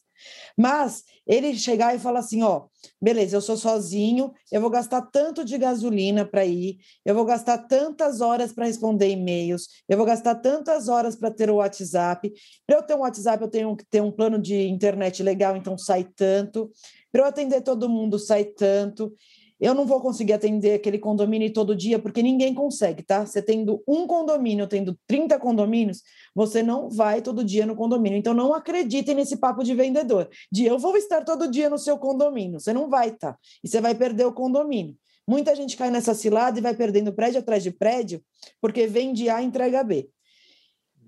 Mas 0.56 1.04
ele 1.26 1.54
chegar 1.54 1.94
e 1.94 1.98
falar 1.98 2.20
assim: 2.20 2.42
ó, 2.42 2.66
beleza, 3.00 3.36
eu 3.36 3.40
sou 3.40 3.56
sozinho, 3.56 4.32
eu 4.50 4.60
vou 4.60 4.70
gastar 4.70 5.02
tanto 5.02 5.44
de 5.44 5.58
gasolina 5.58 6.24
para 6.24 6.44
ir, 6.44 6.78
eu 7.04 7.14
vou 7.14 7.24
gastar 7.24 7.58
tantas 7.58 8.20
horas 8.20 8.52
para 8.52 8.66
responder 8.66 9.10
e-mails, 9.10 9.68
eu 9.88 9.96
vou 9.96 10.06
gastar 10.06 10.36
tantas 10.36 10.88
horas 10.88 11.16
para 11.16 11.30
ter 11.30 11.50
o 11.50 11.56
WhatsApp. 11.56 12.32
Para 12.66 12.76
eu 12.76 12.82
ter 12.82 12.94
um 12.94 13.00
WhatsApp, 13.00 13.42
eu 13.42 13.50
tenho 13.50 13.76
que 13.76 13.84
ter 13.84 14.00
um 14.00 14.10
plano 14.10 14.40
de 14.40 14.66
internet 14.66 15.22
legal, 15.22 15.56
então 15.56 15.76
sai 15.76 16.04
tanto. 16.04 16.70
Para 17.12 17.22
eu 17.22 17.26
atender 17.26 17.62
todo 17.62 17.88
mundo, 17.88 18.18
sai 18.18 18.44
tanto. 18.44 19.14
Eu 19.58 19.74
não 19.74 19.86
vou 19.86 20.00
conseguir 20.00 20.34
atender 20.34 20.74
aquele 20.74 20.98
condomínio 20.98 21.50
todo 21.50 21.74
dia, 21.74 21.98
porque 21.98 22.22
ninguém 22.22 22.54
consegue, 22.54 23.02
tá? 23.02 23.24
Você 23.24 23.40
tendo 23.40 23.82
um 23.88 24.06
condomínio, 24.06 24.66
tendo 24.66 24.98
30 25.06 25.38
condomínios, 25.38 26.02
você 26.34 26.62
não 26.62 26.90
vai 26.90 27.22
todo 27.22 27.42
dia 27.42 27.64
no 27.64 27.74
condomínio. 27.74 28.18
Então, 28.18 28.34
não 28.34 28.52
acreditem 28.52 29.14
nesse 29.14 29.38
papo 29.38 29.64
de 29.64 29.74
vendedor, 29.74 30.28
de 30.52 30.66
eu 30.66 30.78
vou 30.78 30.94
estar 30.96 31.24
todo 31.24 31.50
dia 31.50 31.70
no 31.70 31.78
seu 31.78 31.96
condomínio. 31.96 32.60
Você 32.60 32.72
não 32.72 32.90
vai 32.90 33.08
estar. 33.08 33.32
Tá? 33.32 33.38
E 33.64 33.68
você 33.68 33.80
vai 33.80 33.94
perder 33.94 34.26
o 34.26 34.32
condomínio. 34.32 34.94
Muita 35.26 35.56
gente 35.56 35.76
cai 35.76 35.90
nessa 35.90 36.14
cilada 36.14 36.58
e 36.58 36.62
vai 36.62 36.74
perdendo 36.74 37.12
prédio 37.12 37.40
atrás 37.40 37.62
de 37.62 37.70
prédio, 37.70 38.22
porque 38.60 38.86
vende 38.86 39.30
A 39.30 39.42
entrega 39.42 39.82
B. 39.82 40.08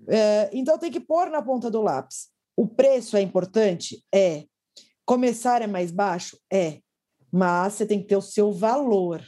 É, 0.07 0.49
então, 0.51 0.77
tem 0.77 0.91
que 0.91 0.99
pôr 0.99 1.29
na 1.29 1.41
ponta 1.41 1.69
do 1.69 1.81
lápis. 1.81 2.29
O 2.57 2.67
preço 2.67 3.15
é 3.15 3.21
importante? 3.21 4.03
É. 4.13 4.45
Começar 5.05 5.61
é 5.61 5.67
mais 5.67 5.91
baixo? 5.91 6.37
É 6.51 6.79
mas 7.31 7.73
você 7.73 7.85
tem 7.85 8.01
que 8.01 8.07
ter 8.07 8.17
o 8.17 8.21
seu 8.21 8.51
valor. 8.51 9.23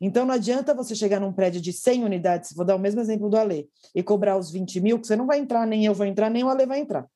Então, 0.00 0.24
não 0.24 0.34
adianta 0.34 0.74
você 0.74 0.94
chegar 0.94 1.20
num 1.20 1.32
prédio 1.32 1.60
de 1.60 1.72
100 1.72 2.04
unidades, 2.04 2.52
vou 2.52 2.64
dar 2.64 2.76
o 2.76 2.80
mesmo 2.80 3.00
exemplo 3.00 3.28
do 3.28 3.36
Ale, 3.36 3.68
e 3.94 4.02
cobrar 4.02 4.36
os 4.36 4.50
20 4.50 4.80
mil, 4.80 5.00
que 5.00 5.06
você 5.06 5.16
não 5.16 5.26
vai 5.26 5.38
entrar, 5.38 5.66
nem 5.66 5.84
eu 5.84 5.94
vou 5.94 6.06
entrar, 6.06 6.30
nem 6.30 6.42
o 6.42 6.48
Ale 6.48 6.66
vai 6.66 6.80
entrar. 6.80 7.06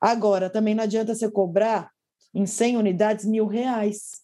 Agora, 0.00 0.48
também 0.48 0.74
não 0.74 0.84
adianta 0.84 1.14
você 1.14 1.30
cobrar 1.30 1.90
em 2.34 2.46
100 2.46 2.76
unidades 2.76 3.24
mil 3.24 3.46
reais. 3.46 4.20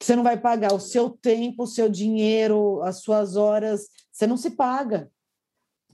Você 0.00 0.14
não 0.14 0.22
vai 0.22 0.38
pagar 0.38 0.72
o 0.72 0.80
seu 0.80 1.10
tempo, 1.10 1.64
o 1.64 1.66
seu 1.66 1.88
dinheiro, 1.88 2.82
as 2.82 3.00
suas 3.02 3.36
horas, 3.36 3.88
você 4.12 4.26
não 4.26 4.36
se 4.36 4.50
paga. 4.50 5.10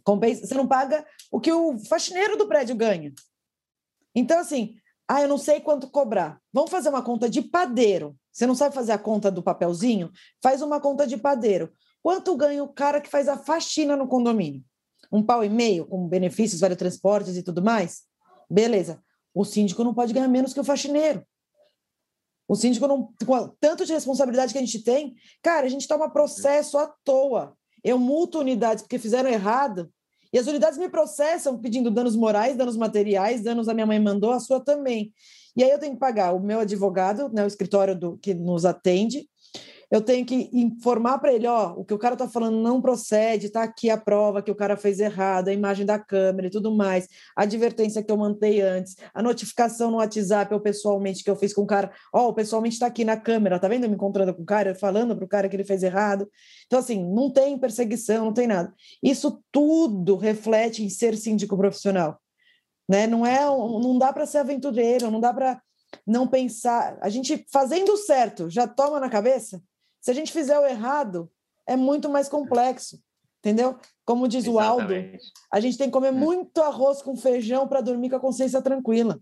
Você 0.05 0.55
não 0.55 0.66
paga 0.66 1.07
o 1.30 1.41
que 1.41 1.53
o 1.53 1.78
faxineiro 1.78 2.36
do 2.36 2.49
prédio 2.49 2.74
ganha. 2.74 3.12
Então, 4.14 4.38
assim, 4.41 4.76
ah, 5.12 5.22
eu 5.22 5.28
não 5.28 5.38
sei 5.38 5.58
quanto 5.58 5.90
cobrar. 5.90 6.40
Vamos 6.52 6.70
fazer 6.70 6.88
uma 6.88 7.02
conta 7.02 7.28
de 7.28 7.42
padeiro. 7.42 8.16
Você 8.30 8.46
não 8.46 8.54
sabe 8.54 8.72
fazer 8.72 8.92
a 8.92 8.98
conta 8.98 9.28
do 9.28 9.42
papelzinho? 9.42 10.08
Faz 10.40 10.62
uma 10.62 10.80
conta 10.80 11.04
de 11.04 11.16
padeiro. 11.16 11.72
Quanto 12.00 12.36
ganha 12.36 12.62
o 12.62 12.68
cara 12.68 13.00
que 13.00 13.11
faz 13.11 13.26
a 13.26 13.36
faxina 13.36 13.96
no 13.96 14.06
condomínio? 14.06 14.62
Um 15.11 15.20
pau 15.20 15.44
e 15.44 15.48
meio, 15.48 15.84
com 15.84 16.06
benefícios, 16.06 16.61
vários 16.61 16.78
transportes 16.78 17.36
e 17.36 17.42
tudo 17.42 17.61
mais? 17.61 18.02
Beleza. 18.48 19.02
O 19.34 19.44
síndico 19.44 19.82
não 19.82 19.92
pode 19.92 20.12
ganhar 20.12 20.28
menos 20.28 20.54
que 20.54 20.61
o 20.61 20.64
faxineiro. 20.64 21.26
O 22.46 22.54
síndico 22.54 22.86
não. 22.86 23.12
Com 23.26 23.48
tanto 23.61 23.84
de 23.84 23.92
responsabilidade 23.92 24.52
que 24.52 24.58
a 24.58 24.64
gente 24.64 24.80
tem, 24.84 25.16
cara, 25.42 25.66
a 25.66 25.68
gente 25.68 25.88
toma 25.88 26.08
processo 26.08 26.78
à 26.78 26.86
toa. 27.02 27.56
Eu 27.82 27.98
multo 27.98 28.38
unidades 28.38 28.84
porque 28.84 28.96
fizeram 28.96 29.28
errado 29.28 29.92
e 30.32 30.38
as 30.38 30.46
unidades 30.46 30.78
me 30.78 30.88
processam 30.88 31.58
pedindo 31.58 31.90
danos 31.90 32.14
morais, 32.14 32.56
danos 32.56 32.76
materiais, 32.76 33.42
danos 33.42 33.68
a 33.68 33.74
minha 33.74 33.86
mãe 33.86 33.98
mandou, 33.98 34.32
a 34.32 34.40
sua 34.40 34.60
também. 34.60 35.12
E 35.56 35.64
aí 35.64 35.70
eu 35.70 35.78
tenho 35.78 35.94
que 35.94 35.98
pagar 35.98 36.32
o 36.32 36.40
meu 36.40 36.60
advogado, 36.60 37.28
né, 37.32 37.42
o 37.42 37.46
escritório 37.46 37.98
do, 37.98 38.16
que 38.18 38.32
nos 38.32 38.64
atende, 38.64 39.28
eu 39.91 40.01
tenho 40.01 40.24
que 40.24 40.49
informar 40.53 41.18
para 41.18 41.32
ele, 41.32 41.49
ó, 41.49 41.72
o 41.72 41.84
que 41.84 41.93
o 41.93 41.99
cara 41.99 42.14
está 42.14 42.28
falando 42.28 42.57
não 42.62 42.80
procede, 42.80 43.47
está 43.47 43.64
aqui 43.64 43.91
a 43.91 43.97
prova 43.97 44.41
que 44.41 44.51
o 44.51 44.55
cara 44.55 44.76
fez 44.76 45.01
errado, 45.01 45.49
a 45.49 45.53
imagem 45.53 45.84
da 45.84 45.99
câmera 45.99 46.47
e 46.47 46.51
tudo 46.51 46.70
mais, 46.70 47.09
a 47.36 47.43
advertência 47.43 48.03
que 48.03 48.12
eu 48.12 48.16
mandei 48.16 48.61
antes, 48.61 48.95
a 49.12 49.20
notificação 49.20 49.91
no 49.91 49.97
WhatsApp 49.97 50.55
ou 50.55 50.61
pessoalmente 50.61 51.24
que 51.24 51.30
eu 51.30 51.34
fiz 51.34 51.53
com 51.53 51.62
o 51.62 51.66
cara, 51.66 51.91
ó, 52.12 52.28
o 52.28 52.32
pessoalmente 52.32 52.74
está 52.74 52.86
aqui 52.86 53.05
na 53.05 53.16
câmera, 53.16 53.59
tá 53.59 53.66
vendo? 53.66 53.84
Eu 53.84 53.88
me 53.91 53.97
encontrando 53.97 54.32
com 54.32 54.43
o 54.43 54.47
cara, 54.47 54.76
falando 54.76 55.16
para 55.16 55.24
o 55.24 55.28
cara 55.28 55.49
que 55.49 55.57
ele 55.57 55.64
fez 55.64 55.82
errado. 55.82 56.30
Então, 56.66 56.78
assim, 56.78 57.05
não 57.12 57.28
tem 57.32 57.59
perseguição, 57.59 58.26
não 58.26 58.32
tem 58.32 58.47
nada. 58.47 58.72
Isso 59.03 59.43
tudo 59.51 60.16
reflete 60.16 60.84
em 60.84 60.88
ser 60.88 61.16
síndico 61.16 61.57
profissional. 61.57 62.20
Né? 62.88 63.09
Não 63.09 63.26
é, 63.26 63.45
não 63.45 63.99
dá 63.99 64.12
para 64.12 64.26
ser 64.26 64.38
aventureiro, 64.38 65.11
não 65.11 65.20
dá 65.20 65.34
para 65.34 65.61
não 66.07 66.28
pensar. 66.28 66.97
A 67.01 67.09
gente 67.09 67.45
fazendo 67.53 67.97
certo 67.97 68.49
já 68.49 68.68
toma 68.68 69.01
na 69.01 69.11
cabeça 69.11 69.61
se 70.01 70.11
a 70.11 70.14
gente 70.14 70.32
fizer 70.32 70.59
o 70.59 70.66
errado, 70.66 71.30
é 71.66 71.76
muito 71.76 72.09
mais 72.09 72.28
complexo, 72.28 73.01
entendeu? 73.38 73.78
Como 74.05 74.26
diz 74.26 74.46
Exatamente. 74.46 74.57
o 74.57 75.12
Aldo, 75.12 75.18
a 75.53 75.61
gente 75.61 75.78
tem 75.78 75.86
que 75.88 75.92
comer 75.92 76.09
é. 76.09 76.12
muito 76.12 76.61
arroz 76.61 77.03
com 77.03 77.16
feijão 77.16 77.68
para 77.68 77.80
dormir 77.80 78.11
com 78.11 78.16
a 78.16 78.20
consciência 78.20 78.61
tranquila. 78.61 79.18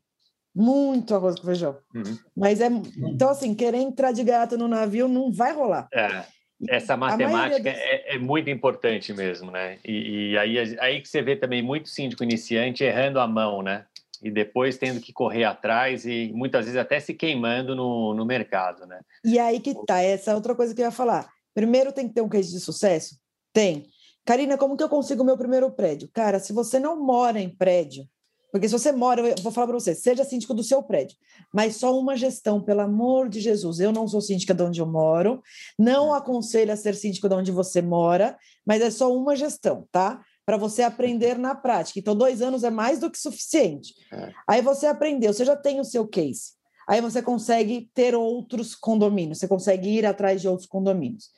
Muito 0.54 1.14
arroz 1.14 1.38
com 1.38 1.46
feijão. 1.46 1.76
Uhum. 1.94 2.18
Mas 2.36 2.60
é. 2.60 2.68
Então, 2.96 3.28
assim, 3.28 3.54
querer 3.54 3.78
entrar 3.78 4.12
de 4.12 4.24
gato 4.24 4.56
no 4.56 4.66
navio 4.66 5.06
não 5.06 5.30
vai 5.30 5.52
rolar. 5.52 5.88
É. 5.92 6.24
Essa 6.68 6.96
matemática 6.96 7.70
dos... 7.70 7.80
é, 7.80 8.14
é, 8.16 8.18
muito 8.18 8.50
importante 8.50 9.12
mesmo, 9.12 9.50
né? 9.50 9.78
E, 9.84 10.32
e, 10.32 10.38
aí, 10.38 10.78
aí 10.80 11.00
que 11.00 11.08
você 11.08 11.22
vê 11.22 11.36
também 11.36 11.62
muito 11.62 11.88
síndico 11.88 12.24
iniciante 12.24 12.82
errando 12.82 13.20
a 13.20 13.28
mão, 13.28 13.62
né? 13.62 13.84
E 14.22 14.30
depois 14.30 14.76
tendo 14.76 15.00
que 15.00 15.12
correr 15.12 15.44
atrás 15.44 16.04
e 16.04 16.32
muitas 16.34 16.64
vezes 16.64 16.80
até 16.80 17.00
se 17.00 17.14
queimando 17.14 17.74
no, 17.74 18.14
no 18.14 18.24
mercado, 18.24 18.86
né? 18.86 19.00
E 19.24 19.38
aí 19.38 19.60
que 19.60 19.74
tá, 19.86 20.00
essa 20.00 20.32
é 20.32 20.34
outra 20.34 20.54
coisa 20.54 20.74
que 20.74 20.80
eu 20.80 20.86
ia 20.86 20.90
falar. 20.90 21.28
Primeiro 21.54 21.92
tem 21.92 22.08
que 22.08 22.14
ter 22.14 22.20
um 22.20 22.28
case 22.28 22.50
de 22.50 22.60
sucesso? 22.60 23.16
Tem. 23.52 23.86
Karina, 24.24 24.58
como 24.58 24.76
que 24.76 24.82
eu 24.82 24.88
consigo 24.88 25.22
o 25.22 25.26
meu 25.26 25.36
primeiro 25.36 25.70
prédio? 25.70 26.08
Cara, 26.12 26.38
se 26.38 26.52
você 26.52 26.78
não 26.78 27.02
mora 27.02 27.40
em 27.40 27.48
prédio, 27.48 28.06
porque 28.50 28.68
se 28.68 28.72
você 28.72 28.92
mora, 28.92 29.20
eu 29.20 29.34
vou 29.42 29.52
falar 29.52 29.66
para 29.66 29.78
você, 29.78 29.94
seja 29.94 30.24
síndico 30.24 30.54
do 30.54 30.62
seu 30.62 30.82
prédio, 30.82 31.16
mas 31.52 31.76
só 31.76 31.98
uma 31.98 32.16
gestão, 32.16 32.62
pelo 32.62 32.80
amor 32.80 33.28
de 33.28 33.40
Jesus. 33.40 33.78
Eu 33.78 33.92
não 33.92 34.08
sou 34.08 34.20
síndica 34.20 34.54
de 34.54 34.62
onde 34.62 34.80
eu 34.80 34.86
moro, 34.86 35.42
não 35.78 36.14
é. 36.14 36.18
aconselho 36.18 36.72
a 36.72 36.76
ser 36.76 36.94
síndico 36.94 37.28
de 37.28 37.34
onde 37.34 37.52
você 37.52 37.82
mora, 37.82 38.36
mas 38.66 38.80
é 38.80 38.90
só 38.90 39.14
uma 39.14 39.36
gestão, 39.36 39.86
tá? 39.92 40.20
Para 40.48 40.56
você 40.56 40.80
aprender 40.80 41.36
na 41.36 41.54
prática. 41.54 41.98
Então, 41.98 42.16
dois 42.16 42.40
anos 42.40 42.64
é 42.64 42.70
mais 42.70 42.98
do 42.98 43.10
que 43.10 43.18
suficiente. 43.18 43.94
É. 44.10 44.32
Aí 44.48 44.62
você 44.62 44.86
aprendeu, 44.86 45.30
você 45.30 45.44
já 45.44 45.54
tem 45.54 45.78
o 45.78 45.84
seu 45.84 46.08
case. 46.08 46.52
Aí 46.88 47.02
você 47.02 47.20
consegue 47.20 47.90
ter 47.92 48.14
outros 48.14 48.74
condomínios, 48.74 49.40
você 49.40 49.46
consegue 49.46 49.90
ir 49.90 50.06
atrás 50.06 50.40
de 50.40 50.48
outros 50.48 50.66
condomínios. 50.66 51.28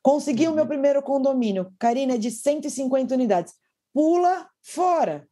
Consegui 0.00 0.46
uhum. 0.46 0.52
o 0.52 0.54
meu 0.54 0.62
uhum. 0.62 0.68
primeiro 0.68 1.02
condomínio, 1.02 1.72
Karina, 1.76 2.14
é 2.14 2.16
de 2.16 2.30
150 2.30 3.12
unidades. 3.12 3.52
Pula 3.92 4.48
fora. 4.62 5.26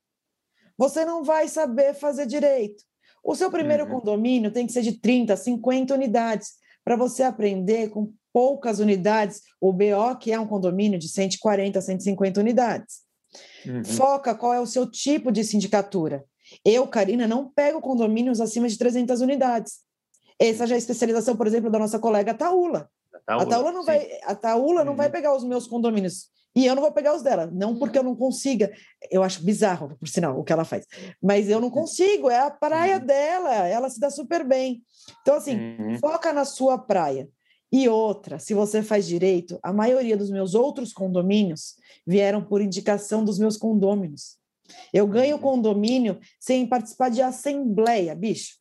Você 0.77 1.05
não 1.05 1.23
vai 1.23 1.47
saber 1.47 1.95
fazer 1.95 2.27
direito. 2.27 2.83
O 3.23 3.37
seu 3.37 3.49
primeiro 3.49 3.85
uhum. 3.85 4.01
condomínio 4.01 4.51
tem 4.51 4.67
que 4.67 4.73
ser 4.73 4.83
de 4.83 4.99
30, 4.99 5.37
50 5.37 5.95
unidades, 5.95 6.55
para 6.85 6.97
você 6.97 7.23
aprender 7.23 7.91
com 7.91 8.13
poucas 8.33 8.81
unidades, 8.81 9.43
o 9.61 9.73
BO, 9.73 10.19
que 10.19 10.33
é 10.33 10.41
um 10.41 10.49
condomínio 10.49 10.99
de 10.99 11.09
140, 11.09 11.81
150 11.81 12.41
unidades. 12.41 13.09
Uhum. 13.67 13.85
Foca 13.85 14.35
qual 14.35 14.55
é 14.55 14.61
o 14.61 14.67
seu 14.67 14.91
tipo 14.91 15.31
de 15.31 15.45
sindicatura. 15.45 16.25
Eu, 16.65 16.87
Karina, 16.87 17.27
não 17.27 17.49
pego 17.49 17.81
condomínios 17.81 18.41
acima 18.41 18.69
de 18.69 18.77
300 18.77 19.21
unidades. 19.21 19.81
Essa 20.39 20.67
já 20.67 20.75
é 20.75 20.77
a 20.77 20.79
especialização, 20.79 21.37
por 21.37 21.47
exemplo, 21.47 21.71
da 21.71 21.79
nossa 21.79 21.99
colega 21.99 22.35
Taula. 22.35 22.91
A 23.27 23.47
Taula 23.47 23.71
não, 23.71 23.85
vai, 23.85 24.09
a 24.25 24.35
Taula 24.35 24.81
uhum. 24.81 24.87
não 24.87 24.97
vai 24.97 25.07
uhum. 25.07 25.13
pegar 25.13 25.35
os 25.35 25.45
meus 25.45 25.67
condomínios 25.67 26.31
e 26.55 26.67
eu 26.67 26.75
não 26.75 26.83
vou 26.83 26.93
pegar 26.93 27.15
os 27.15 27.23
dela, 27.23 27.49
não 27.53 27.79
porque 27.79 27.99
eu 27.99 28.03
não 28.03 28.17
consiga. 28.17 28.73
Eu 29.11 29.23
acho 29.23 29.45
bizarro, 29.45 29.97
por 29.99 30.09
sinal, 30.09 30.39
o 30.39 30.43
que 30.43 30.53
ela 30.53 30.65
faz. 30.65 30.85
Mas 31.23 31.49
eu 31.49 31.61
não 31.61 31.71
consigo, 31.71 32.29
é 32.29 32.41
a 32.41 32.51
praia 32.51 32.99
uhum. 32.99 33.07
dela, 33.07 33.69
ela 33.69 33.89
se 33.89 34.01
dá 34.01 34.11
super 34.11 34.45
bem. 34.45 34.83
Então, 35.23 35.37
assim, 35.37 35.57
uhum. 35.57 35.99
foca 35.99 36.33
na 36.33 36.45
sua 36.45 36.77
praia. 36.77 37.29
E 37.73 37.89
outra, 37.89 38.39
se 38.39 38.53
você 38.53 38.83
faz 38.83 39.07
direito, 39.07 39.59
a 39.63 39.73
maioria 39.73 40.17
dos 40.17 40.31
meus 40.31 40.55
outros 40.55 40.93
condomínios 40.93 41.77
vieram 42.07 42.43
por 42.43 42.61
indicação 42.61 43.25
dos 43.25 43.39
meus 43.39 43.57
condôminos. 43.57 44.37
Eu 44.93 45.07
ganho 45.07 45.37
uhum. 45.37 45.43
condomínio 45.43 46.19
sem 46.39 46.67
participar 46.67 47.11
de 47.11 47.23
assembleia, 47.23 48.15
bicho. 48.15 48.59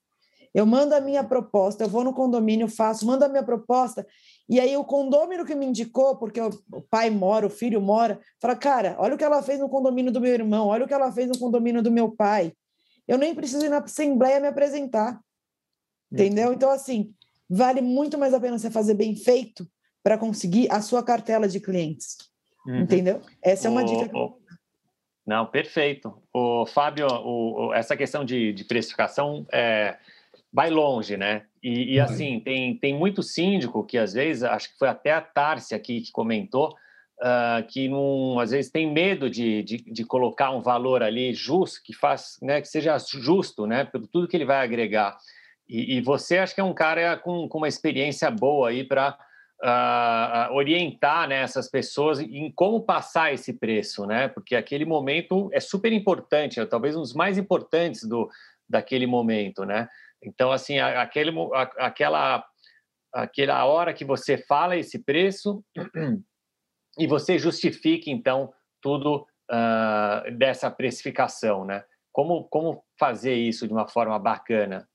Eu 0.53 0.65
mando 0.65 0.95
a 0.95 1.01
minha 1.01 1.23
proposta, 1.23 1.83
eu 1.83 1.89
vou 1.89 2.03
no 2.03 2.13
condomínio, 2.13 2.67
faço, 2.67 3.05
mando 3.05 3.23
a 3.23 3.29
minha 3.29 3.43
proposta, 3.43 4.05
e 4.47 4.59
aí 4.59 4.75
o 4.75 4.83
condômino 4.83 5.45
que 5.45 5.53
me 5.53 5.67
indicou, 5.67 6.17
porque 6.17 6.41
o 6.41 6.81
pai 6.89 7.11
mora, 7.11 7.45
o 7.45 7.51
filho 7.51 7.79
mora, 7.79 8.19
fala, 8.41 8.55
cara, 8.55 8.95
olha 8.97 9.13
o 9.13 9.17
que 9.17 9.23
ela 9.23 9.43
fez 9.43 9.59
no 9.59 9.69
condomínio 9.69 10.11
do 10.11 10.19
meu 10.19 10.33
irmão, 10.33 10.67
olha 10.67 10.85
o 10.85 10.87
que 10.87 10.93
ela 10.93 11.11
fez 11.11 11.27
no 11.27 11.37
condomínio 11.37 11.83
do 11.83 11.91
meu 11.91 12.11
pai. 12.11 12.51
Eu 13.07 13.17
nem 13.17 13.35
preciso 13.35 13.63
ir 13.63 13.69
na 13.69 13.77
assembleia 13.77 14.39
me 14.39 14.47
apresentar. 14.47 15.19
Entendeu? 16.11 16.51
Então, 16.51 16.71
assim, 16.71 17.13
vale 17.49 17.81
muito 17.81 18.17
mais 18.17 18.33
a 18.33 18.39
pena 18.39 18.57
você 18.57 18.69
fazer 18.69 18.93
bem 18.93 19.15
feito 19.15 19.67
para 20.03 20.17
conseguir 20.17 20.71
a 20.71 20.81
sua 20.81 21.03
cartela 21.03 21.47
de 21.47 21.59
clientes. 21.59 22.17
Uhum. 22.65 22.81
Entendeu? 22.81 23.21
Essa 23.41 23.67
é 23.67 23.71
uma 23.71 23.81
o, 23.81 23.85
dica. 23.85 24.17
O... 24.17 24.37
Não, 25.25 25.45
perfeito. 25.45 26.13
O 26.33 26.65
Fábio, 26.65 27.07
o, 27.07 27.73
essa 27.73 27.97
questão 27.97 28.23
de, 28.23 28.53
de 28.53 28.63
precificação 28.63 29.45
é, 29.51 29.97
vai 30.51 30.69
longe, 30.69 31.17
né? 31.17 31.45
E, 31.61 31.95
e 31.95 31.99
assim, 31.99 32.39
tem, 32.39 32.75
tem 32.77 32.97
muito 32.97 33.21
síndico 33.21 33.85
que 33.85 33.97
às 33.97 34.13
vezes, 34.13 34.43
acho 34.43 34.71
que 34.71 34.77
foi 34.77 34.87
até 34.87 35.11
a 35.11 35.21
Tárcia 35.21 35.75
aqui 35.75 36.01
que 36.01 36.11
comentou, 36.11 36.75
uh, 37.19 37.65
que 37.67 37.87
não, 37.87 38.39
às 38.39 38.51
vezes 38.51 38.71
tem 38.71 38.91
medo 38.91 39.29
de, 39.29 39.61
de, 39.63 39.77
de, 39.77 40.03
colocar 40.05 40.51
um 40.51 40.61
valor 40.61 41.03
ali 41.03 41.33
justo, 41.33 41.81
que 41.83 41.93
faz, 41.93 42.37
né, 42.41 42.61
que 42.61 42.67
seja 42.67 42.97
justo, 42.97 43.67
né, 43.67 43.83
por 43.83 44.07
tudo 44.07 44.27
que 44.27 44.37
ele 44.37 44.45
vai 44.45 44.63
agregar. 44.63 45.17
E, 45.69 45.97
e 45.97 46.01
você 46.01 46.39
acho 46.39 46.55
que 46.55 46.61
é 46.61 46.63
um 46.63 46.73
cara 46.73 47.15
com, 47.17 47.47
com 47.47 47.59
uma 47.59 47.67
experiência 47.67 48.31
boa 48.31 48.69
aí 48.69 48.83
para 48.83 49.11
uh, 49.11 49.65
ah, 49.65 50.49
orientar 50.51 51.27
né, 51.27 51.41
essas 51.41 51.69
pessoas 51.69 52.19
em 52.19 52.51
como 52.51 52.81
passar 52.83 53.33
esse 53.33 53.53
preço, 53.53 54.05
né? 54.05 54.27
Porque 54.27 54.55
aquele 54.55 54.83
momento 54.83 55.49
é 55.53 55.59
super 55.59 55.93
importante, 55.93 56.59
é 56.59 56.65
talvez 56.65 56.95
um 56.95 57.01
dos 57.01 57.13
mais 57.13 57.37
importantes 57.37 58.03
do 58.03 58.29
daquele 58.67 59.07
momento, 59.07 59.63
né? 59.63 59.87
Então, 60.21 60.51
assim, 60.51 60.79
aquele, 60.79 61.31
aquela, 61.77 62.45
aquela 63.13 63.65
hora 63.65 63.93
que 63.93 64.05
você 64.05 64.37
fala 64.37 64.75
esse 64.75 65.03
preço 65.03 65.63
e 66.99 67.07
você 67.07 67.39
justifica, 67.39 68.09
então, 68.09 68.53
tudo 68.81 69.25
uh, 69.49 70.37
dessa 70.37 70.69
precificação, 70.69 71.65
né? 71.65 71.83
Como, 72.11 72.43
como 72.45 72.83
fazer 72.99 73.33
isso 73.33 73.67
de 73.67 73.73
uma 73.73 73.87
forma 73.87 74.19
bacana? 74.19 74.87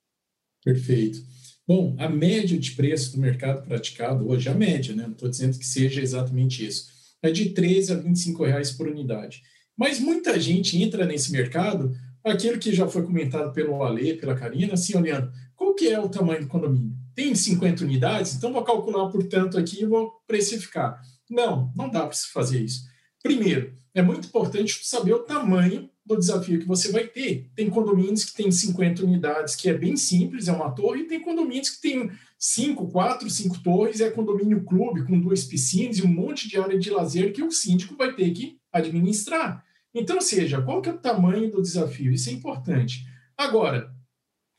Perfeito. 0.65 1.23
Bom, 1.67 1.95
a 1.99 2.09
média 2.09 2.59
de 2.59 2.73
preço 2.73 3.13
do 3.13 3.21
mercado 3.21 3.65
praticado 3.67 4.29
hoje, 4.29 4.49
a 4.49 4.55
média, 4.55 4.95
né? 4.95 5.05
Não 5.05 5.13
estou 5.13 5.29
dizendo 5.29 5.59
que 5.59 5.67
seja 5.67 6.01
exatamente 6.01 6.67
isso, 6.67 6.87
é 7.23 7.31
de 7.31 7.51
13 7.51 7.93
a 7.93 7.97
25 7.97 8.45
reais 8.45 8.71
por 8.73 8.89
unidade. 8.89 9.43
Mas 9.77 9.99
muita 9.99 10.39
gente 10.39 10.81
entra 10.83 11.07
nesse 11.07 11.33
mercado 11.33 11.95
aquilo 12.25 12.59
que 12.59 12.73
já 12.73 12.89
foi 12.89 13.03
comentado 13.03 13.53
pelo 13.53 13.83
Ale, 13.83 14.15
pela 14.15 14.35
Karina, 14.35 14.75
assim, 14.75 14.97
olhando, 14.97 15.31
qual 15.55 15.75
que 15.75 15.89
é 15.89 16.01
o 16.01 16.09
tamanho 16.09 16.43
do 16.43 16.49
condomínio? 16.49 16.97
Tem 17.15 17.35
50 17.35 17.85
unidades? 17.85 18.35
Então 18.35 18.53
vou 18.53 18.65
calcular, 18.65 19.09
portanto, 19.11 19.59
aqui 19.59 19.83
e 19.83 19.87
vou 19.87 20.13
precificar. 20.27 21.01
Não, 21.31 21.73
não 21.77 21.91
dá 21.91 22.01
para 22.07 22.13
se 22.13 22.29
fazer 22.29 22.61
isso. 22.63 22.85
Primeiro, 23.23 23.75
é 23.95 24.03
muito 24.03 24.29
importante 24.29 24.81
saber 24.83 25.15
o 25.15 25.21
tamanho 25.21 25.89
do 26.05 26.19
desafio 26.19 26.59
que 26.59 26.67
você 26.67 26.93
vai 26.93 27.07
ter. 27.07 27.51
Tem 27.55 27.71
condomínios 27.71 28.25
que 28.25 28.35
tem 28.35 28.51
50 28.51 29.05
unidades, 29.05 29.57
que 29.57 29.69
é 29.69 29.75
bem 29.75 29.97
simples, 29.97 30.49
é 30.49 30.53
uma 30.53 30.71
torre, 30.71 31.03
e 31.03 31.07
tem 31.07 31.21
condomínios 31.21 31.71
que 31.71 31.81
tem 31.81 32.11
5, 32.39 32.89
4, 32.89 33.31
5 33.31 33.63
torres, 33.63 34.01
é 34.01 34.11
condomínio 34.11 34.65
clube 34.65 35.05
com 35.05 35.19
duas 35.19 35.45
piscinas 35.45 35.99
e 35.99 36.03
um 36.03 36.13
monte 36.13 36.49
de 36.49 36.59
área 36.59 36.79
de 36.79 36.91
lazer 36.91 37.33
que 37.33 37.43
o 37.43 37.51
síndico 37.51 37.97
vai 37.97 38.15
ter 38.15 38.31
que 38.33 38.59
administrar. 38.71 39.65
Então, 39.95 40.21
seja, 40.21 40.61
qual 40.61 40.83
que 40.83 40.91
é 40.91 40.93
o 40.93 40.99
tamanho 40.99 41.51
do 41.51 41.63
desafio? 41.63 42.13
Isso 42.13 42.29
é 42.29 42.33
importante. 42.33 43.07
Agora, 43.37 43.91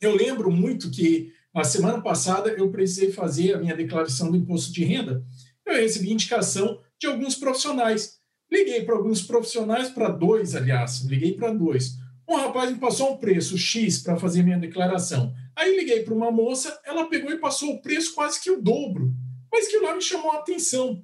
eu 0.00 0.16
lembro 0.16 0.50
muito 0.50 0.90
que 0.90 1.32
a 1.54 1.64
semana 1.64 2.00
passada 2.00 2.50
eu 2.50 2.70
precisei 2.70 3.12
fazer 3.12 3.54
a 3.54 3.58
minha 3.58 3.76
declaração 3.76 4.30
do 4.30 4.36
imposto 4.36 4.72
de 4.72 4.84
renda. 4.84 5.24
Eu 5.64 5.74
recebi 5.74 6.12
indicação 6.12 6.80
de 6.98 7.06
alguns 7.06 7.34
profissionais. 7.34 8.18
Liguei 8.50 8.84
para 8.84 8.94
alguns 8.94 9.22
profissionais, 9.22 9.88
para 9.88 10.08
dois, 10.08 10.54
aliás, 10.54 11.02
liguei 11.02 11.32
para 11.32 11.52
dois. 11.52 11.96
Um 12.28 12.36
rapaz 12.36 12.70
me 12.70 12.78
passou 12.78 13.12
um 13.12 13.16
preço 13.16 13.56
X 13.56 13.98
para 13.98 14.16
fazer 14.16 14.42
minha 14.42 14.58
declaração. 14.58 15.32
Aí 15.54 15.76
liguei 15.76 16.02
para 16.02 16.14
uma 16.14 16.30
moça, 16.30 16.78
ela 16.84 17.08
pegou 17.08 17.30
e 17.30 17.38
passou 17.38 17.74
o 17.74 17.82
preço 17.82 18.14
quase 18.14 18.40
que 18.40 18.50
o 18.50 18.60
dobro. 18.60 19.12
Mas 19.52 19.68
que 19.68 19.78
lá 19.78 19.94
me 19.94 20.02
chamou 20.02 20.32
a 20.32 20.38
atenção. 20.38 21.02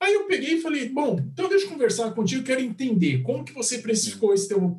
Aí 0.00 0.14
eu 0.14 0.26
peguei 0.26 0.54
e 0.54 0.60
falei, 0.60 0.88
bom, 0.88 1.18
então 1.32 1.48
deixa 1.48 1.66
eu 1.66 1.70
conversar 1.70 2.12
contigo, 2.12 2.44
quero 2.44 2.60
entender 2.60 3.22
como 3.22 3.44
que 3.44 3.52
você 3.52 3.78
precificou 3.78 4.32
esse 4.32 4.48
teu, 4.48 4.78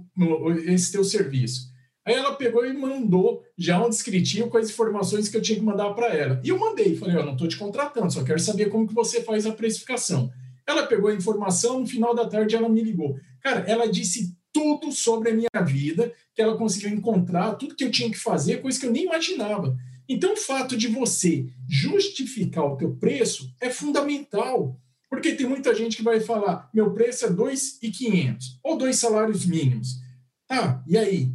esse 0.66 0.92
teu 0.92 1.04
serviço. 1.04 1.70
Aí 2.06 2.16
ela 2.16 2.36
pegou 2.36 2.66
e 2.66 2.74
mandou 2.74 3.44
já 3.58 3.86
um 3.86 3.90
descritivo 3.90 4.50
com 4.50 4.58
as 4.58 4.70
informações 4.70 5.28
que 5.28 5.36
eu 5.36 5.42
tinha 5.42 5.60
que 5.60 5.66
mandar 5.66 5.94
para 5.94 6.08
ela. 6.08 6.42
E 6.44 6.50
eu 6.50 6.58
mandei, 6.58 6.96
falei, 6.96 7.18
eu 7.18 7.26
não 7.26 7.34
estou 7.34 7.48
te 7.48 7.58
contratando, 7.58 8.12
só 8.12 8.24
quero 8.24 8.40
saber 8.40 8.70
como 8.70 8.88
que 8.88 8.94
você 8.94 9.22
faz 9.22 9.46
a 9.46 9.52
precificação. 9.52 10.32
Ela 10.70 10.86
pegou 10.86 11.10
a 11.10 11.16
informação, 11.16 11.80
no 11.80 11.88
final 11.88 12.14
da 12.14 12.28
tarde 12.28 12.56
ela 12.56 12.70
me 12.70 12.84
ligou. 12.84 13.20
Cara, 13.42 13.62
ela 13.62 13.92
disse 13.92 14.38
tudo 14.54 14.92
sobre 14.92 15.32
a 15.32 15.34
minha 15.34 15.66
vida, 15.66 16.14
que 16.36 16.42
ela 16.42 16.56
conseguiu 16.56 16.90
encontrar, 16.92 17.56
tudo 17.56 17.76
que 17.76 17.84
eu 17.84 17.90
tinha 17.90 18.10
que 18.12 18.18
fazer, 18.18 18.62
coisa 18.62 18.80
que 18.80 18.86
eu 18.86 18.92
nem 18.92 19.06
imaginava. 19.06 19.76
Então, 20.08 20.34
o 20.34 20.38
fato 20.38 20.78
de 20.78 20.88
você 20.88 21.48
justificar 21.68 22.66
o 22.66 22.78
teu 22.78 22.96
preço 22.96 23.52
é 23.60 23.70
fundamental. 23.70 24.80
Porque 25.10 25.34
tem 25.34 25.48
muita 25.48 25.74
gente 25.74 25.98
que 25.98 26.04
vai 26.04 26.20
falar, 26.20 26.70
meu 26.72 26.94
preço 26.94 27.26
é 27.26 27.32
2,500 27.32 28.60
ou 28.64 28.78
dois 28.78 28.98
salários 28.98 29.46
mínimos. 29.46 29.96
Tá, 30.48 30.84
e 30.88 30.98
aí? 30.98 31.32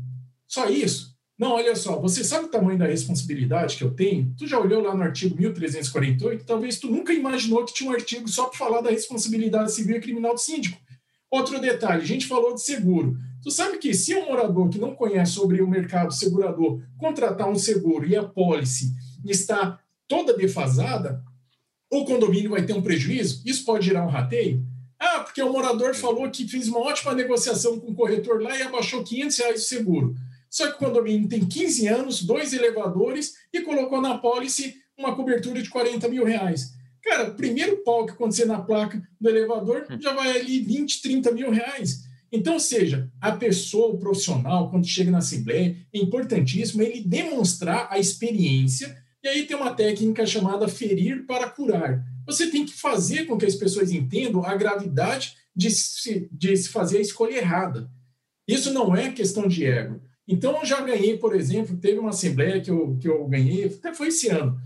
Só 0.47 0.69
isso? 0.69 1.14
Não, 1.45 1.53
olha 1.53 1.77
só, 1.77 2.01
você 2.01 2.25
sabe 2.25 2.47
o 2.47 2.49
tamanho 2.49 2.79
da 2.79 2.87
responsabilidade 2.87 3.77
que 3.77 3.85
eu 3.85 3.91
tenho? 3.91 4.35
Tu 4.39 4.47
já 4.47 4.59
olhou 4.59 4.83
lá 4.83 4.95
no 4.95 5.03
artigo 5.03 5.37
1348? 5.37 6.43
Talvez 6.47 6.79
tu 6.79 6.91
nunca 6.91 7.13
imaginou 7.13 7.67
que 7.67 7.75
tinha 7.75 7.91
um 7.91 7.93
artigo 7.93 8.27
só 8.27 8.47
para 8.47 8.57
falar 8.57 8.81
da 8.81 8.89
responsabilidade 8.89 9.71
civil 9.71 9.99
e 9.99 10.01
criminal 10.01 10.33
do 10.33 10.41
síndico. 10.41 10.79
Outro 11.31 11.61
detalhe, 11.61 12.01
a 12.01 12.07
gente 12.07 12.27
falou 12.27 12.55
de 12.55 12.63
seguro. 12.63 13.19
Tu 13.43 13.51
sabe 13.51 13.77
que 13.77 13.93
se 13.93 14.15
um 14.15 14.25
morador 14.25 14.71
que 14.71 14.79
não 14.79 14.95
conhece 14.95 15.33
sobre 15.33 15.61
o 15.61 15.69
mercado 15.69 16.15
segurador 16.15 16.81
contratar 16.97 17.47
um 17.47 17.59
seguro 17.59 18.07
e 18.07 18.17
a 18.17 18.25
pólice 18.25 18.95
está 19.23 19.79
toda 20.09 20.33
defasada, 20.35 21.23
o 21.93 22.07
condomínio 22.07 22.53
vai 22.53 22.65
ter 22.65 22.73
um 22.73 22.81
prejuízo? 22.81 23.43
Isso 23.45 23.67
pode 23.67 23.85
gerar 23.85 24.07
um 24.07 24.11
rateio? 24.11 24.65
Ah, 24.99 25.21
porque 25.21 25.43
o 25.43 25.53
morador 25.53 25.95
falou 25.95 26.31
que 26.31 26.49
fez 26.49 26.69
uma 26.69 26.81
ótima 26.81 27.13
negociação 27.13 27.79
com 27.79 27.91
o 27.91 27.95
corretor 27.95 28.41
lá 28.41 28.57
e 28.57 28.63
abaixou 28.63 29.05
500 29.05 29.37
reais 29.37 29.63
o 29.63 29.67
seguro. 29.67 30.17
Só 30.55 30.69
que 30.69 30.77
o 30.77 30.87
condomínio 30.87 31.29
tem 31.29 31.45
15 31.45 31.89
anos, 31.89 32.23
dois 32.23 32.53
elevadores 32.53 33.35
e 33.53 33.63
colocou 33.63 34.01
na 34.01 34.19
pólice 34.19 34.77
uma 34.97 35.17
cobertura 35.17 35.61
de 35.61 35.69
40 35.69 36.09
mil 36.09 36.25
reais. 36.25 36.71
Cara, 37.03 37.31
o 37.31 37.35
primeiro 37.35 37.79
pau 37.79 38.07
que 38.07 38.13
acontecer 38.13 38.45
na 38.45 38.63
placa 38.63 39.03
do 39.21 39.29
elevador 39.29 39.85
já 39.99 40.15
vai 40.15 40.39
ali 40.39 40.61
20, 40.61 41.03
30 41.03 41.33
mil 41.33 41.51
reais. 41.51 42.05
Então, 42.31 42.61
seja, 42.61 43.11
a 43.21 43.33
pessoa, 43.33 43.95
o 43.95 43.99
profissional, 43.99 44.71
quando 44.71 44.87
chega 44.87 45.11
na 45.11 45.19
Assembleia, 45.19 45.77
é 45.93 45.99
importantíssimo 45.99 46.83
ele 46.83 47.01
demonstrar 47.01 47.89
a 47.91 47.99
experiência 47.99 48.97
e 49.25 49.29
aí 49.29 49.47
tem 49.47 49.57
uma 49.57 49.75
técnica 49.75 50.25
chamada 50.25 50.69
ferir 50.69 51.27
para 51.27 51.51
curar. 51.51 52.01
Você 52.27 52.49
tem 52.49 52.65
que 52.65 52.75
fazer 52.75 53.25
com 53.25 53.37
que 53.37 53.47
as 53.47 53.57
pessoas 53.57 53.91
entendam 53.91 54.45
a 54.45 54.55
gravidade 54.55 55.35
de 55.55 55.69
se, 55.69 56.29
de 56.31 56.57
se 56.57 56.69
fazer 56.69 56.99
a 56.99 57.03
escolha 57.03 57.39
errada. 57.39 57.91
Isso 58.47 58.73
não 58.73 58.95
é 58.95 59.11
questão 59.11 59.49
de 59.49 59.65
ego. 59.65 60.01
Então, 60.27 60.59
eu 60.59 60.65
já 60.65 60.81
ganhei, 60.81 61.19
por 61.19 61.35
exemplo, 61.35 61.77
teve 61.77 61.99
uma 61.99 62.11
assembleia 62.11 62.61
que 62.61 62.71
eu, 62.71 62.97
que 63.01 63.09
eu 63.09 63.27
ganhei, 63.27 63.67
até 63.67 63.93
foi 63.93 64.09
esse 64.09 64.29
ano, 64.29 64.59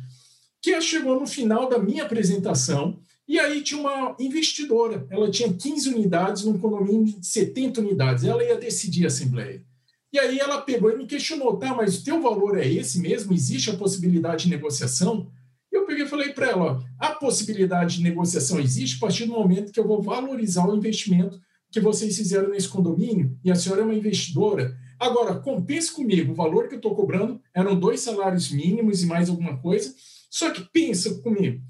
que 0.62 0.80
chegou 0.80 1.18
no 1.18 1.26
final 1.26 1.68
da 1.68 1.78
minha 1.78 2.04
apresentação, 2.04 3.00
e 3.26 3.38
aí 3.38 3.62
tinha 3.62 3.80
uma 3.80 4.16
investidora, 4.18 5.06
ela 5.10 5.30
tinha 5.30 5.52
15 5.52 5.90
unidades 5.90 6.44
num 6.44 6.58
condomínio 6.58 7.20
de 7.20 7.26
70 7.26 7.80
unidades, 7.80 8.24
ela 8.24 8.42
ia 8.42 8.56
decidir 8.56 9.04
a 9.04 9.08
assembleia. 9.08 9.62
E 10.10 10.18
aí 10.18 10.38
ela 10.38 10.62
pegou 10.62 10.90
e 10.90 10.96
me 10.96 11.06
questionou, 11.06 11.58
tá, 11.58 11.74
mas 11.74 11.98
o 11.98 12.04
teu 12.04 12.22
valor 12.22 12.58
é 12.58 12.66
esse 12.66 12.98
mesmo? 12.98 13.34
Existe 13.34 13.70
a 13.70 13.76
possibilidade 13.76 14.44
de 14.44 14.50
negociação? 14.50 15.30
E 15.70 15.76
eu 15.76 15.84
peguei 15.84 16.06
e 16.06 16.08
falei 16.08 16.32
para 16.32 16.46
ela: 16.46 16.64
ó, 16.64 16.82
a 16.98 17.10
possibilidade 17.10 17.98
de 17.98 18.02
negociação 18.02 18.58
existe 18.58 18.96
a 18.96 19.00
partir 19.00 19.26
do 19.26 19.32
momento 19.32 19.70
que 19.70 19.78
eu 19.78 19.86
vou 19.86 20.00
valorizar 20.00 20.66
o 20.66 20.74
investimento 20.74 21.38
que 21.70 21.80
vocês 21.80 22.16
fizeram 22.16 22.48
nesse 22.48 22.68
condomínio 22.68 23.38
e 23.44 23.50
a 23.50 23.54
senhora 23.54 23.82
é 23.82 23.84
uma 23.84 23.94
investidora. 23.94 24.74
Agora, 24.98 25.36
compense 25.36 25.92
comigo, 25.92 26.32
o 26.32 26.34
valor 26.34 26.68
que 26.68 26.74
eu 26.74 26.78
estou 26.78 26.94
cobrando 26.94 27.40
eram 27.54 27.78
dois 27.78 28.00
salários 28.00 28.50
mínimos 28.50 29.02
e 29.02 29.06
mais 29.06 29.28
alguma 29.28 29.56
coisa. 29.58 29.94
Só 30.28 30.50
que 30.50 30.68
pensa 30.72 31.14
comigo, 31.20 31.62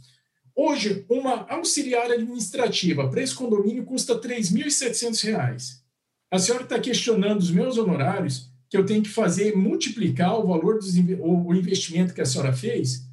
hoje 0.54 1.04
uma 1.08 1.46
auxiliar 1.50 2.10
administrativa 2.10 3.08
para 3.08 3.22
esse 3.22 3.34
condomínio 3.34 3.84
custa 3.84 4.14
R$ 4.14 4.20
3.700. 4.20 5.82
A 6.30 6.38
senhora 6.38 6.64
está 6.64 6.78
questionando 6.78 7.40
os 7.40 7.50
meus 7.50 7.78
honorários, 7.78 8.50
que 8.68 8.76
eu 8.76 8.84
tenho 8.84 9.02
que 9.02 9.08
fazer 9.08 9.56
multiplicar 9.56 10.38
o 10.38 10.46
valor 10.46 10.78
do 10.78 11.54
investimento 11.54 12.12
que 12.12 12.20
a 12.20 12.26
senhora 12.26 12.52
fez? 12.52 13.06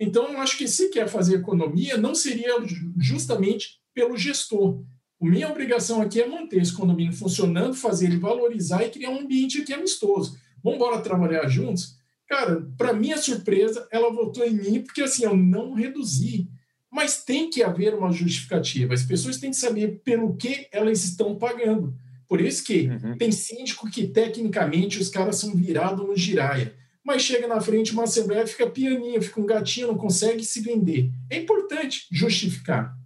Então, 0.00 0.32
eu 0.32 0.40
acho 0.40 0.56
que 0.56 0.66
se 0.66 0.88
quer 0.88 1.08
fazer 1.08 1.36
economia, 1.36 1.96
não 1.96 2.14
seria 2.14 2.54
justamente 2.98 3.80
pelo 3.94 4.16
gestor. 4.16 4.82
Minha 5.30 5.50
obrigação 5.50 6.00
aqui 6.00 6.20
é 6.20 6.26
manter 6.26 6.60
esse 6.60 6.72
condomínio 6.72 7.12
funcionando, 7.12 7.74
fazer 7.74 8.06
ele 8.06 8.18
valorizar 8.18 8.82
e 8.84 8.90
criar 8.90 9.10
um 9.10 9.20
ambiente 9.20 9.60
aqui 9.60 9.72
amistoso. 9.72 10.36
Vamos 10.62 10.76
embora 10.76 11.00
trabalhar 11.00 11.46
juntos? 11.48 11.96
Cara, 12.28 12.66
para 12.78 12.92
minha 12.92 13.18
surpresa, 13.18 13.86
ela 13.90 14.10
votou 14.12 14.44
em 14.44 14.54
mim 14.54 14.80
porque 14.80 15.02
assim, 15.02 15.24
eu 15.24 15.36
não 15.36 15.74
reduzi. 15.74 16.48
Mas 16.90 17.24
tem 17.24 17.48
que 17.48 17.62
haver 17.62 17.94
uma 17.94 18.12
justificativa. 18.12 18.92
As 18.92 19.02
pessoas 19.02 19.38
têm 19.38 19.50
que 19.50 19.56
saber 19.56 20.02
pelo 20.04 20.36
que 20.36 20.68
elas 20.70 21.04
estão 21.04 21.36
pagando. 21.36 21.94
Por 22.28 22.40
isso 22.40 22.64
que 22.64 22.88
uhum. 22.88 23.16
tem 23.16 23.30
síndico 23.30 23.90
que, 23.90 24.06
tecnicamente, 24.06 24.98
os 24.98 25.08
caras 25.08 25.36
são 25.36 25.54
virados 25.54 26.06
no 26.06 26.16
giraia. 26.16 26.74
Mas 27.04 27.22
chega 27.22 27.48
na 27.48 27.60
frente 27.60 27.92
uma 27.92 28.04
assembleia, 28.04 28.46
fica 28.46 28.68
pianinho, 28.68 29.20
fica 29.20 29.40
um 29.40 29.46
gatinho, 29.46 29.88
não 29.88 29.96
consegue 29.96 30.44
se 30.44 30.60
vender. 30.60 31.10
É 31.28 31.36
importante 31.36 32.06
justificar. 32.10 32.96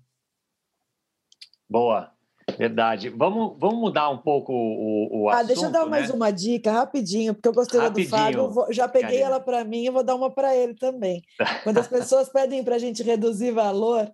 Boa, 1.69 2.13
verdade. 2.57 3.09
Vamos, 3.11 3.57
vamos 3.59 3.79
mudar 3.79 4.09
um 4.11 4.19
pouco 4.19 4.53
o, 4.53 5.23
o 5.23 5.29
assunto, 5.29 5.41
Ah, 5.41 5.47
deixa 5.47 5.67
eu 5.67 5.71
dar 5.71 5.85
né? 5.85 5.91
mais 5.91 6.11
uma 6.11 6.31
dica, 6.31 6.71
rapidinho, 6.71 7.35
porque 7.35 7.49
eu 7.49 7.53
gostei 7.53 7.81
rapidinho, 7.81 8.09
do 8.09 8.17
Fábio. 8.17 8.51
Vou, 8.51 8.73
já 8.73 8.89
peguei 8.89 9.19
Karina. 9.19 9.27
ela 9.27 9.41
para 9.41 9.65
mim 9.65 9.85
e 9.85 9.91
vou 9.91 10.03
dar 10.03 10.15
uma 10.15 10.31
para 10.31 10.55
ele 10.55 10.75
também. 10.75 11.23
Quando 11.65 11.79
as 11.79 11.89
pessoas 11.89 12.29
pedem 12.29 12.63
para 12.63 12.77
a 12.77 12.79
gente 12.79 13.03
reduzir 13.03 13.51
valor, 13.51 14.11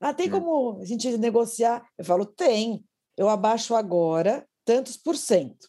ah, 0.00 0.12
tem 0.12 0.28
hum. 0.28 0.32
como 0.32 0.80
a 0.80 0.84
gente 0.84 1.16
negociar? 1.16 1.84
Eu 1.98 2.04
falo, 2.04 2.26
tem. 2.26 2.84
Eu 3.16 3.28
abaixo 3.28 3.74
agora 3.74 4.46
tantos 4.64 4.96
por 4.96 5.16
cento. 5.16 5.68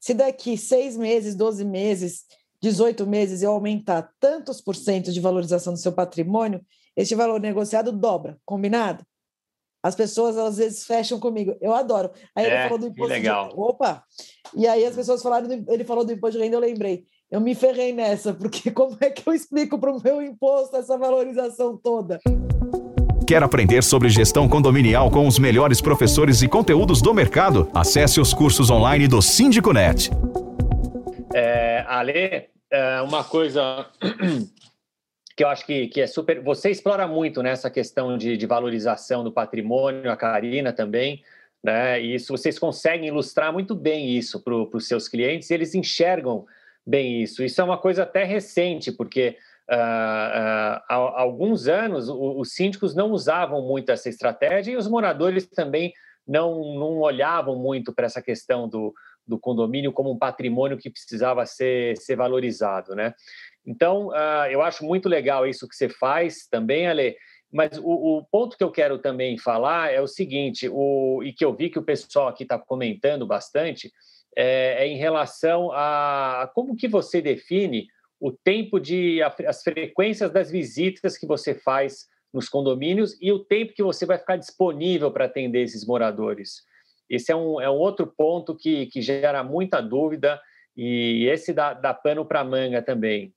Se 0.00 0.12
daqui 0.12 0.58
seis 0.58 0.96
meses, 0.96 1.34
12 1.34 1.64
meses, 1.64 2.24
18 2.60 3.06
meses 3.06 3.42
eu 3.42 3.52
aumentar 3.52 4.10
tantos 4.20 4.60
por 4.60 4.76
cento 4.76 5.12
de 5.12 5.20
valorização 5.20 5.72
do 5.72 5.78
seu 5.78 5.92
patrimônio, 5.92 6.60
este 6.96 7.14
valor 7.14 7.40
negociado 7.40 7.90
dobra, 7.90 8.38
combinado? 8.44 9.04
As 9.84 9.94
pessoas 9.94 10.38
às 10.38 10.56
vezes 10.56 10.86
fecham 10.86 11.20
comigo. 11.20 11.54
Eu 11.60 11.74
adoro. 11.74 12.10
Aí 12.34 12.46
é, 12.46 12.48
ele 12.48 12.62
falou 12.62 12.78
do 12.78 12.86
imposto 12.86 13.12
legal. 13.12 13.48
de 13.50 13.54
Opa! 13.54 14.02
E 14.56 14.66
aí 14.66 14.82
as 14.82 14.94
pessoas 14.94 15.22
falaram, 15.22 15.46
do... 15.46 15.70
ele 15.70 15.84
falou 15.84 16.06
do 16.06 16.10
imposto 16.10 16.38
de 16.38 16.42
renda, 16.42 16.56
eu 16.56 16.60
lembrei. 16.60 17.04
Eu 17.30 17.38
me 17.38 17.54
ferrei 17.54 17.92
nessa, 17.92 18.32
porque 18.34 18.70
como 18.70 18.96
é 18.98 19.10
que 19.10 19.28
eu 19.28 19.34
explico 19.34 19.78
para 19.78 19.92
o 19.92 20.02
meu 20.02 20.22
imposto 20.22 20.74
essa 20.74 20.96
valorização 20.96 21.76
toda? 21.76 22.18
Quer 23.26 23.42
aprender 23.42 23.84
sobre 23.84 24.08
gestão 24.08 24.48
condominial 24.48 25.10
com 25.10 25.26
os 25.26 25.38
melhores 25.38 25.82
professores 25.82 26.40
e 26.40 26.48
conteúdos 26.48 27.02
do 27.02 27.12
mercado? 27.12 27.70
Acesse 27.74 28.18
os 28.18 28.32
cursos 28.32 28.70
online 28.70 29.06
do 29.06 29.20
Síndico 29.20 29.70
Net. 29.74 30.10
É, 31.34 31.84
Ale, 31.86 32.48
é 32.70 33.02
uma 33.02 33.22
coisa 33.22 33.86
que 35.36 35.42
eu 35.42 35.48
acho 35.48 35.66
que, 35.66 35.88
que 35.88 36.00
é 36.00 36.06
super. 36.06 36.40
Você 36.42 36.70
explora 36.70 37.06
muito 37.06 37.42
nessa 37.42 37.68
né, 37.68 37.74
questão 37.74 38.16
de, 38.16 38.36
de 38.36 38.46
valorização 38.46 39.24
do 39.24 39.32
patrimônio, 39.32 40.10
a 40.10 40.16
Karina 40.16 40.72
também. 40.72 41.22
Né? 41.62 42.00
E 42.00 42.14
isso 42.14 42.36
vocês 42.36 42.58
conseguem 42.58 43.08
ilustrar 43.08 43.52
muito 43.52 43.74
bem 43.74 44.10
isso 44.10 44.40
para 44.42 44.54
os 44.54 44.86
seus 44.86 45.08
clientes, 45.08 45.48
e 45.48 45.54
eles 45.54 45.74
enxergam 45.74 46.46
bem 46.86 47.22
isso. 47.22 47.42
Isso 47.42 47.60
é 47.60 47.64
uma 47.64 47.78
coisa 47.78 48.02
até 48.02 48.24
recente, 48.24 48.92
porque 48.92 49.36
Uh, 49.66 49.72
uh, 49.72 50.84
há, 50.86 51.20
alguns 51.22 51.68
anos, 51.68 52.10
o, 52.10 52.38
os 52.38 52.52
síndicos 52.52 52.94
não 52.94 53.12
usavam 53.12 53.62
muito 53.62 53.90
essa 53.90 54.10
estratégia 54.10 54.72
e 54.72 54.76
os 54.76 54.86
moradores 54.86 55.46
também 55.46 55.94
não, 56.26 56.74
não 56.74 56.98
olhavam 56.98 57.56
muito 57.56 57.90
para 57.90 58.04
essa 58.04 58.20
questão 58.20 58.68
do, 58.68 58.94
do 59.26 59.38
condomínio 59.38 59.92
como 59.92 60.12
um 60.12 60.18
patrimônio 60.18 60.76
que 60.76 60.90
precisava 60.90 61.46
ser, 61.46 61.96
ser 61.96 62.16
valorizado, 62.16 62.94
né? 62.94 63.14
Então, 63.66 64.08
uh, 64.08 64.46
eu 64.50 64.62
acho 64.62 64.84
muito 64.84 65.08
legal 65.08 65.46
isso 65.46 65.68
que 65.68 65.74
você 65.74 65.88
faz 65.88 66.46
também, 66.50 66.86
Ale, 66.86 67.16
mas 67.52 67.78
o, 67.78 68.18
o, 68.18 68.24
ponto 68.24 68.56
que 68.56 68.64
eu 68.64 68.70
quero 68.70 68.98
também 68.98 69.38
falar 69.38 69.92
é 69.92 70.00
o 70.00 70.06
seguinte, 70.06 70.68
o, 70.68 71.22
e 71.22 71.32
que 71.32 71.44
eu 71.44 71.54
vi 71.54 71.70
que 71.70 71.78
o 71.78 71.84
pessoal 71.84 72.28
aqui 72.28 72.42
está 72.42 72.58
comentando 72.58 73.26
bastante, 73.26 73.92
é, 74.36 74.84
é, 74.84 74.86
em 74.88 74.96
relação 74.96 75.70
a 75.72 76.50
como 76.54 76.76
que 76.76 76.88
você 76.88 77.22
define 77.22 77.86
o 78.20 78.32
tempo 78.32 78.80
de 78.80 79.20
as 79.22 79.62
frequências 79.62 80.30
das 80.30 80.50
visitas 80.50 81.16
que 81.16 81.26
você 81.26 81.54
faz 81.54 82.06
nos 82.32 82.48
condomínios 82.48 83.16
e 83.20 83.30
o 83.30 83.38
tempo 83.38 83.74
que 83.74 83.82
você 83.82 84.04
vai 84.04 84.18
ficar 84.18 84.36
disponível 84.36 85.10
para 85.12 85.26
atender 85.26 85.62
esses 85.62 85.86
moradores. 85.86 86.62
Esse 87.08 87.30
é 87.30 87.36
um, 87.36 87.60
é 87.60 87.70
um 87.70 87.76
outro 87.76 88.06
ponto 88.06 88.56
que, 88.56 88.86
que 88.86 89.00
gera 89.00 89.44
muita 89.44 89.80
dúvida 89.80 90.40
e 90.76 91.28
esse 91.30 91.52
dá, 91.52 91.74
dá 91.74 91.94
pano 91.94 92.24
para 92.24 92.42
manga 92.42 92.82
também. 92.82 93.32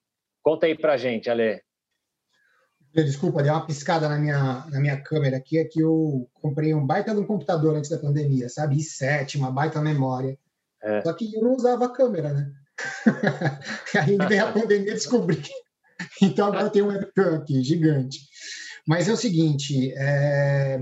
Conta 0.48 0.66
aí 0.66 0.78
para 0.78 0.94
a 0.94 0.98
gente, 0.98 1.30
Ale. 1.30 1.62
Desculpa, 2.96 3.44
deu 3.44 3.52
uma 3.52 3.66
piscada 3.66 4.08
na 4.08 4.18
minha, 4.18 4.66
na 4.72 4.80
minha 4.80 4.96
câmera 4.96 5.36
aqui, 5.36 5.58
é 5.58 5.66
que 5.66 5.82
eu 5.82 6.26
comprei 6.36 6.74
um 6.74 6.86
baita 6.86 7.14
de 7.14 7.20
um 7.20 7.26
computador 7.26 7.76
antes 7.76 7.90
da 7.90 7.98
pandemia, 7.98 8.48
sabe? 8.48 8.78
i7, 8.78 9.36
uma 9.36 9.52
baita 9.52 9.82
memória. 9.82 10.40
É. 10.82 11.02
Só 11.02 11.12
que 11.12 11.36
eu 11.36 11.42
não 11.42 11.52
usava 11.52 11.88
a 11.88 11.92
câmera, 11.92 12.32
né? 12.34 12.50
Aí 14.02 14.18
vem 14.30 14.40
a 14.40 14.54
pandemia 14.54 14.94
descobri. 14.94 15.44
Então 16.22 16.48
agora 16.48 16.70
tem 16.70 16.82
um 16.82 16.88
webcam 16.88 17.36
aqui, 17.36 17.62
gigante. 17.62 18.20
Mas 18.88 19.10
é 19.10 19.12
o 19.12 19.18
seguinte, 19.18 19.92
é... 19.98 20.80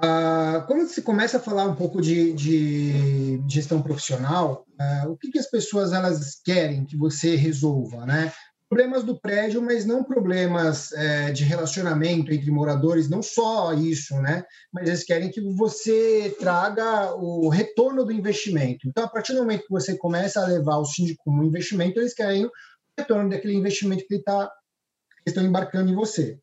Ah, 0.00 0.64
quando 0.66 0.88
se 0.88 1.02
começa 1.02 1.36
a 1.36 1.40
falar 1.40 1.64
um 1.64 1.74
pouco 1.74 2.00
de, 2.00 2.32
de 2.32 3.42
gestão 3.48 3.82
profissional, 3.82 4.64
ah, 4.78 5.04
o 5.08 5.16
que, 5.16 5.30
que, 5.30 5.38
as 5.38 5.50
pessoas 5.50 5.92
elas 5.92 6.40
querem 6.44 6.84
que 6.84 6.96
você 6.96 7.36
resolva, 7.36 8.06
né? 8.06 8.32
problemas 8.72 9.04
do 9.04 9.20
prédio, 9.20 9.60
mas 9.60 9.84
não 9.84 10.02
problemas 10.02 10.92
é, 10.92 11.30
de 11.30 11.44
relacionamento 11.44 12.32
entre 12.32 12.50
moradores, 12.50 13.06
não 13.06 13.22
só 13.22 13.74
isso, 13.74 14.14
né? 14.22 14.42
Mas 14.72 14.88
eles 14.88 15.04
querem 15.04 15.30
que 15.30 15.42
você 15.42 16.34
traga 16.40 17.14
o 17.14 17.50
retorno 17.50 18.02
do 18.02 18.10
investimento. 18.10 18.88
Então, 18.88 19.04
a 19.04 19.08
partir 19.08 19.34
do 19.34 19.40
momento 19.40 19.64
que 19.64 19.70
você 19.70 19.94
começa 19.98 20.40
a 20.40 20.46
levar 20.46 20.78
o 20.78 20.86
síndico 20.86 21.22
como 21.22 21.44
investimento, 21.44 22.00
eles 22.00 22.14
querem 22.14 22.46
o 22.46 22.50
retorno 22.98 23.28
daquele 23.28 23.56
investimento 23.56 24.06
que 24.06 24.14
ele 24.14 24.22
tá, 24.22 24.50
estão 25.26 25.44
embarcando 25.44 25.92
em 25.92 25.94
você. 25.94 26.38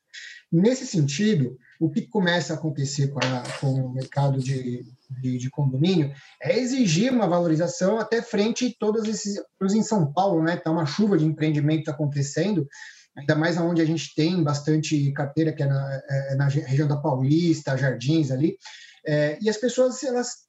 Nesse 0.51 0.85
sentido, 0.85 1.57
o 1.79 1.89
que 1.89 2.01
começa 2.01 2.53
a 2.53 2.55
acontecer 2.55 3.09
com, 3.09 3.19
a, 3.19 3.43
com 3.59 3.73
o 3.85 3.93
mercado 3.93 4.39
de, 4.39 4.83
de, 5.21 5.37
de, 5.37 5.49
condomínio 5.49 6.11
é 6.41 6.57
exigir 6.57 7.13
uma 7.13 7.27
valorização 7.27 7.99
até 7.99 8.21
frente 8.21 8.67
a 8.67 8.79
todos 8.79 9.07
esses. 9.07 9.41
Em 9.61 9.83
São 9.83 10.11
Paulo, 10.11 10.41
né? 10.41 10.55
Está 10.55 10.71
uma 10.71 10.85
chuva 10.85 11.17
de 11.17 11.25
empreendimento 11.25 11.89
acontecendo, 11.89 12.67
ainda 13.15 13.35
mais 13.35 13.57
onde 13.57 13.81
a 13.81 13.85
gente 13.85 14.13
tem 14.15 14.43
bastante 14.43 15.11
carteira, 15.13 15.53
que 15.53 15.63
é 15.63 15.67
na, 15.67 16.01
é 16.09 16.35
na 16.35 16.47
região 16.47 16.87
da 16.87 16.97
Paulista, 16.97 17.77
Jardins 17.77 18.31
ali. 18.31 18.57
É, 19.05 19.37
e 19.41 19.49
as 19.49 19.57
pessoas 19.57 20.03
elas 20.03 20.48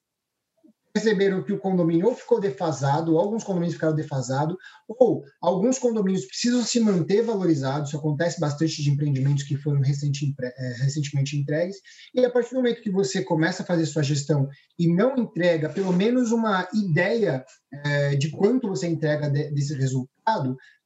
perceberam 0.92 1.42
que 1.42 1.52
o 1.52 1.58
condomínio 1.58 2.08
ou 2.08 2.14
ficou 2.14 2.40
defasado, 2.40 3.12
ou 3.12 3.20
alguns 3.20 3.44
condomínios 3.44 3.74
ficaram 3.74 3.94
defasados, 3.94 4.56
ou 4.88 5.22
alguns 5.40 5.78
condomínios 5.78 6.26
precisam 6.26 6.62
se 6.62 6.80
manter 6.80 7.22
valorizados, 7.22 7.88
isso 7.88 7.98
acontece 7.98 8.40
bastante 8.40 8.82
de 8.82 8.90
empreendimentos 8.90 9.44
que 9.44 9.56
foram 9.56 9.80
é, 9.80 10.72
recentemente 10.82 11.36
entregues, 11.36 11.76
e 12.14 12.24
a 12.24 12.30
partir 12.30 12.50
do 12.50 12.56
momento 12.56 12.82
que 12.82 12.90
você 12.90 13.22
começa 13.22 13.62
a 13.62 13.66
fazer 13.66 13.86
sua 13.86 14.02
gestão 14.02 14.48
e 14.78 14.92
não 14.92 15.16
entrega 15.16 15.68
pelo 15.68 15.92
menos 15.92 16.32
uma 16.32 16.68
ideia 16.74 17.44
é, 17.72 18.16
de 18.16 18.30
quanto 18.30 18.68
você 18.68 18.88
entrega 18.88 19.30
de, 19.30 19.50
desse 19.50 19.74
resultado, 19.74 20.19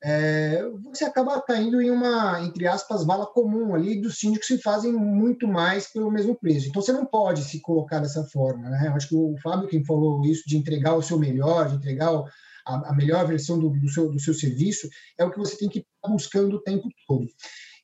é, 0.02 0.62
você 0.82 1.04
acaba 1.04 1.40
caindo 1.40 1.80
em 1.80 1.90
uma, 1.90 2.40
entre 2.42 2.66
aspas, 2.66 3.04
vala 3.04 3.26
comum 3.26 3.74
ali 3.74 4.00
dos 4.00 4.18
síndicos 4.18 4.48
que 4.48 4.58
fazem 4.58 4.92
muito 4.92 5.48
mais 5.48 5.90
pelo 5.90 6.10
mesmo 6.10 6.38
preço. 6.38 6.68
Então, 6.68 6.82
você 6.82 6.92
não 6.92 7.06
pode 7.06 7.42
se 7.44 7.60
colocar 7.60 8.00
dessa 8.00 8.22
forma. 8.24 8.68
Né? 8.68 8.92
Acho 8.94 9.08
que 9.08 9.16
o 9.16 9.34
Fábio, 9.42 9.68
quem 9.68 9.84
falou 9.84 10.24
isso, 10.24 10.42
de 10.46 10.58
entregar 10.58 10.94
o 10.94 11.02
seu 11.02 11.18
melhor, 11.18 11.68
de 11.68 11.76
entregar 11.76 12.12
o, 12.12 12.26
a, 12.66 12.90
a, 12.90 12.94
melhor 12.94 13.26
versão 13.26 13.58
do, 13.58 13.70
do, 13.70 13.88
seu, 13.88 14.10
do 14.10 14.20
seu 14.20 14.34
serviço, 14.34 14.88
é 15.18 15.24
o 15.24 15.30
que 15.30 15.38
você 15.38 15.56
tem 15.56 15.68
que 15.68 15.78
estar 15.78 16.08
buscando 16.12 16.56
o 16.56 16.62
tempo 16.62 16.88
todo. 17.06 17.26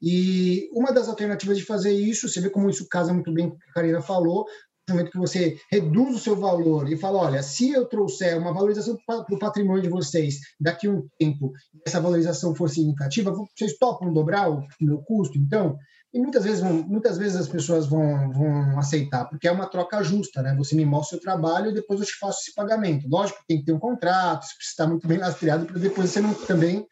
E 0.03 0.69
uma 0.73 0.93
das 0.93 1.09
alternativas 1.09 1.59
de 1.59 1.65
fazer 1.65 1.93
isso, 1.93 2.29
você 2.29 2.41
vê 2.41 2.49
como 2.49 2.71
isso 2.71 2.89
casa 2.89 3.13
muito 3.13 3.33
bem 3.33 3.51
com 3.51 3.57
o 3.57 3.59
que 3.59 3.71
a 3.71 3.73
Karina 3.73 4.01
falou, 4.01 4.47
momento 4.89 5.11
que 5.11 5.19
você 5.19 5.57
reduz 5.71 6.17
o 6.17 6.19
seu 6.19 6.37
valor 6.37 6.91
e 6.91 6.97
fala, 6.97 7.19
olha, 7.19 7.43
se 7.43 7.71
eu 7.71 7.87
trouxer 7.87 8.39
uma 8.39 8.53
valorização 8.53 8.97
para 9.07 9.25
o 9.31 9.39
patrimônio 9.39 9.83
de 9.83 9.89
vocês 9.89 10.39
daqui 10.61 10.87
a 10.87 10.91
um 10.91 11.07
tempo, 11.19 11.53
essa 11.87 12.01
valorização 12.01 12.55
for 12.55 12.69
significativa, 12.69 13.33
vocês 13.33 13.77
topam 13.79 14.13
dobrar 14.13 14.51
o 14.51 14.67
meu 14.81 14.99
custo, 15.03 15.39
então? 15.39 15.77
E 16.13 16.19
muitas 16.19 16.43
vezes, 16.43 16.61
muitas 16.61 17.19
vezes 17.19 17.37
as 17.37 17.47
pessoas 17.47 17.87
vão, 17.87 18.33
vão 18.33 18.79
aceitar, 18.79 19.27
porque 19.27 19.47
é 19.47 19.53
uma 19.53 19.67
troca 19.67 20.03
justa, 20.03 20.43
né? 20.43 20.55
Você 20.57 20.75
me 20.75 20.85
mostra 20.85 21.17
o 21.17 21.21
seu 21.21 21.21
trabalho 21.21 21.71
e 21.71 21.75
depois 21.75 22.01
eu 22.01 22.07
te 22.07 22.19
faço 22.19 22.41
esse 22.41 22.55
pagamento. 22.55 23.09
Lógico 23.09 23.39
que 23.41 23.47
tem 23.47 23.59
que 23.59 23.67
ter 23.67 23.73
um 23.73 23.79
contrato, 23.79 24.43
isso 24.43 24.57
precisa 24.57 24.73
estar 24.73 24.87
muito 24.89 25.07
bem 25.07 25.19
lastreado 25.19 25.67
para 25.67 25.79
depois 25.79 26.11
você 26.11 26.21
não 26.21 26.35
também 26.35 26.85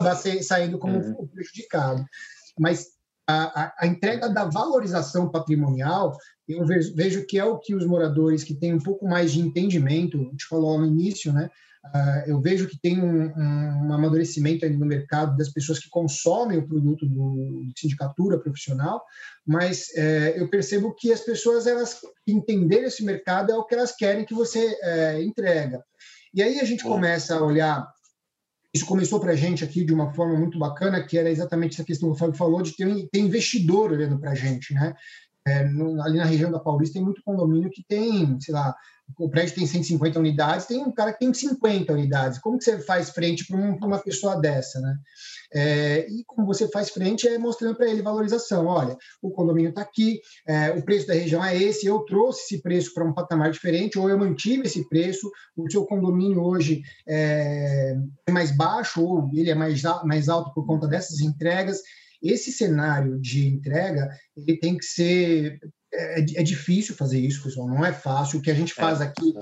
vá 0.00 0.16
saindo 0.16 0.78
como 0.78 0.98
uhum. 0.98 1.28
prejudicado. 1.28 2.04
Mas 2.58 2.93
a, 3.26 3.74
a, 3.78 3.86
entrega 3.86 4.28
da 4.28 4.44
valorização 4.44 5.30
patrimonial, 5.30 6.16
eu 6.48 6.64
vejo, 6.66 6.94
vejo, 6.94 7.26
que 7.26 7.38
é 7.38 7.44
o 7.44 7.58
que 7.58 7.74
os 7.74 7.86
moradores 7.86 8.44
que 8.44 8.54
têm 8.54 8.74
um 8.74 8.80
pouco 8.80 9.06
mais 9.06 9.32
de 9.32 9.40
entendimento, 9.40 10.20
a 10.20 10.24
gente 10.24 10.46
falou 10.46 10.78
no 10.78 10.86
início, 10.86 11.32
né? 11.32 11.50
Uh, 11.86 12.30
eu 12.30 12.40
vejo 12.40 12.66
que 12.66 12.78
tem 12.78 12.98
um, 12.98 13.26
um, 13.26 13.86
um 13.86 13.92
amadurecimento 13.92 14.66
no 14.70 14.86
mercado 14.86 15.36
das 15.36 15.50
pessoas 15.50 15.78
que 15.78 15.90
consomem 15.90 16.56
o 16.56 16.66
produto 16.66 17.04
do, 17.04 17.62
de 17.66 17.78
sindicatura 17.78 18.38
profissional, 18.38 19.02
mas 19.46 19.94
é, 19.94 20.34
eu 20.40 20.48
percebo 20.48 20.94
que 20.94 21.12
as 21.12 21.20
pessoas 21.20 21.66
elas 21.66 22.00
entenderem 22.26 22.86
esse 22.86 23.04
mercado 23.04 23.52
é 23.52 23.54
o 23.54 23.64
que 23.64 23.74
elas 23.74 23.94
querem 23.94 24.24
que 24.24 24.32
você 24.32 24.74
é, 24.82 25.22
entrega. 25.22 25.84
E 26.32 26.42
aí 26.42 26.58
a 26.58 26.64
gente 26.64 26.82
começa 26.82 27.36
a 27.36 27.42
olhar 27.42 27.86
isso 28.74 28.84
começou 28.86 29.20
para 29.20 29.32
a 29.32 29.36
gente 29.36 29.62
aqui 29.62 29.84
de 29.84 29.94
uma 29.94 30.12
forma 30.12 30.36
muito 30.36 30.58
bacana, 30.58 31.00
que 31.00 31.16
era 31.16 31.30
exatamente 31.30 31.74
essa 31.74 31.84
questão 31.84 32.08
que 32.10 32.16
o 32.16 32.18
Fábio 32.18 32.34
falou, 32.34 32.60
de 32.60 32.76
ter, 32.76 33.08
ter 33.08 33.20
investidor 33.20 33.92
olhando 33.92 34.18
para 34.18 34.32
a 34.32 34.34
gente, 34.34 34.74
né? 34.74 34.94
É, 35.46 35.62
no, 35.64 36.02
ali 36.02 36.16
na 36.16 36.24
região 36.24 36.50
da 36.50 36.58
Paulista 36.58 36.94
tem 36.94 37.04
muito 37.04 37.22
condomínio 37.22 37.70
que 37.70 37.84
tem, 37.86 38.40
sei 38.40 38.52
lá, 38.52 38.74
o 39.18 39.28
prédio 39.28 39.54
tem 39.54 39.66
150 39.66 40.18
unidades, 40.18 40.66
tem 40.66 40.82
um 40.82 40.90
cara 40.90 41.12
que 41.12 41.18
tem 41.18 41.32
50 41.32 41.92
unidades. 41.92 42.38
Como 42.38 42.58
que 42.58 42.64
você 42.64 42.80
faz 42.80 43.10
frente 43.10 43.46
para 43.46 43.56
um, 43.56 43.76
uma 43.76 43.98
pessoa 43.98 44.40
dessa, 44.40 44.80
né? 44.80 44.96
É, 45.52 46.06
e 46.08 46.24
como 46.26 46.46
você 46.46 46.68
faz 46.68 46.90
frente 46.90 47.26
é 47.26 47.38
mostrando 47.38 47.76
para 47.76 47.88
ele 47.90 48.02
valorização. 48.02 48.66
Olha, 48.66 48.96
o 49.22 49.30
condomínio 49.30 49.70
está 49.70 49.82
aqui, 49.82 50.20
é, 50.46 50.70
o 50.70 50.84
preço 50.84 51.06
da 51.06 51.14
região 51.14 51.44
é 51.44 51.56
esse, 51.56 51.86
eu 51.86 52.00
trouxe 52.00 52.42
esse 52.42 52.62
preço 52.62 52.92
para 52.94 53.04
um 53.04 53.12
patamar 53.12 53.50
diferente, 53.50 53.98
ou 53.98 54.08
eu 54.08 54.18
mantive 54.18 54.66
esse 54.66 54.88
preço, 54.88 55.30
o 55.56 55.70
seu 55.70 55.84
condomínio 55.84 56.42
hoje 56.42 56.82
é, 57.08 57.96
é 58.26 58.32
mais 58.32 58.56
baixo, 58.56 59.02
ou 59.02 59.30
ele 59.34 59.50
é 59.50 59.54
mais, 59.54 59.82
mais 60.04 60.28
alto 60.28 60.52
por 60.54 60.66
conta 60.66 60.86
dessas 60.86 61.20
entregas. 61.20 61.80
Esse 62.22 62.50
cenário 62.52 63.20
de 63.20 63.46
entrega 63.46 64.08
ele 64.36 64.58
tem 64.58 64.78
que 64.78 64.84
ser 64.84 65.58
é, 65.92 66.20
é 66.20 66.42
difícil 66.42 66.94
fazer 66.94 67.20
isso, 67.20 67.42
pessoal, 67.42 67.68
não 67.68 67.84
é 67.84 67.92
fácil. 67.92 68.38
O 68.38 68.42
que 68.42 68.50
a 68.50 68.54
gente 68.54 68.74
faz 68.74 69.00
é, 69.00 69.04
aqui. 69.04 69.32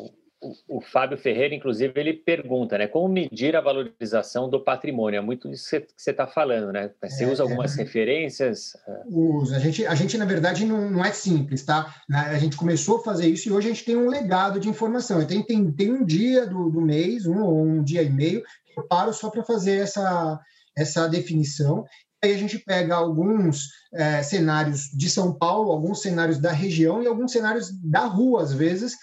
O, 0.43 0.78
o, 0.78 0.80
Fábio 0.80 1.16
Ferreira, 1.16 1.55
inclusive, 1.55 1.93
ele 1.97 2.12
pergunta, 2.12 2.76
né? 2.76 2.88
Como 2.88 3.09
medir 3.09 3.55
a 3.55 3.61
valorização 3.61 4.51
do 4.51 4.62
patrimônio? 4.62 5.18
É 5.18 5.20
muito 5.20 5.49
isso 5.49 5.70
que 5.70 5.86
você 5.97 6.11
está 6.11 6.26
falando, 6.26 6.72
né? 6.72 6.90
Você 7.01 7.22
é, 7.22 7.28
usa 7.28 7.45
algumas 7.45 7.78
é. 7.78 7.82
referências? 7.82 8.72
Usa. 9.07 9.57
A 9.57 9.59
gente, 9.61 9.86
a 9.86 9.95
gente, 9.95 10.18
na 10.18 10.24
verdade, 10.24 10.66
não, 10.66 10.90
não 10.90 11.05
é 11.05 11.12
simples, 11.12 11.64
tá? 11.64 11.95
A 12.11 12.38
gente 12.38 12.57
começou 12.57 12.99
a 12.99 13.05
fazer 13.05 13.28
isso 13.28 13.49
e 13.49 13.53
hoje 13.53 13.68
a 13.68 13.72
gente 13.72 13.84
tem 13.84 13.97
um 13.97 14.09
legado 14.09 14.59
de 14.59 14.68
informação. 14.68 15.24
Tem, 15.24 15.43
tem, 15.43 15.70
tem 15.70 15.93
um 15.93 16.05
dia 16.05 16.47
do, 16.47 16.70
do 16.70 16.80
mês, 16.80 17.24
um 17.24 17.40
ou 17.40 17.64
um 17.64 17.82
dia 17.82 18.03
e 18.03 18.11
meio, 18.11 18.43
que 18.43 18.80
eu 18.80 18.86
paro 18.88 19.12
só 19.12 19.30
para 19.30 19.45
fazer 19.45 19.76
essa, 19.76 20.40
essa 20.76 21.09
definição 21.09 21.84
aí 22.24 22.32
a 22.34 22.38
gente 22.38 22.59
pega 22.59 22.95
alguns 22.95 23.68
é, 23.93 24.22
cenários 24.22 24.88
de 24.95 25.11
São 25.11 25.34
Paulo, 25.34 25.72
alguns 25.72 26.01
cenários 26.01 26.38
da 26.38 26.53
região 26.53 27.03
e 27.03 27.07
alguns 27.07 27.32
cenários 27.32 27.72
da 27.82 28.07
rua, 28.07 28.43
às 28.43 28.53
vezes, 28.53 28.97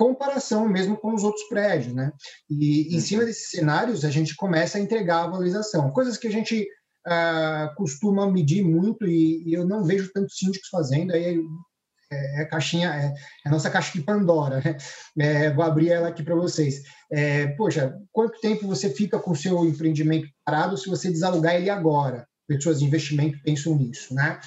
comparação 0.00 0.66
mesmo 0.66 0.96
com 0.96 1.14
os 1.14 1.22
outros 1.22 1.46
prédios, 1.46 1.92
né? 1.92 2.10
E 2.48 2.88
em 2.88 2.94
uhum. 2.94 3.00
cima 3.00 3.24
desses 3.26 3.50
cenários 3.50 4.02
a 4.02 4.10
gente 4.10 4.34
começa 4.34 4.78
a 4.78 4.80
entregar 4.80 5.24
a 5.24 5.26
valorização, 5.26 5.90
coisas 5.90 6.16
que 6.16 6.26
a 6.26 6.30
gente 6.30 6.66
uh, 7.06 7.74
costuma 7.76 8.26
medir 8.30 8.64
muito 8.64 9.06
e, 9.06 9.46
e, 9.46 9.52
eu 9.52 9.66
não 9.66 9.84
vejo 9.84 10.10
tantos 10.10 10.38
síndicos 10.38 10.70
fazendo. 10.70 11.12
Aí 11.12 11.38
é, 12.10 12.42
é 12.42 12.44
caixinha, 12.46 12.88
é, 12.88 13.08
é, 13.08 13.48
a 13.48 13.50
nossa 13.50 13.68
caixa 13.68 13.92
de 13.92 14.02
Pandora, 14.02 14.62
né? 14.64 14.78
É, 15.18 15.52
vou 15.52 15.64
abrir 15.64 15.90
ela 15.90 16.08
aqui 16.08 16.22
para 16.22 16.34
vocês. 16.34 16.80
É, 17.12 17.48
poxa, 17.48 17.94
quanto 18.10 18.40
tempo 18.40 18.66
você 18.66 18.88
fica 18.88 19.18
com 19.18 19.32
o 19.32 19.36
seu 19.36 19.66
empreendimento 19.66 20.26
parado 20.46 20.78
se 20.78 20.88
você 20.88 21.10
desalugar 21.10 21.56
ele 21.56 21.68
agora? 21.68 22.26
pessoas 22.48 22.80
de 22.80 22.84
investimento 22.84 23.38
pensam 23.44 23.76
nisso, 23.76 24.12
né? 24.12 24.40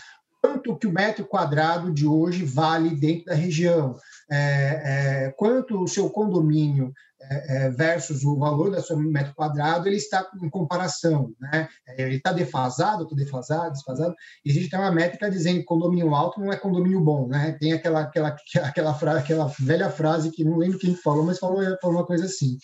Quanto 0.43 0.75
que 0.75 0.85
o 0.85 0.91
metro 0.91 1.25
quadrado 1.25 1.89
de 1.93 2.05
hoje 2.05 2.43
vale 2.43 2.89
dentro 2.89 3.27
da 3.27 3.33
região? 3.33 3.95
É, 4.29 4.35
é, 4.35 5.33
quanto 5.37 5.81
o 5.81 5.87
seu 5.87 6.09
condomínio 6.09 6.91
é, 7.21 7.67
é 7.67 7.69
versus 7.69 8.25
o 8.25 8.37
valor 8.37 8.69
do 8.69 8.81
seu 8.81 8.97
metro 8.97 9.33
quadrado 9.33 9.87
ele 9.87 9.95
está 9.95 10.29
em 10.41 10.49
comparação, 10.49 11.33
né? 11.39 11.69
É, 11.87 12.01
ele 12.01 12.17
está 12.17 12.33
defasado, 12.33 13.03
está 13.03 13.15
defasado, 13.15 13.71
desfasado. 13.71 14.13
Existe 14.45 14.75
uma 14.75 14.91
métrica 14.91 15.31
dizendo 15.31 15.59
que 15.59 15.65
condomínio 15.65 16.13
alto 16.13 16.41
não 16.41 16.51
é 16.51 16.57
condomínio 16.57 16.99
bom, 16.99 17.25
né? 17.25 17.55
Tem 17.57 17.71
aquela 17.71 18.01
aquela 18.01 18.35
aquela 18.63 18.93
frase, 18.93 19.19
aquela 19.19 19.45
velha 19.57 19.89
frase 19.89 20.29
que 20.29 20.43
não 20.43 20.57
lembro 20.57 20.77
quem 20.77 20.93
falou, 20.93 21.23
mas 21.23 21.39
falou, 21.39 21.63
falou 21.81 21.99
uma 21.99 22.05
coisa 22.05 22.25
assim. 22.25 22.57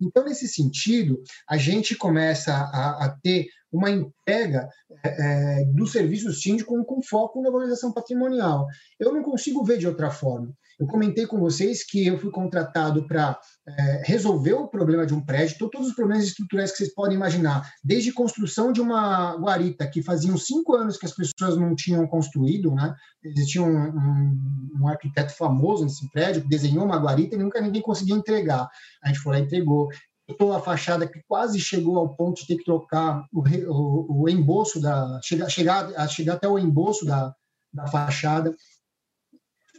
Então, 0.00 0.24
nesse 0.24 0.46
sentido, 0.48 1.20
a 1.48 1.56
gente 1.56 1.96
começa 1.96 2.52
a, 2.52 3.06
a 3.06 3.16
ter 3.22 3.48
uma 3.74 3.90
entrega 3.90 4.68
é, 5.04 5.60
é 5.60 5.64
do 5.74 5.86
serviço 5.86 6.32
síndico 6.32 6.84
com 6.84 7.02
foco 7.02 7.42
na 7.42 7.50
valorização 7.50 7.92
patrimonial. 7.92 8.66
Eu 8.98 9.12
não 9.12 9.22
consigo 9.22 9.64
ver 9.64 9.78
de 9.78 9.86
outra 9.86 10.10
forma. 10.10 10.54
Eu 10.78 10.86
comentei 10.86 11.26
com 11.26 11.38
vocês 11.38 11.84
que 11.84 12.06
eu 12.06 12.18
fui 12.18 12.30
contratado 12.30 13.06
para 13.06 13.38
é, 13.66 14.02
resolver 14.04 14.54
o 14.54 14.68
problema 14.68 15.06
de 15.06 15.14
um 15.14 15.24
prédio, 15.24 15.70
todos 15.70 15.88
os 15.88 15.94
problemas 15.94 16.24
estruturais 16.24 16.72
que 16.72 16.78
vocês 16.78 16.92
podem 16.92 17.16
imaginar, 17.16 17.68
desde 17.82 18.12
construção 18.12 18.72
de 18.72 18.80
uma 18.80 19.36
guarita 19.36 19.86
que 19.88 20.02
faziam 20.02 20.36
cinco 20.36 20.74
anos 20.74 20.96
que 20.96 21.06
as 21.06 21.14
pessoas 21.14 21.56
não 21.56 21.74
tinham 21.76 22.06
construído, 22.08 22.74
né? 22.74 22.92
Existia 23.22 23.62
um, 23.62 23.88
um, 23.88 24.70
um 24.80 24.88
arquiteto 24.88 25.32
famoso 25.36 25.84
nesse 25.84 26.10
prédio 26.10 26.42
que 26.42 26.48
desenhou 26.48 26.84
uma 26.84 26.98
guarita 26.98 27.36
e 27.36 27.38
nunca 27.38 27.60
ninguém 27.60 27.82
conseguia 27.82 28.16
entregar. 28.16 28.68
A 29.02 29.08
gente 29.08 29.20
foi 29.20 29.34
lá 29.34 29.38
e 29.38 29.42
entregou 29.42 29.88
a 30.54 30.60
fachada 30.60 31.06
que 31.06 31.22
quase 31.28 31.60
chegou 31.60 31.98
ao 31.98 32.14
ponto 32.16 32.40
de 32.40 32.46
ter 32.46 32.56
que 32.56 32.64
trocar 32.64 33.26
o, 33.32 33.42
o, 33.42 34.22
o 34.22 34.28
embolso 34.28 34.80
da 34.80 35.20
chegar, 35.22 35.48
chegar, 35.48 36.08
chegar 36.08 36.34
até 36.34 36.48
o 36.48 36.58
embolso 36.58 37.04
da, 37.04 37.34
da 37.72 37.86
fachada 37.86 38.54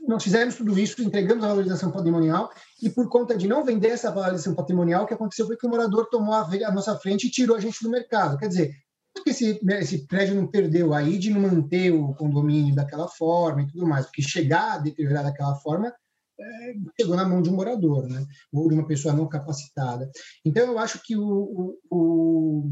nós 0.07 0.23
fizemos 0.23 0.55
tudo 0.55 0.77
isso, 0.77 1.01
entregamos 1.01 1.43
a 1.43 1.47
valorização 1.47 1.91
patrimonial 1.91 2.51
e 2.81 2.89
por 2.89 3.09
conta 3.09 3.35
de 3.35 3.47
não 3.47 3.63
vender 3.63 3.89
essa 3.89 4.11
valorização 4.11 4.53
patrimonial, 4.53 5.03
o 5.03 5.07
que 5.07 5.13
aconteceu 5.13 5.47
foi 5.47 5.57
que 5.57 5.65
o 5.65 5.69
morador 5.69 6.07
tomou 6.09 6.33
a, 6.33 6.47
a 6.67 6.71
nossa 6.71 6.95
frente 6.97 7.27
e 7.27 7.31
tirou 7.31 7.55
a 7.55 7.59
gente 7.59 7.83
do 7.83 7.89
mercado. 7.89 8.37
Quer 8.37 8.47
dizer, 8.47 8.75
que 9.23 9.29
esse, 9.29 9.59
esse 9.63 10.05
prédio 10.05 10.35
não 10.35 10.47
perdeu 10.47 10.93
aí 10.93 11.17
de 11.17 11.31
não 11.31 11.41
manter 11.41 11.91
o 11.91 12.13
condomínio 12.13 12.75
daquela 12.75 13.07
forma 13.07 13.63
e 13.63 13.67
tudo 13.67 13.87
mais, 13.87 14.05
porque 14.05 14.21
chegar 14.21 14.73
a 14.73 14.77
deteriorar 14.77 15.23
daquela 15.23 15.55
forma 15.55 15.93
é, 16.39 16.73
chegou 16.99 17.15
na 17.15 17.27
mão 17.27 17.41
de 17.41 17.49
um 17.49 17.55
morador, 17.55 18.07
né? 18.07 18.25
ou 18.53 18.67
de 18.67 18.75
uma 18.75 18.87
pessoa 18.87 19.13
não 19.13 19.27
capacitada. 19.27 20.09
Então, 20.43 20.65
eu 20.67 20.79
acho 20.79 21.01
que 21.03 21.15
o, 21.15 21.77
o, 21.89 22.71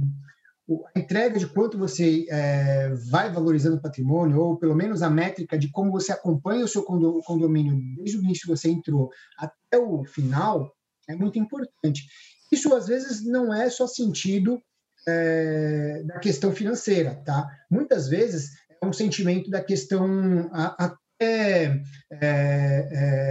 o 0.68 0.86
a 0.96 1.00
entrega 1.00 1.38
de 1.38 1.48
quanto 1.48 1.78
você 1.78 2.26
é, 2.30 2.90
vai 3.10 3.32
valorizando 3.32 3.78
o 3.78 3.82
patrimônio, 3.82 4.40
ou 4.40 4.58
pelo 4.58 4.76
menos 4.76 5.02
a 5.02 5.10
métrica 5.10 5.58
de 5.58 5.70
como 5.70 5.92
você 5.92 6.12
acompanha 6.12 6.64
o 6.64 6.68
seu 6.68 6.84
condomínio 6.84 7.78
desde 7.98 8.18
o 8.18 8.24
início 8.24 8.44
que 8.44 8.58
você 8.58 8.70
entrou 8.70 9.10
até 9.38 9.78
o 9.78 10.06
final, 10.06 10.74
é 11.08 11.16
muito 11.16 11.38
importante. 11.38 12.08
Isso, 12.52 12.74
às 12.74 12.88
vezes, 12.88 13.26
não 13.26 13.54
é 13.54 13.70
só 13.70 13.88
sentido 13.88 14.62
é, 15.08 16.04
da 16.06 16.20
questão 16.20 16.54
financeira, 16.54 17.16
tá? 17.26 17.46
Muitas 17.70 18.08
vezes 18.08 18.52
é 18.82 18.86
um 18.86 18.94
sentimento 18.94 19.50
da 19.50 19.62
questão 19.62 20.50
a, 20.54 20.86
a, 20.86 20.98
é, 21.24 21.80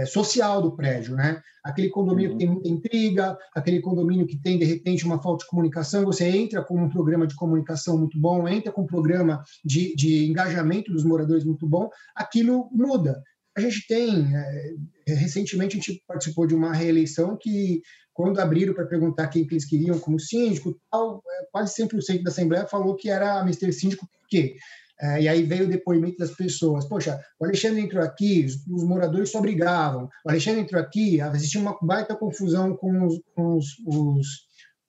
é, 0.01 0.05
social 0.05 0.61
do 0.61 0.75
prédio, 0.75 1.15
né? 1.15 1.41
Aquele 1.63 1.89
condomínio 1.89 2.31
uhum. 2.31 2.37
que 2.37 2.43
tem 2.45 2.53
muita 2.53 2.69
intriga, 2.69 3.37
aquele 3.55 3.79
condomínio 3.81 4.27
que 4.27 4.37
tem, 4.37 4.59
de 4.59 4.65
repente, 4.65 5.05
uma 5.05 5.21
falta 5.21 5.43
de 5.43 5.49
comunicação, 5.49 6.03
você 6.03 6.25
entra 6.25 6.63
com 6.63 6.75
um 6.75 6.89
programa 6.89 7.25
de 7.25 7.35
comunicação 7.35 7.97
muito 7.97 8.19
bom, 8.19 8.47
entra 8.47 8.71
com 8.71 8.81
um 8.81 8.87
programa 8.87 9.43
de, 9.63 9.95
de 9.95 10.25
engajamento 10.25 10.91
dos 10.91 11.03
moradores 11.03 11.45
muito 11.45 11.67
bom, 11.67 11.89
aquilo 12.15 12.69
muda. 12.71 13.21
A 13.55 13.61
gente 13.61 13.85
tem, 13.87 14.35
é, 14.35 15.13
recentemente, 15.13 15.77
a 15.77 15.79
gente 15.79 16.03
participou 16.07 16.47
de 16.47 16.55
uma 16.55 16.73
reeleição 16.73 17.37
que, 17.39 17.81
quando 18.11 18.39
abriram 18.39 18.73
para 18.73 18.85
perguntar 18.85 19.27
quem 19.27 19.45
que 19.45 19.53
eles 19.53 19.65
queriam 19.65 19.99
como 19.99 20.19
síndico, 20.19 20.75
tal, 20.91 21.21
é, 21.25 21.45
quase 21.51 21.75
100% 21.81 22.23
da 22.23 22.31
Assembleia 22.31 22.67
falou 22.67 22.95
que 22.95 23.09
era 23.09 23.41
Mr. 23.41 23.71
Síndico, 23.71 24.07
por 24.07 24.27
quê? 24.27 24.55
É, 25.03 25.21
e 25.23 25.27
aí 25.27 25.43
veio 25.43 25.65
o 25.65 25.69
depoimento 25.69 26.17
das 26.17 26.31
pessoas. 26.31 26.87
Poxa, 26.87 27.21
o 27.37 27.43
Alexandre 27.43 27.81
entrou 27.81 28.01
aqui, 28.01 28.45
os, 28.45 28.65
os, 28.67 28.87
moradores 28.87 29.29
só 29.29 29.41
brigavam. 29.41 30.07
O 30.25 30.29
Alexandre 30.29 30.61
entrou 30.61 30.81
aqui, 30.81 31.19
existia 31.19 31.59
uma 31.59 31.77
baita 31.81 32.15
confusão 32.15 32.77
com 32.77 33.05
os, 33.05 33.21
com 33.35 33.57
os, 33.57 33.65
os, 33.85 34.27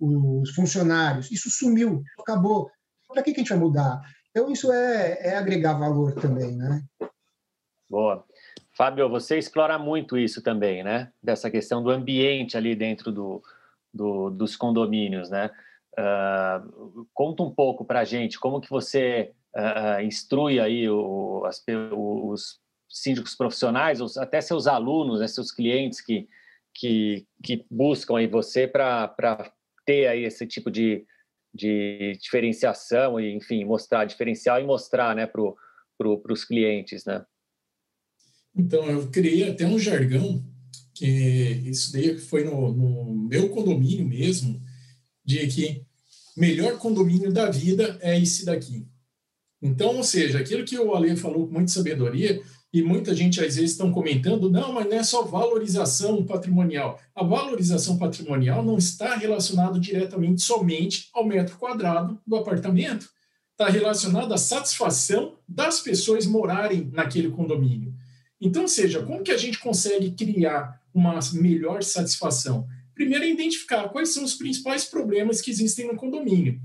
os 0.01 0.51
funcionários. 0.51 1.33
Isso 1.33 1.51
sumiu, 1.51 2.01
acabou. 2.17 2.71
Para 3.09 3.25
que, 3.25 3.33
que 3.33 3.41
a 3.41 3.43
gente 3.43 3.49
vai 3.49 3.59
mudar? 3.59 4.03
Então, 4.31 4.53
isso 4.53 4.73
é, 4.73 5.19
é 5.21 5.37
agregar 5.37 5.75
valor 5.75 6.15
também, 6.15 6.57
né? 6.57 6.81
Boa. 7.91 8.25
Fábio, 8.77 9.09
você 9.09 9.37
explora 9.37 9.79
muito 9.81 10.17
isso 10.17 10.41
também, 10.41 10.85
né? 10.85 11.11
Dessa 11.21 11.51
questão 11.51 11.83
do 11.83 11.91
ambiente 11.91 12.57
ali 12.57 12.77
dentro 12.77 13.11
do, 13.11 13.43
do 13.93 14.31
dos 14.31 14.55
condomínios, 14.55 15.29
né? 15.29 15.51
Uh, 15.99 17.07
conta 17.13 17.43
um 17.43 17.53
pouco 17.53 17.85
para 17.85 18.01
a 18.01 18.05
gente 18.05 18.39
como 18.39 18.61
que 18.61 18.71
você 18.71 19.33
uh, 19.57 20.03
instrui 20.03 20.61
aí 20.61 20.89
o, 20.89 21.45
as, 21.47 21.63
os 21.93 22.61
síndicos 22.89 23.35
profissionais, 23.35 24.01
ou 24.01 24.09
até 24.19 24.41
seus 24.41 24.67
alunos, 24.67 25.21
né, 25.21 25.27
seus 25.27 25.51
clientes 25.51 26.01
que, 26.01 26.29
que, 26.73 27.27
que 27.43 27.67
buscam 27.71 28.19
aí 28.19 28.27
você 28.27 28.69
para 28.69 29.53
ter 29.85 30.07
aí 30.07 30.25
esse 30.25 30.47
tipo 30.47 30.71
de, 30.71 31.05
de 31.53 32.17
diferenciação 32.21 33.19
e, 33.19 33.35
enfim, 33.35 33.65
mostrar 33.65 34.05
diferencial 34.05 34.61
e 34.61 34.65
mostrar 34.65 35.15
né, 35.15 35.27
para 35.27 35.43
pro, 35.99 36.23
os 36.31 36.45
clientes, 36.45 37.05
né? 37.05 37.25
Então, 38.57 38.89
eu 38.89 39.11
criei 39.11 39.51
até 39.51 39.67
um 39.67 39.79
jargão, 39.79 40.45
que 40.95 41.07
isso 41.67 41.93
daí 41.93 42.17
foi 42.17 42.45
no, 42.45 42.73
no 42.73 43.29
meu 43.29 43.49
condomínio 43.51 44.07
mesmo, 44.07 44.63
de 45.25 45.45
que 45.49 45.85
melhor 46.37 46.79
condomínio 46.79 47.33
da 47.33 47.51
vida 47.51 47.99
é 48.01 48.17
esse 48.17 48.45
daqui. 48.45 48.87
Então, 49.65 49.97
ou 49.97 50.05
seja, 50.05 50.39
aquilo 50.39 50.63
que 50.63 50.79
o 50.79 50.95
Ale 50.95 51.17
falou 51.17 51.47
com 51.47 51.55
muita 51.55 51.73
sabedoria, 51.73 52.43
e 52.71 52.83
muita 52.83 53.15
gente 53.15 53.41
às 53.41 53.55
vezes 53.55 53.71
estão 53.71 53.91
comentando, 53.91 54.51
não, 54.51 54.73
mas 54.73 54.87
não 54.87 54.97
é 54.97 55.03
só 55.03 55.23
valorização 55.23 56.23
patrimonial. 56.27 57.01
A 57.15 57.23
valorização 57.25 57.97
patrimonial 57.97 58.63
não 58.63 58.77
está 58.77 59.15
relacionada 59.17 59.79
diretamente 59.79 60.43
somente 60.43 61.09
ao 61.15 61.25
metro 61.25 61.57
quadrado 61.57 62.21
do 62.27 62.37
apartamento. 62.37 63.09
Está 63.53 63.71
relacionada 63.71 64.35
à 64.35 64.39
satisfação 64.39 65.39
das 65.49 65.81
pessoas 65.81 66.27
morarem 66.27 66.91
naquele 66.93 67.31
condomínio. 67.31 67.95
Então, 68.41 68.67
seja, 68.67 69.03
como 69.03 69.23
que 69.23 69.31
a 69.31 69.39
gente 69.39 69.61
consegue 69.61 70.11
criar 70.11 70.83
uma 70.93 71.21
melhor 71.33 71.83
satisfação? 71.83 72.67
Primeiro, 72.93 73.25
é 73.25 73.31
identificar 73.31 73.89
quais 73.89 74.13
são 74.13 74.25
os 74.25 74.35
principais 74.35 74.85
problemas 74.85 75.41
que 75.41 75.51
existem 75.51 75.87
no 75.87 75.97
condomínio. 75.97 76.61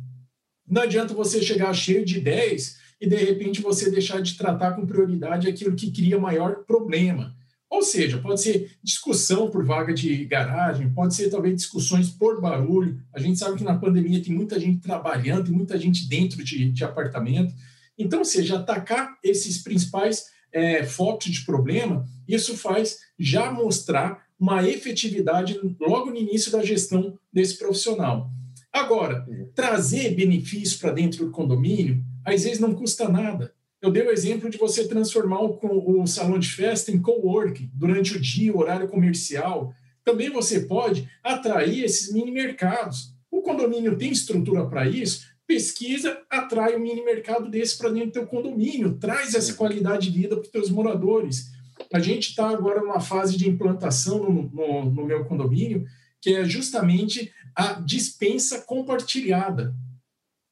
Não 0.68 0.82
adianta 0.82 1.14
você 1.14 1.42
chegar 1.42 1.72
cheio 1.74 2.04
de 2.04 2.18
ideias 2.18 2.80
e, 3.00 3.08
de 3.08 3.16
repente, 3.16 3.62
você 3.62 3.90
deixar 3.90 4.22
de 4.22 4.36
tratar 4.36 4.74
com 4.74 4.86
prioridade 4.86 5.48
aquilo 5.48 5.76
que 5.76 5.92
cria 5.92 6.20
maior 6.20 6.64
problema. 6.66 7.36
Ou 7.70 7.84
seja, 7.84 8.18
pode 8.18 8.42
ser 8.42 8.72
discussão 8.84 9.50
por 9.50 9.64
vaga 9.64 9.94
de 9.94 10.26
garagem, 10.26 10.90
pode 10.90 11.14
ser 11.14 11.30
talvez 11.30 11.56
discussões 11.56 12.10
por 12.10 12.42
barulho. 12.42 13.00
A 13.14 13.20
gente 13.20 13.38
sabe 13.38 13.58
que 13.58 13.64
na 13.64 13.78
pandemia 13.78 14.22
tem 14.22 14.34
muita 14.34 14.60
gente 14.60 14.82
trabalhando, 14.82 15.46
tem 15.46 15.54
muita 15.54 15.78
gente 15.78 16.08
dentro 16.10 16.44
de, 16.44 16.72
de 16.72 16.84
apartamento. 16.84 17.54
Então, 17.98 18.20
ou 18.20 18.26
seja, 18.26 18.58
atacar 18.58 19.18
esses 19.24 19.60
principais 19.60 20.26
é, 20.52 20.84
focos 20.84 21.32
de 21.32 21.46
problema, 21.46 22.08
isso 22.28 22.58
faz 22.58 22.98
já 23.20 23.52
mostrar 23.52 24.26
uma 24.40 24.68
efetividade 24.68 25.60
logo 25.80 26.10
no 26.10 26.18
início 26.18 26.52
da 26.52 26.64
gestão 26.64 27.20
desse 27.32 27.58
profissional. 27.58 28.32
Agora, 28.72 29.28
trazer 29.54 30.16
benefícios 30.16 30.76
para 30.76 30.92
dentro 30.92 31.26
do 31.26 31.32
condomínio, 31.32 32.04
às 32.26 32.44
vezes 32.44 32.60
não 32.60 32.74
custa 32.74 33.08
nada. 33.08 33.54
Eu 33.82 33.92
dei 33.92 34.04
o 34.04 34.12
exemplo 34.12 34.50
de 34.50 34.58
você 34.58 34.88
transformar 34.88 35.42
o, 35.42 36.02
o 36.02 36.08
salão 36.08 36.38
de 36.38 36.50
festa 36.50 36.92
em 36.92 37.02
coworking 37.02 37.72
durante 37.74 38.16
o 38.16 38.20
dia, 38.20 38.54
o 38.54 38.60
horário 38.60 38.90
comercial. 38.90 39.74
Também 40.04 40.30
você 40.30 40.62
pode 40.62 41.10
atrair 41.24 41.84
esses 41.84 42.12
mini 42.12 42.32
mercados. 42.32 43.14
O 43.32 43.42
condomínio 43.42 43.98
tem 43.98 44.12
estrutura 44.12 44.66
para 44.66 44.88
isso, 44.88 45.28
pesquisa, 45.48 46.22
atrai 46.30 46.76
um 46.76 46.80
mini 46.80 47.04
mercado 47.04 47.50
desse 47.50 47.78
para 47.78 47.90
dentro 47.90 48.08
do 48.08 48.14
teu 48.14 48.28
condomínio, 48.28 48.98
traz 49.00 49.34
essa 49.34 49.54
qualidade 49.54 50.12
de 50.12 50.20
vida 50.20 50.36
para 50.36 50.44
os 50.44 50.52
teus 50.52 50.70
moradores. 50.70 51.52
A 51.92 52.00
gente 52.00 52.30
está 52.30 52.50
agora 52.50 52.82
numa 52.82 53.00
fase 53.00 53.36
de 53.36 53.50
implantação 53.50 54.20
no, 54.30 54.44
no, 54.52 54.92
no, 54.92 55.06
meu 55.06 55.26
condomínio, 55.26 55.86
que 56.22 56.36
é 56.36 56.46
justamente 56.46 57.32
a 57.56 57.74
dispensa 57.74 58.62
compartilhada. 58.62 59.74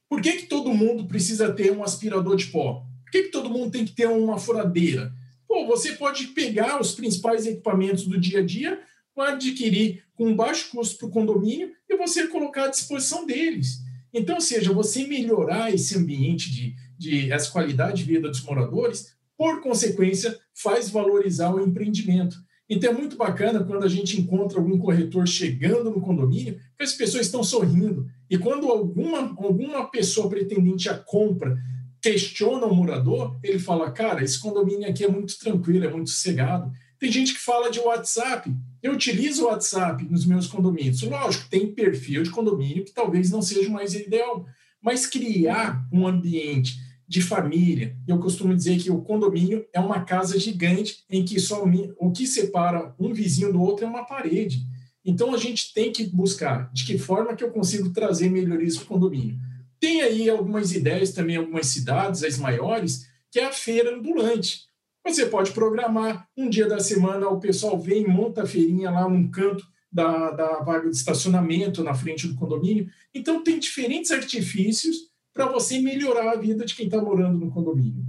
Por 0.09 0.21
que, 0.21 0.33
que 0.33 0.45
todo 0.45 0.73
mundo 0.73 1.05
precisa 1.05 1.51
ter 1.51 1.71
um 1.71 1.83
aspirador 1.83 2.35
de 2.35 2.47
pó? 2.47 2.85
Por 3.03 3.11
que, 3.11 3.23
que 3.23 3.31
todo 3.31 3.49
mundo 3.49 3.71
tem 3.71 3.85
que 3.85 3.93
ter 3.93 4.07
uma 4.07 4.37
furadeira? 4.37 5.13
Pô, 5.47 5.65
você 5.65 5.93
pode 5.93 6.27
pegar 6.27 6.79
os 6.79 6.93
principais 6.93 7.45
equipamentos 7.45 8.05
do 8.05 8.19
dia 8.19 8.39
a 8.39 8.45
dia, 8.45 8.81
adquirir 9.23 10.03
com 10.15 10.35
baixo 10.35 10.69
custo 10.71 10.97
para 10.97 11.07
o 11.07 11.11
condomínio 11.11 11.71
e 11.89 11.97
você 11.97 12.27
colocar 12.27 12.65
à 12.65 12.69
disposição 12.69 13.25
deles. 13.25 13.79
Então, 14.13 14.35
ou 14.35 14.41
seja, 14.41 14.71
você 14.71 15.05
melhorar 15.07 15.73
esse 15.73 15.97
ambiente 15.97 16.51
de, 16.51 16.75
de 16.97 17.31
essa 17.31 17.51
qualidade 17.51 18.03
de 18.03 18.11
vida 18.11 18.29
dos 18.29 18.41
moradores, 18.43 19.15
por 19.37 19.61
consequência, 19.61 20.37
faz 20.53 20.89
valorizar 20.89 21.53
o 21.53 21.63
empreendimento. 21.63 22.37
Então 22.69 22.91
é 22.91 22.93
muito 22.93 23.15
bacana 23.15 23.63
quando 23.63 23.83
a 23.83 23.89
gente 23.89 24.19
encontra 24.19 24.59
algum 24.59 24.77
corretor 24.77 25.25
chegando 25.27 25.89
no 25.89 26.01
condomínio, 26.01 26.59
que 26.77 26.83
as 26.83 26.93
pessoas 26.93 27.25
estão 27.25 27.43
sorrindo. 27.43 28.05
E 28.29 28.37
quando 28.37 28.67
alguma, 28.67 29.19
alguma 29.19 29.89
pessoa 29.89 30.29
pretendente 30.29 30.89
a 30.89 30.97
compra 30.97 31.57
questiona 32.01 32.65
o 32.65 32.75
morador, 32.75 33.39
ele 33.41 33.59
fala: 33.59 33.91
Cara, 33.91 34.23
esse 34.23 34.39
condomínio 34.39 34.89
aqui 34.89 35.03
é 35.03 35.07
muito 35.07 35.37
tranquilo, 35.39 35.85
é 35.85 35.91
muito 35.91 36.09
sossegado. 36.09 36.71
Tem 36.99 37.11
gente 37.11 37.33
que 37.33 37.39
fala 37.39 37.69
de 37.69 37.79
WhatsApp. 37.79 38.51
Eu 38.81 38.93
utilizo 38.93 39.43
o 39.43 39.47
WhatsApp 39.47 40.03
nos 40.09 40.25
meus 40.25 40.47
condomínios. 40.47 41.01
Lógico, 41.03 41.49
tem 41.49 41.73
perfil 41.73 42.23
de 42.23 42.29
condomínio 42.29 42.83
que 42.83 42.93
talvez 42.93 43.29
não 43.29 43.41
seja 43.41 43.69
mais 43.69 43.93
ideal, 43.93 44.45
mas 44.81 45.05
criar 45.05 45.87
um 45.91 46.07
ambiente 46.07 46.75
de 47.07 47.21
família. 47.21 47.95
Eu 48.07 48.19
costumo 48.19 48.55
dizer 48.55 48.77
que 48.77 48.91
o 48.91 49.01
condomínio 49.01 49.65
é 49.71 49.79
uma 49.79 50.03
casa 50.03 50.37
gigante 50.37 51.03
em 51.09 51.23
que 51.23 51.39
só 51.39 51.63
o 51.97 52.11
que 52.11 52.27
separa 52.27 52.93
um 52.99 53.13
vizinho 53.13 53.53
do 53.53 53.61
outro 53.61 53.85
é 53.85 53.89
uma 53.89 54.05
parede. 54.05 54.65
Então 55.05 55.33
a 55.33 55.37
gente 55.37 55.73
tem 55.73 55.91
que 55.91 56.03
buscar 56.05 56.69
de 56.73 56.85
que 56.85 56.97
forma 56.97 57.33
que 57.33 57.43
eu 57.43 57.51
consigo 57.51 57.91
trazer 57.91 58.29
melhorias 58.29 58.75
para 58.75 58.83
o 58.83 58.87
condomínio. 58.87 59.39
Tem 59.79 60.01
aí 60.01 60.29
algumas 60.29 60.73
ideias 60.73 61.13
também, 61.13 61.37
algumas 61.37 61.67
cidades, 61.67 62.23
as 62.23 62.37
maiores, 62.37 63.07
que 63.31 63.39
é 63.39 63.45
a 63.45 63.53
feira 63.53 63.95
ambulante. 63.95 64.67
Você 65.05 65.25
pode 65.27 65.51
programar 65.51 66.27
um 66.35 66.49
dia 66.49 66.67
da 66.67 66.79
semana, 66.79 67.29
o 67.29 67.39
pessoal 67.39 67.79
vem 67.79 68.05
monta 68.05 68.43
a 68.43 68.45
feirinha 68.45 68.91
lá 68.91 69.07
num 69.07 69.29
canto 69.31 69.65
da, 69.89 70.31
da 70.31 70.59
vaga 70.59 70.89
de 70.89 70.97
estacionamento 70.97 71.83
na 71.83 71.93
frente 71.93 72.27
do 72.27 72.35
condomínio. 72.35 72.89
Então, 73.13 73.41
tem 73.41 73.57
diferentes 73.57 74.11
artifícios 74.11 75.09
para 75.37 75.45
você 75.47 75.79
melhorar 75.79 76.31
a 76.31 76.35
vida 76.35 76.65
de 76.65 76.75
quem 76.75 76.87
está 76.87 77.01
morando 77.01 77.37
no 77.37 77.51
condomínio. 77.51 78.03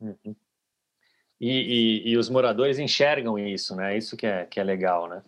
Uhum. 0.00 0.36
E, 1.40 1.48
e, 2.04 2.10
e, 2.10 2.18
os 2.18 2.28
moradores 2.28 2.78
enxergam 2.78 3.38
isso, 3.38 3.74
né? 3.74 3.96
Isso 3.96 4.14
que 4.14 4.26
é, 4.26 4.44
que 4.44 4.60
é 4.60 4.64
legal, 4.64 5.08
né? 5.08 5.22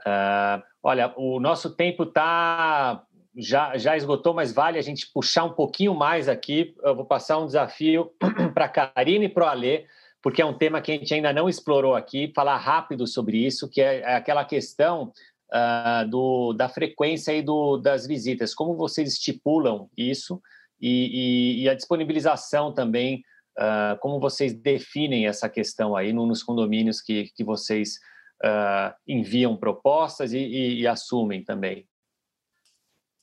Uh, 0.00 0.62
olha, 0.82 1.14
o 1.16 1.40
nosso 1.40 1.70
tempo 1.70 2.04
tá 2.04 3.02
já, 3.34 3.78
já 3.78 3.96
esgotou, 3.96 4.34
mas 4.34 4.52
vale 4.52 4.78
a 4.78 4.82
gente 4.82 5.10
puxar 5.10 5.44
um 5.44 5.52
pouquinho 5.52 5.94
mais 5.94 6.28
aqui. 6.28 6.74
Eu 6.82 6.94
vou 6.94 7.06
passar 7.06 7.38
um 7.38 7.46
desafio 7.46 8.12
para 8.52 8.66
a 8.66 8.68
Karine 8.68 9.26
e 9.26 9.28
para 9.30 9.44
o 9.44 9.48
Alê 9.48 9.86
porque 10.26 10.42
é 10.42 10.44
um 10.44 10.58
tema 10.58 10.80
que 10.80 10.90
a 10.90 10.94
gente 10.96 11.14
ainda 11.14 11.32
não 11.32 11.48
explorou 11.48 11.94
aqui, 11.94 12.32
falar 12.34 12.56
rápido 12.56 13.06
sobre 13.06 13.46
isso, 13.46 13.68
que 13.70 13.80
é, 13.80 14.00
é 14.00 14.16
aquela 14.16 14.44
questão 14.44 15.12
uh, 15.54 16.10
do, 16.10 16.52
da 16.52 16.68
frequência 16.68 17.32
e 17.32 17.42
do, 17.42 17.76
das 17.76 18.08
visitas. 18.08 18.52
Como 18.52 18.74
vocês 18.74 19.12
estipulam 19.12 19.88
isso 19.96 20.42
e, 20.80 21.60
e, 21.60 21.62
e 21.62 21.68
a 21.68 21.74
disponibilização 21.74 22.72
também, 22.72 23.22
uh, 23.58 23.98
como 24.00 24.20
vocês 24.20 24.54
definem 24.54 25.26
essa 25.26 25.48
questão 25.48 25.96
aí 25.96 26.12
nos 26.12 26.42
condomínios 26.42 27.00
que, 27.00 27.30
que 27.34 27.44
vocês 27.44 27.98
uh, 28.44 28.94
enviam 29.06 29.56
propostas 29.56 30.32
e, 30.32 30.38
e 30.38 30.86
assumem 30.86 31.42
também? 31.44 31.86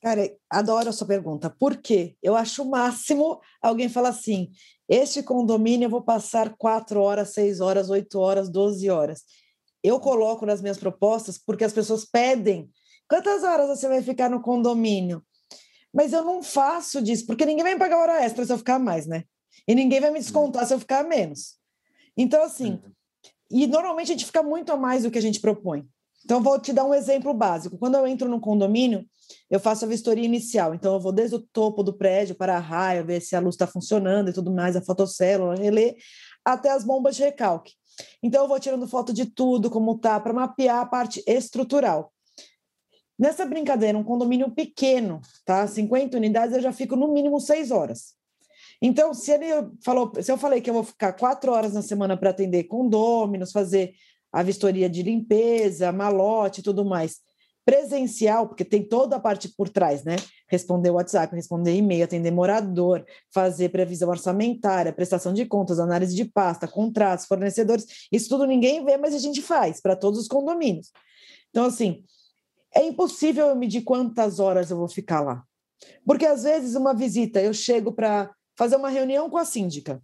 Cara, 0.04 0.30
adoro 0.50 0.90
a 0.90 0.92
sua 0.92 1.08
pergunta. 1.08 1.50
Por 1.50 1.78
quê? 1.78 2.18
Eu 2.22 2.36
acho 2.36 2.64
o 2.64 2.70
máximo 2.70 3.40
alguém 3.62 3.88
falar 3.88 4.10
assim: 4.10 4.52
este 4.90 5.24
condomínio 5.24 5.86
eu 5.86 5.90
vou 5.90 6.04
passar 6.04 6.56
quatro 6.58 7.00
horas, 7.02 7.30
seis 7.30 7.62
horas, 7.62 7.90
oito 7.90 8.20
horas, 8.20 8.50
doze 8.50 8.90
horas. 8.90 9.24
Eu 9.82 10.02
coloco 10.02 10.46
nas 10.46 10.62
minhas 10.62 10.78
propostas 10.78 11.38
porque 11.38 11.64
as 11.64 11.72
pessoas 11.72 12.04
pedem. 12.04 12.70
Quantas 13.08 13.44
horas 13.44 13.68
você 13.68 13.88
vai 13.88 14.02
ficar 14.02 14.30
no 14.30 14.42
condomínio? 14.42 15.24
Mas 15.94 16.12
eu 16.12 16.24
não 16.24 16.42
faço 16.42 17.02
disso, 17.02 17.26
porque 17.26 17.46
ninguém 17.46 17.64
vai 17.64 17.74
me 17.74 17.80
pagar 17.80 18.00
hora 18.00 18.24
extra 18.24 18.46
se 18.46 18.52
eu 18.52 18.58
ficar 18.58 18.80
mais, 18.80 19.06
né? 19.06 19.24
E 19.68 19.76
ninguém 19.76 20.00
vai 20.00 20.12
me 20.12 20.20
descontar 20.20 20.66
se 20.66 20.74
eu 20.74 20.80
ficar 20.80 21.04
menos. 21.04 21.56
Então, 22.18 22.44
assim, 22.44 22.72
uhum. 22.72 22.92
e 23.52 23.68
normalmente 23.68 24.12
a 24.12 24.14
gente 24.14 24.26
fica 24.26 24.42
muito 24.42 24.72
a 24.72 24.78
mais 24.78 25.04
do 25.04 25.12
que 25.12 25.18
a 25.18 25.22
gente 25.22 25.40
propõe. 25.40 25.88
Então, 26.26 26.42
vou 26.42 26.60
te 26.60 26.72
dar 26.72 26.86
um 26.86 26.94
exemplo 26.94 27.34
básico. 27.34 27.78
Quando 27.78 27.96
eu 27.96 28.08
entro 28.08 28.30
no 28.30 28.40
condomínio, 28.40 29.06
eu 29.50 29.60
faço 29.60 29.86
a 29.86 29.88
vistoria 29.88 30.24
inicial. 30.24 30.74
Então, 30.74 30.94
eu 30.94 31.00
vou 31.00 31.12
desde 31.12 31.36
o 31.36 31.40
topo 31.40 31.84
do 31.84 31.94
prédio 31.94 32.34
para 32.34 32.56
a 32.56 32.60
raia, 32.60 33.04
ver 33.04 33.22
se 33.22 33.36
a 33.36 33.40
luz 33.40 33.56
está 33.56 33.68
funcionando 33.68 34.30
e 34.30 34.34
tudo 34.34 34.52
mais, 34.52 34.76
a 34.76 34.82
fotocélula, 34.82 35.56
relé, 35.56 35.96
até 36.44 36.72
as 36.72 36.84
bombas 36.84 37.16
de 37.16 37.24
recalque. 37.24 37.74
Então, 38.22 38.44
eu 38.44 38.48
vou 38.48 38.60
tirando 38.60 38.88
foto 38.88 39.14
de 39.14 39.26
tudo, 39.26 39.70
como 39.70 39.98
tá, 39.98 40.20
para 40.20 40.34
mapear 40.34 40.80
a 40.80 40.86
parte 40.86 41.22
estrutural. 41.28 42.12
Nessa 43.18 43.46
brincadeira, 43.46 43.98
um 43.98 44.04
condomínio 44.04 44.50
pequeno, 44.52 45.22
tá? 45.46 45.68
50 45.68 46.18
unidades, 46.18 46.56
eu 46.56 46.62
já 46.62 46.72
fico 46.72 46.96
no 46.96 47.14
mínimo 47.14 47.40
seis 47.40 47.72
horas. 47.72 48.16
Então, 48.82 49.14
se 49.14 49.32
ele 49.32 49.48
falou, 49.84 50.12
se 50.22 50.32
eu 50.32 50.38
falei 50.38 50.60
que 50.60 50.70
eu 50.70 50.74
vou 50.74 50.84
ficar 50.84 51.14
quatro 51.14 51.52
horas 51.52 51.74
na 51.74 51.82
semana 51.82 52.18
para 52.18 52.32
atender 52.32 52.66
condôminos, 52.66 53.52
fazer 53.52 53.94
a 54.32 54.42
vistoria 54.42 54.90
de 54.90 55.04
limpeza, 55.04 55.92
malote 55.92 56.60
e 56.60 56.64
tudo 56.64 56.84
mais, 56.84 57.20
presencial, 57.66 58.48
porque 58.48 58.66
tem 58.66 58.84
toda 58.84 59.16
a 59.16 59.20
parte 59.20 59.48
por 59.50 59.70
trás, 59.70 60.04
né? 60.04 60.16
Responder 60.50 60.90
WhatsApp, 60.90 61.34
responder 61.36 61.76
e-mail, 61.76 62.04
atender 62.04 62.32
morador, 62.32 63.06
fazer 63.34 63.70
previsão 63.70 64.10
orçamentária, 64.10 64.92
prestação 64.92 65.34
de 65.34 65.46
contas, 65.46 65.80
análise 65.80 66.16
de 66.16 66.26
pasta, 66.26 66.68
contratos, 66.68 67.26
fornecedores, 67.26 68.08
isso 68.12 68.28
tudo 68.28 68.46
ninguém 68.46 68.84
vê, 68.84 68.98
mas 68.98 69.14
a 69.14 69.20
gente 69.20 69.42
faz 69.42 69.82
para 69.82 69.96
todos 69.96 70.20
os 70.20 70.28
condomínios. 70.28 70.92
Então, 71.50 71.66
assim, 71.66 72.04
é 72.76 72.86
impossível 72.86 73.48
eu 73.48 73.56
medir 73.56 73.84
quantas 73.84 74.40
horas 74.40 74.72
eu 74.72 74.78
vou 74.78 74.88
ficar 74.88 75.22
lá. 75.22 75.44
Porque 76.06 76.26
às 76.26 76.44
vezes 76.44 76.76
uma 76.76 76.94
visita, 76.94 77.42
eu 77.42 77.54
chego 77.54 77.92
para 77.92 78.34
fazer 78.58 78.76
uma 78.76 78.90
reunião 78.90 79.30
com 79.30 79.38
a 79.38 79.46
síndica. 79.46 80.02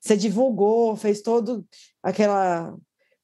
Você 0.00 0.16
divulgou, 0.16 0.96
fez 0.96 1.22
todo 1.22 1.66
aquela 2.02 2.74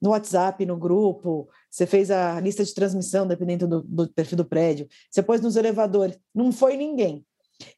no 0.01 0.11
WhatsApp, 0.11 0.65
no 0.67 0.77
grupo, 0.77 1.49
você 1.71 1.87
fez 1.87 2.11
a 2.11 2.39
lista 2.39 2.63
de 2.63 2.75
transmissão, 2.75 3.27
dependendo 3.27 3.67
do, 3.67 3.83
do 3.83 4.13
perfil 4.13 4.37
do 4.37 4.45
prédio, 4.45 4.87
você 5.11 5.23
pôs 5.23 5.41
nos 5.41 5.57
elevadores, 5.57 6.19
não 6.35 6.53
foi 6.53 6.77
ninguém. 6.77 7.25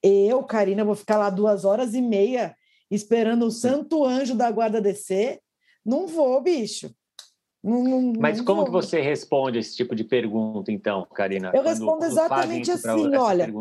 Eu, 0.03 0.43
Karina, 0.43 0.85
vou 0.85 0.97
ficar 0.97 1.17
lá 1.17 1.31
duas 1.31 1.65
horas 1.65 1.95
e 1.95 2.03
meia 2.03 2.57
esperando 2.91 3.47
o 3.47 3.51
santo 3.51 4.05
anjo 4.05 4.35
da 4.35 4.51
guarda 4.51 4.81
descer. 4.81 5.41
Não 5.85 6.07
vou, 6.07 6.41
bicho. 6.43 6.93
Não, 7.63 7.83
não, 7.83 8.13
Mas 8.19 8.41
como 8.41 8.65
que 8.65 8.71
você 8.71 9.01
responde 9.01 9.59
esse 9.59 9.75
tipo 9.75 9.95
de 9.95 10.05
pergunta, 10.05 10.71
então, 10.71 11.07
Karina? 11.15 11.51
Eu 11.55 11.63
respondo 11.63 12.05
exatamente 12.05 12.71
assim, 12.71 13.15
olha. 13.17 13.53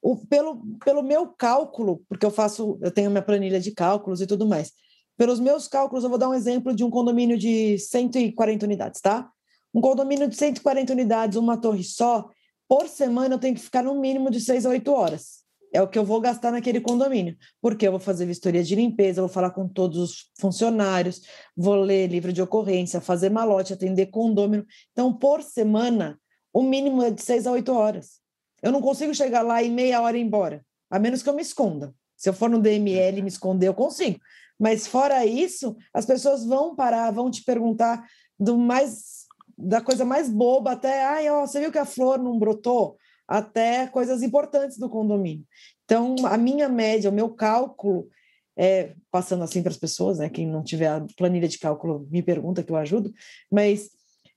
O, 0.00 0.16
pelo, 0.26 0.62
pelo 0.84 1.02
meu 1.02 1.26
cálculo, 1.28 2.02
porque 2.08 2.24
eu 2.24 2.30
faço, 2.30 2.78
eu 2.80 2.90
tenho 2.90 3.10
minha 3.10 3.22
planilha 3.22 3.60
de 3.60 3.72
cálculos 3.72 4.20
e 4.20 4.26
tudo 4.26 4.46
mais. 4.46 4.72
Pelos 5.16 5.40
meus 5.40 5.66
cálculos, 5.66 6.04
eu 6.04 6.10
vou 6.10 6.18
dar 6.18 6.28
um 6.28 6.34
exemplo 6.34 6.74
de 6.74 6.84
um 6.84 6.90
condomínio 6.90 7.36
de 7.36 7.76
140 7.78 8.64
unidades, 8.64 9.00
tá? 9.00 9.28
Um 9.74 9.80
condomínio 9.80 10.28
de 10.28 10.36
140 10.36 10.92
unidades, 10.92 11.36
uma 11.36 11.56
torre 11.56 11.82
só, 11.82 12.30
por 12.68 12.86
semana 12.86 13.34
eu 13.34 13.38
tenho 13.38 13.54
que 13.54 13.60
ficar 13.60 13.82
no 13.82 14.00
mínimo 14.00 14.30
de 14.30 14.40
6 14.40 14.64
a 14.66 14.70
8 14.70 14.92
horas. 14.92 15.47
É 15.72 15.82
o 15.82 15.88
que 15.88 15.98
eu 15.98 16.04
vou 16.04 16.20
gastar 16.20 16.50
naquele 16.50 16.80
condomínio. 16.80 17.36
Porque 17.60 17.86
eu 17.86 17.90
vou 17.90 18.00
fazer 18.00 18.26
vistoria 18.26 18.62
de 18.62 18.74
limpeza, 18.74 19.20
vou 19.20 19.28
falar 19.28 19.50
com 19.50 19.68
todos 19.68 19.98
os 19.98 20.30
funcionários, 20.40 21.22
vou 21.56 21.74
ler 21.74 22.06
livro 22.08 22.32
de 22.32 22.40
ocorrência, 22.40 23.00
fazer 23.00 23.30
malote, 23.30 23.72
atender 23.72 24.06
condômino. 24.06 24.64
Então, 24.92 25.12
por 25.12 25.42
semana, 25.42 26.18
o 26.52 26.62
mínimo 26.62 27.02
é 27.02 27.10
de 27.10 27.22
6 27.22 27.46
a 27.46 27.52
8 27.52 27.72
horas. 27.72 28.20
Eu 28.62 28.72
não 28.72 28.80
consigo 28.80 29.14
chegar 29.14 29.42
lá 29.42 29.62
e 29.62 29.70
meia 29.70 30.00
hora 30.00 30.16
e 30.16 30.20
ir 30.20 30.24
embora, 30.24 30.64
a 30.90 30.98
menos 30.98 31.22
que 31.22 31.28
eu 31.28 31.34
me 31.34 31.42
esconda. 31.42 31.94
Se 32.16 32.28
eu 32.28 32.32
for 32.32 32.50
no 32.50 32.60
DML 32.60 33.18
e 33.18 33.22
me 33.22 33.28
esconder, 33.28 33.68
eu 33.68 33.74
consigo. 33.74 34.18
Mas 34.58 34.86
fora 34.86 35.24
isso, 35.24 35.76
as 35.94 36.04
pessoas 36.04 36.44
vão 36.44 36.74
parar, 36.74 37.12
vão 37.12 37.30
te 37.30 37.44
perguntar 37.44 38.04
do 38.38 38.58
mais 38.58 39.18
da 39.56 39.80
coisa 39.80 40.04
mais 40.04 40.28
boba 40.28 40.72
até, 40.72 41.04
ai, 41.04 41.28
ó, 41.28 41.44
você 41.44 41.58
viu 41.58 41.72
que 41.72 41.78
a 41.78 41.84
flor 41.84 42.16
não 42.18 42.38
brotou? 42.38 42.96
Até 43.28 43.86
coisas 43.86 44.22
importantes 44.22 44.78
do 44.78 44.88
condomínio. 44.88 45.44
Então, 45.84 46.16
a 46.24 46.38
minha 46.38 46.68
média, 46.68 47.10
o 47.10 47.12
meu 47.12 47.28
cálculo, 47.28 48.08
é, 48.56 48.94
passando 49.10 49.44
assim 49.44 49.62
para 49.62 49.70
as 49.70 49.76
pessoas, 49.76 50.18
né? 50.18 50.28
Quem 50.28 50.46
não 50.46 50.64
tiver 50.64 50.88
a 50.88 51.06
planilha 51.16 51.46
de 51.46 51.58
cálculo 51.58 52.08
me 52.10 52.22
pergunta 52.22 52.62
que 52.62 52.72
eu 52.72 52.76
ajudo, 52.76 53.12
mas 53.50 53.90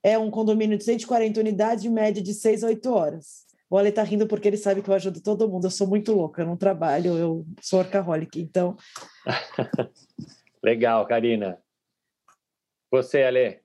é 0.03 0.17
um 0.17 0.29
condomínio 0.29 0.77
de 0.77 0.83
140 0.83 1.39
unidades, 1.39 1.83
de 1.83 1.89
média 1.89 2.21
de 2.21 2.33
6 2.33 2.63
a 2.63 2.67
8 2.67 2.91
horas. 2.91 3.45
O 3.69 3.77
Ale 3.77 3.91
tá 3.91 4.03
rindo 4.03 4.27
porque 4.27 4.49
ele 4.49 4.57
sabe 4.57 4.81
que 4.81 4.89
eu 4.89 4.93
ajudo 4.93 5.21
todo 5.21 5.47
mundo. 5.47 5.65
Eu 5.65 5.71
sou 5.71 5.87
muito 5.87 6.11
louca, 6.11 6.41
eu 6.41 6.45
não 6.45 6.57
trabalho, 6.57 7.17
eu 7.17 7.45
sou 7.61 7.79
orcaholic, 7.79 8.39
então. 8.39 8.75
Legal, 10.61 11.07
Karina. 11.07 11.57
Você, 12.91 13.23
Ale? 13.23 13.60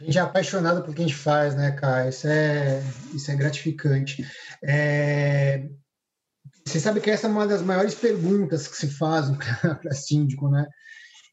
A 0.00 0.04
gente 0.04 0.18
é 0.18 0.20
apaixonado 0.20 0.82
por 0.82 0.94
que 0.94 1.02
a 1.02 1.06
gente 1.06 1.16
faz, 1.16 1.54
né, 1.54 1.72
cara? 1.72 2.08
Isso 2.08 2.26
é, 2.28 2.82
isso 3.14 3.30
é 3.30 3.36
gratificante. 3.36 4.26
É... 4.62 5.68
Você 6.64 6.80
sabe 6.80 7.00
que 7.00 7.10
essa 7.10 7.26
é 7.26 7.30
uma 7.30 7.46
das 7.46 7.62
maiores 7.62 7.94
perguntas 7.94 8.66
que 8.66 8.76
se 8.76 8.88
fazem 8.88 9.36
para 9.80 9.94
síndico, 9.94 10.48
né? 10.48 10.66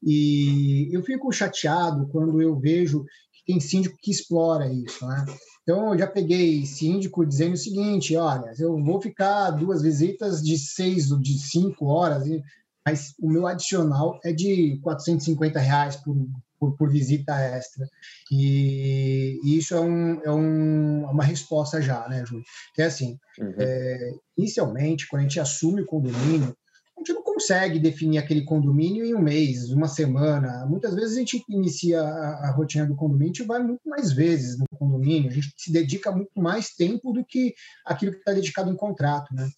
E 0.02 0.90
eu 0.96 1.02
fico 1.04 1.32
chateado 1.32 2.08
quando 2.10 2.42
eu 2.42 2.60
vejo 2.60 3.04
que 3.34 3.46
tem 3.46 3.60
síndico 3.60 3.98
que 4.02 4.12
explora 4.12 4.72
isso, 4.72 5.06
né? 5.08 5.26
Então, 5.64 5.94
eu 5.94 6.00
já 6.00 6.08
peguei 6.08 6.66
síndico 6.66 7.26
dizendo 7.26 7.54
o 7.54 7.58
seguinte: 7.58 8.16
olha, 8.16 8.54
eu 8.60 8.82
vou 8.84 9.02
ficar 9.02 9.52
duas 9.52 9.82
visitas 9.82 10.42
de 10.42 10.58
seis 10.58 11.10
ou 11.10 11.20
de 11.20 11.38
cinco 11.40 11.86
horas, 11.88 12.24
mas 12.86 13.14
o 13.20 13.30
meu 13.30 13.48
adicional 13.48 14.20
é 14.24 14.34
de 14.34 14.78
450 14.82 15.60
reais 15.60 15.96
por, 15.96 16.16
por, 16.64 16.78
por 16.78 16.90
visita 16.90 17.36
extra. 17.40 17.88
E, 18.32 19.40
e 19.44 19.58
isso 19.58 19.76
é, 19.76 19.80
um, 19.80 20.22
é 20.24 20.32
um, 20.32 21.04
uma 21.06 21.24
resposta 21.24 21.82
já, 21.82 22.08
né, 22.08 22.26
Júlio? 22.26 22.46
Que 22.74 22.82
é 22.82 22.86
assim: 22.86 23.18
uhum. 23.40 23.54
é, 23.58 24.12
inicialmente, 24.38 25.08
quando 25.08 25.22
a 25.22 25.24
gente 25.24 25.40
assume 25.40 25.82
o 25.82 25.86
condomínio, 25.86 26.56
a 26.96 27.00
gente 27.00 27.14
não 27.14 27.24
consegue 27.24 27.80
definir 27.80 28.20
aquele 28.20 28.46
condomínio 28.46 29.04
em 29.04 29.14
um 29.14 29.22
mês, 29.22 29.72
uma 29.72 29.88
semana. 29.88 30.66
Muitas 30.66 30.94
vezes 30.96 31.18
a 31.18 31.20
gente 31.20 31.44
inicia 31.50 32.02
a, 32.02 32.48
a 32.48 32.52
rotina 32.52 32.86
do 32.86 32.96
condomínio, 32.96 33.32
a 33.32 33.36
gente 33.36 33.48
vai 33.48 33.62
muito 33.62 33.82
mais 33.86 34.14
vezes 34.14 34.58
no 34.58 34.66
condomínio, 34.78 35.30
a 35.30 35.34
gente 35.34 35.52
se 35.58 35.72
dedica 35.72 36.12
muito 36.12 36.40
mais 36.40 36.70
tempo 36.70 37.12
do 37.12 37.26
que 37.26 37.54
aquilo 37.86 38.14
que 38.14 38.20
está 38.20 38.32
dedicado 38.32 38.72
em 38.72 38.76
contrato, 38.76 39.34
né? 39.34 39.50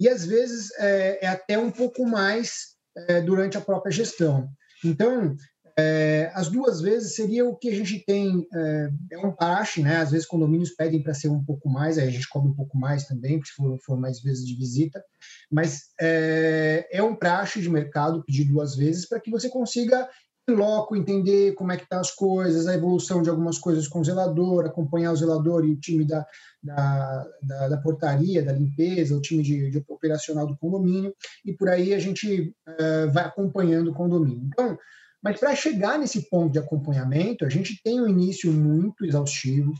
E 0.00 0.08
às 0.08 0.24
vezes 0.24 0.70
é, 0.78 1.24
é 1.24 1.28
até 1.28 1.58
um 1.58 1.70
pouco 1.70 2.06
mais 2.06 2.76
é, 2.96 3.20
durante 3.20 3.56
a 3.56 3.60
própria 3.60 3.92
gestão. 3.92 4.48
Então, 4.84 5.36
é, 5.78 6.32
as 6.34 6.48
duas 6.48 6.80
vezes 6.80 7.14
seria 7.14 7.46
o 7.46 7.54
que 7.54 7.68
a 7.68 7.74
gente 7.74 8.04
tem, 8.04 8.44
é, 8.52 8.90
é 9.12 9.18
um 9.18 9.30
praxe, 9.30 9.80
né? 9.80 9.98
Às 9.98 10.10
vezes 10.10 10.26
condomínios 10.26 10.70
pedem 10.70 11.00
para 11.00 11.14
ser 11.14 11.28
um 11.28 11.44
pouco 11.44 11.68
mais, 11.68 11.96
aí 11.96 12.08
a 12.08 12.10
gente 12.10 12.28
cobra 12.28 12.50
um 12.50 12.54
pouco 12.54 12.76
mais 12.76 13.06
também, 13.06 13.40
se 13.44 13.52
for, 13.52 13.78
for, 13.78 13.96
mais 13.96 14.20
vezes 14.20 14.44
de 14.44 14.56
visita, 14.56 15.00
mas 15.48 15.90
é, 16.00 16.88
é 16.90 17.00
um 17.00 17.14
praxe 17.14 17.62
de 17.62 17.70
mercado 17.70 18.24
pedir 18.24 18.44
duas 18.44 18.74
vezes 18.74 19.08
para 19.08 19.20
que 19.20 19.30
você 19.30 19.48
consiga 19.48 20.08
loco 20.48 20.96
entender 20.96 21.52
como 21.54 21.70
é 21.70 21.76
que 21.76 21.84
estão 21.84 21.98
tá 21.98 22.00
as 22.00 22.10
coisas, 22.10 22.66
a 22.66 22.74
evolução 22.74 23.22
de 23.22 23.30
algumas 23.30 23.58
coisas 23.58 23.86
com 23.86 24.00
o 24.00 24.04
zelador, 24.04 24.66
acompanhar 24.66 25.12
o 25.12 25.16
zelador 25.16 25.64
e 25.64 25.72
o 25.72 25.78
time 25.78 26.04
da, 26.04 26.26
da, 26.60 27.28
da, 27.42 27.68
da 27.68 27.76
portaria, 27.76 28.42
da 28.42 28.52
limpeza, 28.52 29.16
o 29.16 29.20
time 29.20 29.42
de, 29.44 29.70
de, 29.70 29.84
operacional 29.86 30.46
do 30.46 30.56
condomínio, 30.56 31.14
e 31.44 31.52
por 31.52 31.68
aí 31.68 31.94
a 31.94 31.98
gente 31.98 32.52
é, 32.66 33.06
vai 33.06 33.24
acompanhando 33.24 33.90
o 33.90 33.94
condomínio. 33.94 34.48
Então, 34.52 34.76
mas 35.22 35.38
para 35.38 35.54
chegar 35.54 35.98
nesse 35.98 36.28
ponto 36.28 36.52
de 36.52 36.58
acompanhamento, 36.58 37.44
a 37.44 37.48
gente 37.48 37.80
tem 37.82 38.00
um 38.00 38.08
início 38.08 38.52
muito 38.52 39.04
exaustivo. 39.04 39.72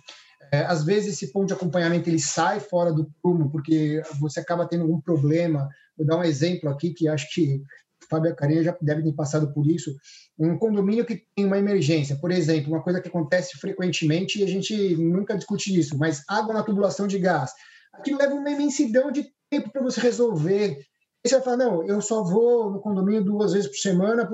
É, 0.52 0.64
às 0.64 0.84
vezes 0.84 1.14
esse 1.14 1.32
ponto 1.32 1.48
de 1.48 1.52
acompanhamento 1.52 2.08
ele 2.08 2.18
sai 2.18 2.58
fora 2.58 2.92
do 2.92 3.10
prumo 3.22 3.50
porque 3.50 4.02
você 4.18 4.40
acaba 4.40 4.66
tendo 4.66 4.82
algum 4.82 5.00
problema. 5.00 5.68
Vou 5.96 6.06
dar 6.06 6.18
um 6.18 6.24
exemplo 6.24 6.70
aqui 6.70 6.92
que 6.92 7.06
acho 7.06 7.28
que 7.32 7.62
Fábio 8.08 8.32
a 8.32 8.34
Karina 8.34 8.62
já 8.62 8.76
devem 8.80 9.04
ter 9.04 9.12
passado 9.12 9.52
por 9.52 9.66
isso. 9.66 9.94
Um 10.38 10.56
condomínio 10.56 11.04
que 11.04 11.22
tem 11.36 11.44
uma 11.44 11.58
emergência, 11.58 12.16
por 12.16 12.30
exemplo, 12.30 12.72
uma 12.72 12.82
coisa 12.82 13.00
que 13.00 13.08
acontece 13.08 13.58
frequentemente 13.58 14.40
e 14.40 14.44
a 14.44 14.46
gente 14.46 14.96
nunca 14.96 15.36
discute 15.36 15.78
isso, 15.78 15.98
mas 15.98 16.22
água 16.28 16.54
na 16.54 16.62
tubulação 16.62 17.06
de 17.06 17.18
gás. 17.18 17.52
Aquilo 17.92 18.18
leva 18.18 18.34
uma 18.34 18.50
imensidão 18.50 19.10
de 19.10 19.28
tempo 19.50 19.70
para 19.70 19.82
você 19.82 20.00
resolver. 20.00 20.78
E 21.24 21.28
você 21.28 21.36
vai 21.36 21.44
falar, 21.44 21.56
não, 21.56 21.86
eu 21.86 22.00
só 22.00 22.22
vou 22.22 22.70
no 22.70 22.80
condomínio 22.80 23.24
duas 23.24 23.52
vezes 23.52 23.68
por 23.68 23.76
semana 23.76 24.28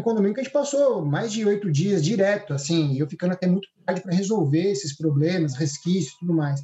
um 0.00 0.02
condomínio 0.02 0.34
que 0.34 0.40
a 0.40 0.42
gente 0.42 0.52
passou 0.52 1.04
mais 1.04 1.32
de 1.32 1.44
oito 1.44 1.70
dias 1.70 2.02
direto, 2.02 2.52
assim, 2.52 2.98
eu 2.98 3.08
ficando 3.08 3.32
até 3.32 3.46
muito 3.46 3.68
tarde 3.84 4.02
para 4.02 4.14
resolver 4.14 4.70
esses 4.70 4.96
problemas, 4.96 5.54
resquícios 5.54 6.14
e 6.14 6.18
tudo 6.18 6.34
mais. 6.34 6.60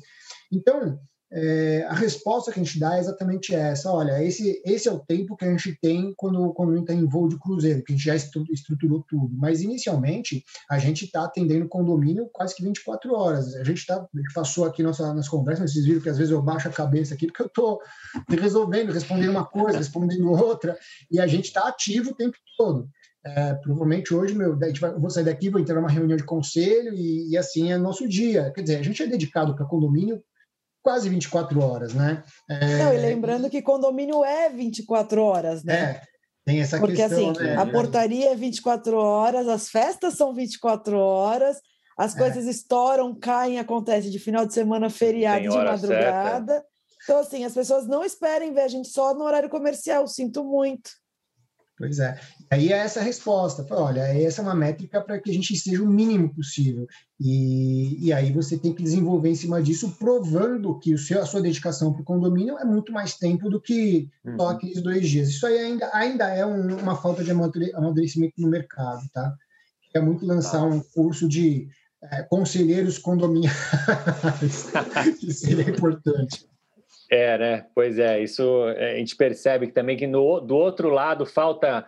Então, 0.53 0.99
é, 1.33 1.85
a 1.89 1.95
resposta 1.95 2.53
que 2.53 2.61
a 2.61 2.63
gente 2.63 2.79
dá 2.79 2.97
é 2.97 3.01
exatamente 3.01 3.55
essa. 3.55 3.91
Olha, 3.91 4.23
esse, 4.23 4.63
esse 4.65 4.89
é 4.89 4.93
o 4.93 5.01
tempo 5.01 5.37
que 5.37 5.45
a 5.45 5.51
gente 5.51 5.77
tem 5.81 6.15
quando, 6.17 6.55
a 6.57 6.67
gente 6.67 6.81
está 6.81 6.95
em 6.95 7.07
voo 7.07 7.29
de 7.29 7.39
cruzeiro, 7.39 7.83
que 7.83 7.93
a 7.93 7.97
gente 7.97 8.05
já 8.05 8.15
estruturou 8.15 9.05
tudo. 9.09 9.37
Mas, 9.37 9.61
inicialmente, 9.61 10.45
a 10.71 10.79
gente 10.79 11.05
está 11.05 11.25
atendendo 11.25 11.69
condomínio 11.69 12.31
quase 12.33 12.55
que 12.55 12.63
24 12.63 13.13
horas. 13.13 13.55
A 13.57 13.65
gente, 13.65 13.85
tá, 13.85 13.97
a 13.97 14.19
gente 14.19 14.33
passou 14.33 14.65
aqui 14.65 14.83
nossa, 14.83 15.13
nas 15.15 15.29
conversas, 15.29 15.73
vocês 15.73 15.85
viram 15.85 16.01
que 16.01 16.09
às 16.09 16.17
vezes 16.17 16.31
eu 16.33 16.41
baixo 16.41 16.69
a 16.69 16.73
cabeça 16.73 17.15
aqui, 17.15 17.27
porque 17.27 17.43
eu 17.43 17.47
estou 17.47 17.81
resolvendo, 18.29 18.93
respondendo 18.93 19.31
uma 19.31 19.45
coisa, 19.45 19.79
respondendo 19.79 20.31
outra, 20.31 20.79
e 21.11 21.19
a 21.19 21.27
gente 21.27 21.47
está 21.47 21.67
ativo 21.67 22.13
o 22.13 22.15
tempo 22.15 22.37
todo. 22.57 22.89
É, 23.27 23.55
provavelmente 23.55 24.15
hoje, 24.15 24.35
meu, 24.35 24.57
vai, 24.57 24.71
eu 24.71 25.01
vou 25.01 25.11
sair 25.11 25.25
daqui, 25.25 25.51
vou 25.51 25.61
entrar 25.61 25.75
numa 25.75 25.91
reunião 25.91 26.17
de 26.17 26.23
conselho 26.23 26.95
e, 26.95 27.31
e 27.31 27.37
assim 27.37 27.73
é 27.73 27.77
nosso 27.77 28.09
dia. 28.09 28.53
Quer 28.55 28.63
dizer, 28.63 28.77
a 28.79 28.83
gente 28.83 29.03
é 29.03 29.07
dedicado 29.07 29.57
para 29.57 29.67
condomínio 29.67 30.23
quase 30.81 31.09
24 31.09 31.61
horas, 31.61 31.93
né? 31.93 32.23
É... 32.49 32.79
Não, 32.79 32.95
e 32.95 32.99
lembrando 32.99 33.51
que 33.51 33.61
condomínio 33.61 34.25
é 34.25 34.49
24 34.49 35.21
horas, 35.21 35.65
né? 35.65 35.75
É, 35.75 36.03
tem 36.45 36.61
essa 36.61 36.79
Porque, 36.79 36.95
questão. 36.95 37.33
Porque 37.33 37.43
assim, 37.43 37.51
né? 37.51 37.61
a 37.61 37.67
portaria 37.67 38.31
é 38.31 38.37
24 38.37 38.97
horas, 38.97 39.49
as 39.49 39.69
festas 39.69 40.15
são 40.15 40.33
24 40.33 40.97
horas, 40.97 41.59
as 41.99 42.15
é. 42.15 42.19
coisas 42.19 42.47
estouram, 42.47 43.13
caem, 43.19 43.59
acontece 43.59 44.09
de 44.09 44.21
final 44.21 44.47
de 44.47 44.55
semana, 44.55 44.89
feriado, 44.89 45.41
de 45.43 45.49
madrugada. 45.49 46.53
Certa. 46.53 46.67
Então, 47.03 47.19
assim, 47.19 47.45
as 47.45 47.55
pessoas 47.55 47.89
não 47.89 48.05
esperem 48.05 48.55
ver 48.55 48.63
a 48.63 48.69
gente 48.69 48.89
só 48.89 49.13
no 49.13 49.25
horário 49.25 49.49
comercial, 49.49 50.07
sinto 50.07 50.45
muito. 50.45 50.91
Pois 51.77 51.99
é. 51.99 52.19
Aí 52.51 52.73
é 52.73 52.77
essa 52.77 53.01
resposta. 53.01 53.67
Olha, 53.71 54.01
essa 54.01 54.41
é 54.41 54.45
uma 54.45 54.55
métrica 54.55 55.01
para 55.01 55.21
que 55.21 55.31
a 55.31 55.33
gente 55.33 55.53
esteja 55.53 55.83
o 55.83 55.89
mínimo 55.89 56.33
possível. 56.35 56.87
E, 57.21 58.07
e 58.07 58.13
aí 58.13 58.33
você 58.33 58.57
tem 58.57 58.73
que 58.73 58.83
desenvolver 58.83 59.31
em 59.31 59.35
cima 59.35 59.63
disso, 59.63 59.97
provando 59.99 60.79
que 60.79 60.95
o 60.95 60.99
seu, 60.99 61.21
a 61.21 61.27
sua 61.27 61.43
dedicação 61.43 61.93
para 61.93 62.03
o 62.03 62.05
condomínio 62.05 62.59
é 62.59 62.65
muito 62.65 62.93
mais 62.93 63.17
tempo 63.17 63.51
do 63.51 63.61
que 63.61 64.09
uhum. 64.25 64.37
só 64.37 64.49
aqueles 64.51 64.83
dois 64.83 65.09
dias. 65.09 65.29
Isso 65.29 65.47
aí 65.47 65.59
ainda, 65.59 65.91
ainda 65.93 66.29
é 66.29 66.47
um, 66.47 66.77
uma 66.79 66.97
falta 66.97 67.25
de 67.25 67.31
amadurecimento 67.31 68.35
no 68.39 68.49
mercado, 68.49 69.03
tá? 69.13 69.35
É 69.95 70.01
muito 70.01 70.27
lançar 70.27 70.61
tá. 70.61 70.67
um 70.67 70.81
curso 70.95 71.29
de 71.29 71.69
é, 72.05 72.23
conselheiros 72.23 72.99
condominiais, 72.99 73.57
que 75.19 75.33
seria 75.33 75.71
importante. 75.71 76.47
É, 77.11 77.39
né? 77.39 77.67
Pois 77.75 77.99
é, 77.99 78.21
isso 78.21 78.69
é, 78.71 78.95
a 78.95 78.99
gente 78.99 79.15
percebe 79.15 79.69
também 79.69 79.97
que 79.97 80.07
no, 80.07 80.41
do 80.41 80.57
outro 80.57 80.91
lado 80.91 81.25
falta 81.25 81.87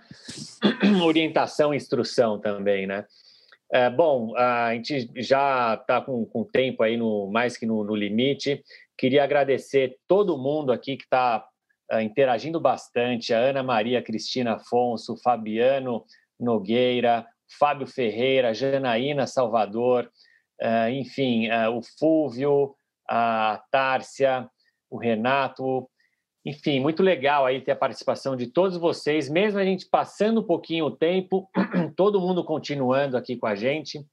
orientação 1.02 1.74
e 1.74 1.76
instrução 1.76 2.38
também, 2.38 2.86
né? 2.86 3.04
É, 3.70 3.90
bom, 3.90 4.34
a 4.36 4.72
gente 4.74 5.10
já 5.16 5.74
está 5.74 6.00
com, 6.00 6.24
com 6.24 6.44
tempo 6.44 6.82
aí 6.82 6.96
no 6.96 7.26
mais 7.30 7.56
que 7.56 7.66
no, 7.66 7.84
no 7.84 7.94
limite. 7.94 8.62
Queria 8.96 9.24
agradecer 9.24 9.96
todo 10.06 10.38
mundo 10.38 10.72
aqui 10.72 10.96
que 10.96 11.04
está 11.04 11.44
é, 11.90 12.00
interagindo 12.02 12.60
bastante: 12.60 13.34
a 13.34 13.38
Ana 13.38 13.62
Maria 13.62 14.00
Cristina 14.00 14.54
Afonso, 14.54 15.16
Fabiano 15.16 16.04
Nogueira, 16.38 17.26
Fábio 17.58 17.88
Ferreira, 17.88 18.54
Janaína 18.54 19.26
Salvador, 19.26 20.08
uh, 20.62 20.90
enfim, 20.90 21.48
o 21.74 21.80
Fúvio, 21.98 22.74
a 23.08 23.62
Tárcia, 23.70 24.48
o 24.90 24.96
Renato. 24.96 25.88
Enfim, 26.44 26.80
muito 26.80 27.02
legal 27.02 27.44
aí 27.44 27.60
ter 27.60 27.72
a 27.72 27.76
participação 27.76 28.36
de 28.36 28.46
todos 28.46 28.76
vocês, 28.76 29.28
mesmo 29.28 29.58
a 29.58 29.64
gente 29.64 29.86
passando 29.86 30.40
um 30.40 30.44
pouquinho 30.44 30.86
o 30.86 30.96
tempo, 30.96 31.50
todo 31.96 32.20
mundo 32.20 32.44
continuando 32.44 33.16
aqui 33.16 33.36
com 33.36 33.46
a 33.46 33.54
gente. 33.54 34.04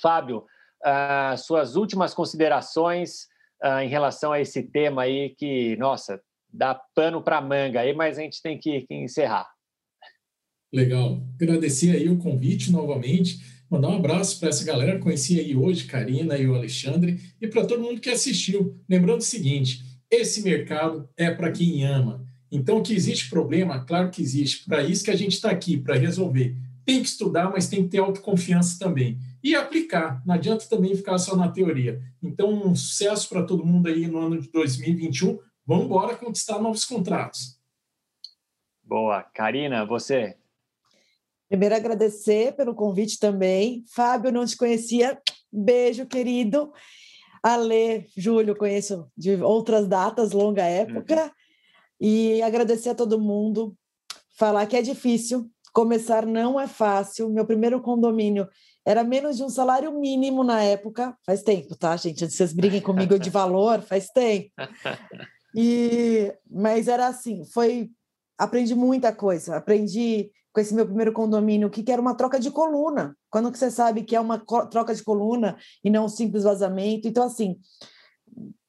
Fábio, 0.00 0.44
uh, 0.84 1.36
suas 1.38 1.76
últimas 1.76 2.12
considerações 2.12 3.26
uh, 3.64 3.80
em 3.80 3.88
relação 3.88 4.32
a 4.32 4.40
esse 4.40 4.62
tema 4.62 5.02
aí 5.02 5.34
que, 5.36 5.76
nossa, 5.76 6.20
dá 6.52 6.74
pano 6.94 7.22
para 7.22 7.40
manga 7.40 7.80
aí, 7.80 7.94
mas 7.94 8.18
a 8.18 8.22
gente 8.22 8.42
tem 8.42 8.58
que, 8.58 8.82
que 8.82 8.94
encerrar. 8.94 9.48
Legal. 10.72 11.22
Agradecer 11.40 11.96
aí 11.96 12.08
o 12.08 12.18
convite 12.18 12.70
novamente, 12.70 13.40
mandar 13.70 13.88
um 13.88 13.96
abraço 13.96 14.38
para 14.38 14.48
essa 14.48 14.64
galera 14.64 14.96
que 14.96 15.02
conheci 15.02 15.38
aí 15.38 15.56
hoje, 15.56 15.86
Karina 15.86 16.36
e 16.36 16.46
o 16.46 16.54
Alexandre, 16.54 17.20
e 17.40 17.46
para 17.46 17.64
todo 17.64 17.82
mundo 17.82 18.00
que 18.00 18.10
assistiu. 18.10 18.78
Lembrando 18.88 19.20
o 19.20 19.24
seguinte, 19.24 19.82
esse 20.10 20.42
mercado 20.42 21.08
é 21.16 21.30
para 21.30 21.50
quem 21.50 21.84
ama. 21.84 22.24
Então, 22.50 22.82
que 22.82 22.94
existe 22.94 23.28
problema, 23.28 23.84
claro 23.84 24.10
que 24.10 24.22
existe. 24.22 24.64
Para 24.64 24.82
isso 24.82 25.04
que 25.04 25.10
a 25.10 25.16
gente 25.16 25.32
está 25.32 25.50
aqui, 25.50 25.76
para 25.76 25.96
resolver. 25.96 26.56
Tem 26.84 27.02
que 27.02 27.08
estudar, 27.08 27.50
mas 27.50 27.68
tem 27.68 27.82
que 27.82 27.90
ter 27.90 27.98
autoconfiança 27.98 28.78
também. 28.78 29.18
E 29.42 29.54
aplicar. 29.54 30.22
Não 30.24 30.34
adianta 30.34 30.66
também 30.68 30.94
ficar 30.94 31.18
só 31.18 31.36
na 31.36 31.48
teoria. 31.48 32.00
Então, 32.22 32.52
um 32.52 32.74
sucesso 32.74 33.28
para 33.28 33.42
todo 33.42 33.66
mundo 33.66 33.88
aí 33.88 34.06
no 34.06 34.18
ano 34.18 34.40
de 34.40 34.48
2021. 34.50 35.38
Vamos 35.66 35.86
embora 35.86 36.14
conquistar 36.14 36.60
novos 36.60 36.84
contratos. 36.84 37.58
Boa. 38.82 39.22
Karina, 39.22 39.84
você? 39.84 40.36
Primeiro, 41.48 41.74
agradecer 41.74 42.54
pelo 42.54 42.74
convite 42.74 43.18
também. 43.18 43.84
Fábio, 43.88 44.32
não 44.32 44.46
te 44.46 44.56
conhecia. 44.56 45.20
Beijo, 45.52 46.06
querido. 46.06 46.72
Ale, 47.46 48.08
Júlio, 48.16 48.56
conheço 48.56 49.08
de 49.16 49.40
outras 49.40 49.86
datas, 49.86 50.32
longa 50.32 50.64
época. 50.64 51.26
Uhum. 51.26 51.30
E 52.00 52.42
agradecer 52.42 52.88
a 52.88 52.94
todo 52.94 53.20
mundo. 53.20 53.72
Falar 54.36 54.66
que 54.66 54.76
é 54.76 54.82
difícil, 54.82 55.48
começar 55.72 56.26
não 56.26 56.58
é 56.58 56.66
fácil. 56.66 57.30
Meu 57.30 57.46
primeiro 57.46 57.80
condomínio 57.80 58.48
era 58.84 59.04
menos 59.04 59.36
de 59.36 59.44
um 59.44 59.48
salário 59.48 59.92
mínimo 59.92 60.42
na 60.42 60.60
época. 60.60 61.16
Faz 61.24 61.44
tempo, 61.44 61.76
tá, 61.76 61.96
gente? 61.96 62.24
Antes 62.24 62.36
vocês 62.36 62.52
briguem 62.52 62.80
comigo 62.80 63.16
de 63.16 63.30
valor, 63.30 63.80
faz 63.80 64.08
tempo. 64.08 64.50
E, 65.58 66.34
mas 66.50 66.86
era 66.86 67.06
assim, 67.06 67.42
foi 67.46 67.88
aprendi 68.36 68.74
muita 68.74 69.10
coisa. 69.10 69.56
Aprendi 69.56 70.30
com 70.56 70.60
esse 70.60 70.74
meu 70.74 70.86
primeiro 70.86 71.12
condomínio, 71.12 71.68
que 71.68 71.84
era 71.92 72.00
uma 72.00 72.14
troca 72.14 72.40
de 72.40 72.50
coluna. 72.50 73.14
Quando 73.28 73.52
que 73.52 73.58
você 73.58 73.70
sabe 73.70 74.02
que 74.02 74.16
é 74.16 74.20
uma 74.20 74.38
troca 74.38 74.94
de 74.94 75.04
coluna 75.04 75.58
e 75.84 75.90
não 75.90 76.06
um 76.06 76.08
simples 76.08 76.44
vazamento? 76.44 77.06
Então, 77.06 77.24
assim, 77.24 77.60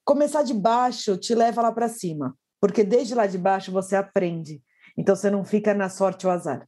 começar 0.03 0.43
de 0.43 0.53
baixo 0.53 1.15
te 1.15 1.33
leva 1.33 1.61
lá 1.61 1.71
para 1.71 1.87
cima, 1.87 2.37
porque 2.59 2.83
desde 2.83 3.15
lá 3.15 3.25
de 3.25 3.37
baixo 3.37 3.71
você 3.71 3.95
aprende. 3.95 4.61
Então, 4.97 5.15
você 5.15 5.31
não 5.31 5.45
fica 5.45 5.73
na 5.73 5.87
sorte 5.87 6.27
ou 6.27 6.33
azar. 6.33 6.67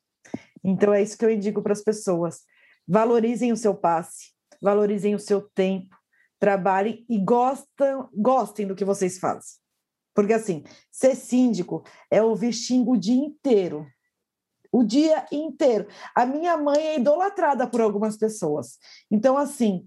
Então, 0.63 0.93
é 0.93 1.03
isso 1.03 1.17
que 1.17 1.25
eu 1.25 1.29
indico 1.29 1.61
para 1.61 1.73
as 1.73 1.83
pessoas. 1.83 2.43
Valorizem 2.87 3.51
o 3.51 3.57
seu 3.57 3.75
passe, 3.75 4.31
valorizem 4.61 5.15
o 5.15 5.19
seu 5.19 5.41
tempo, 5.41 5.97
trabalhem 6.39 7.05
e 7.09 7.17
gostam, 7.17 8.07
gostem 8.13 8.65
do 8.65 8.73
que 8.73 8.85
vocês 8.85 9.19
fazem. 9.19 9.59
Porque, 10.15 10.31
assim, 10.31 10.63
ser 10.89 11.13
síndico 11.13 11.83
é 12.09 12.23
ouvir 12.23 12.53
xingo 12.53 12.93
o 12.93 12.97
dia 12.97 13.21
inteiro 13.21 13.85
o 14.71 14.83
dia 14.83 15.25
inteiro. 15.31 15.87
A 16.15 16.25
minha 16.25 16.57
mãe 16.57 16.79
é 16.79 16.99
idolatrada 16.99 17.67
por 17.67 17.81
algumas 17.81 18.17
pessoas. 18.17 18.77
Então, 19.09 19.37
assim, 19.37 19.85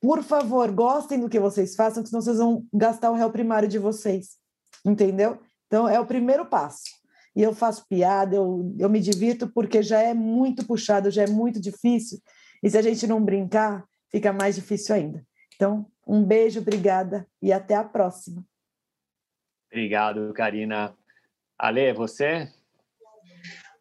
por 0.00 0.22
favor, 0.22 0.70
gostem 0.72 1.20
do 1.20 1.28
que 1.28 1.38
vocês 1.38 1.74
façam, 1.74 2.04
senão 2.04 2.20
vocês 2.20 2.38
vão 2.38 2.66
gastar 2.72 3.10
o 3.10 3.14
réu 3.14 3.30
primário 3.30 3.68
de 3.68 3.78
vocês. 3.78 4.36
Entendeu? 4.84 5.38
Então, 5.66 5.88
é 5.88 5.98
o 6.00 6.06
primeiro 6.06 6.46
passo. 6.46 6.90
E 7.34 7.42
eu 7.42 7.54
faço 7.54 7.86
piada, 7.88 8.36
eu, 8.36 8.74
eu 8.78 8.90
me 8.90 9.00
divirto, 9.00 9.48
porque 9.48 9.82
já 9.82 10.00
é 10.00 10.12
muito 10.12 10.66
puxado, 10.66 11.10
já 11.10 11.22
é 11.22 11.26
muito 11.26 11.60
difícil. 11.60 12.18
E 12.62 12.68
se 12.68 12.76
a 12.76 12.82
gente 12.82 13.06
não 13.06 13.24
brincar, 13.24 13.84
fica 14.10 14.32
mais 14.32 14.54
difícil 14.54 14.94
ainda. 14.94 15.26
Então, 15.54 15.86
um 16.06 16.22
beijo, 16.22 16.60
obrigada 16.60 17.26
e 17.40 17.52
até 17.52 17.74
a 17.74 17.84
próxima. 17.84 18.44
Obrigado, 19.70 20.32
Karina. 20.34 20.94
Ale, 21.58 21.92
você? 21.94 22.52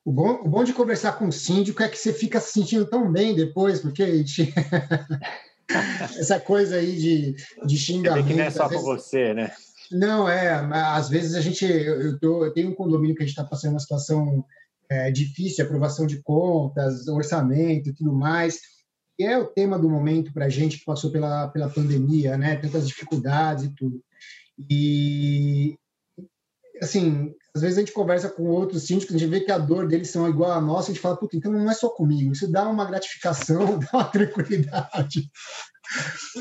O 0.04 0.12
bom, 0.12 0.42
o 0.44 0.50
bom 0.50 0.64
de 0.64 0.74
conversar 0.74 1.14
com 1.14 1.28
o 1.28 1.32
síndico 1.32 1.84
é 1.84 1.90
que 1.90 1.98
você 1.98 2.12
fica 2.12 2.40
se 2.40 2.54
sentindo 2.54 2.86
tão 2.86 3.12
bem 3.12 3.36
depois, 3.36 3.80
porque 3.80 4.04
a 4.04 4.16
gente... 4.16 4.54
essa 6.18 6.40
coisa 6.40 6.78
aí 6.78 6.98
de, 6.98 7.36
de 7.66 7.78
xingamento... 7.78 8.28
Que 8.28 8.34
não 8.34 8.44
é 8.44 8.50
só 8.50 8.68
vezes... 8.68 8.84
com 8.84 8.96
você, 8.98 9.34
né? 9.34 9.52
Não, 9.92 10.28
é. 10.28 10.50
Às 10.50 11.10
vezes 11.10 11.36
a 11.36 11.42
gente... 11.42 11.66
Eu, 11.66 12.20
tô, 12.20 12.46
eu 12.46 12.54
tenho 12.54 12.70
um 12.70 12.76
condomínio 12.76 13.16
que 13.16 13.22
a 13.22 13.26
gente 13.26 13.38
está 13.38 13.44
passando 13.44 13.72
uma 13.74 13.80
situação 13.80 14.44
é, 14.92 15.10
difícil 15.10 15.64
aprovação 15.64 16.06
de 16.06 16.22
contas, 16.22 17.08
orçamento 17.08 17.90
e 17.90 17.94
tudo 17.94 18.12
mais, 18.12 18.60
e 19.18 19.24
é 19.24 19.38
o 19.38 19.48
tema 19.48 19.80
do 19.80 19.90
momento 19.90 20.34
para 20.34 20.46
a 20.46 20.50
gente 20.50 20.80
que 20.80 20.86
passou 20.86 21.12
pela, 21.12 21.48
pela 21.48 21.70
pandemia, 21.70 22.38
né? 22.38 22.58
Tantas 22.58 22.88
dificuldades 22.88 23.66
e 23.66 23.70
tudo. 23.70 24.04
E, 24.70 25.78
assim, 26.82 27.34
às 27.56 27.62
vezes 27.62 27.78
a 27.78 27.82
gente 27.82 27.92
conversa 27.92 28.30
com 28.30 28.44
outros 28.48 28.86
síndicos, 28.86 29.16
a 29.16 29.18
gente 29.18 29.30
vê 29.30 29.42
que 29.42 29.52
a 29.52 29.58
dor 29.58 29.88
deles 29.88 30.10
são 30.10 30.28
igual 30.28 30.52
a 30.52 30.62
nossa, 30.62 30.90
a 30.90 30.94
gente 30.94 31.02
fala, 31.02 31.18
puta, 31.18 31.36
então 31.36 31.52
não 31.52 31.70
é 31.70 31.74
só 31.74 31.90
comigo, 31.90 32.32
isso 32.32 32.50
dá 32.50 32.68
uma 32.68 32.86
gratificação, 32.86 33.78
dá 33.80 33.90
uma 33.94 34.06
tranquilidade. 34.06 35.30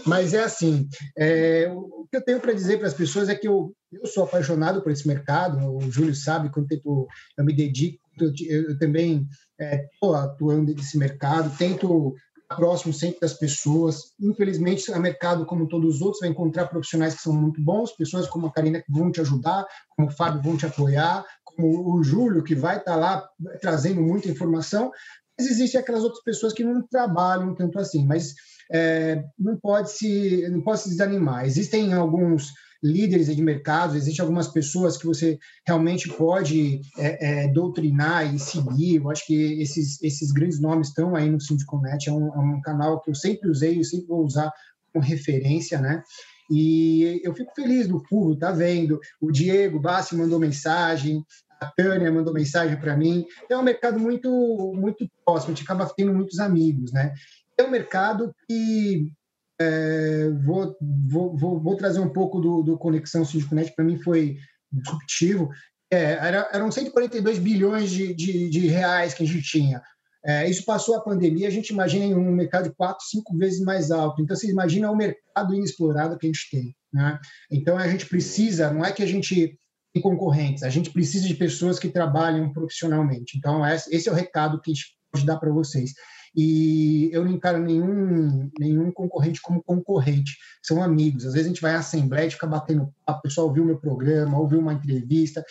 Mas 0.07 0.33
é 0.33 0.45
assim, 0.45 0.89
é, 1.19 1.69
o 1.73 2.07
que 2.09 2.17
eu 2.17 2.25
tenho 2.25 2.41
para 2.41 2.53
dizer 2.53 2.79
para 2.79 2.87
as 2.87 2.95
pessoas 2.95 3.29
é 3.29 3.35
que 3.35 3.49
eu, 3.49 3.75
eu 3.93 4.07
sou 4.07 4.23
apaixonado 4.23 4.81
por 4.83 4.93
esse 4.93 5.07
mercado, 5.09 5.59
o 5.59 5.91
Júlio 5.91 6.15
sabe 6.15 6.51
quanto 6.51 6.69
tempo 6.69 7.09
eu 7.37 7.45
me 7.45 7.53
dedico, 7.53 7.99
eu, 8.21 8.33
eu 8.49 8.79
também 8.79 9.27
estou 9.59 10.15
é, 10.15 10.21
atuando 10.21 10.73
nesse 10.73 10.97
mercado, 10.97 11.57
tento 11.57 12.15
próximo 12.57 12.93
sempre 12.93 13.21
das 13.21 13.35
pessoas. 13.35 14.13
Infelizmente, 14.21 14.91
o 14.91 15.01
mercado, 15.01 15.47
como 15.47 15.69
todos 15.69 15.97
os 15.97 16.03
outros, 16.03 16.21
vai 16.21 16.31
encontrar 16.31 16.67
profissionais 16.67 17.15
que 17.15 17.23
são 17.23 17.33
muito 17.33 17.63
bons, 17.63 17.93
pessoas 17.93 18.29
como 18.29 18.47
a 18.47 18.53
Karina 18.53 18.81
que 18.81 18.93
vão 18.93 19.11
te 19.11 19.21
ajudar, 19.21 19.67
como 19.89 20.09
o 20.09 20.11
Fábio 20.13 20.43
vão 20.43 20.57
te 20.57 20.67
apoiar, 20.67 21.25
como 21.45 21.95
o 21.95 22.03
Júlio, 22.03 22.45
que 22.45 22.55
vai 22.55 22.79
estar 22.79 22.97
lá 22.97 23.29
trazendo 23.61 24.01
muita 24.01 24.29
informação. 24.29 24.91
Mas 25.39 25.51
existem 25.51 25.81
aquelas 25.81 26.03
outras 26.03 26.23
pessoas 26.23 26.53
que 26.53 26.65
não 26.65 26.83
trabalham 26.83 27.55
tanto 27.55 27.79
assim, 27.79 28.07
mas 28.07 28.35
é, 28.73 29.25
não 29.39 29.57
pode 29.57 29.91
se 29.91 30.49
não 30.51 30.61
pode 30.61 30.81
se 30.81 30.91
desanimar. 30.91 31.47
Existem 31.47 31.93
alguns 31.93 32.53
líderes 32.83 33.35
de 33.35 33.43
mercado, 33.43 33.97
existem 33.97 34.23
algumas 34.23 34.49
pessoas 34.49 34.97
que 34.97 35.07
você 35.07 35.39
realmente 35.67 36.09
pode 36.09 36.81
é, 36.97 37.45
é, 37.45 37.49
doutrinar 37.49 38.35
e 38.35 38.39
seguir. 38.39 38.97
Eu 38.97 39.11
acho 39.11 39.27
que 39.27 39.61
esses, 39.61 40.03
esses 40.03 40.33
grandes 40.33 40.61
nomes 40.61 40.89
estão 40.89 41.15
aí 41.15 41.29
no 41.29 41.41
Syndiconet, 41.41 42.09
é 42.09 42.13
um, 42.13 42.29
é 42.29 42.39
um 42.39 42.61
canal 42.61 43.01
que 43.01 43.11
eu 43.11 43.15
sempre 43.15 43.51
usei 43.51 43.79
e 43.79 43.85
sempre 43.85 44.07
vou 44.07 44.25
usar 44.25 44.51
como 44.93 45.05
referência, 45.05 45.81
né? 45.81 46.03
E 46.51 47.21
eu 47.23 47.33
fico 47.35 47.53
feliz 47.55 47.87
do 47.87 48.03
público, 48.03 48.41
tá 48.41 48.51
vendo? 48.51 48.99
O 49.21 49.31
Diego 49.31 49.79
Bassi 49.79 50.17
mandou 50.17 50.41
mensagem, 50.41 51.25
a 51.61 51.67
Tânia 51.67 52.11
mandou 52.11 52.35
mensagem 52.35 52.77
para 52.81 52.97
mim. 52.97 53.25
É 53.49 53.57
um 53.57 53.63
mercado 53.63 54.01
muito 54.01 54.73
muito 54.75 55.09
próximo, 55.25 55.53
a 55.53 55.55
gente 55.55 55.65
acaba 55.65 55.89
tendo 55.97 56.13
muitos 56.13 56.41
amigos, 56.41 56.93
né? 56.93 57.13
É 57.57 57.63
um 57.63 57.71
mercado 57.71 58.35
que 58.49 59.13
é, 59.61 60.31
vou, 60.43 60.75
vou, 60.81 61.37
vou, 61.37 61.61
vou, 61.61 61.77
trazer 61.77 62.01
um 62.01 62.09
pouco 62.09 62.41
do, 62.41 62.63
do 62.63 62.79
Conexão 62.79 63.27
Síndico-Net, 63.27 63.75
para 63.75 63.85
mim 63.85 63.99
foi 63.99 64.39
disruptivo. 64.73 65.51
É, 65.93 66.13
era, 66.13 66.49
eram 66.53 66.71
142 66.71 67.39
bilhões 67.39 67.91
de, 67.91 68.15
de, 68.15 68.49
de, 68.49 68.67
reais 68.69 69.13
que 69.13 69.23
a 69.23 69.27
gente 69.27 69.43
tinha. 69.43 69.83
É, 70.25 70.49
isso 70.49 70.65
passou 70.65 70.97
a 70.97 71.03
pandemia, 71.03 71.49
a 71.49 71.51
gente 71.51 71.71
imagina 71.71 72.07
em 72.07 72.15
um 72.15 72.33
mercado 72.33 72.73
quatro, 72.75 73.05
cinco 73.05 73.37
vezes 73.37 73.61
mais 73.61 73.91
alto. 73.91 74.23
Então, 74.23 74.35
você 74.35 74.51
imagina 74.51 74.91
o 74.91 74.97
mercado 74.97 75.55
inexplorado 75.55 76.17
que 76.17 76.27
a 76.27 76.29
gente 76.29 76.49
tem. 76.51 76.75
Né? 76.93 77.19
Então, 77.51 77.77
a 77.77 77.87
gente 77.87 78.07
precisa, 78.07 78.73
não 78.73 78.85
é 78.85 78.93
que 78.93 79.03
a 79.03 79.07
gente 79.07 79.59
tem 79.93 80.03
concorrentes, 80.03 80.63
a 80.63 80.71
gente 80.71 80.91
precisa 80.91 81.27
de 81.27 81.35
pessoas 81.35 81.79
que 81.79 81.89
trabalham 81.89 82.53
profissionalmente. 82.53 83.37
Então, 83.37 83.63
esse 83.67 84.09
é 84.09 84.13
o 84.13 84.15
recado 84.15 84.61
que 84.61 84.71
a 84.71 84.75
gente 84.75 84.97
pode 85.13 85.27
dar 85.27 85.39
para 85.39 85.53
vocês. 85.53 85.93
E 86.35 87.11
eu 87.13 87.25
não 87.25 87.33
encaro 87.33 87.59
nenhum, 87.59 88.51
nenhum 88.59 88.93
concorrente 88.93 89.41
como 89.43 89.63
concorrente, 89.63 90.37
são 90.63 90.83
amigos. 90.83 91.27
Às 91.27 91.33
vezes 91.33 91.47
a 91.47 91.49
gente 91.49 91.63
vai 91.63 91.75
à 91.75 91.79
assembleia 91.79 92.27
e 92.27 92.31
fica 92.31 92.47
batendo 92.47 92.93
papo, 93.05 93.19
o 93.19 93.23
pessoal 93.23 93.49
ouviu 93.49 93.65
meu 93.65 93.79
programa, 93.79 94.39
ouviu 94.39 94.61
uma 94.61 94.73
entrevista. 94.73 95.45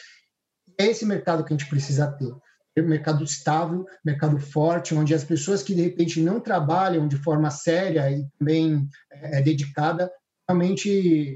É 0.78 0.86
esse 0.86 1.06
mercado 1.06 1.44
que 1.44 1.54
a 1.54 1.58
gente 1.58 1.70
precisa 1.70 2.08
ter 2.74 2.84
mercado 2.88 3.24
estável, 3.24 3.86
mercado 4.06 4.40
forte, 4.40 4.96
onde 4.96 5.14
as 5.14 5.24
pessoas 5.24 5.62
que 5.62 5.76
de 5.76 5.82
repente 5.82 6.22
não 6.22 6.40
trabalham 6.40 7.08
de 7.08 7.18
forma 7.18 7.52
séria 7.52 8.10
e 8.10 8.26
também 8.38 8.88
é, 9.12 9.42
dedicada 9.42 10.10
realmente, 10.50 10.90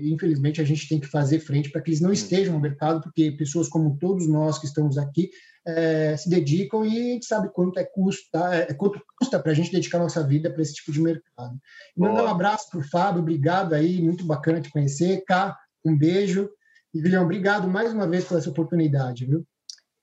infelizmente, 0.03 0.60
a 0.60 0.64
gente 0.64 0.90
tem 0.90 0.99
que 0.99 1.06
fazer 1.06 1.40
frente 1.40 1.69
para 1.69 1.81
que 1.81 1.91
eles 1.91 2.02
não 2.02 2.10
uhum. 2.10 2.14
estejam 2.14 2.56
no 2.56 2.60
mercado, 2.60 2.99
porque 2.99 3.31
pessoas 3.31 3.69
como 3.69 3.95
todos 3.99 4.27
nós 4.27 4.57
que 4.57 4.65
estamos 4.65 4.98
aqui 4.98 5.30
é, 5.65 6.18
se 6.18 6.27
dedicam 6.27 6.84
e 6.84 6.90
a 6.90 7.14
gente 7.14 7.26
sabe 7.27 7.49
quanto 7.53 7.80
é 7.80 7.84
custa, 7.84 8.56
é, 8.56 8.73
quanto 8.73 8.99
custa 9.19 9.40
para 9.40 9.52
a 9.52 9.56
gente 9.56 9.72
dedicar 9.72 9.99
nossa 9.99 10.26
vida 10.26 10.49
para 10.49 10.64
esse 10.64 10.73
tipo 10.73 10.91
de 10.91 10.99
mercado. 10.99 11.56
Mandar 11.95 12.23
um 12.23 12.27
abraço 12.27 12.69
para 12.72 12.80
o 12.80 12.90
Fábio, 12.90 13.22
obrigado 13.22 13.73
aí, 13.73 14.02
muito 14.02 14.26
bacana 14.26 14.60
te 14.60 14.72
conhecer. 14.72 15.23
Cá, 15.26 15.56
um 15.85 15.95
beijo. 15.95 16.49
E, 16.91 16.99
Guilherme, 16.99 17.26
obrigado 17.26 17.68
mais 17.68 17.94
uma 17.94 18.07
vez 18.07 18.26
por 18.26 18.38
essa 18.40 18.49
oportunidade, 18.49 19.26
viu? 19.26 19.45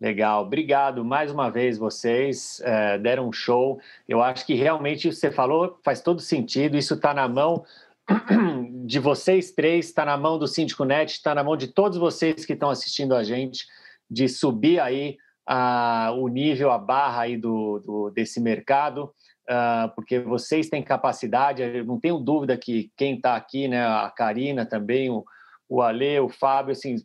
Legal, 0.00 0.46
obrigado 0.46 1.04
mais 1.04 1.30
uma 1.30 1.50
vez 1.50 1.76
vocês, 1.76 2.60
é, 2.64 2.96
deram 2.98 3.28
um 3.28 3.32
show. 3.32 3.78
Eu 4.08 4.22
acho 4.22 4.46
que 4.46 4.54
realmente 4.54 5.12
você 5.12 5.30
falou 5.30 5.78
faz 5.84 6.00
todo 6.00 6.20
sentido, 6.20 6.76
isso 6.76 6.94
está 6.94 7.12
na 7.12 7.28
mão 7.28 7.64
de 8.90 8.98
vocês 8.98 9.52
três, 9.52 9.86
está 9.86 10.04
na 10.04 10.16
mão 10.16 10.36
do 10.36 10.48
Síndico 10.48 10.84
Net, 10.84 11.12
está 11.12 11.32
na 11.32 11.44
mão 11.44 11.56
de 11.56 11.68
todos 11.68 11.96
vocês 11.96 12.44
que 12.44 12.54
estão 12.54 12.70
assistindo 12.70 13.14
a 13.14 13.22
gente, 13.22 13.64
de 14.10 14.28
subir 14.28 14.80
aí 14.80 15.16
a, 15.46 16.12
o 16.16 16.26
nível, 16.26 16.72
a 16.72 16.78
barra 16.78 17.22
aí 17.22 17.36
do, 17.36 17.78
do 17.78 18.10
desse 18.10 18.40
mercado, 18.40 19.14
uh, 19.48 19.94
porque 19.94 20.18
vocês 20.18 20.68
têm 20.68 20.82
capacidade, 20.82 21.62
eu 21.62 21.84
não 21.84 22.00
tenho 22.00 22.18
dúvida 22.18 22.58
que 22.58 22.90
quem 22.96 23.14
está 23.14 23.36
aqui, 23.36 23.68
né, 23.68 23.86
a 23.86 24.10
Karina 24.10 24.66
também, 24.66 25.08
o, 25.08 25.24
o 25.68 25.80
Ale, 25.80 26.18
o 26.18 26.28
Fábio, 26.28 26.72
assim, 26.72 26.96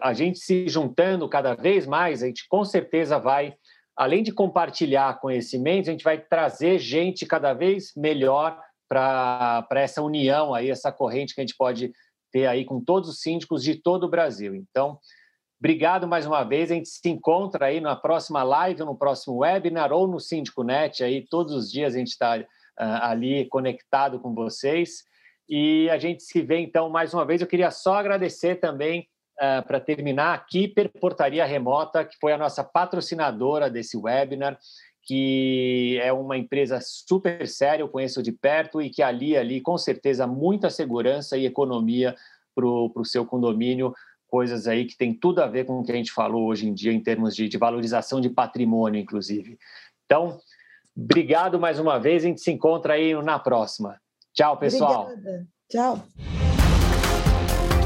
a 0.00 0.12
gente 0.12 0.38
se 0.38 0.68
juntando 0.68 1.28
cada 1.28 1.56
vez 1.56 1.88
mais, 1.88 2.22
a 2.22 2.28
gente 2.28 2.46
com 2.48 2.64
certeza 2.64 3.18
vai, 3.18 3.52
além 3.96 4.22
de 4.22 4.30
compartilhar 4.30 5.18
conhecimentos, 5.18 5.88
a 5.88 5.92
gente 5.92 6.04
vai 6.04 6.18
trazer 6.18 6.78
gente 6.78 7.26
cada 7.26 7.52
vez 7.52 7.92
melhor 7.96 8.56
para 8.92 9.80
essa 9.80 10.02
união 10.02 10.52
aí, 10.52 10.70
essa 10.70 10.92
corrente 10.92 11.34
que 11.34 11.40
a 11.40 11.44
gente 11.44 11.56
pode 11.56 11.90
ter 12.30 12.46
aí 12.46 12.62
com 12.62 12.78
todos 12.78 13.08
os 13.08 13.20
síndicos 13.20 13.62
de 13.62 13.76
todo 13.76 14.04
o 14.04 14.10
Brasil. 14.10 14.54
Então, 14.54 14.98
obrigado 15.58 16.06
mais 16.06 16.26
uma 16.26 16.44
vez. 16.44 16.70
A 16.70 16.74
gente 16.74 16.90
se 16.90 17.08
encontra 17.08 17.66
aí 17.66 17.80
na 17.80 17.96
próxima 17.96 18.42
live, 18.42 18.80
no 18.80 18.96
próximo 18.96 19.38
webinar 19.38 19.92
ou 19.92 20.06
no 20.06 20.20
Síndico 20.20 20.62
Net. 20.62 21.02
Aí 21.02 21.26
todos 21.26 21.54
os 21.54 21.72
dias 21.72 21.94
a 21.94 21.98
gente 21.98 22.08
está 22.08 22.36
uh, 22.36 22.44
ali 22.76 23.48
conectado 23.48 24.20
com 24.20 24.34
vocês. 24.34 25.04
E 25.48 25.88
a 25.88 25.96
gente 25.96 26.22
se 26.22 26.42
vê 26.42 26.58
então 26.58 26.90
mais 26.90 27.14
uma 27.14 27.24
vez. 27.24 27.40
Eu 27.40 27.46
queria 27.46 27.70
só 27.70 27.94
agradecer 27.94 28.56
também 28.56 29.08
uh, 29.38 29.66
para 29.66 29.80
terminar 29.80 30.34
a 30.34 30.38
Keeper 30.38 30.90
Portaria 31.00 31.46
Remota, 31.46 32.04
que 32.04 32.18
foi 32.20 32.32
a 32.34 32.38
nossa 32.38 32.62
patrocinadora 32.62 33.70
desse 33.70 33.96
webinar 33.96 34.58
que 35.02 35.98
é 36.02 36.12
uma 36.12 36.36
empresa 36.36 36.78
super 36.80 37.46
séria, 37.48 37.82
eu 37.82 37.88
conheço 37.88 38.22
de 38.22 38.32
perto 38.32 38.80
e 38.80 38.88
que 38.88 39.02
ali, 39.02 39.36
ali, 39.36 39.60
com 39.60 39.76
certeza, 39.76 40.26
muita 40.26 40.70
segurança 40.70 41.36
e 41.36 41.44
economia 41.44 42.14
para 42.54 42.66
o 42.66 43.04
seu 43.04 43.26
condomínio, 43.26 43.92
coisas 44.28 44.66
aí 44.66 44.84
que 44.84 44.96
tem 44.96 45.12
tudo 45.12 45.42
a 45.42 45.46
ver 45.46 45.64
com 45.64 45.80
o 45.80 45.84
que 45.84 45.92
a 45.92 45.96
gente 45.96 46.12
falou 46.12 46.46
hoje 46.46 46.68
em 46.68 46.72
dia 46.72 46.92
em 46.92 47.00
termos 47.00 47.34
de, 47.34 47.48
de 47.48 47.58
valorização 47.58 48.20
de 48.20 48.30
patrimônio, 48.30 49.00
inclusive. 49.00 49.58
Então, 50.04 50.38
obrigado 50.96 51.58
mais 51.58 51.78
uma 51.78 51.98
vez, 51.98 52.24
a 52.24 52.28
gente 52.28 52.40
se 52.40 52.52
encontra 52.52 52.94
aí 52.94 53.14
na 53.22 53.38
próxima. 53.38 54.00
Tchau, 54.32 54.56
pessoal. 54.56 55.10
Obrigada. 55.10 55.46
Tchau. 55.68 56.02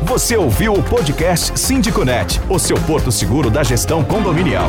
Você 0.05 0.37
ouviu 0.37 0.73
o 0.73 0.89
podcast 0.89 1.59
Síndico 1.59 2.05
Net, 2.05 2.39
o 2.49 2.61
seu 2.61 2.77
porto 2.87 3.11
seguro 3.11 3.51
da 3.51 3.65
gestão 3.65 4.05
condominial. 4.05 4.69